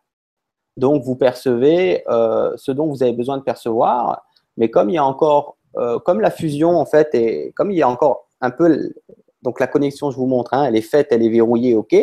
Donc, 0.77 1.03
vous 1.03 1.15
percevez 1.15 2.03
euh, 2.09 2.53
ce 2.55 2.71
dont 2.71 2.87
vous 2.87 3.03
avez 3.03 3.13
besoin 3.13 3.37
de 3.37 3.43
percevoir. 3.43 4.25
Mais 4.57 4.69
comme 4.69 4.89
il 4.89 4.93
y 4.93 4.97
a 4.97 5.05
encore, 5.05 5.57
euh, 5.77 5.99
comme 5.99 6.21
la 6.21 6.31
fusion, 6.31 6.79
en 6.79 6.85
fait, 6.85 7.13
et 7.13 7.51
comme 7.55 7.71
il 7.71 7.77
y 7.77 7.81
a 7.81 7.89
encore 7.89 8.27
un 8.41 8.51
peu, 8.51 8.93
donc 9.41 9.59
la 9.59 9.67
connexion, 9.67 10.11
je 10.11 10.17
vous 10.17 10.25
montre, 10.25 10.53
hein, 10.53 10.65
elle 10.65 10.75
est 10.75 10.81
faite, 10.81 11.07
elle 11.11 11.23
est 11.23 11.29
verrouillée, 11.29 11.75
OK, 11.75 11.95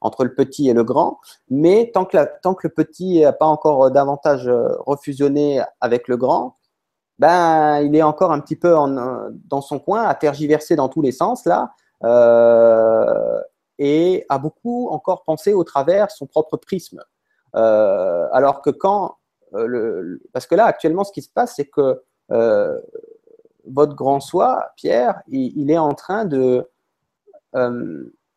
entre 0.00 0.24
le 0.24 0.34
petit 0.34 0.68
et 0.68 0.72
le 0.72 0.84
grand. 0.84 1.18
Mais 1.50 1.90
tant 1.94 2.04
que, 2.04 2.16
tant 2.42 2.54
que 2.54 2.66
le 2.66 2.72
petit 2.74 3.20
n'a 3.20 3.32
pas 3.32 3.46
encore 3.46 3.90
davantage 3.90 4.48
euh, 4.48 4.68
refusionné 4.80 5.62
avec 5.80 6.08
le 6.08 6.16
grand, 6.16 6.56
ben, 7.18 7.80
il 7.80 7.96
est 7.96 8.02
encore 8.02 8.32
un 8.32 8.40
petit 8.40 8.56
peu 8.56 8.74
dans 8.74 9.60
son 9.62 9.78
coin, 9.78 10.02
à 10.02 10.14
tergiverser 10.14 10.76
dans 10.76 10.90
tous 10.90 11.00
les 11.00 11.12
sens, 11.12 11.46
là, 11.46 11.72
et 13.78 14.26
a 14.28 14.38
beaucoup 14.38 14.88
encore 14.90 15.24
pensé 15.24 15.54
au 15.54 15.64
travers 15.64 16.10
son 16.10 16.26
propre 16.26 16.58
prisme. 16.58 17.02
Euh, 17.56 18.28
alors 18.32 18.60
que 18.60 18.70
quand, 18.70 19.16
euh, 19.54 19.66
le, 19.66 20.22
parce 20.32 20.46
que 20.46 20.54
là, 20.54 20.66
actuellement, 20.66 21.04
ce 21.04 21.12
qui 21.12 21.22
se 21.22 21.30
passe, 21.30 21.54
c'est 21.56 21.66
que 21.66 22.02
euh, 22.30 22.78
votre 23.66 23.94
grand 23.94 24.20
soi, 24.20 24.70
Pierre, 24.76 25.22
il, 25.28 25.70
est 25.70 25.78
en 25.78 25.94
train 25.94 26.24
de 26.24 26.68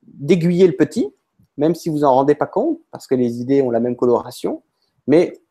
d'aiguiller 0.01 0.65
le 0.65 0.77
petit, 0.77 1.13
même 1.57 1.75
si 1.75 1.89
vous 1.89 2.05
en 2.05 2.13
rendez 2.13 2.35
pas 2.35 2.47
compte, 2.47 2.79
parce 2.89 3.05
que 3.05 3.15
les 3.15 3.41
idées 3.41 3.61
ont 3.61 3.69
la 3.69 3.81
même 3.81 3.97
coloration. 3.97 4.63
Mais 5.07 5.41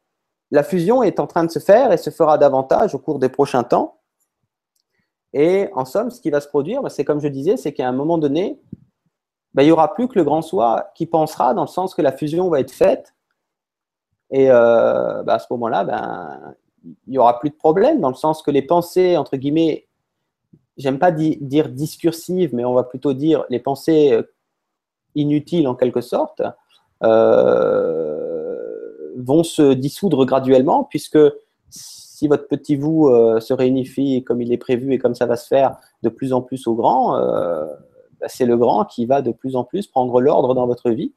la 0.50 0.62
fusion 0.62 1.02
est 1.02 1.20
en 1.20 1.26
train 1.26 1.44
de 1.44 1.50
se 1.50 1.58
faire 1.58 1.92
et 1.92 1.98
se 1.98 2.08
fera 2.08 2.38
davantage 2.38 2.94
au 2.94 2.98
cours 2.98 3.18
des 3.18 3.28
prochains 3.28 3.64
temps. 3.64 4.00
Et 5.34 5.68
en 5.74 5.84
somme, 5.84 6.10
ce 6.10 6.22
qui 6.22 6.30
va 6.30 6.40
se 6.40 6.48
produire, 6.48 6.80
bah, 6.80 6.88
c'est 6.88 7.04
comme 7.04 7.20
je 7.20 7.28
disais, 7.28 7.58
c'est 7.58 7.74
qu'à 7.74 7.86
un 7.86 7.92
moment 7.92 8.16
donné, 8.16 8.58
bah, 9.52 9.62
il 9.62 9.66
n'y 9.66 9.72
aura 9.72 9.92
plus 9.92 10.08
que 10.08 10.18
le 10.18 10.24
grand 10.24 10.40
soi 10.40 10.90
qui 10.94 11.04
pensera 11.04 11.52
dans 11.52 11.62
le 11.62 11.68
sens 11.68 11.94
que 11.94 12.00
la 12.00 12.12
fusion 12.12 12.48
va 12.48 12.60
être 12.60 12.70
faite 12.70 13.14
et 14.30 14.50
euh, 14.50 15.22
bah, 15.22 15.34
à 15.34 15.38
ce 15.38 15.46
moment-là, 15.50 15.84
ben, 15.84 16.54
il 16.84 17.10
n'y 17.10 17.18
aura 17.18 17.38
plus 17.38 17.50
de 17.50 17.54
problème, 17.54 18.00
dans 18.00 18.08
le 18.08 18.14
sens 18.14 18.42
que 18.42 18.50
les 18.50 18.62
pensées, 18.62 19.16
entre 19.16 19.36
guillemets, 19.36 19.86
j'aime 20.76 20.98
pas 20.98 21.10
dire 21.10 21.68
discursives, 21.70 22.54
mais 22.54 22.64
on 22.64 22.74
va 22.74 22.84
plutôt 22.84 23.14
dire 23.14 23.44
les 23.50 23.58
pensées 23.58 24.12
euh, 24.12 24.22
inutiles 25.14 25.66
en 25.66 25.74
quelque 25.74 26.00
sorte, 26.00 26.42
euh, 27.02 28.56
vont 29.16 29.42
se 29.42 29.72
dissoudre 29.72 30.24
graduellement, 30.24 30.84
puisque 30.84 31.18
si 31.70 32.28
votre 32.28 32.46
petit 32.48 32.76
vous 32.76 33.08
se 33.40 33.52
réunifie 33.52 34.24
comme 34.24 34.42
il 34.42 34.52
est 34.52 34.58
prévu 34.58 34.92
et 34.92 34.98
comme 34.98 35.14
ça 35.14 35.26
va 35.26 35.36
se 35.36 35.46
faire 35.46 35.76
de 36.02 36.08
plus 36.08 36.32
en 36.32 36.40
plus 36.40 36.66
au 36.66 36.74
grand, 36.74 37.12
bah, 37.12 38.26
c'est 38.26 38.46
le 38.46 38.56
grand 38.56 38.84
qui 38.84 39.06
va 39.06 39.22
de 39.22 39.30
plus 39.30 39.54
en 39.56 39.64
plus 39.64 39.86
prendre 39.86 40.20
l'ordre 40.20 40.54
dans 40.54 40.66
votre 40.66 40.90
vie. 40.90 41.12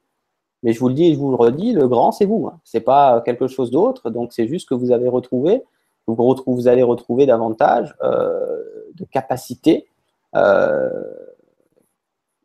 Mais 0.64 0.74
je 0.74 0.80
vous 0.80 0.90
le 0.90 0.94
dis 0.94 1.06
et 1.06 1.14
je 1.14 1.20
vous 1.20 1.30
le 1.32 1.36
redis, 1.36 1.74
le 1.74 1.88
grand, 1.88 2.12
c'est 2.12 2.26
vous. 2.26 2.48
Hein. 2.48 2.60
Ce 2.64 2.78
n'est 2.78 2.84
pas 2.84 3.22
quelque 3.22 3.48
chose 3.48 3.72
d'autre. 3.72 4.10
Donc, 4.10 4.32
c'est 4.34 4.48
juste 4.48 4.70
que 4.70 4.76
vous 4.76 4.92
avez 4.92 5.10
retrouvé, 5.10 5.64
vous, 6.08 6.16
vous 6.46 6.68
allez 6.68 6.84
retrouver 6.84 7.26
davantage 7.26 7.96
euh, 8.04 8.62
de 8.96 9.06
capacités 9.06 9.88
euh, 10.36 10.90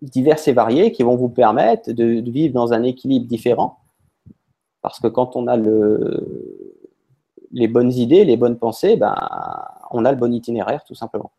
diverses 0.03 0.49
et 0.49 0.53
variées 0.53 0.93
qui 0.93 1.03
vont 1.03 1.17
vous 1.17 1.29
permettre 1.29 1.93
de, 1.93 2.05
vivre 2.31 2.55
dans 2.55 2.73
un 2.73 2.83
équilibre 2.83 3.27
différent. 3.27 3.79
Parce 4.83 5.01
que 5.01 5.09
quand 5.09 5.37
on 5.37 5.47
a 5.47 5.57
le, 5.57 6.77
les 7.53 7.69
bonnes 7.69 7.93
idées, 7.93 8.25
les 8.25 8.37
bonnes 8.37 8.59
pensées, 8.59 8.97
ben, 8.97 9.17
on 9.91 10.05
a 10.05 10.13
le 10.13 10.19
bon 10.19 10.33
itinéraire, 10.33 10.85
tout 10.85 10.95
simplement. 10.95 11.33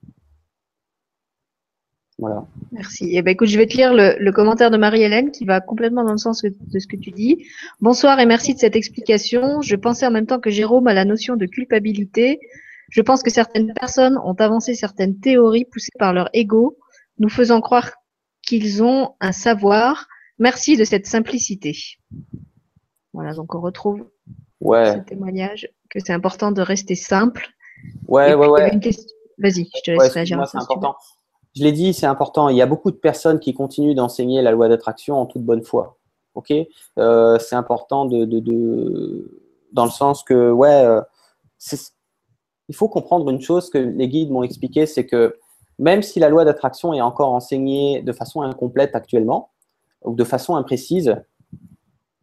Merci. 2.71 3.11
Eh 3.13 3.21
ben, 3.21 3.31
écoute, 3.31 3.47
je 3.47 3.57
vais 3.57 3.67
te 3.67 3.75
lire 3.75 3.93
le, 3.93 4.31
commentaire 4.31 4.71
de 4.71 4.77
Marie-Hélène 4.77 5.31
qui 5.31 5.45
va 5.45 5.61
complètement 5.61 6.03
dans 6.03 6.13
le 6.13 6.17
sens 6.17 6.41
de 6.41 6.79
ce 6.79 6.87
que 6.87 6.95
tu 6.95 7.11
dis. 7.11 7.45
Bonsoir 7.79 8.19
et 8.19 8.25
merci 8.25 8.55
de 8.55 8.59
cette 8.59 8.75
explication. 8.75 9.61
Je 9.61 9.75
pensais 9.75 10.05
en 10.05 10.11
même 10.11 10.25
temps 10.25 10.39
que 10.39 10.49
Jérôme 10.49 10.87
à 10.87 10.93
la 10.93 11.05
notion 11.05 11.35
de 11.35 11.45
culpabilité. 11.45 12.39
Je 12.89 13.01
pense 13.01 13.21
que 13.21 13.29
certaines 13.29 13.73
personnes 13.73 14.17
ont 14.23 14.33
avancé 14.33 14.73
certaines 14.73 15.19
théories 15.19 15.65
poussées 15.65 15.91
par 15.99 16.13
leur 16.13 16.29
ego, 16.33 16.77
nous 17.19 17.29
faisant 17.29 17.61
croire 17.61 17.91
qu'ils 18.41 18.81
ont 18.81 19.13
un 19.19 19.31
savoir. 19.31 20.07
Merci 20.39 20.75
de 20.75 20.85
cette 20.85 21.05
simplicité. 21.05 21.75
Voilà, 23.13 23.33
donc 23.33 23.53
on 23.53 23.61
retrouve 23.61 24.07
ouais. 24.61 24.93
ce 24.93 24.99
témoignage 24.99 25.69
que 25.89 25.99
c'est 25.99 26.13
important 26.13 26.51
de 26.51 26.61
rester 26.61 26.95
simple. 26.95 27.47
Ouais, 28.07 28.33
ouais, 28.33 28.47
ouais. 28.47 28.79
Vas-y, 29.39 29.69
je 29.75 29.81
te 29.83 29.91
laisse 29.91 30.13
réagir. 30.13 30.47
C'est 30.47 30.57
important 30.57 30.95
je 31.57 31.63
l'ai 31.63 31.71
dit, 31.71 31.91
c'est 31.93 32.05
important. 32.05 32.49
Il 32.49 32.55
y 32.55 32.61
a 32.61 32.67
beaucoup 32.67 32.91
de 32.91 32.97
personnes 32.97 33.39
qui 33.39 33.55
continuent 33.55 33.95
d'enseigner 33.95 34.43
la 34.43 34.51
loi 34.51 34.69
d'attraction 34.69 35.15
en 35.15 35.25
toute 35.25 35.41
bonne 35.41 35.63
foi. 35.63 35.97
Ok, 36.35 36.53
euh, 36.99 37.39
c'est 37.39 37.55
important 37.55 38.05
de, 38.05 38.25
dans 39.73 39.85
le 39.85 39.89
sens 39.89 40.21
que 40.21 40.51
ouais, 40.51 40.85
euh, 40.85 41.01
il 42.69 42.75
faut 42.75 42.87
comprendre 42.87 43.27
une 43.31 43.41
chose 43.41 43.71
que 43.71 43.79
les 43.79 44.07
guides 44.07 44.29
m'ont 44.29 44.43
expliqué, 44.43 44.85
c'est 44.85 45.07
que 45.07 45.35
même 45.79 46.03
si 46.03 46.19
la 46.19 46.29
loi 46.29 46.45
d'attraction 46.45 46.93
est 46.93 47.01
encore 47.01 47.31
enseignée 47.33 48.03
de 48.03 48.13
façon 48.13 48.43
incomplète 48.43 48.95
actuellement, 48.95 49.49
ou 50.03 50.13
de 50.13 50.23
façon 50.23 50.55
imprécise, 50.55 51.15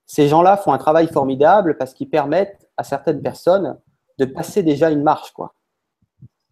ces 0.06 0.28
gens-là 0.28 0.56
font 0.56 0.72
un 0.72 0.78
travail 0.78 1.08
formidable 1.08 1.76
parce 1.76 1.92
qu'ils 1.92 2.08
permettent 2.08 2.68
à 2.76 2.84
certaines 2.84 3.20
personnes 3.20 3.76
de 4.18 4.26
passer 4.26 4.62
déjà 4.62 4.90
une 4.90 5.02
marche, 5.02 5.32
quoi. 5.32 5.54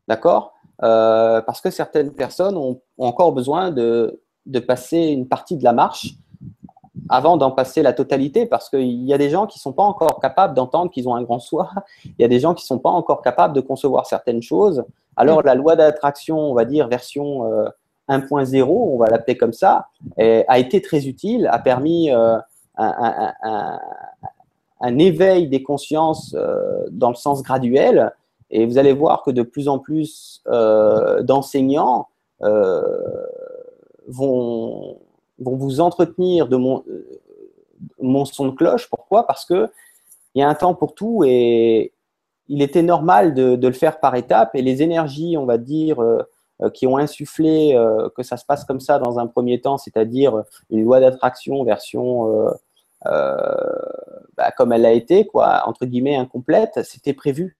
D'accord? 0.08 0.54
Euh, 0.82 1.40
Parce 1.42 1.60
que 1.60 1.70
certaines 1.70 2.12
personnes 2.12 2.56
ont, 2.56 2.80
encore 2.98 3.32
besoin 3.32 3.70
de, 3.70 4.20
passer 4.66 4.98
une 4.98 5.28
partie 5.28 5.56
de 5.56 5.64
la 5.64 5.72
marche 5.72 6.14
avant 7.08 7.36
d'en 7.36 7.50
passer 7.50 7.82
la 7.82 7.92
totalité, 7.92 8.46
parce 8.46 8.70
qu'il 8.70 9.04
y 9.04 9.12
a 9.12 9.18
des 9.18 9.30
gens 9.30 9.46
qui 9.46 9.58
ne 9.58 9.62
sont 9.62 9.72
pas 9.72 9.82
encore 9.82 10.20
capables 10.20 10.54
d'entendre 10.54 10.90
qu'ils 10.90 11.08
ont 11.08 11.14
un 11.14 11.22
grand 11.22 11.40
soi, 11.40 11.70
il 12.04 12.14
y 12.18 12.24
a 12.24 12.28
des 12.28 12.40
gens 12.40 12.54
qui 12.54 12.64
ne 12.64 12.66
sont 12.66 12.78
pas 12.78 12.90
encore 12.90 13.22
capables 13.22 13.54
de 13.54 13.60
concevoir 13.60 14.06
certaines 14.06 14.42
choses. 14.42 14.84
Alors 15.16 15.42
la 15.42 15.54
loi 15.54 15.76
d'attraction, 15.76 16.38
on 16.38 16.54
va 16.54 16.64
dire 16.64 16.88
version 16.88 17.44
1.0, 18.08 18.60
euh, 18.60 18.64
on 18.64 18.98
va 18.98 19.06
l'appeler 19.06 19.36
comme 19.36 19.52
ça, 19.52 19.88
a 20.18 20.58
été 20.58 20.80
très 20.80 21.06
utile, 21.06 21.48
a 21.50 21.58
permis 21.58 22.10
euh, 22.10 22.38
un, 22.78 23.78
éveil 24.98 25.48
des 25.48 25.62
consciences 25.62 26.34
dans 26.90 27.10
le 27.10 27.16
sens 27.16 27.42
graduel, 27.42 28.12
et 28.52 28.66
vous 28.66 28.78
allez 28.78 28.92
voir 28.92 29.22
que 29.22 29.30
de 29.30 29.42
plus 29.42 29.68
en 29.68 29.78
plus 29.78 30.42
d'enseignants 30.46 32.08
vont 34.08 34.98
vont 35.42 35.56
vous 35.56 35.80
entretenir 35.80 36.48
de 36.48 36.56
mon, 36.56 36.82
euh, 36.88 37.20
mon 38.00 38.24
son 38.24 38.46
de 38.46 38.52
cloche. 38.52 38.88
Pourquoi? 38.88 39.26
Parce 39.26 39.44
que 39.44 39.70
il 40.34 40.40
y 40.40 40.42
a 40.42 40.48
un 40.48 40.54
temps 40.54 40.74
pour 40.74 40.94
tout 40.94 41.24
et 41.26 41.92
il 42.48 42.62
était 42.62 42.82
normal 42.82 43.34
de, 43.34 43.54
le 43.54 43.72
faire 43.72 44.00
par 44.00 44.14
étapes. 44.14 44.54
Et 44.54 44.62
les 44.62 44.82
énergies, 44.82 45.36
on 45.36 45.44
va 45.44 45.58
dire, 45.58 46.02
euh, 46.02 46.22
euh, 46.62 46.70
qui 46.70 46.86
ont 46.86 46.96
insufflé 46.96 47.76
que 48.16 48.22
ça 48.22 48.36
se 48.36 48.44
passe 48.44 48.64
comme 48.64 48.80
ça 48.80 48.98
dans 48.98 49.18
un 49.18 49.26
premier 49.26 49.60
temps, 49.60 49.78
c'est-à-dire 49.78 50.42
une 50.70 50.84
loi 50.84 51.00
d'attraction 51.00 51.62
version 51.64 52.48
bah, 53.04 54.50
comme 54.56 54.72
elle 54.72 54.86
a 54.86 54.92
été, 54.92 55.26
quoi, 55.26 55.62
entre 55.66 55.84
guillemets 55.86 56.16
incomplète, 56.16 56.80
c'était 56.84 57.12
prévu 57.12 57.56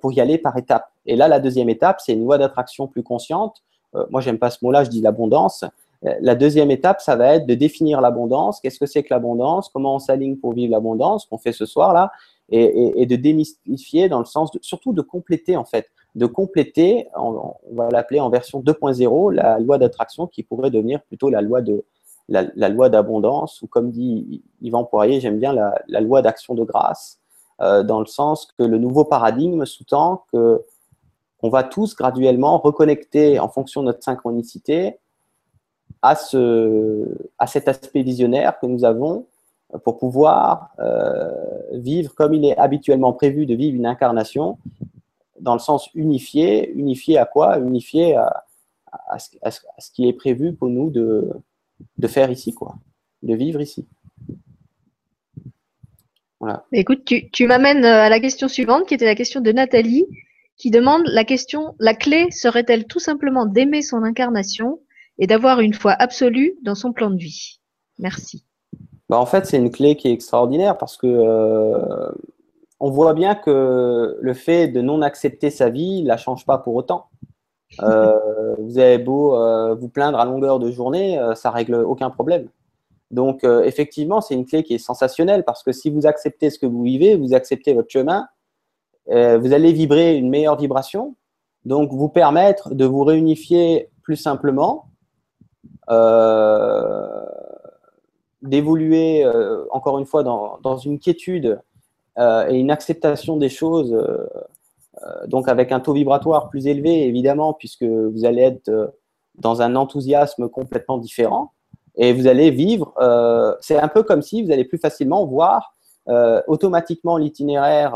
pour 0.00 0.12
y 0.12 0.20
aller 0.20 0.38
par 0.38 0.56
étapes. 0.56 0.90
Et 1.06 1.16
là, 1.16 1.28
la 1.28 1.40
deuxième 1.40 1.68
étape, 1.68 2.00
c'est 2.00 2.12
une 2.12 2.24
loi 2.24 2.38
d'attraction 2.38 2.86
plus 2.88 3.02
consciente. 3.02 3.62
moi, 4.10 4.20
j'aime 4.20 4.38
pas 4.38 4.50
ce 4.50 4.58
mot-là, 4.62 4.84
je 4.84 4.90
dis 4.90 5.00
l'abondance. 5.00 5.64
La 6.02 6.34
deuxième 6.34 6.70
étape, 6.72 7.00
ça 7.00 7.14
va 7.14 7.36
être 7.36 7.46
de 7.46 7.54
définir 7.54 8.00
l'abondance. 8.00 8.60
Qu'est-ce 8.60 8.80
que 8.80 8.86
c'est 8.86 9.04
que 9.04 9.14
l'abondance? 9.14 9.68
Comment 9.68 9.94
on 9.94 9.98
s'aligne 10.00 10.36
pour 10.36 10.52
vivre 10.52 10.72
l'abondance 10.72 11.26
qu'on 11.26 11.38
fait 11.38 11.52
ce 11.52 11.64
soir-là? 11.64 12.10
Et, 12.50 13.06
de 13.06 13.16
démystifier 13.16 14.10
dans 14.10 14.18
le 14.18 14.26
sens 14.26 14.50
de, 14.50 14.58
surtout 14.60 14.92
de 14.92 15.00
compléter 15.00 15.56
en 15.56 15.64
fait, 15.64 15.88
de 16.14 16.26
compléter, 16.26 17.08
on, 17.16 17.54
va 17.70 17.88
l'appeler 17.88 18.20
en 18.20 18.28
version 18.28 18.60
2.0, 18.60 19.32
la 19.32 19.58
loi 19.58 19.78
d'attraction 19.78 20.26
qui 20.26 20.42
pourrait 20.42 20.70
devenir 20.70 21.00
plutôt 21.02 21.30
la 21.30 21.40
loi 21.40 21.62
de 21.62 21.84
la, 22.28 22.68
loi 22.68 22.90
d'abondance 22.90 23.62
ou 23.62 23.68
comme 23.68 23.90
dit 23.90 24.42
Yvan 24.60 24.84
Poirier, 24.84 25.20
j'aime 25.20 25.38
bien 25.38 25.54
la, 25.54 26.00
loi 26.00 26.20
d'action 26.20 26.54
de 26.54 26.64
grâce 26.64 27.20
euh, 27.60 27.82
dans 27.82 28.00
le 28.00 28.06
sens 28.06 28.48
que 28.58 28.64
le 28.64 28.78
nouveau 28.78 29.04
paradigme 29.04 29.64
sous-tend 29.64 30.24
que 30.32 30.64
on 31.44 31.48
va 31.48 31.64
tous 31.64 31.96
graduellement 31.96 32.58
reconnecter 32.58 33.40
en 33.40 33.48
fonction 33.48 33.80
de 33.82 33.86
notre 33.86 34.02
synchronicité 34.02 34.98
à, 36.00 36.14
ce, 36.14 37.08
à 37.38 37.46
cet 37.48 37.66
aspect 37.66 38.02
visionnaire 38.02 38.58
que 38.60 38.66
nous 38.66 38.84
avons 38.84 39.26
pour 39.84 39.98
pouvoir 39.98 40.70
euh, 40.78 41.32
vivre 41.72 42.14
comme 42.14 42.34
il 42.34 42.44
est 42.44 42.56
habituellement 42.56 43.12
prévu 43.12 43.46
de 43.46 43.54
vivre 43.54 43.76
une 43.76 43.86
incarnation, 43.86 44.58
dans 45.40 45.54
le 45.54 45.58
sens 45.58 45.88
unifié. 45.94 46.70
Unifié 46.72 47.18
à 47.18 47.24
quoi? 47.24 47.58
Unifié 47.58 48.14
à, 48.14 49.18
ce, 49.18 49.36
à, 49.42 49.50
qui 49.92 50.08
est 50.08 50.12
prévu 50.12 50.52
pour 50.52 50.68
nous 50.68 50.90
de, 50.90 51.30
de 51.98 52.06
faire 52.06 52.30
ici, 52.30 52.52
quoi, 52.52 52.74
de 53.22 53.34
vivre 53.34 53.60
ici. 53.60 53.86
Voilà. 56.42 56.64
Écoute, 56.72 57.04
tu, 57.04 57.30
tu 57.30 57.46
m'amènes 57.46 57.84
à 57.84 58.08
la 58.08 58.18
question 58.18 58.48
suivante, 58.48 58.86
qui 58.86 58.94
était 58.94 59.06
la 59.06 59.14
question 59.14 59.40
de 59.40 59.52
Nathalie, 59.52 60.06
qui 60.56 60.72
demande 60.72 61.02
la 61.06 61.24
question 61.24 61.76
la 61.78 61.94
clé 61.94 62.32
serait-elle 62.32 62.86
tout 62.86 62.98
simplement 62.98 63.46
d'aimer 63.46 63.80
son 63.80 64.02
incarnation 64.02 64.80
et 65.18 65.28
d'avoir 65.28 65.60
une 65.60 65.72
foi 65.72 65.92
absolue 65.92 66.54
dans 66.64 66.74
son 66.74 66.92
plan 66.92 67.10
de 67.10 67.16
vie? 67.16 67.60
Merci. 68.00 68.44
Bah 69.08 69.18
en 69.18 69.26
fait, 69.26 69.46
c'est 69.46 69.56
une 69.56 69.70
clé 69.70 69.94
qui 69.94 70.08
est 70.08 70.12
extraordinaire 70.12 70.78
parce 70.78 70.96
que 70.96 71.06
euh, 71.06 72.10
on 72.80 72.90
voit 72.90 73.14
bien 73.14 73.36
que 73.36 74.18
le 74.20 74.34
fait 74.34 74.66
de 74.66 74.80
non 74.80 75.00
accepter 75.00 75.48
sa 75.50 75.68
vie 75.68 76.02
ne 76.02 76.08
la 76.08 76.16
change 76.16 76.44
pas 76.44 76.58
pour 76.58 76.74
autant. 76.74 77.06
Euh, 77.82 78.56
vous 78.58 78.78
avez 78.78 78.98
beau 78.98 79.36
euh, 79.36 79.76
vous 79.76 79.88
plaindre 79.88 80.18
à 80.18 80.24
longueur 80.24 80.58
de 80.58 80.72
journée, 80.72 81.20
ça 81.36 81.52
règle 81.52 81.76
aucun 81.76 82.10
problème. 82.10 82.48
Donc, 83.12 83.44
effectivement, 83.44 84.20
c'est 84.20 84.34
une 84.34 84.46
clé 84.46 84.62
qui 84.62 84.74
est 84.74 84.78
sensationnelle 84.78 85.44
parce 85.44 85.62
que 85.62 85.70
si 85.70 85.90
vous 85.90 86.06
acceptez 86.06 86.48
ce 86.48 86.58
que 86.58 86.66
vous 86.66 86.82
vivez, 86.82 87.14
vous 87.14 87.34
acceptez 87.34 87.74
votre 87.74 87.90
chemin, 87.90 88.26
vous 89.06 89.52
allez 89.52 89.72
vibrer 89.72 90.16
une 90.16 90.30
meilleure 90.30 90.56
vibration, 90.56 91.14
donc 91.64 91.92
vous 91.92 92.08
permettre 92.08 92.74
de 92.74 92.84
vous 92.84 93.04
réunifier 93.04 93.90
plus 94.02 94.16
simplement 94.16 94.86
euh, 95.90 97.24
d'évoluer, 98.42 99.24
euh, 99.24 99.64
encore 99.70 99.98
une 99.98 100.06
fois, 100.06 100.22
dans, 100.24 100.76
une 100.78 100.98
quiétude 100.98 101.60
euh, 102.18 102.48
et 102.48 102.56
une 102.56 102.70
acceptation 102.70 103.36
des 103.36 103.48
choses, 103.48 103.96
donc 105.26 105.48
avec 105.48 105.72
un 105.72 105.80
taux 105.80 105.92
vibratoire 105.92 106.48
plus 106.48 106.66
élevé, 106.66 107.06
évidemment, 107.06 107.52
puisque 107.52 107.84
vous 107.84 108.24
allez 108.24 108.42
être 108.42 108.94
dans 109.36 109.62
un 109.62 109.76
enthousiasme 109.76 110.48
complètement 110.48 110.98
différent 110.98 111.52
et 111.96 112.12
vous 112.12 112.26
allez 112.26 112.50
vivre. 112.50 112.94
c'est 113.60 113.78
un 113.78 113.88
peu 113.88 114.02
comme 114.02 114.22
si 114.22 114.42
vous 114.42 114.50
allez 114.50 114.64
plus 114.64 114.78
facilement 114.78 115.26
voir 115.26 115.74
automatiquement 116.46 117.16
l'itinéraire 117.16 117.94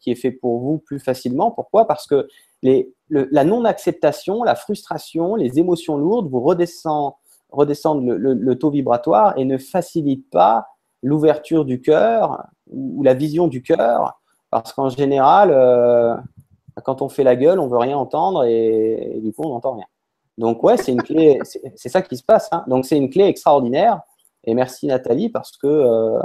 qui 0.00 0.10
est 0.10 0.16
fait 0.16 0.32
pour 0.32 0.60
vous 0.60 0.78
plus 0.78 0.98
facilement. 0.98 1.50
Pourquoi? 1.50 1.86
Parce 1.86 2.06
que 2.06 2.26
les, 2.62 2.94
la 3.10 3.44
non-acceptation, 3.44 4.42
la 4.42 4.54
frustration, 4.54 5.34
les 5.34 5.58
émotions 5.58 5.96
lourdes 5.96 6.28
vous 6.30 6.40
redescendent 6.40 7.14
le, 8.04 8.54
taux 8.54 8.70
vibratoire 8.70 9.38
et 9.38 9.44
ne 9.44 9.58
facilite 9.58 10.28
pas 10.30 10.66
l'ouverture 11.02 11.64
du 11.64 11.80
cœur 11.80 12.46
ou, 12.70 13.02
la 13.02 13.14
vision 13.14 13.46
du 13.46 13.62
cœur, 13.62 14.18
parce 14.50 14.72
qu'en 14.72 14.88
général, 14.88 15.50
euh, 15.52 16.16
quand 16.84 17.02
on 17.02 17.08
fait 17.08 17.24
la 17.24 17.36
gueule, 17.36 17.60
on 17.60 17.68
veut 17.68 17.78
rien 17.78 17.96
entendre 17.96 18.44
et, 18.44 19.20
du 19.22 19.32
coup, 19.32 19.42
on 19.44 19.50
n'entend 19.50 19.74
rien. 19.74 19.86
Donc 20.36 20.62
ouais, 20.62 20.76
c'est 20.76 20.92
une 20.92 21.02
clé, 21.02 21.38
c'est 21.76 21.88
ça 21.88 22.02
qui 22.02 22.16
se 22.16 22.24
passe. 22.24 22.48
Hein. 22.52 22.64
Donc 22.66 22.84
c'est 22.86 22.96
une 22.96 23.10
clé 23.10 23.24
extraordinaire. 23.24 24.00
Et 24.44 24.54
merci 24.54 24.86
Nathalie 24.86 25.28
parce 25.28 25.56
que 25.56 25.66
euh, 25.66 26.18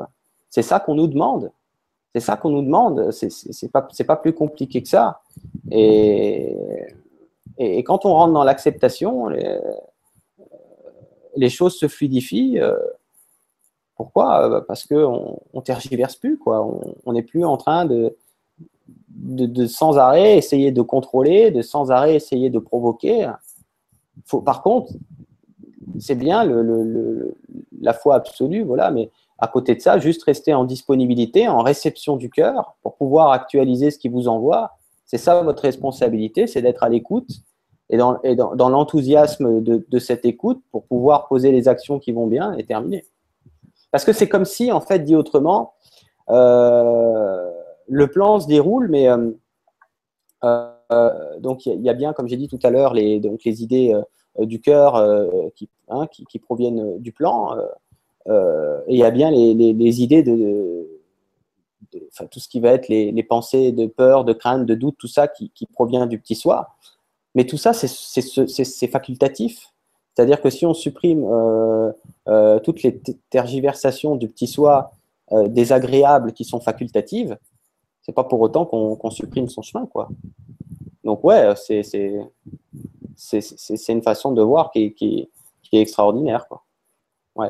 c'est 0.50 0.62
ça 0.62 0.80
qu'on 0.80 0.96
nous 0.96 1.08
demande. 1.08 1.52
C'est 2.14 2.22
ça 2.22 2.36
qu'on 2.36 2.50
nous 2.50 2.64
demande. 2.64 3.12
C'est 3.12 3.72
pas, 3.72 3.88
pas 4.08 4.16
plus 4.16 4.34
compliqué 4.34 4.82
que 4.82 4.90
ça. 4.90 5.22
Et, 5.72 6.56
et, 7.58 7.84
quand 7.84 8.06
on 8.06 8.14
rentre 8.14 8.34
dans 8.34 8.44
l'acceptation, 8.44 9.30
les 11.36 11.50
choses 11.50 11.76
se 11.76 11.88
fluidifient. 11.88 12.60
Euh, 12.60 12.76
pourquoi? 13.96 14.50
Euh, 14.50 14.62
Parce 14.62 14.86
qu'on 14.86 15.40
ne 15.54 15.62
tergiverse 15.62 16.16
plus. 16.16 16.38
Quoi. 16.38 16.68
On 17.06 17.14
n'est 17.14 17.24
plus 17.24 17.46
en 17.46 17.58
train 17.58 17.86
de, 17.86 18.18
de, 19.10 19.66
sans 19.66 19.98
arrêt 19.98 20.38
essayer 20.38 20.72
de 20.72 20.82
contrôler, 20.82 21.52
de 21.52 21.62
sans 21.62 21.92
arrêt 21.92 22.16
essayer 22.16 22.50
de 22.50 22.60
provoquer. 22.60 23.30
Par 24.46 24.62
contre, 24.62 24.94
c'est 26.00 26.16
bien 26.16 26.44
la 27.82 27.94
foi 27.94 28.16
absolue, 28.16 28.64
voilà, 28.64 28.92
mais 28.92 29.10
à 29.40 29.48
côté 29.48 29.76
de 29.76 29.80
ça, 29.80 29.98
juste 29.98 30.24
rester 30.24 30.54
en 30.54 30.66
disponibilité, 30.66 31.48
en 31.48 31.64
réception 31.64 32.18
du 32.18 32.30
cœur 32.30 32.76
pour 32.84 32.96
pouvoir 32.96 33.32
actualiser 33.32 33.90
ce 33.90 33.98
qui 33.98 34.10
vous 34.10 34.28
envoie. 34.28 34.78
C'est 35.06 35.18
ça 35.18 35.42
votre 35.42 35.64
responsabilité, 35.64 36.46
c'est 36.46 36.62
d'être 36.62 36.84
à 36.84 36.90
l'écoute 36.90 37.30
et 37.90 37.98
dans, 37.98 38.70
l'enthousiasme 38.70 39.62
de, 39.64 40.00
cette 40.00 40.26
écoute 40.26 40.62
pour 40.72 40.84
pouvoir 40.84 41.28
poser 41.28 41.52
les 41.52 41.68
actions 41.68 41.98
qui 41.98 42.12
vont 42.12 42.28
bien 42.28 42.54
et 42.54 42.64
terminer. 42.64 43.06
Parce 43.92 44.06
que 44.06 44.14
c'est 44.14 44.30
comme 44.30 44.46
si, 44.46 44.72
en 44.72 44.82
fait, 44.82 45.00
dit 45.00 45.16
autrement, 45.16 45.74
euh, 46.30 47.50
le 47.88 48.08
plan 48.08 48.40
se 48.40 48.48
déroule, 48.48 48.90
mais 48.90 49.10
euh, 49.10 49.32
donc 50.42 51.66
il 51.66 51.82
y, 51.82 51.90
a 51.90 51.94
bien, 51.94 52.14
comme 52.14 52.28
j'ai 52.28 52.38
dit 52.38 52.48
tout 52.48 52.60
à 52.64 52.70
l'heure, 52.70 52.94
les, 52.94 53.20
donc 53.20 53.44
les 53.44 53.64
idées 53.64 53.94
du 54.40 54.60
cœur 54.60 55.04
qui, 55.56 55.70
hein, 55.90 56.08
qui, 56.08 56.40
proviennent 56.40 56.98
du 57.00 57.12
plan, 57.12 57.58
et 58.28 58.32
il 58.88 58.98
y 58.98 59.04
a 59.04 59.12
bien 59.12 59.32
les, 59.32 60.02
idées 60.02 60.24
de, 60.24 60.88
tout 62.32 62.40
ce 62.40 62.48
qui 62.48 62.60
va 62.60 62.72
être 62.72 62.88
les, 62.88 63.24
pensées 63.24 63.72
de 63.72 63.88
peur, 63.88 64.24
de 64.24 64.34
crainte, 64.34 64.66
de 64.66 64.76
doute, 64.76 64.96
tout 64.98 65.08
ça 65.08 65.28
qui, 65.28 65.52
provient 65.74 66.06
du 66.06 66.20
petit 66.20 66.36
soi. 66.36 66.76
Mais 67.36 67.46
tout 67.46 67.58
ça, 67.58 67.74
c'est 67.74 68.88
facultatif. 68.88 69.72
C'est-à-dire 70.16 70.42
que 70.42 70.50
si 70.50 70.66
on 70.66 70.74
supprime 70.74 71.24
euh, 71.24 71.92
euh, 72.28 72.60
toutes 72.60 72.84
les 72.84 73.00
tergiversations 73.30 74.16
du 74.16 74.28
petit 74.28 74.48
soi 74.48 74.92
euh, 75.32 75.48
désagréables 75.48 76.34
qui 76.34 76.44
sont 76.44 76.60
facultatives, 76.60 77.38
c'est 78.02 78.14
pas 78.14 78.24
pour 78.24 78.42
autant 78.42 78.66
qu'on 78.66 79.12
supprime 79.12 79.50
son 79.50 79.62
chemin, 79.62 79.86
quoi. 79.86 80.10
donc 81.04 81.24
ouais, 81.24 81.54
c'est 81.56 81.84
c'est 83.20 83.94
une 83.94 84.02
façon 84.02 84.32
de 84.32 84.42
voir 84.42 84.72
qui, 84.72 84.94
qui, 84.94 85.30
qui 85.62 85.78
est 85.78 85.82
extraordinaire. 85.82 86.48
Quoi. 86.48 86.64
Ouais. 87.36 87.50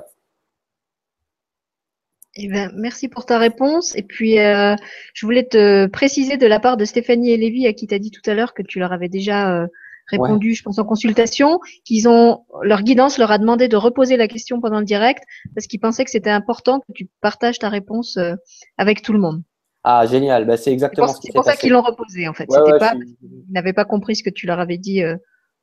Eh 2.35 2.47
ben, 2.47 2.71
merci 2.75 3.07
pour 3.07 3.25
ta 3.25 3.37
réponse. 3.37 3.95
Et 3.95 4.03
puis, 4.03 4.39
euh, 4.39 4.75
je 5.13 5.25
voulais 5.25 5.43
te 5.43 5.87
préciser 5.87 6.37
de 6.37 6.47
la 6.47 6.59
part 6.59 6.77
de 6.77 6.85
Stéphanie 6.85 7.31
et 7.31 7.37
Lévy, 7.37 7.67
à 7.67 7.73
qui 7.73 7.87
tu 7.87 7.93
as 7.93 7.99
dit 7.99 8.11
tout 8.11 8.27
à 8.29 8.33
l'heure 8.33 8.53
que 8.53 8.63
tu 8.63 8.79
leur 8.79 8.93
avais 8.93 9.09
déjà 9.09 9.53
euh, 9.53 9.67
répondu, 10.07 10.53
je 10.55 10.63
pense, 10.63 10.79
en 10.79 10.85
consultation, 10.85 11.59
qu'ils 11.85 12.07
ont 12.07 12.45
leur 12.63 12.83
guidance 12.83 13.17
leur 13.17 13.31
a 13.31 13.37
demandé 13.37 13.67
de 13.67 13.75
reposer 13.75 14.17
la 14.17 14.27
question 14.27 14.59
pendant 14.59 14.79
le 14.79 14.85
direct 14.85 15.23
parce 15.53 15.67
qu'ils 15.67 15.79
pensaient 15.79 16.03
que 16.03 16.11
c'était 16.11 16.29
important 16.29 16.79
que 16.79 16.93
tu 16.93 17.09
partages 17.21 17.59
ta 17.59 17.69
réponse 17.69 18.17
euh, 18.17 18.35
avec 18.77 19.01
tout 19.01 19.13
le 19.13 19.19
monde. 19.19 19.43
Ah, 19.83 20.05
génial. 20.05 20.45
Bah, 20.45 20.57
c'est 20.57 20.71
exactement 20.71 21.07
ce 21.07 21.19
C'est 21.21 21.33
pour 21.33 21.43
ça 21.43 21.55
qu'ils 21.55 21.71
l'ont 21.71 21.81
reposé, 21.81 22.27
en 22.27 22.33
fait. 22.33 22.47
pas, 22.47 22.93
Ils 23.21 23.51
n'avaient 23.51 23.73
pas 23.73 23.85
compris 23.85 24.15
ce 24.15 24.23
que 24.23 24.29
tu 24.29 24.45
leur 24.45 24.59
avais 24.59 24.77
dit 24.77 25.03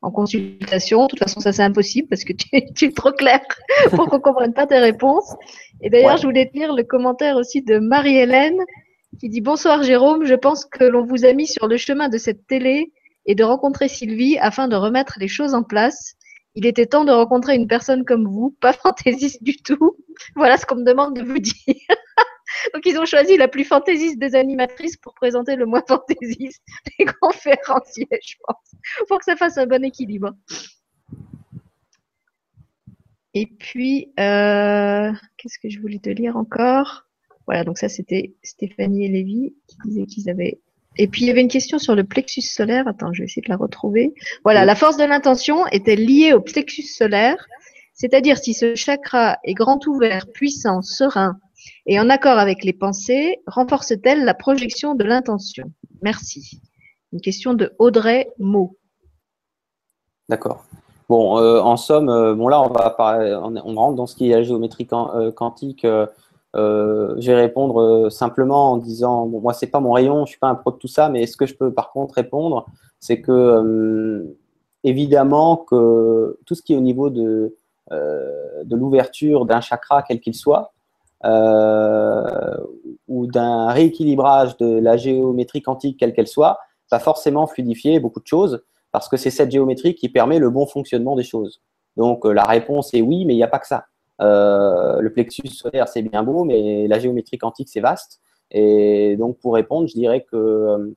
en 0.03 0.11
consultation. 0.11 1.05
De 1.05 1.09
toute 1.09 1.19
façon, 1.19 1.41
ça 1.41 1.53
c'est 1.53 1.63
impossible 1.63 2.09
parce 2.09 2.25
que 2.25 2.33
tu, 2.33 2.47
es 2.53 2.93
trop 2.93 3.13
clair 3.13 3.41
pour 3.91 4.09
qu'on 4.09 4.21
comprenne 4.21 4.55
pas 4.55 4.67
tes 4.67 4.79
réponses. 4.79 5.35
Et 5.83 5.91
d'ailleurs, 5.91 6.17
je 6.17 6.27
voulais 6.27 6.47
te 6.47 6.57
lire 6.57 6.75
le 6.75 6.85
commentaire 6.85 7.37
aussi 7.37 7.63
de 7.63 7.79
Marie-Hélène 7.79 8.59
qui 9.21 9.29
dit 9.29 9.41
Bonsoir 9.41 9.83
Jérôme, 9.83 10.25
je 10.25 10.35
pense 10.35 10.65
que 10.65 10.85
l'on 10.85 11.05
vous 11.05 11.25
a 11.25 11.33
mis 11.33 11.47
sur 11.47 11.67
le 11.67 11.77
chemin 11.77 12.09
de 12.09 12.19
cette 12.19 12.47
télé 12.47 12.93
et 13.27 13.35
de 13.35 13.45
rencontrer 13.45 13.89
Sylvie 13.89 14.39
afin 14.39 14.69
de 14.69 14.77
remettre 14.77 15.17
les 15.19 15.29
choses 15.29 15.55
en 15.55 15.63
place. 15.63 16.15
Il 16.55 16.67
était 16.67 16.87
temps 16.87 17.05
de 17.05 17.13
rencontrer 17.13 17.55
une 17.55 17.67
personne 17.67 18.05
comme 18.05 18.27
vous, 18.27 18.57
pas 18.61 18.73
fantaisiste 18.73 19.43
du 19.43 19.57
tout. 19.57 19.97
Voilà 20.37 20.57
ce 20.57 20.65
qu'on 20.65 20.77
me 20.77 20.85
demande 20.85 21.15
de 21.15 21.23
vous 21.23 21.39
dire. 21.39 21.75
Donc, 22.75 22.85
ils 22.87 22.99
ont 22.99 23.05
choisi 23.05 23.37
la 23.37 23.49
plus 23.49 23.65
fantaisiste 23.65 24.19
des 24.19 24.35
animatrices 24.35 24.97
pour 24.97 25.15
présenter 25.15 25.57
le 25.57 25.67
moins 25.67 25.83
fantaisiste 25.89 26.63
des 26.99 27.07
conférenciers, 27.21 28.09
je 28.11 28.35
pense, 28.47 29.07
pour 29.09 29.19
que 29.19 29.25
ça 29.25 29.37
fasse 29.37 29.59
un 29.59 29.67
bon 29.67 29.85
équilibre. 29.85 30.33
Et 33.35 33.47
puis, 33.47 34.13
euh, 34.19 35.13
qu'est-ce 35.37 35.59
que 35.59 35.69
je 35.69 35.79
voulais 35.81 35.99
te 35.99 36.09
lire 36.09 36.37
encore? 36.37 37.05
Voilà, 37.47 37.65
donc 37.65 37.79
ça, 37.79 37.89
c'était 37.89 38.35
Stéphanie 38.43 39.05
et 39.05 39.09
Lévy 39.09 39.55
qui 39.69 39.77
disaient 39.85 40.07
qu'ils 40.07 40.31
avaient. 40.31 40.59
Et 40.97 41.07
puis, 41.07 41.23
il 41.23 41.29
y 41.29 41.31
avait 41.31 41.43
une 41.43 41.49
question 41.49 41.79
sur 41.79 41.95
le 41.95 42.05
plexus 42.05 42.41
solaire. 42.41 42.89
Attends, 42.89 43.13
je 43.13 43.21
vais 43.21 43.27
essayer 43.27 43.43
de 43.43 43.51
la 43.51 43.59
retrouver. 43.59 44.15
Voilà, 44.43 44.65
la 44.65 44.75
force 44.75 44.97
de 44.97 45.05
l'intention 45.05 45.67
était 45.67 45.97
liée 45.97 46.33
au 46.33 46.41
plexus 46.41 46.85
solaire, 46.85 47.47
c'est-à-dire 47.93 48.39
si 48.39 48.55
ce 48.55 48.75
chakra 48.75 49.39
est 49.45 49.55
grand 49.55 49.87
ouvert, 49.87 50.33
puissant, 50.33 50.81
serein, 50.81 51.39
et 51.87 52.01
en 52.01 52.11
accord 52.11 52.39
avec 52.39 52.65
les 52.65 52.73
pensées, 52.73 53.39
renforce-t-elle 53.47 54.25
la 54.25 54.35
projection 54.35 54.95
de 54.95 55.05
l'intention? 55.05 55.73
Merci. 56.03 56.61
Une 57.13 57.21
question 57.21 57.55
de 57.55 57.73
Audrey 57.79 58.29
Mo. 58.39 58.77
D'accord. 60.29 60.65
Bon, 61.09 61.39
euh, 61.39 61.61
en 61.61 61.77
somme, 61.77 62.09
euh, 62.09 62.35
bon 62.35 62.49
là, 62.49 62.61
on 62.61 62.69
va 62.69 62.97
on, 63.41 63.75
rentre 63.75 63.95
dans 63.95 64.07
ce 64.07 64.17
qui 64.17 64.31
est 64.31 64.35
la 64.35 64.43
géométrie 64.43 64.89
euh, 64.93 65.31
quantique. 65.31 65.87
je 66.55 67.27
vais 67.27 67.35
répondre 67.35 68.11
simplement 68.11 68.73
en 68.73 68.77
disant, 68.79 69.27
bon, 69.27 69.41
moi, 69.41 69.53
c'est 69.53 69.69
pas 69.69 69.79
mon 69.81 69.93
rayon, 69.93 70.27
je 70.27 70.31
suis 70.31 70.41
pas 70.41 70.49
un 70.49 70.57
pro 70.57 70.73
de 70.73 70.77
tout 70.77 70.89
ça, 70.89 71.09
mais 71.09 71.23
est-ce 71.23 71.37
que 71.37 71.47
je 71.47 71.55
peux 71.55 71.73
par 71.73 71.93
contre 71.93 72.15
répondre 72.15 72.67
C'est 72.99 73.21
que 73.21 74.35
évidemment 74.83 75.57
que 75.57 76.39
tout 76.45 76.55
ce 76.55 76.63
qui 76.63 76.75
est 76.75 76.77
au 76.77 76.81
niveau 76.81 77.11
de, 77.11 77.57
de 77.91 78.77
l'ouverture 78.77 79.47
d'un 79.47 79.61
chakra, 79.61 80.03
quel 80.03 80.21
qu'il 80.21 80.35
soit, 80.35 80.73
euh, 81.25 82.57
ou 83.09 83.27
d'un 83.27 83.69
rééquilibrage 83.71 84.57
de 84.59 84.79
la 84.79 84.97
géométrie 84.97 85.63
quantique, 85.63 85.99
quelle 85.99 86.13
qu'elle 86.13 86.27
soit, 86.27 86.59
va 86.91 86.99
forcément 86.99 87.47
fluidifier 87.47 88.01
beaucoup 88.01 88.21
de 88.21 88.27
choses, 88.27 88.63
parce 88.93 89.09
que 89.09 89.17
c'est 89.17 89.31
cette 89.31 89.51
géométrie 89.51 89.95
qui 89.95 90.09
permet 90.09 90.39
le 90.39 90.51
bon 90.51 90.67
fonctionnement 90.67 91.17
des 91.17 91.23
choses. 91.23 91.63
Donc 91.97 92.27
euh, 92.27 92.33
la 92.33 92.45
réponse 92.45 92.93
est 92.95 93.01
oui, 93.01 93.25
mais 93.25 93.35
il 93.35 93.37
n'y 93.37 93.43
a 93.43 93.49
pas 93.49 93.59
que 93.59 93.67
ça. 93.67 93.87
Euh, 94.21 95.01
le 95.01 95.13
plexus 95.13 95.49
solaire, 95.49 95.89
c'est 95.89 96.03
bien 96.03 96.23
beau, 96.23 96.45
mais 96.45 96.87
la 96.87 96.99
géométrie 96.99 97.39
quantique, 97.39 97.69
c'est 97.69 97.81
vaste. 97.81 98.21
Et 98.51 99.17
donc 99.17 99.39
pour 99.39 99.55
répondre, 99.55 99.89
je 99.89 99.95
dirais 99.95 100.25
que 100.31 100.95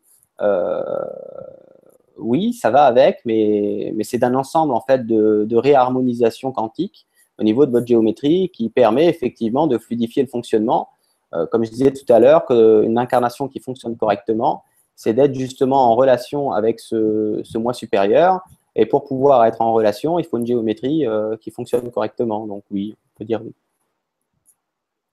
oui, 2.17 2.53
ça 2.53 2.69
va 2.69 2.83
avec, 2.83 3.21
mais, 3.25 3.93
c'est 4.03 4.17
d'un 4.17 4.35
ensemble 4.35 4.73
en 4.73 4.81
fait 4.81 5.05
de 5.05 5.55
réharmonisation 5.55 6.51
quantique 6.51 7.07
au 7.39 7.43
niveau 7.43 7.65
de 7.65 7.71
votre 7.71 7.87
géométrie 7.87 8.49
qui 8.49 8.69
permet 8.69 9.07
effectivement 9.07 9.67
de 9.67 9.77
fluidifier 9.77 10.23
le 10.23 10.27
fonctionnement. 10.27 10.89
Euh, 11.33 11.45
comme 11.47 11.63
je 11.63 11.69
disais 11.69 11.91
tout 11.91 12.11
à 12.11 12.19
l'heure, 12.19 12.45
qu'une 12.45 12.97
incarnation 12.97 13.47
qui 13.47 13.59
fonctionne 13.59 13.95
correctement, 13.95 14.63
c'est 14.95 15.13
d'être 15.13 15.33
justement 15.35 15.89
en 15.91 15.95
relation 15.95 16.51
avec 16.51 16.79
ce, 16.79 17.57
moi 17.57 17.73
supérieur. 17.73 18.41
Et 18.75 18.85
pour 18.85 19.05
pouvoir 19.05 19.45
être 19.45 19.61
en 19.61 19.73
relation, 19.73 20.19
il 20.19 20.25
faut 20.25 20.37
une 20.37 20.45
géométrie 20.45 21.05
euh, 21.07 21.37
qui 21.37 21.51
fonctionne 21.51 21.89
correctement. 21.91 22.45
Donc 22.45 22.63
oui, 22.71 22.95
on 22.95 23.19
peut 23.19 23.25
dire 23.25 23.41
oui. 23.43 23.53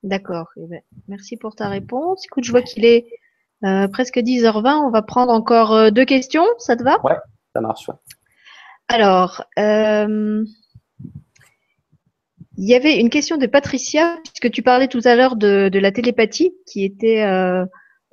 D'accord. 0.03 0.49
Eh 0.57 0.67
ben, 0.67 0.81
merci 1.09 1.37
pour 1.37 1.55
ta 1.55 1.69
réponse. 1.69 2.25
Écoute, 2.27 2.45
je 2.45 2.51
vois 2.51 2.63
qu'il 2.63 2.85
est 2.85 3.07
euh, 3.65 3.89
presque 3.89 4.19
10h20. 4.19 4.87
On 4.87 4.91
va 4.91 5.03
prendre 5.03 5.33
encore 5.33 5.91
deux 5.93 6.05
questions. 6.05 6.47
Ça 6.59 6.77
te 6.77 6.83
va? 6.83 7.01
Ouais, 7.05 7.17
ça 7.55 7.61
marche. 7.61 7.91
Alors, 8.89 9.43
il 12.59 12.69
y 12.69 12.75
avait 12.75 12.99
une 12.99 13.11
question 13.11 13.37
de 13.37 13.47
Patricia, 13.47 14.19
puisque 14.25 14.51
tu 14.51 14.63
parlais 14.63 14.89
tout 14.89 15.01
à 15.05 15.15
l'heure 15.15 15.37
de, 15.37 15.71
la 15.79 15.93
télépathie, 15.93 16.55
qui 16.67 16.85
était 16.85 17.23
euh, 17.23 17.65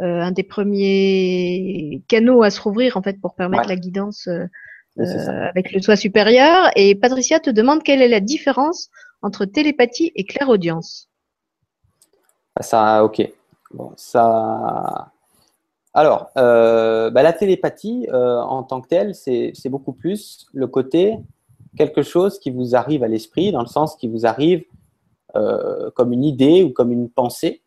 euh, 0.02 0.22
un 0.22 0.32
des 0.32 0.44
premiers 0.44 2.04
canaux 2.08 2.44
à 2.44 2.50
se 2.50 2.60
rouvrir 2.62 2.98
en 2.98 3.02
fait 3.02 3.20
pour 3.22 3.36
permettre 3.36 3.70
la 3.70 3.78
guidance 3.78 4.28
euh, 4.28 4.48
avec 4.98 5.72
le 5.72 5.82
soi 5.82 5.96
supérieur. 5.96 6.70
Et 6.76 6.96
Patricia 6.96 7.40
te 7.40 7.50
demande 7.50 7.84
quelle 7.84 8.02
est 8.02 8.10
la 8.10 8.20
différence 8.20 8.90
entre 9.22 9.46
télépathie 9.46 10.12
et 10.16 10.26
clairaudience. 10.26 11.10
Ah, 12.56 12.64
ça, 12.64 13.04
ok. 13.04 13.22
Bon, 13.72 13.94
ça. 13.96 15.12
Alors, 15.94 16.32
bah, 16.36 17.24
la 17.24 17.34
télépathie 17.34 18.08
en 18.12 18.64
tant 18.64 18.82
que 18.82 18.90
telle, 18.90 19.16
c'est 19.16 19.70
beaucoup 19.70 19.94
plus 19.94 20.48
le 20.54 20.68
côté 20.68 21.18
quelque 21.78 22.04
chose 22.04 22.40
qui 22.40 22.52
vous 22.52 22.76
arrive 22.76 23.04
à 23.04 23.08
l'esprit, 23.08 23.52
dans 23.52 23.62
le 23.62 23.68
sens 23.68 23.96
qui 23.96 24.08
vous 24.08 24.26
arrive 24.26 24.64
euh, 25.36 25.90
comme 25.92 26.14
une 26.14 26.24
idée 26.24 26.64
ou 26.64 26.72
comme 26.72 26.92
une 26.92 27.10
pensée, 27.10 27.64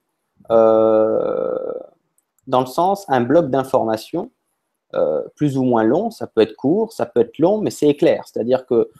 euh, 0.51 1.73
dans 2.47 2.61
le 2.61 2.67
sens 2.67 3.05
un 3.09 3.21
bloc 3.21 3.51
d'information 3.51 4.31
euh, 4.95 5.23
plus 5.35 5.59
ou 5.59 5.65
moins 5.65 5.83
long, 5.83 6.11
ça 6.11 6.29
peut 6.29 6.43
être 6.43 6.55
court, 6.55 6.93
ça 6.93 7.07
peut 7.07 7.21
être 7.21 7.39
long, 7.39 7.61
mais 7.61 7.71
c'est 7.71 7.89
éclair. 7.89 8.25
C'est-à-dire 8.27 8.67
que 8.67 8.91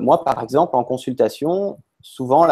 moi, 0.00 0.24
par 0.24 0.42
exemple, 0.42 0.76
en 0.76 0.84
consultation, 0.84 1.78
souvent, 2.00 2.46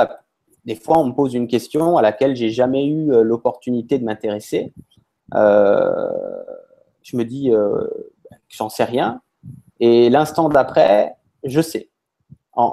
des 0.66 0.74
fois, 0.74 0.99
on 0.99 1.07
me 1.07 1.12
pose 1.12 1.35
une 1.35 1.49
question 1.49 1.97
à 1.97 2.03
laquelle 2.03 2.37
j'ai 2.37 2.51
jamais 2.51 2.87
eu 2.87 3.11
l'opportunité 3.23 3.99
de 3.99 4.05
m'intéresser. 4.05 4.74
je 5.32 7.16
me 7.16 7.24
dis, 7.24 7.51
j'en 8.49 8.69
sais 8.69 8.85
rien. 8.85 9.23
Et 9.81 10.11
l'instant 10.11 10.51
d'après, 10.51 11.16
je 11.45 11.61
sais. 11.61 11.91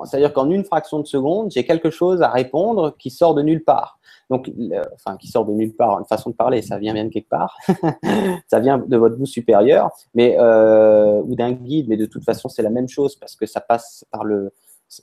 C'est-à-dire 0.06 0.34
qu'en 0.34 0.50
une 0.50 0.64
fraction 0.64 1.00
de 1.00 1.06
seconde, 1.06 1.52
j'ai 1.52 1.66
quelque 1.66 1.90
chose 1.90 2.22
à 2.22 2.30
répondre 2.30 2.96
qui 2.98 3.10
sort 3.10 3.36
de 3.36 3.42
nulle 3.42 3.64
part. 3.64 4.00
Donc, 4.30 4.52
enfin, 4.94 5.16
qui 5.18 5.28
sort 5.28 5.46
de 5.46 5.54
nulle 5.54 5.74
part, 5.74 6.00
une 6.00 6.06
faççon 6.06 6.32
de 6.32 6.36
parler, 6.36 6.62
ça 6.62 6.78
vient 6.78 6.94
bien 6.94 7.06
de 7.06 7.10
quelque 7.10 7.30
part. 7.30 7.58
ça 8.48 8.60
vient 8.60 8.78
de 8.78 8.98
votre 8.98 9.16
bout 9.16 9.26
supérieur, 9.26 9.92
mais 10.14 10.36
euh, 10.38 11.22
ou 11.24 11.36
d'un 11.36 11.54
guide, 11.54 11.88
mais 11.88 11.96
de 11.96 12.06
toute 12.06 12.26
façon, 12.26 12.50
c'est 12.50 12.62
la 12.62 12.70
même 12.70 12.90
chose 12.90 13.16
parce 13.16 13.36
que 13.36 13.46
ça 13.46 13.62
passe 13.62 14.04
par 14.12 14.26
le. 14.26 14.52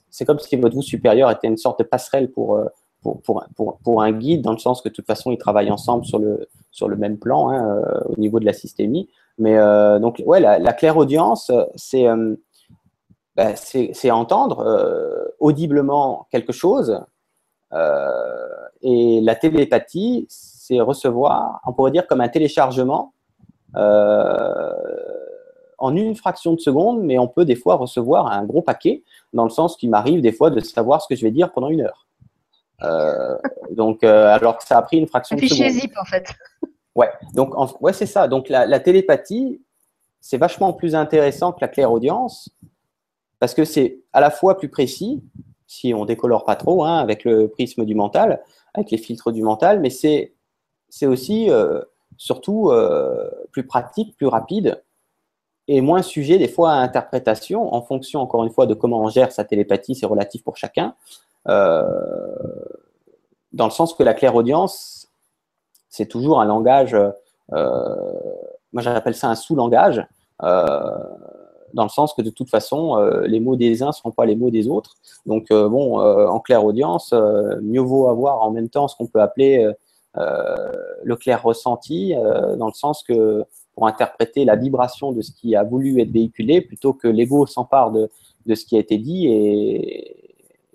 C'est 0.09 0.25
comme 0.25 0.39
si 0.39 0.55
votre 0.57 0.75
bout 0.75 0.81
supérieur 0.81 1.31
était 1.31 1.47
une 1.47 1.57
sorte 1.57 1.79
de 1.79 1.83
passerelle 1.83 2.31
pour, 2.31 2.55
euh, 2.55 2.65
pour, 3.01 3.21
pour, 3.55 3.77
pour, 3.83 4.01
un 4.01 4.11
guide, 4.11 4.41
dans 4.41 4.51
le 4.51 4.57
sens 4.57 4.81
que 4.81 4.89
de 4.89 4.93
toute 4.93 5.05
façon, 5.05 5.31
ils 5.31 5.37
travaillent 5.37 5.71
ensemble 5.71 6.05
sur 6.05 6.19
le, 6.19 6.47
sur 6.71 6.87
le 6.87 6.95
même 6.95 7.17
plan 7.17 7.49
hein, 7.49 7.67
euh, 7.67 7.99
au 8.05 8.19
niveau 8.19 8.39
de 8.39 8.45
la 8.45 8.53
systémie. 8.53 9.09
Mais 9.37 9.57
donc, 9.99 10.23
ouais, 10.25 10.39
la, 10.39 10.59
la 10.59 10.71
claire 10.71 10.95
audience, 10.95 11.51
c'est 11.75 12.07
ben, 13.35 13.53
c'est 13.55 14.11
entendre 14.11 14.59
euh, 14.61 15.25
audiblement 15.39 16.27
quelque 16.31 16.53
chose. 16.53 17.01
Euh, 17.73 18.47
et 18.81 19.19
la 19.21 19.35
télépathie, 19.35 20.25
c'est 20.29 20.79
recevoir, 20.79 21.59
on 21.65 21.73
pourrait 21.73 21.91
dire 21.91 22.07
comme 22.07 22.21
un 22.21 22.29
téléchargement 22.29 23.13
euh, 23.75 24.73
en 25.77 25.93
une 25.97 26.15
fraction 26.15 26.53
de 26.53 26.61
seconde, 26.61 27.03
mais 27.03 27.19
on 27.19 27.27
peut 27.27 27.43
des 27.43 27.57
fois 27.57 27.75
recevoir 27.75 28.27
un 28.27 28.45
gros 28.45 28.61
paquet, 28.61 29.03
dans 29.33 29.43
le 29.43 29.49
sens 29.49 29.75
qu'il 29.75 29.89
m'arrive 29.89 30.21
des 30.21 30.31
fois 30.31 30.49
de 30.49 30.61
savoir 30.61 31.01
ce 31.01 31.07
que 31.09 31.15
je 31.15 31.25
vais 31.25 31.31
dire 31.31 31.51
pendant 31.51 31.67
une 31.67 31.81
heure. 31.81 32.07
donc, 33.71 34.05
alors 34.05 34.57
que 34.57 34.63
ça 34.63 34.77
a 34.77 34.81
pris 34.81 34.97
une 34.97 35.07
fraction 35.07 35.35
de 35.35 35.41
seconde. 35.41 35.71
zip 35.71 35.91
en 35.99 36.05
fait. 36.05 36.25
Ouais, 36.95 37.11
donc 37.33 37.53
ouais, 37.81 37.91
c'est 37.91 38.05
ça. 38.05 38.29
Donc 38.29 38.47
la, 38.47 38.65
la 38.65 38.79
télépathie, 38.79 39.61
c'est 40.21 40.37
vachement 40.37 40.71
plus 40.71 40.95
intéressant 40.95 41.51
que 41.51 41.59
la 41.59 41.67
claire-audience 41.67 42.49
parce 43.39 43.53
que 43.53 43.65
c'est 43.65 43.99
à 44.13 44.21
la 44.21 44.31
fois 44.31 44.57
plus 44.57 44.69
précis, 44.69 45.23
si 45.67 45.93
on 45.93 46.05
décolore 46.05 46.45
pas 46.45 46.55
trop, 46.55 46.83
hein, 46.83 46.97
avec 46.97 47.23
le 47.23 47.47
prisme 47.47 47.85
du 47.85 47.95
mental, 47.95 48.41
avec 48.73 48.91
les 48.91 48.97
filtres 48.97 49.31
du 49.31 49.41
mental, 49.41 49.79
mais 49.79 49.89
c'est 49.89 50.31
aussi 51.03 51.49
euh, 51.49 51.81
surtout 52.17 52.69
euh, 52.69 53.29
plus 53.51 53.65
pratique, 53.65 54.15
plus 54.15 54.27
rapide, 54.27 54.81
est 55.67 55.81
moins 55.81 56.03
sujet 56.03 56.37
des 56.37 56.47
fois 56.47 56.73
à 56.73 56.75
interprétation 56.75 57.73
en 57.73 57.81
fonction, 57.81 58.21
encore 58.21 58.43
une 58.43 58.51
fois, 58.51 58.67
de 58.67 58.75
comment 58.75 59.01
on 59.01 59.09
gère 59.09 59.31
sa 59.31 59.43
télépathie, 59.43 59.95
c'est 59.95 60.05
relatif 60.05 60.43
pour 60.43 60.57
chacun, 60.57 60.95
euh, 61.47 61.83
dans 63.51 63.65
le 63.65 63.71
sens 63.71 63.93
que 63.93 64.03
la 64.03 64.13
clairaudience, 64.13 65.09
c'est 65.89 66.05
toujours 66.07 66.41
un 66.41 66.45
langage, 66.45 66.95
moi 67.51 68.81
j'appelle 68.81 69.15
ça 69.15 69.29
un 69.29 69.35
sous-langage, 69.35 70.05
dans 71.75 71.83
le 71.83 71.89
sens 71.89 72.13
que 72.13 72.21
de 72.21 72.31
toute 72.31 72.49
façon, 72.49 72.97
les 73.25 73.39
mots 73.39 73.55
des 73.55 73.83
uns 73.83 73.87
ne 73.87 73.91
seront 73.91 74.11
pas 74.11 74.25
les 74.25 74.35
mots 74.35 74.49
des 74.49 74.67
autres. 74.67 74.95
Donc, 75.25 75.49
bon, 75.49 75.99
en 75.99 76.39
clairaudience, 76.39 77.13
mieux 77.61 77.81
vaut 77.81 78.09
avoir 78.09 78.41
en 78.41 78.51
même 78.51 78.69
temps 78.69 78.87
ce 78.87 78.95
qu'on 78.95 79.07
peut 79.07 79.21
appeler 79.21 79.71
le 80.15 81.15
clair 81.15 81.43
ressenti, 81.43 82.15
dans 82.57 82.67
le 82.67 82.73
sens 82.73 83.03
que 83.03 83.43
pour 83.75 83.87
interpréter 83.87 84.45
la 84.45 84.55
vibration 84.55 85.11
de 85.11 85.21
ce 85.21 85.31
qui 85.31 85.55
a 85.55 85.63
voulu 85.63 86.01
être 86.01 86.11
véhiculé, 86.11 86.61
plutôt 86.61 86.93
que 86.93 87.07
l'ego 87.07 87.45
s'empare 87.45 87.91
de, 87.91 88.09
de, 88.45 88.55
ce 88.55 88.65
qui 88.65 88.77
a 88.77 88.79
été 88.79 88.97
dit 88.97 89.27
et, 89.27 90.25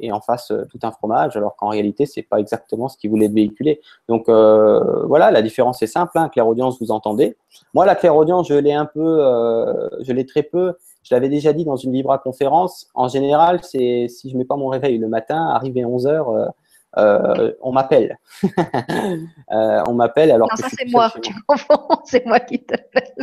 et 0.00 0.12
en 0.12 0.20
fasse 0.20 0.52
tout 0.70 0.78
un 0.82 0.90
fromage, 0.90 1.36
alors 1.36 1.56
qu'en 1.56 1.68
réalité, 1.68 2.06
c'est 2.06 2.22
pas 2.22 2.40
exactement 2.40 2.88
ce 2.88 2.96
qu'il 2.96 3.10
voulait 3.10 3.26
être 3.26 3.32
véhiculé. 3.32 3.80
Donc 4.08 4.28
euh, 4.28 5.04
voilà, 5.06 5.30
la 5.30 5.42
différence 5.42 5.82
est 5.82 5.86
simple. 5.86 6.12
Hein, 6.16 6.28
clairaudience, 6.28 6.80
vous 6.80 6.90
entendez. 6.90 7.36
Moi, 7.74 7.86
la 7.86 7.94
clairaudience, 7.94 8.48
je 8.48 8.54
l'ai 8.54 8.72
un 8.72 8.86
peu, 8.86 9.00
euh, 9.20 9.88
je 10.00 10.12
l'ai 10.12 10.26
très 10.26 10.42
peu. 10.42 10.74
Je 11.02 11.14
l'avais 11.14 11.28
déjà 11.28 11.52
dit 11.52 11.64
dans 11.64 11.76
une 11.76 11.92
Vibra 11.92 12.18
conférence. 12.18 12.88
En 12.94 13.08
général, 13.08 13.60
c'est 13.62 14.06
si 14.08 14.30
je 14.30 14.36
mets 14.36 14.44
pas 14.44 14.56
mon 14.56 14.68
réveil 14.68 14.98
le 14.98 15.08
matin, 15.08 15.48
arrivé 15.48 15.84
11 15.84 16.06
h 16.06 16.50
euh, 16.98 17.52
on 17.62 17.72
m'appelle. 17.72 18.18
euh, 18.42 19.82
on 19.86 19.94
m'appelle 19.94 20.32
alors 20.32 20.48
non, 20.50 20.56
ça 20.56 20.68
c'est 20.76 20.90
moi, 20.90 21.12
tu 21.22 21.32
comprends 21.46 22.02
C'est 22.04 22.26
moi 22.26 22.40
qui 22.40 22.64
t'appelle. 22.64 23.14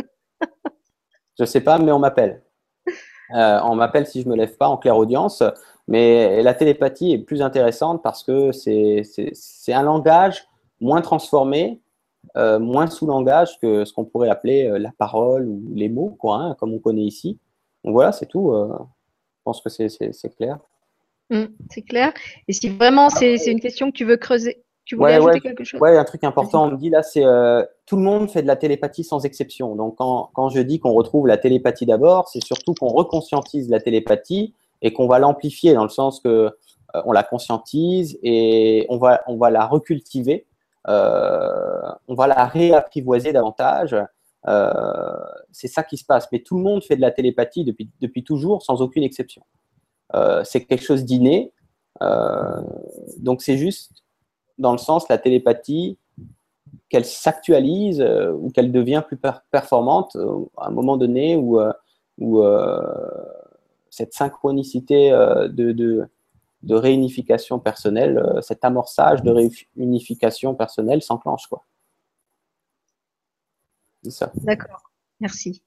je 1.38 1.44
sais 1.44 1.60
pas, 1.60 1.78
mais 1.78 1.92
on 1.92 1.98
m'appelle. 1.98 2.42
Euh, 3.34 3.60
on 3.64 3.74
m'appelle 3.74 4.06
si 4.06 4.22
je 4.22 4.28
me 4.28 4.36
lève 4.36 4.56
pas 4.56 4.68
en 4.68 4.76
claire 4.76 4.96
audience. 4.96 5.42
Mais 5.86 6.42
la 6.42 6.54
télépathie 6.54 7.12
est 7.12 7.18
plus 7.18 7.42
intéressante 7.42 8.02
parce 8.02 8.22
que 8.22 8.52
c'est 8.52 9.72
un 9.72 9.82
langage 9.82 10.46
moins 10.80 11.00
transformé, 11.00 11.80
euh, 12.36 12.58
moins 12.58 12.88
sous 12.88 13.06
langage 13.06 13.58
que 13.60 13.84
ce 13.84 13.92
qu'on 13.92 14.04
pourrait 14.04 14.28
appeler 14.28 14.66
euh, 14.66 14.78
la 14.78 14.92
parole 14.96 15.46
ou 15.46 15.62
les 15.74 15.88
mots, 15.88 16.14
quoi, 16.18 16.36
hein, 16.36 16.56
comme 16.58 16.74
on 16.74 16.78
connaît 16.78 17.02
ici. 17.02 17.38
Donc 17.88 17.94
voilà, 17.94 18.12
c'est 18.12 18.26
tout. 18.26 18.52
Euh, 18.52 18.68
je 18.68 19.42
pense 19.44 19.62
que 19.62 19.70
c'est 19.70 20.36
clair. 20.36 20.58
Mmh, 21.30 21.44
c'est 21.70 21.80
clair. 21.80 22.12
Et 22.46 22.52
si 22.52 22.68
vraiment 22.68 23.08
c'est 23.08 23.36
une 23.46 23.60
question 23.60 23.90
que 23.90 23.96
tu 23.96 24.04
veux 24.04 24.18
creuser, 24.18 24.62
tu 24.84 24.94
voulais 24.94 25.14
ajouter 25.14 25.40
quelque 25.40 25.64
chose? 25.64 25.80
Oui, 25.80 25.96
un 25.96 26.04
truc 26.04 26.22
important, 26.22 26.66
on 26.66 26.72
me 26.72 26.76
dit 26.76 26.90
là, 26.90 27.02
c'est 27.02 27.24
euh, 27.24 27.64
tout 27.86 27.96
le 27.96 28.02
monde 28.02 28.30
fait 28.30 28.42
de 28.42 28.46
la 28.46 28.56
télépathie 28.56 29.04
sans 29.04 29.24
exception. 29.24 29.74
Donc 29.74 29.96
quand, 29.96 30.28
quand 30.34 30.50
je 30.50 30.60
dis 30.60 30.80
qu'on 30.80 30.92
retrouve 30.92 31.26
la 31.26 31.38
télépathie 31.38 31.86
d'abord, 31.86 32.28
c'est 32.28 32.44
surtout 32.44 32.74
qu'on 32.74 32.88
reconscientise 32.88 33.70
la 33.70 33.80
télépathie 33.80 34.52
et 34.82 34.92
qu'on 34.92 35.06
va 35.06 35.18
l'amplifier 35.18 35.72
dans 35.72 35.84
le 35.84 35.88
sens 35.88 36.20
que 36.20 36.28
euh, 36.28 37.02
on 37.06 37.12
la 37.12 37.22
conscientise 37.22 38.18
et 38.22 38.84
on 38.90 38.98
va, 38.98 39.22
on 39.28 39.38
va 39.38 39.48
la 39.48 39.64
recultiver, 39.64 40.44
euh, 40.88 41.90
on 42.06 42.14
va 42.14 42.26
la 42.26 42.44
réapprivoiser 42.44 43.32
davantage. 43.32 43.96
C'est 44.44 45.68
ça 45.68 45.82
qui 45.82 45.96
se 45.96 46.04
passe. 46.04 46.28
Mais 46.32 46.40
tout 46.40 46.56
le 46.56 46.62
monde 46.62 46.82
fait 46.82 46.96
de 46.96 47.00
la 47.00 47.10
télépathie 47.10 47.64
depuis, 47.64 47.90
depuis 48.00 48.24
toujours, 48.24 48.62
sans 48.62 48.80
aucune 48.82 49.02
exception. 49.02 49.42
Euh, 50.14 50.42
c'est 50.44 50.64
quelque 50.64 50.84
chose 50.84 51.04
d'inné. 51.04 51.52
Euh, 52.02 52.62
donc 53.18 53.42
c'est 53.42 53.56
juste 53.56 54.04
dans 54.56 54.72
le 54.72 54.78
sens 54.78 55.08
la 55.08 55.18
télépathie 55.18 55.98
qu'elle 56.88 57.04
s'actualise 57.04 58.00
euh, 58.00 58.32
ou 58.32 58.50
qu'elle 58.50 58.72
devient 58.72 59.02
plus 59.06 59.18
performante 59.50 60.16
à 60.56 60.68
un 60.68 60.70
moment 60.70 60.96
donné 60.96 61.36
où, 61.36 61.60
où 62.18 62.42
cette 63.90 64.14
synchronicité 64.14 65.10
de, 65.10 65.72
de, 65.72 66.74
réunification 66.74 67.58
personnelle, 67.58 68.40
cet 68.42 68.64
amorçage 68.64 69.22
de 69.22 69.30
réunification 69.76 70.54
personnelle 70.54 71.02
s'enclenche. 71.02 71.46
Quoi. 71.48 71.64
D'accord, 74.44 74.90
merci. 75.20 75.62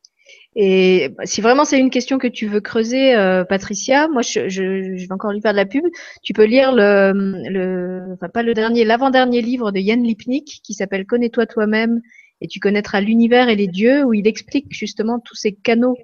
Et 0.55 1.09
si 1.23 1.41
vraiment 1.41 1.65
c'est 1.65 1.79
une 1.79 1.89
question 1.89 2.17
que 2.17 2.27
tu 2.27 2.47
veux 2.47 2.59
creuser, 2.59 3.15
euh, 3.15 3.43
Patricia, 3.45 4.07
moi 4.07 4.21
je, 4.21 4.39
vais 4.39 5.11
encore 5.11 5.31
lui 5.31 5.41
faire 5.41 5.51
de 5.51 5.57
la 5.57 5.65
pub. 5.65 5.83
Tu 6.23 6.33
peux 6.33 6.45
lire 6.45 6.73
le, 6.73 8.53
dernier, 8.53 8.83
l'avant-dernier 8.83 9.41
livre 9.41 9.71
de 9.71 9.79
Yann 9.79 10.03
Lipnik 10.03 10.61
qui 10.63 10.73
s'appelle 10.73 11.05
Connais-toi 11.05 11.45
toi-même 11.45 12.01
et 12.41 12.47
tu 12.47 12.59
connaîtras 12.59 13.01
l'univers 13.01 13.49
et 13.49 13.55
les 13.55 13.67
dieux, 13.67 14.03
où 14.03 14.13
il 14.13 14.27
explique 14.27 14.67
justement 14.71 15.19
tous 15.19 15.35
ces 15.35 15.53
canaux 15.53 15.97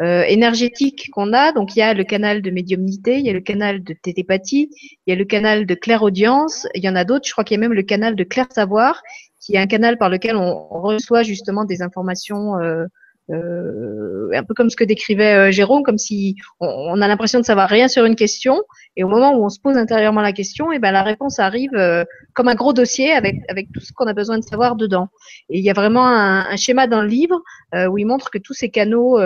euh, 0.00 0.24
énergétiques 0.24 1.10
qu'on 1.12 1.32
a. 1.32 1.52
Donc 1.52 1.76
il 1.76 1.80
y 1.80 1.82
a 1.82 1.94
le 1.94 2.02
canal 2.02 2.42
de 2.42 2.50
médiumnité, 2.50 3.18
il 3.18 3.26
y 3.26 3.30
a 3.30 3.34
le 3.34 3.40
canal 3.40 3.84
de 3.84 3.92
télépathie, 3.92 4.70
il 5.06 5.10
y 5.10 5.12
a 5.12 5.16
le 5.16 5.24
canal 5.24 5.66
de 5.66 5.74
clairaudience, 5.74 6.66
il 6.74 6.82
y 6.82 6.88
en 6.88 6.96
a 6.96 7.04
d'autres. 7.04 7.26
Je 7.26 7.32
crois 7.32 7.44
qu'il 7.44 7.56
y 7.56 7.58
a 7.58 7.60
même 7.60 7.74
le 7.74 7.82
canal 7.82 8.16
de 8.16 8.24
clair 8.24 8.46
savoir, 8.50 9.02
qui 9.42 9.56
est 9.56 9.58
un 9.58 9.66
canal 9.66 9.98
par 9.98 10.08
lequel 10.08 10.36
on 10.36 10.68
reçoit 10.80 11.22
justement 11.22 11.64
des 11.64 11.82
informations. 11.82 12.58
Euh, 12.58 12.86
euh, 13.30 14.30
un 14.34 14.42
peu 14.42 14.52
comme 14.52 14.68
ce 14.68 14.76
que 14.76 14.82
décrivait 14.82 15.34
euh, 15.34 15.50
Jérôme, 15.52 15.84
comme 15.84 15.96
si 15.96 16.34
on, 16.58 17.00
a 17.00 17.06
l'impression 17.06 17.38
de 17.38 17.44
savoir 17.44 17.68
rien 17.68 17.86
sur 17.86 18.04
une 18.04 18.16
question, 18.16 18.62
et 18.96 19.04
au 19.04 19.08
moment 19.08 19.32
où 19.36 19.44
on 19.44 19.48
se 19.48 19.60
pose 19.60 19.76
intérieurement 19.76 20.22
la 20.22 20.32
question, 20.32 20.72
et 20.72 20.80
ben 20.80 20.90
la 20.90 21.04
réponse 21.04 21.38
arrive 21.38 21.74
euh, 21.74 22.04
comme 22.34 22.48
un 22.48 22.56
gros 22.56 22.72
dossier 22.72 23.12
avec 23.12 23.36
avec 23.48 23.70
tout 23.72 23.80
ce 23.80 23.92
qu'on 23.92 24.06
a 24.06 24.12
besoin 24.12 24.38
de 24.38 24.44
savoir 24.44 24.74
dedans. 24.74 25.08
Et 25.50 25.58
il 25.58 25.64
y 25.64 25.70
a 25.70 25.72
vraiment 25.72 26.06
un, 26.06 26.56
schéma 26.56 26.88
dans 26.88 27.00
le 27.00 27.08
livre 27.08 27.40
où 27.88 27.96
il 27.96 28.06
montre 28.06 28.30
que 28.30 28.38
tous 28.38 28.54
ces 28.54 28.70
canaux 28.70 29.18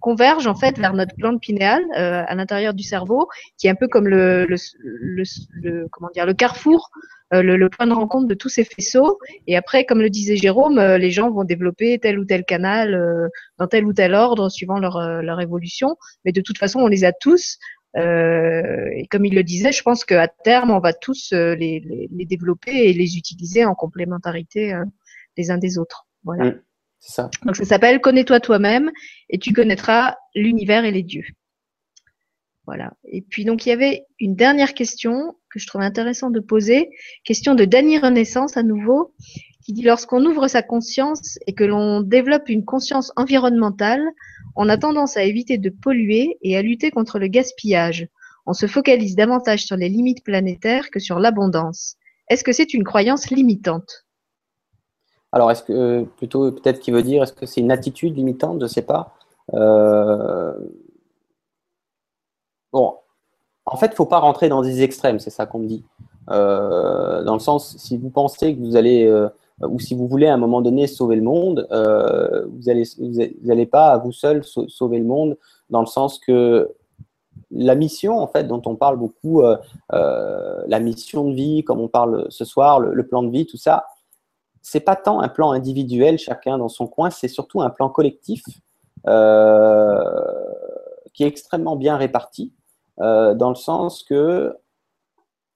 convergent 0.00 0.46
en 0.46 0.54
fait 0.54 0.78
vers 0.78 0.92
notre 0.92 1.14
glande 1.16 1.40
pinéale 1.40 1.82
à 1.94 2.34
l'intérieur 2.34 2.74
du 2.74 2.82
cerveau, 2.82 3.28
qui 3.58 3.66
est 3.66 3.70
un 3.70 3.74
peu 3.74 3.88
comme 3.88 4.08
le, 4.08 4.46
le, 4.46 4.56
le 5.62 5.88
comment 5.90 6.10
dire 6.14 6.26
le 6.26 6.34
carrefour 6.34 6.90
euh, 7.34 7.42
le, 7.42 7.68
point 7.68 7.88
de 7.88 7.92
rencontre 7.92 8.28
de 8.28 8.34
tous 8.34 8.48
ces 8.48 8.64
faisceaux. 8.64 9.18
Et 9.48 9.56
après, 9.56 9.84
comme 9.84 10.00
le 10.00 10.10
disait 10.10 10.36
Jérôme, 10.36 10.78
euh, 10.78 10.96
les 10.96 11.10
gens 11.10 11.28
vont 11.30 11.42
développer 11.42 11.98
tel 11.98 12.20
ou 12.20 12.24
tel 12.24 12.44
canal 12.44 12.94
euh, 12.94 13.28
dans 13.58 13.66
tel 13.66 13.84
ou 13.84 13.92
tel 13.92 14.14
ordre 14.14 14.48
suivant 14.48 14.78
leur, 14.78 15.22
leur 15.22 15.40
évolution. 15.40 15.96
Mais 16.24 16.30
de 16.30 16.40
toute 16.40 16.58
façon, 16.58 16.80
on 16.80 16.86
les 16.86 17.04
a 17.04 17.12
tous. 17.12 17.58
et 17.96 19.06
comme 19.10 19.24
il 19.24 19.34
le 19.34 19.42
disait, 19.42 19.72
je 19.72 19.82
pense 19.82 20.04
qu'à 20.04 20.28
terme, 20.28 20.70
on 20.70 20.78
va 20.78 20.92
tous 20.92 21.30
les, 21.32 22.08
les, 22.10 22.24
développer 22.26 22.70
et 22.70 22.92
les 22.92 23.16
utiliser 23.16 23.64
en 23.64 23.74
complémentarité 23.74 24.78
les 25.36 25.50
uns 25.50 25.58
des 25.58 25.78
autres. 25.78 26.06
Voilà. 26.22 26.44
Mmh, 26.44 26.60
ça. 27.00 27.30
Donc 27.44 27.56
ça 27.56 27.64
s'appelle 27.64 28.00
Connais-toi 28.00 28.40
toi-même 28.40 28.90
et 29.30 29.38
tu 29.38 29.52
connaîtras 29.52 30.14
l'univers 30.34 30.84
et 30.84 30.92
les 30.92 31.02
dieux. 31.02 31.26
Voilà. 32.66 32.92
Et 33.04 33.22
puis 33.22 33.44
donc 33.44 33.64
il 33.64 33.70
y 33.70 33.72
avait 33.72 34.04
une 34.20 34.34
dernière 34.34 34.74
question 34.74 35.34
que 35.56 35.62
je 35.62 35.66
trouve 35.66 35.80
intéressant 35.80 36.30
de 36.30 36.40
poser, 36.40 36.90
question 37.24 37.54
de 37.54 37.64
Dany 37.64 37.98
Renaissance 37.98 38.56
à 38.56 38.62
nouveau, 38.62 39.14
qui 39.64 39.72
dit 39.72 39.82
lorsqu'on 39.82 40.24
ouvre 40.24 40.48
sa 40.48 40.62
conscience 40.62 41.38
et 41.46 41.54
que 41.54 41.64
l'on 41.64 42.02
développe 42.02 42.48
une 42.48 42.64
conscience 42.64 43.10
environnementale, 43.16 44.06
on 44.54 44.68
a 44.68 44.76
tendance 44.76 45.16
à 45.16 45.24
éviter 45.24 45.58
de 45.58 45.70
polluer 45.70 46.38
et 46.42 46.56
à 46.56 46.62
lutter 46.62 46.90
contre 46.90 47.18
le 47.18 47.26
gaspillage. 47.28 48.06
On 48.44 48.52
se 48.52 48.66
focalise 48.66 49.16
davantage 49.16 49.64
sur 49.64 49.76
les 49.76 49.88
limites 49.88 50.22
planétaires 50.22 50.90
que 50.90 51.00
sur 51.00 51.18
l'abondance. 51.18 51.96
Est-ce 52.28 52.44
que 52.44 52.52
c'est 52.52 52.74
une 52.74 52.84
croyance 52.84 53.30
limitante? 53.30 54.06
Alors, 55.32 55.50
est-ce 55.50 55.62
que 55.62 56.04
plutôt 56.16 56.52
peut-être 56.52 56.80
qu'il 56.80 56.94
veut 56.94 57.02
dire 57.02 57.22
est-ce 57.22 57.32
que 57.32 57.46
c'est 57.46 57.60
une 57.60 57.72
attitude 57.72 58.16
limitante? 58.16 58.60
Je 58.60 58.64
ne 58.64 58.68
sais 58.68 58.82
pas. 58.82 59.14
Euh, 59.54 60.52
Bon, 62.76 62.98
en 63.66 63.76
fait, 63.76 63.86
il 63.86 63.90
ne 63.90 63.96
faut 63.96 64.06
pas 64.06 64.20
rentrer 64.20 64.48
dans 64.48 64.62
des 64.62 64.82
extrêmes, 64.82 65.18
c'est 65.18 65.30
ça 65.30 65.44
qu'on 65.44 65.58
me 65.58 65.66
dit. 65.66 65.84
Euh, 66.30 67.22
dans 67.24 67.34
le 67.34 67.40
sens, 67.40 67.76
si 67.78 67.96
vous 67.98 68.10
pensez 68.10 68.54
que 68.54 68.60
vous 68.60 68.76
allez, 68.76 69.04
euh, 69.04 69.28
ou 69.60 69.80
si 69.80 69.94
vous 69.94 70.06
voulez 70.06 70.28
à 70.28 70.34
un 70.34 70.38
moment 70.38 70.60
donné 70.60 70.86
sauver 70.86 71.16
le 71.16 71.22
monde, 71.22 71.66
euh, 71.72 72.46
vous 72.46 72.70
n'allez 73.42 73.66
pas 73.66 73.88
à 73.88 73.98
vous 73.98 74.12
seul 74.12 74.44
sauver 74.44 74.98
le 74.98 75.04
monde, 75.04 75.36
dans 75.70 75.80
le 75.80 75.86
sens 75.86 76.20
que 76.20 76.72
la 77.50 77.74
mission, 77.74 78.18
en 78.18 78.28
fait, 78.28 78.44
dont 78.44 78.62
on 78.66 78.76
parle 78.76 78.96
beaucoup, 78.96 79.42
la 79.90 80.80
mission 80.80 81.28
de 81.28 81.34
vie, 81.34 81.64
comme 81.64 81.80
on 81.80 81.88
parle 81.88 82.26
ce 82.28 82.44
soir, 82.44 82.80
le, 82.80 82.94
le 82.94 83.06
plan 83.06 83.22
de 83.22 83.30
vie, 83.30 83.46
tout 83.46 83.56
ça, 83.56 83.86
c'est 84.62 84.80
pas 84.80 84.96
tant 84.96 85.20
un 85.20 85.28
plan 85.28 85.52
individuel, 85.52 86.18
chacun 86.18 86.58
dans 86.58 86.68
son 86.68 86.86
coin, 86.86 87.10
c'est 87.10 87.28
surtout 87.28 87.62
un 87.62 87.70
plan 87.70 87.88
collectif 87.88 88.42
qui 91.12 91.24
est 91.24 91.28
extrêmement 91.28 91.76
bien 91.76 91.96
réparti. 91.96 92.52
Euh, 93.00 93.34
dans 93.34 93.50
le 93.50 93.54
sens 93.54 94.02
que 94.02 94.56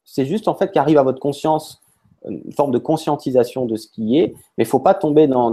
c'est 0.04 0.26
juste 0.26 0.48
en 0.48 0.54
fait 0.54 0.70
qu'arrive 0.72 0.98
à 0.98 1.02
votre 1.02 1.20
conscience 1.20 1.80
une 2.28 2.52
forme 2.52 2.70
de 2.70 2.78
conscientisation 2.78 3.64
de 3.64 3.76
ce 3.76 3.88
qui 3.88 4.18
est, 4.18 4.34
mais 4.58 4.64
il 4.64 4.66
ne 4.66 4.70
faut 4.70 4.80
pas 4.80 4.92
tomber 4.92 5.26
dans, 5.26 5.50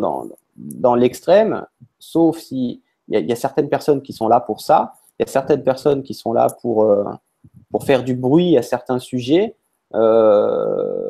dans, 0.57 0.95
l'extrême, 0.95 1.65
sauf 1.97 2.39
si 2.39 2.81
il 3.07 3.25
y, 3.25 3.31
a 3.31 3.35
certaines 3.37 3.69
personnes 3.69 4.01
qui 4.01 4.11
sont 4.11 4.27
là 4.27 4.41
pour 4.41 4.59
ça, 4.59 4.91
il 5.17 5.23
y 5.25 5.29
a 5.29 5.31
certaines 5.31 5.63
personnes 5.63 6.03
qui 6.03 6.13
sont 6.13 6.33
là 6.33 6.47
pour, 6.61 6.83
euh, 6.83 7.05
pour 7.71 7.85
faire 7.85 8.03
du 8.03 8.15
bruit 8.15 8.57
à 8.57 8.63
certains 8.63 8.99
sujets, 8.99 9.55
euh, 9.95 11.09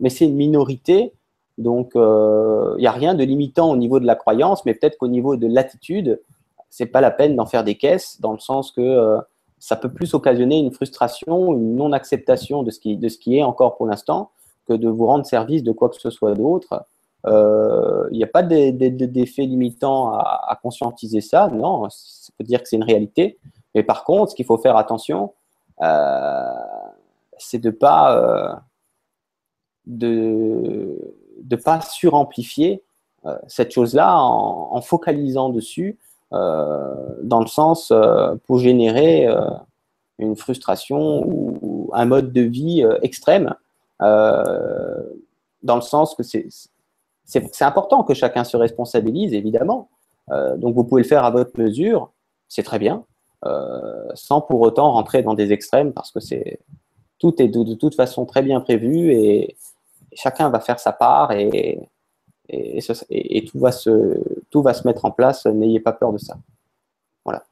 mais 0.00 0.10
c'est 0.10 0.26
une 0.26 0.36
minorité, 0.36 1.14
donc 1.56 1.92
il 1.94 2.76
n'y 2.78 2.86
a 2.86 2.92
rien 2.92 3.14
de 3.14 3.24
limitant 3.24 3.70
au 3.70 3.78
niveau 3.78 4.00
de 4.00 4.06
la 4.06 4.16
croyance, 4.16 4.66
mais 4.66 4.74
peut-être 4.74 4.98
qu'au 4.98 5.08
niveau 5.08 5.36
de 5.36 5.46
l'attitude, 5.46 6.20
c'est 6.68 6.84
pas 6.84 7.00
la 7.00 7.10
peine 7.10 7.36
d'en 7.36 7.46
faire 7.46 7.64
des 7.64 7.76
caisses, 7.76 8.20
dans 8.20 8.32
le 8.32 8.38
sens 8.38 8.70
que 8.70 9.18
ça 9.64 9.76
peut 9.76 9.92
plus 9.92 10.12
occasionner 10.14 10.58
une 10.58 10.72
frustration, 10.72 11.54
une 11.54 11.76
non-acceptation 11.76 12.62
de, 12.62 12.70
ce 12.70 12.78
qui, 12.78 12.96
de 12.96 13.08
ce 13.08 13.16
qui 13.18 13.38
est 13.38 13.42
encore 13.42 13.76
pour 13.76 13.86
l'instant, 13.86 14.30
que 14.66 14.74
de 14.74 14.88
vous 14.88 15.06
rendre 15.06 15.24
service 15.24 15.62
de 15.62 15.72
quoi 15.72 15.88
que 15.88 15.96
ce 15.96 16.10
soit 16.10 16.34
d'autre. 16.34 16.84
Il 17.26 18.16
n'y 18.16 18.22
a 18.22 18.26
pas 18.26 18.42
d'effet 18.42 19.46
limitant 19.46 20.12
à, 20.12 20.44
à, 20.48 20.56
conscientiser 20.56 21.22
ça, 21.22 21.48
non, 21.48 21.88
ça 21.88 22.30
peut 22.36 22.44
dire 22.44 22.62
que 22.62 22.68
c'est 22.68 22.76
une 22.76 22.84
réalité. 22.84 23.38
Mais 23.74 23.82
par 23.82 24.04
contre, 24.04 24.32
ce 24.32 24.36
qu'il 24.36 24.44
faut 24.44 24.58
faire 24.58 24.76
attention, 24.76 25.32
c'est 27.38 27.58
de 27.58 27.70
pas 27.70 28.62
de 29.86 30.98
ne 31.50 31.56
pas 31.56 31.80
suramplifier 31.80 32.82
euh, 33.26 33.38
cette 33.48 33.72
chose-là 33.72 34.18
en, 34.18 34.80
focalisant 34.80 35.48
dessus 35.48 35.98
euh, 35.98 36.13
dans 36.30 37.40
le 37.40 37.46
sens 37.46 37.90
euh, 37.90 38.34
pour 38.46 38.58
générer 38.58 39.28
une 40.18 40.36
frustration 40.36 41.24
ou, 41.26 41.90
un 41.92 42.06
mode 42.06 42.32
de 42.32 42.40
vie 42.40 42.84
extrême 43.02 43.54
dans 44.00 45.76
le 45.76 45.80
sens 45.80 46.14
que 46.14 46.22
c'est 46.22 46.48
c'est 47.26 47.62
important 47.62 48.02
que 48.02 48.12
chacun 48.12 48.44
se 48.44 48.56
responsabilise, 48.56 49.32
évidemment. 49.32 49.88
donc, 50.28 50.74
vous 50.74 50.84
pouvez 50.84 51.02
le 51.02 51.08
faire 51.08 51.24
à 51.24 51.30
votre 51.30 51.58
mesure, 51.58 52.10
c'est 52.48 52.62
très 52.62 52.78
bien, 52.78 53.04
sans 54.14 54.42
pour 54.42 54.60
autant 54.60 54.92
rentrer 54.92 55.22
dans 55.22 55.32
des 55.32 55.50
extrêmes, 55.52 55.94
parce 55.94 56.10
que 56.10 56.20
c'est 56.20 56.58
tout 57.18 57.40
est 57.40 57.48
de, 57.48 57.62
de, 57.62 57.74
toute 57.74 57.94
façon 57.94 58.26
très 58.26 58.42
bien 58.42 58.60
prévu 58.60 59.12
et, 59.12 59.56
chacun 60.14 60.48
va 60.48 60.60
faire 60.60 60.78
sa 60.78 60.92
part 60.92 61.32
et, 61.32 61.80
et, 62.48 63.44
tout, 63.44 63.58
va 63.58 63.72
se, 63.72 64.18
tout 64.50 64.62
va 64.62 64.74
se 64.74 64.86
mettre 64.86 65.04
en 65.04 65.10
place. 65.10 65.46
N'ayez 65.46 65.80
pas 65.80 65.92
peur 65.92 66.12
de 66.12 66.18
ça. 66.18 66.36
Voilà. 67.24 67.44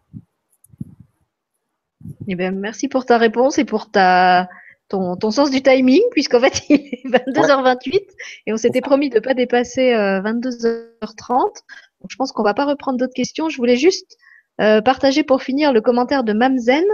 Eh 2.28 2.34
bien, 2.34 2.50
merci 2.50 2.88
pour 2.88 3.04
ta 3.06 3.18
réponse 3.18 3.58
et 3.58 3.64
pour 3.64 3.90
ta, 3.90 4.48
ton, 4.88 5.16
ton 5.16 5.30
sens 5.30 5.50
du 5.50 5.62
timing, 5.62 6.02
puisqu'en 6.10 6.40
fait, 6.40 6.62
il 6.68 6.76
est 6.76 7.06
22h28 7.06 8.00
et 8.46 8.52
on 8.52 8.56
s'était 8.56 8.80
promis 8.80 9.08
de 9.08 9.16
ne 9.16 9.20
pas 9.20 9.34
dépasser 9.34 9.92
22h30. 9.92 11.32
Euh, 11.32 11.48
je 12.08 12.16
pense 12.16 12.32
qu'on 12.32 12.42
ne 12.42 12.48
va 12.48 12.54
pas 12.54 12.64
reprendre 12.64 12.98
d'autres 12.98 13.14
questions. 13.14 13.48
Je 13.48 13.56
voulais 13.56 13.76
juste 13.76 14.16
euh, 14.60 14.82
partager 14.82 15.22
pour 15.24 15.42
finir 15.42 15.72
le 15.72 15.80
commentaire 15.80 16.24
de 16.24 16.32
Mamzen 16.32 16.84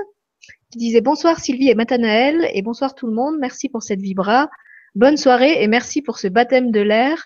qui 0.70 0.78
disait 0.78 1.00
Bonsoir 1.00 1.40
Sylvie 1.40 1.70
et 1.70 1.74
Matanaël 1.74 2.48
et 2.52 2.62
bonsoir 2.62 2.94
tout 2.94 3.06
le 3.06 3.12
monde. 3.12 3.36
Merci 3.40 3.68
pour 3.68 3.82
cette 3.82 4.00
vibra. 4.00 4.48
Bonne 4.94 5.16
soirée 5.16 5.62
et 5.62 5.66
merci 5.66 6.02
pour 6.02 6.18
ce 6.18 6.28
baptême 6.28 6.70
de 6.70 6.80
l'air. 6.80 7.24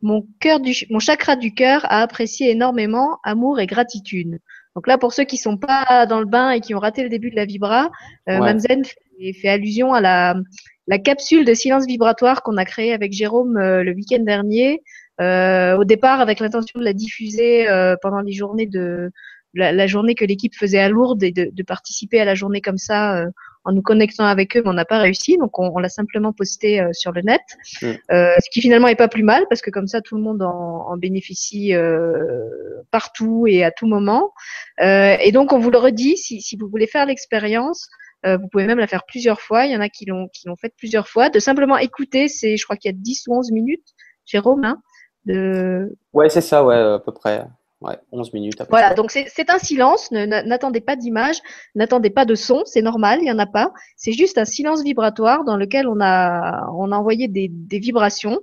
Mon 0.00 0.26
cœur 0.40 0.60
du, 0.60 0.74
mon 0.90 0.98
chakra 0.98 1.36
du 1.36 1.54
cœur 1.54 1.84
a 1.86 2.02
apprécié 2.02 2.50
énormément 2.50 3.18
amour 3.24 3.60
et 3.60 3.66
gratitude. 3.66 4.38
Donc 4.74 4.86
là, 4.86 4.96
pour 4.96 5.12
ceux 5.12 5.24
qui 5.24 5.36
sont 5.36 5.56
pas 5.56 6.06
dans 6.06 6.20
le 6.20 6.26
bain 6.26 6.50
et 6.50 6.60
qui 6.60 6.74
ont 6.74 6.78
raté 6.78 7.02
le 7.02 7.08
début 7.08 7.30
de 7.30 7.36
la 7.36 7.44
vibra, 7.44 7.90
euh, 8.28 8.38
Mamzen 8.38 8.84
fait, 8.84 9.48
allusion 9.48 9.92
à 9.92 10.00
la, 10.00 10.36
la 10.86 10.98
capsule 10.98 11.44
de 11.44 11.54
silence 11.54 11.86
vibratoire 11.86 12.42
qu'on 12.42 12.56
a 12.56 12.64
créée 12.64 12.92
avec 12.92 13.12
Jérôme 13.12 13.56
euh, 13.56 13.82
le 13.82 13.92
week-end 13.92 14.20
dernier. 14.20 14.82
Euh, 15.20 15.76
au 15.76 15.84
départ, 15.84 16.20
avec 16.20 16.38
l'intention 16.38 16.78
de 16.78 16.84
la 16.84 16.92
diffuser 16.92 17.68
euh, 17.68 17.96
pendant 18.00 18.20
les 18.20 18.32
journées 18.32 18.66
de 18.66 19.10
la, 19.54 19.72
la 19.72 19.86
journée 19.86 20.14
que 20.14 20.24
l'équipe 20.24 20.54
faisait 20.54 20.78
à 20.78 20.88
Lourdes 20.88 21.22
et 21.22 21.32
de, 21.32 21.50
de, 21.52 21.62
participer 21.62 22.20
à 22.20 22.24
la 22.24 22.34
journée 22.34 22.60
comme 22.60 22.78
ça 22.78 23.16
euh, 23.16 23.30
en 23.68 23.72
nous 23.72 23.82
connectant 23.82 24.24
avec 24.24 24.56
eux, 24.56 24.62
mais 24.64 24.70
on 24.70 24.74
n'a 24.74 24.86
pas 24.86 24.98
réussi. 24.98 25.36
Donc, 25.36 25.58
on, 25.58 25.78
l'a 25.78 25.90
simplement 25.90 26.32
posté 26.32 26.80
euh, 26.80 26.88
sur 26.92 27.12
le 27.12 27.20
net, 27.20 27.42
mm. 27.82 27.86
euh, 28.10 28.34
ce 28.42 28.50
qui 28.50 28.62
finalement 28.62 28.88
est 28.88 28.96
pas 28.96 29.08
plus 29.08 29.22
mal 29.22 29.44
parce 29.50 29.60
que 29.60 29.70
comme 29.70 29.86
ça, 29.86 30.00
tout 30.00 30.16
le 30.16 30.22
monde 30.22 30.40
en, 30.42 30.96
bénéficie 30.96 31.74
euh, 31.74 32.48
partout 32.90 33.46
et 33.46 33.62
à 33.64 33.70
tout 33.70 33.86
moment. 33.86 34.32
et 34.80 35.30
donc, 35.32 35.52
on 35.52 35.58
vous 35.58 35.70
le 35.70 35.78
redit, 35.78 36.16
si, 36.16 36.40
si 36.40 36.56
vous 36.56 36.66
voulez 36.66 36.86
faire 36.86 37.04
l'expérience, 37.04 37.88
vous 38.24 38.48
pouvez 38.50 38.66
même 38.66 38.78
la 38.78 38.86
faire 38.86 39.04
plusieurs 39.06 39.40
fois. 39.40 39.66
Il 39.66 39.72
y 39.72 39.76
en 39.76 39.80
a 39.80 39.88
qui 39.88 40.06
l'ont 40.06 40.28
qui 40.32 40.48
l'ont 40.48 40.56
fait 40.56 40.72
plusieurs 40.76 41.08
fois. 41.08 41.28
De 41.28 41.38
simplement 41.38 41.76
écouter, 41.76 42.28
c'est, 42.28 42.56
je 42.56 42.64
crois 42.64 42.76
qu'il 42.76 42.90
y 42.90 42.94
a 42.94 42.98
10 42.98 43.26
ou 43.28 43.36
11 43.36 43.52
minutes, 43.52 43.86
Jérôme, 44.24 44.64
hein, 44.64 44.80
de... 45.26 45.94
Ouais, 46.14 46.28
c'est 46.30 46.40
ça, 46.40 46.64
ouais, 46.64 46.74
à 46.74 46.98
peu 46.98 47.12
près. 47.12 47.44
Ouais, 47.80 47.96
11 48.10 48.32
minutes. 48.32 48.62
Voilà, 48.70 48.94
donc 48.94 49.12
c'est 49.12 49.50
un 49.50 49.58
silence. 49.58 50.10
N'attendez 50.10 50.80
pas 50.80 50.96
d'image, 50.96 51.38
n'attendez 51.76 52.10
pas 52.10 52.24
de 52.24 52.34
son, 52.34 52.62
c'est 52.64 52.82
normal, 52.82 53.20
il 53.20 53.24
n'y 53.24 53.30
en 53.30 53.38
a 53.38 53.46
pas. 53.46 53.72
C'est 53.96 54.12
juste 54.12 54.36
un 54.36 54.44
silence 54.44 54.82
vibratoire 54.82 55.44
dans 55.44 55.56
lequel 55.56 55.86
on 55.86 56.00
a, 56.00 56.68
on 56.76 56.90
a 56.90 56.96
envoyé 56.96 57.28
des, 57.28 57.48
des 57.48 57.78
vibrations. 57.78 58.40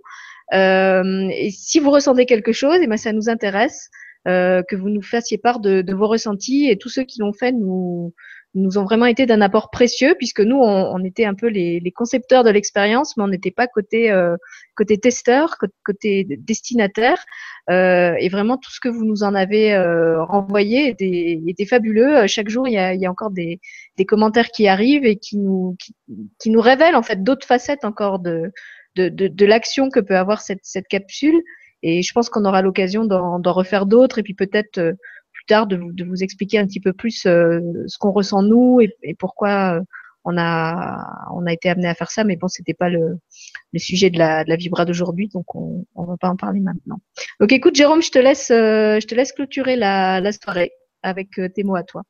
Euh, 0.53 1.27
et 1.31 1.51
si 1.51 1.79
vous 1.79 1.91
ressentez 1.91 2.25
quelque 2.25 2.53
chose, 2.53 2.77
et 2.77 2.83
eh 2.83 2.87
ben 2.87 2.97
ça 2.97 3.11
nous 3.11 3.29
intéresse 3.29 3.89
euh, 4.27 4.63
que 4.63 4.75
vous 4.75 4.89
nous 4.89 5.01
fassiez 5.01 5.37
part 5.37 5.59
de, 5.59 5.81
de, 5.81 5.93
vos 5.93 6.07
ressentis. 6.07 6.69
Et 6.69 6.77
tous 6.77 6.89
ceux 6.89 7.03
qui 7.03 7.19
l'ont 7.19 7.33
fait 7.33 7.51
nous, 7.51 8.13
nous 8.55 8.77
ont 8.77 8.83
vraiment 8.83 9.05
été 9.05 9.25
d'un 9.25 9.41
apport 9.41 9.69
précieux 9.69 10.15
puisque 10.17 10.39
nous, 10.39 10.57
on, 10.57 10.95
on 10.95 11.03
était 11.03 11.25
un 11.25 11.35
peu 11.35 11.47
les, 11.47 11.79
les 11.79 11.91
concepteurs 11.91 12.43
de 12.43 12.49
l'expérience, 12.49 13.15
mais 13.17 13.23
on 13.23 13.27
n'était 13.27 13.51
pas 13.51 13.67
côté 13.67 14.11
euh, 14.11 14.35
côté 14.75 14.97
testeur, 14.97 15.57
côté 15.83 16.25
destinataire. 16.39 17.23
Euh, 17.69 18.15
et 18.19 18.29
vraiment, 18.29 18.57
tout 18.57 18.71
ce 18.71 18.79
que 18.79 18.89
vous 18.89 19.05
nous 19.05 19.23
en 19.23 19.35
avez 19.35 19.73
euh, 19.73 20.23
renvoyé 20.23 20.89
était, 20.89 21.41
était, 21.47 21.65
fabuleux. 21.65 22.27
Chaque 22.27 22.49
jour, 22.49 22.67
il 22.67 22.73
y 22.73 22.77
a, 22.77 22.93
il 22.93 23.01
y 23.01 23.05
a 23.05 23.11
encore 23.11 23.31
des, 23.31 23.59
des, 23.97 24.05
commentaires 24.05 24.49
qui 24.49 24.67
arrivent 24.67 25.05
et 25.05 25.17
qui 25.17 25.37
nous 25.37 25.75
qui, 25.79 25.93
qui 26.39 26.49
nous 26.49 26.61
révèlent 26.61 26.95
en 26.95 27.03
fait 27.03 27.23
d'autres 27.23 27.47
facettes 27.47 27.85
encore 27.85 28.19
de 28.19 28.51
de, 28.95 29.09
de, 29.09 29.27
de 29.27 29.45
l'action 29.45 29.89
que 29.89 29.99
peut 29.99 30.17
avoir 30.17 30.41
cette, 30.41 30.61
cette 30.63 30.87
capsule. 30.87 31.41
Et 31.83 32.01
je 32.01 32.13
pense 32.13 32.29
qu'on 32.29 32.45
aura 32.45 32.61
l'occasion 32.61 33.05
d'en 33.05 33.53
refaire 33.53 33.85
d'autres 33.85 34.17
et 34.17 34.23
puis 34.23 34.33
peut-être 34.33 34.95
euh, 35.51 35.53
tard 35.53 35.67
de, 35.67 35.77
de, 35.77 36.03
vous 36.03 36.23
expliquer 36.23 36.59
un 36.59 36.65
petit 36.65 36.79
peu 36.79 36.93
plus 36.93 37.25
euh, 37.25 37.59
ce 37.87 37.97
qu'on 37.97 38.11
ressent 38.11 38.41
nous 38.41 38.81
et, 38.81 38.95
et 39.03 39.13
pourquoi 39.13 39.77
euh, 39.77 39.81
on 40.23 40.37
a 40.37 41.27
on 41.33 41.45
a 41.45 41.53
été 41.53 41.69
amené 41.69 41.87
à 41.87 41.93
faire 41.93 42.09
ça, 42.09 42.23
mais 42.23 42.35
bon, 42.35 42.47
c'était 42.47 42.73
pas 42.73 42.89
le, 42.89 43.17
le 43.73 43.79
sujet 43.79 44.09
de 44.09 44.17
la, 44.17 44.43
de 44.43 44.49
la 44.49 44.55
vibra 44.55 44.85
d'aujourd'hui, 44.85 45.27
donc 45.27 45.55
on 45.55 45.85
on 45.95 46.03
va 46.03 46.17
pas 46.17 46.29
en 46.29 46.35
parler 46.35 46.59
maintenant. 46.59 46.99
Donc 47.39 47.51
écoute, 47.51 47.75
Jérôme, 47.75 48.01
je 48.01 48.11
te 48.11 48.19
laisse 48.19 48.49
euh, 48.51 48.99
je 48.99 49.07
te 49.07 49.13
laisse 49.13 49.33
clôturer 49.33 49.75
la, 49.75 50.21
la 50.21 50.31
soirée 50.31 50.71
avec 51.03 51.29
tes 51.53 51.63
mots 51.63 51.75
à 51.75 51.83
toi. 51.83 52.01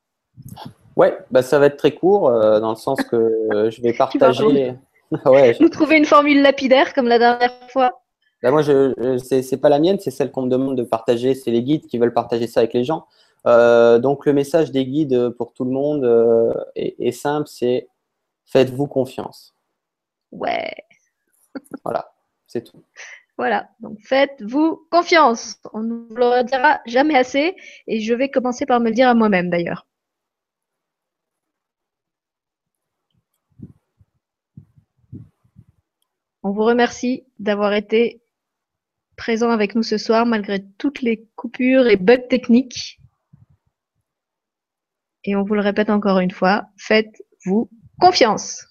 Ouais, 0.96 1.16
bah 1.30 1.42
ça 1.42 1.58
va 1.58 1.66
être 1.66 1.76
très 1.76 1.92
court 1.92 2.30
dans 2.30 2.70
le 2.70 2.76
sens 2.76 3.02
que 3.02 3.70
je 3.70 3.82
vais 3.82 3.92
partager. 3.98 4.74
ouais, 5.26 5.54
je... 5.54 5.62
Nous 5.62 5.68
trouver 5.68 5.98
une 5.98 6.04
formule 6.04 6.42
lapidaire 6.42 6.94
comme 6.94 7.08
la 7.08 7.18
dernière 7.18 7.52
fois. 7.70 8.00
Bah 8.42 8.50
moi, 8.50 8.62
je, 8.62 9.18
c'est 9.18 9.56
pas 9.56 9.68
la 9.68 9.78
mienne, 9.78 9.98
c'est 9.98 10.10
celle 10.10 10.30
qu'on 10.30 10.42
me 10.42 10.50
demande 10.50 10.76
de 10.76 10.82
partager. 10.82 11.34
C'est 11.34 11.50
les 11.50 11.62
guides 11.62 11.86
qui 11.86 11.98
veulent 11.98 12.12
partager 12.12 12.46
ça 12.46 12.60
avec 12.60 12.74
les 12.74 12.84
gens. 12.84 13.06
Euh, 13.46 13.98
donc 13.98 14.26
le 14.26 14.32
message 14.32 14.72
des 14.72 14.86
guides 14.86 15.30
pour 15.30 15.52
tout 15.52 15.64
le 15.64 15.70
monde 15.70 16.04
euh, 16.04 16.52
est, 16.74 17.12
simple, 17.12 17.48
c'est 17.48 17.88
faites-vous 18.44 18.86
confiance. 18.86 19.54
Ouais. 20.32 20.74
voilà, 21.84 22.12
c'est 22.46 22.64
tout. 22.64 22.82
Voilà, 23.38 23.68
donc 23.80 23.98
faites-vous 24.02 24.86
confiance. 24.90 25.58
On 25.72 25.80
ne 25.82 25.94
vous 25.94 26.16
le 26.16 26.42
dira 26.44 26.80
jamais 26.86 27.16
assez 27.16 27.54
et 27.86 28.00
je 28.00 28.14
vais 28.14 28.30
commencer 28.30 28.66
par 28.66 28.80
me 28.80 28.88
le 28.88 28.94
dire 28.94 29.08
à 29.08 29.14
moi-même 29.14 29.50
d'ailleurs. 29.50 29.86
On 36.42 36.52
vous 36.52 36.64
remercie 36.64 37.24
d'avoir 37.38 37.74
été 37.74 38.22
présent 39.16 39.50
avec 39.50 39.74
nous 39.74 39.82
ce 39.82 39.98
soir 39.98 40.26
malgré 40.26 40.64
toutes 40.78 41.02
les 41.02 41.26
coupures 41.36 41.86
et 41.88 41.96
bugs 41.96 42.28
techniques. 42.28 43.00
Et 45.26 45.36
on 45.36 45.42
vous 45.42 45.54
le 45.54 45.60
répète 45.60 45.90
encore 45.90 46.20
une 46.20 46.30
fois, 46.30 46.66
faites-vous 46.78 47.68
confiance. 48.00 48.64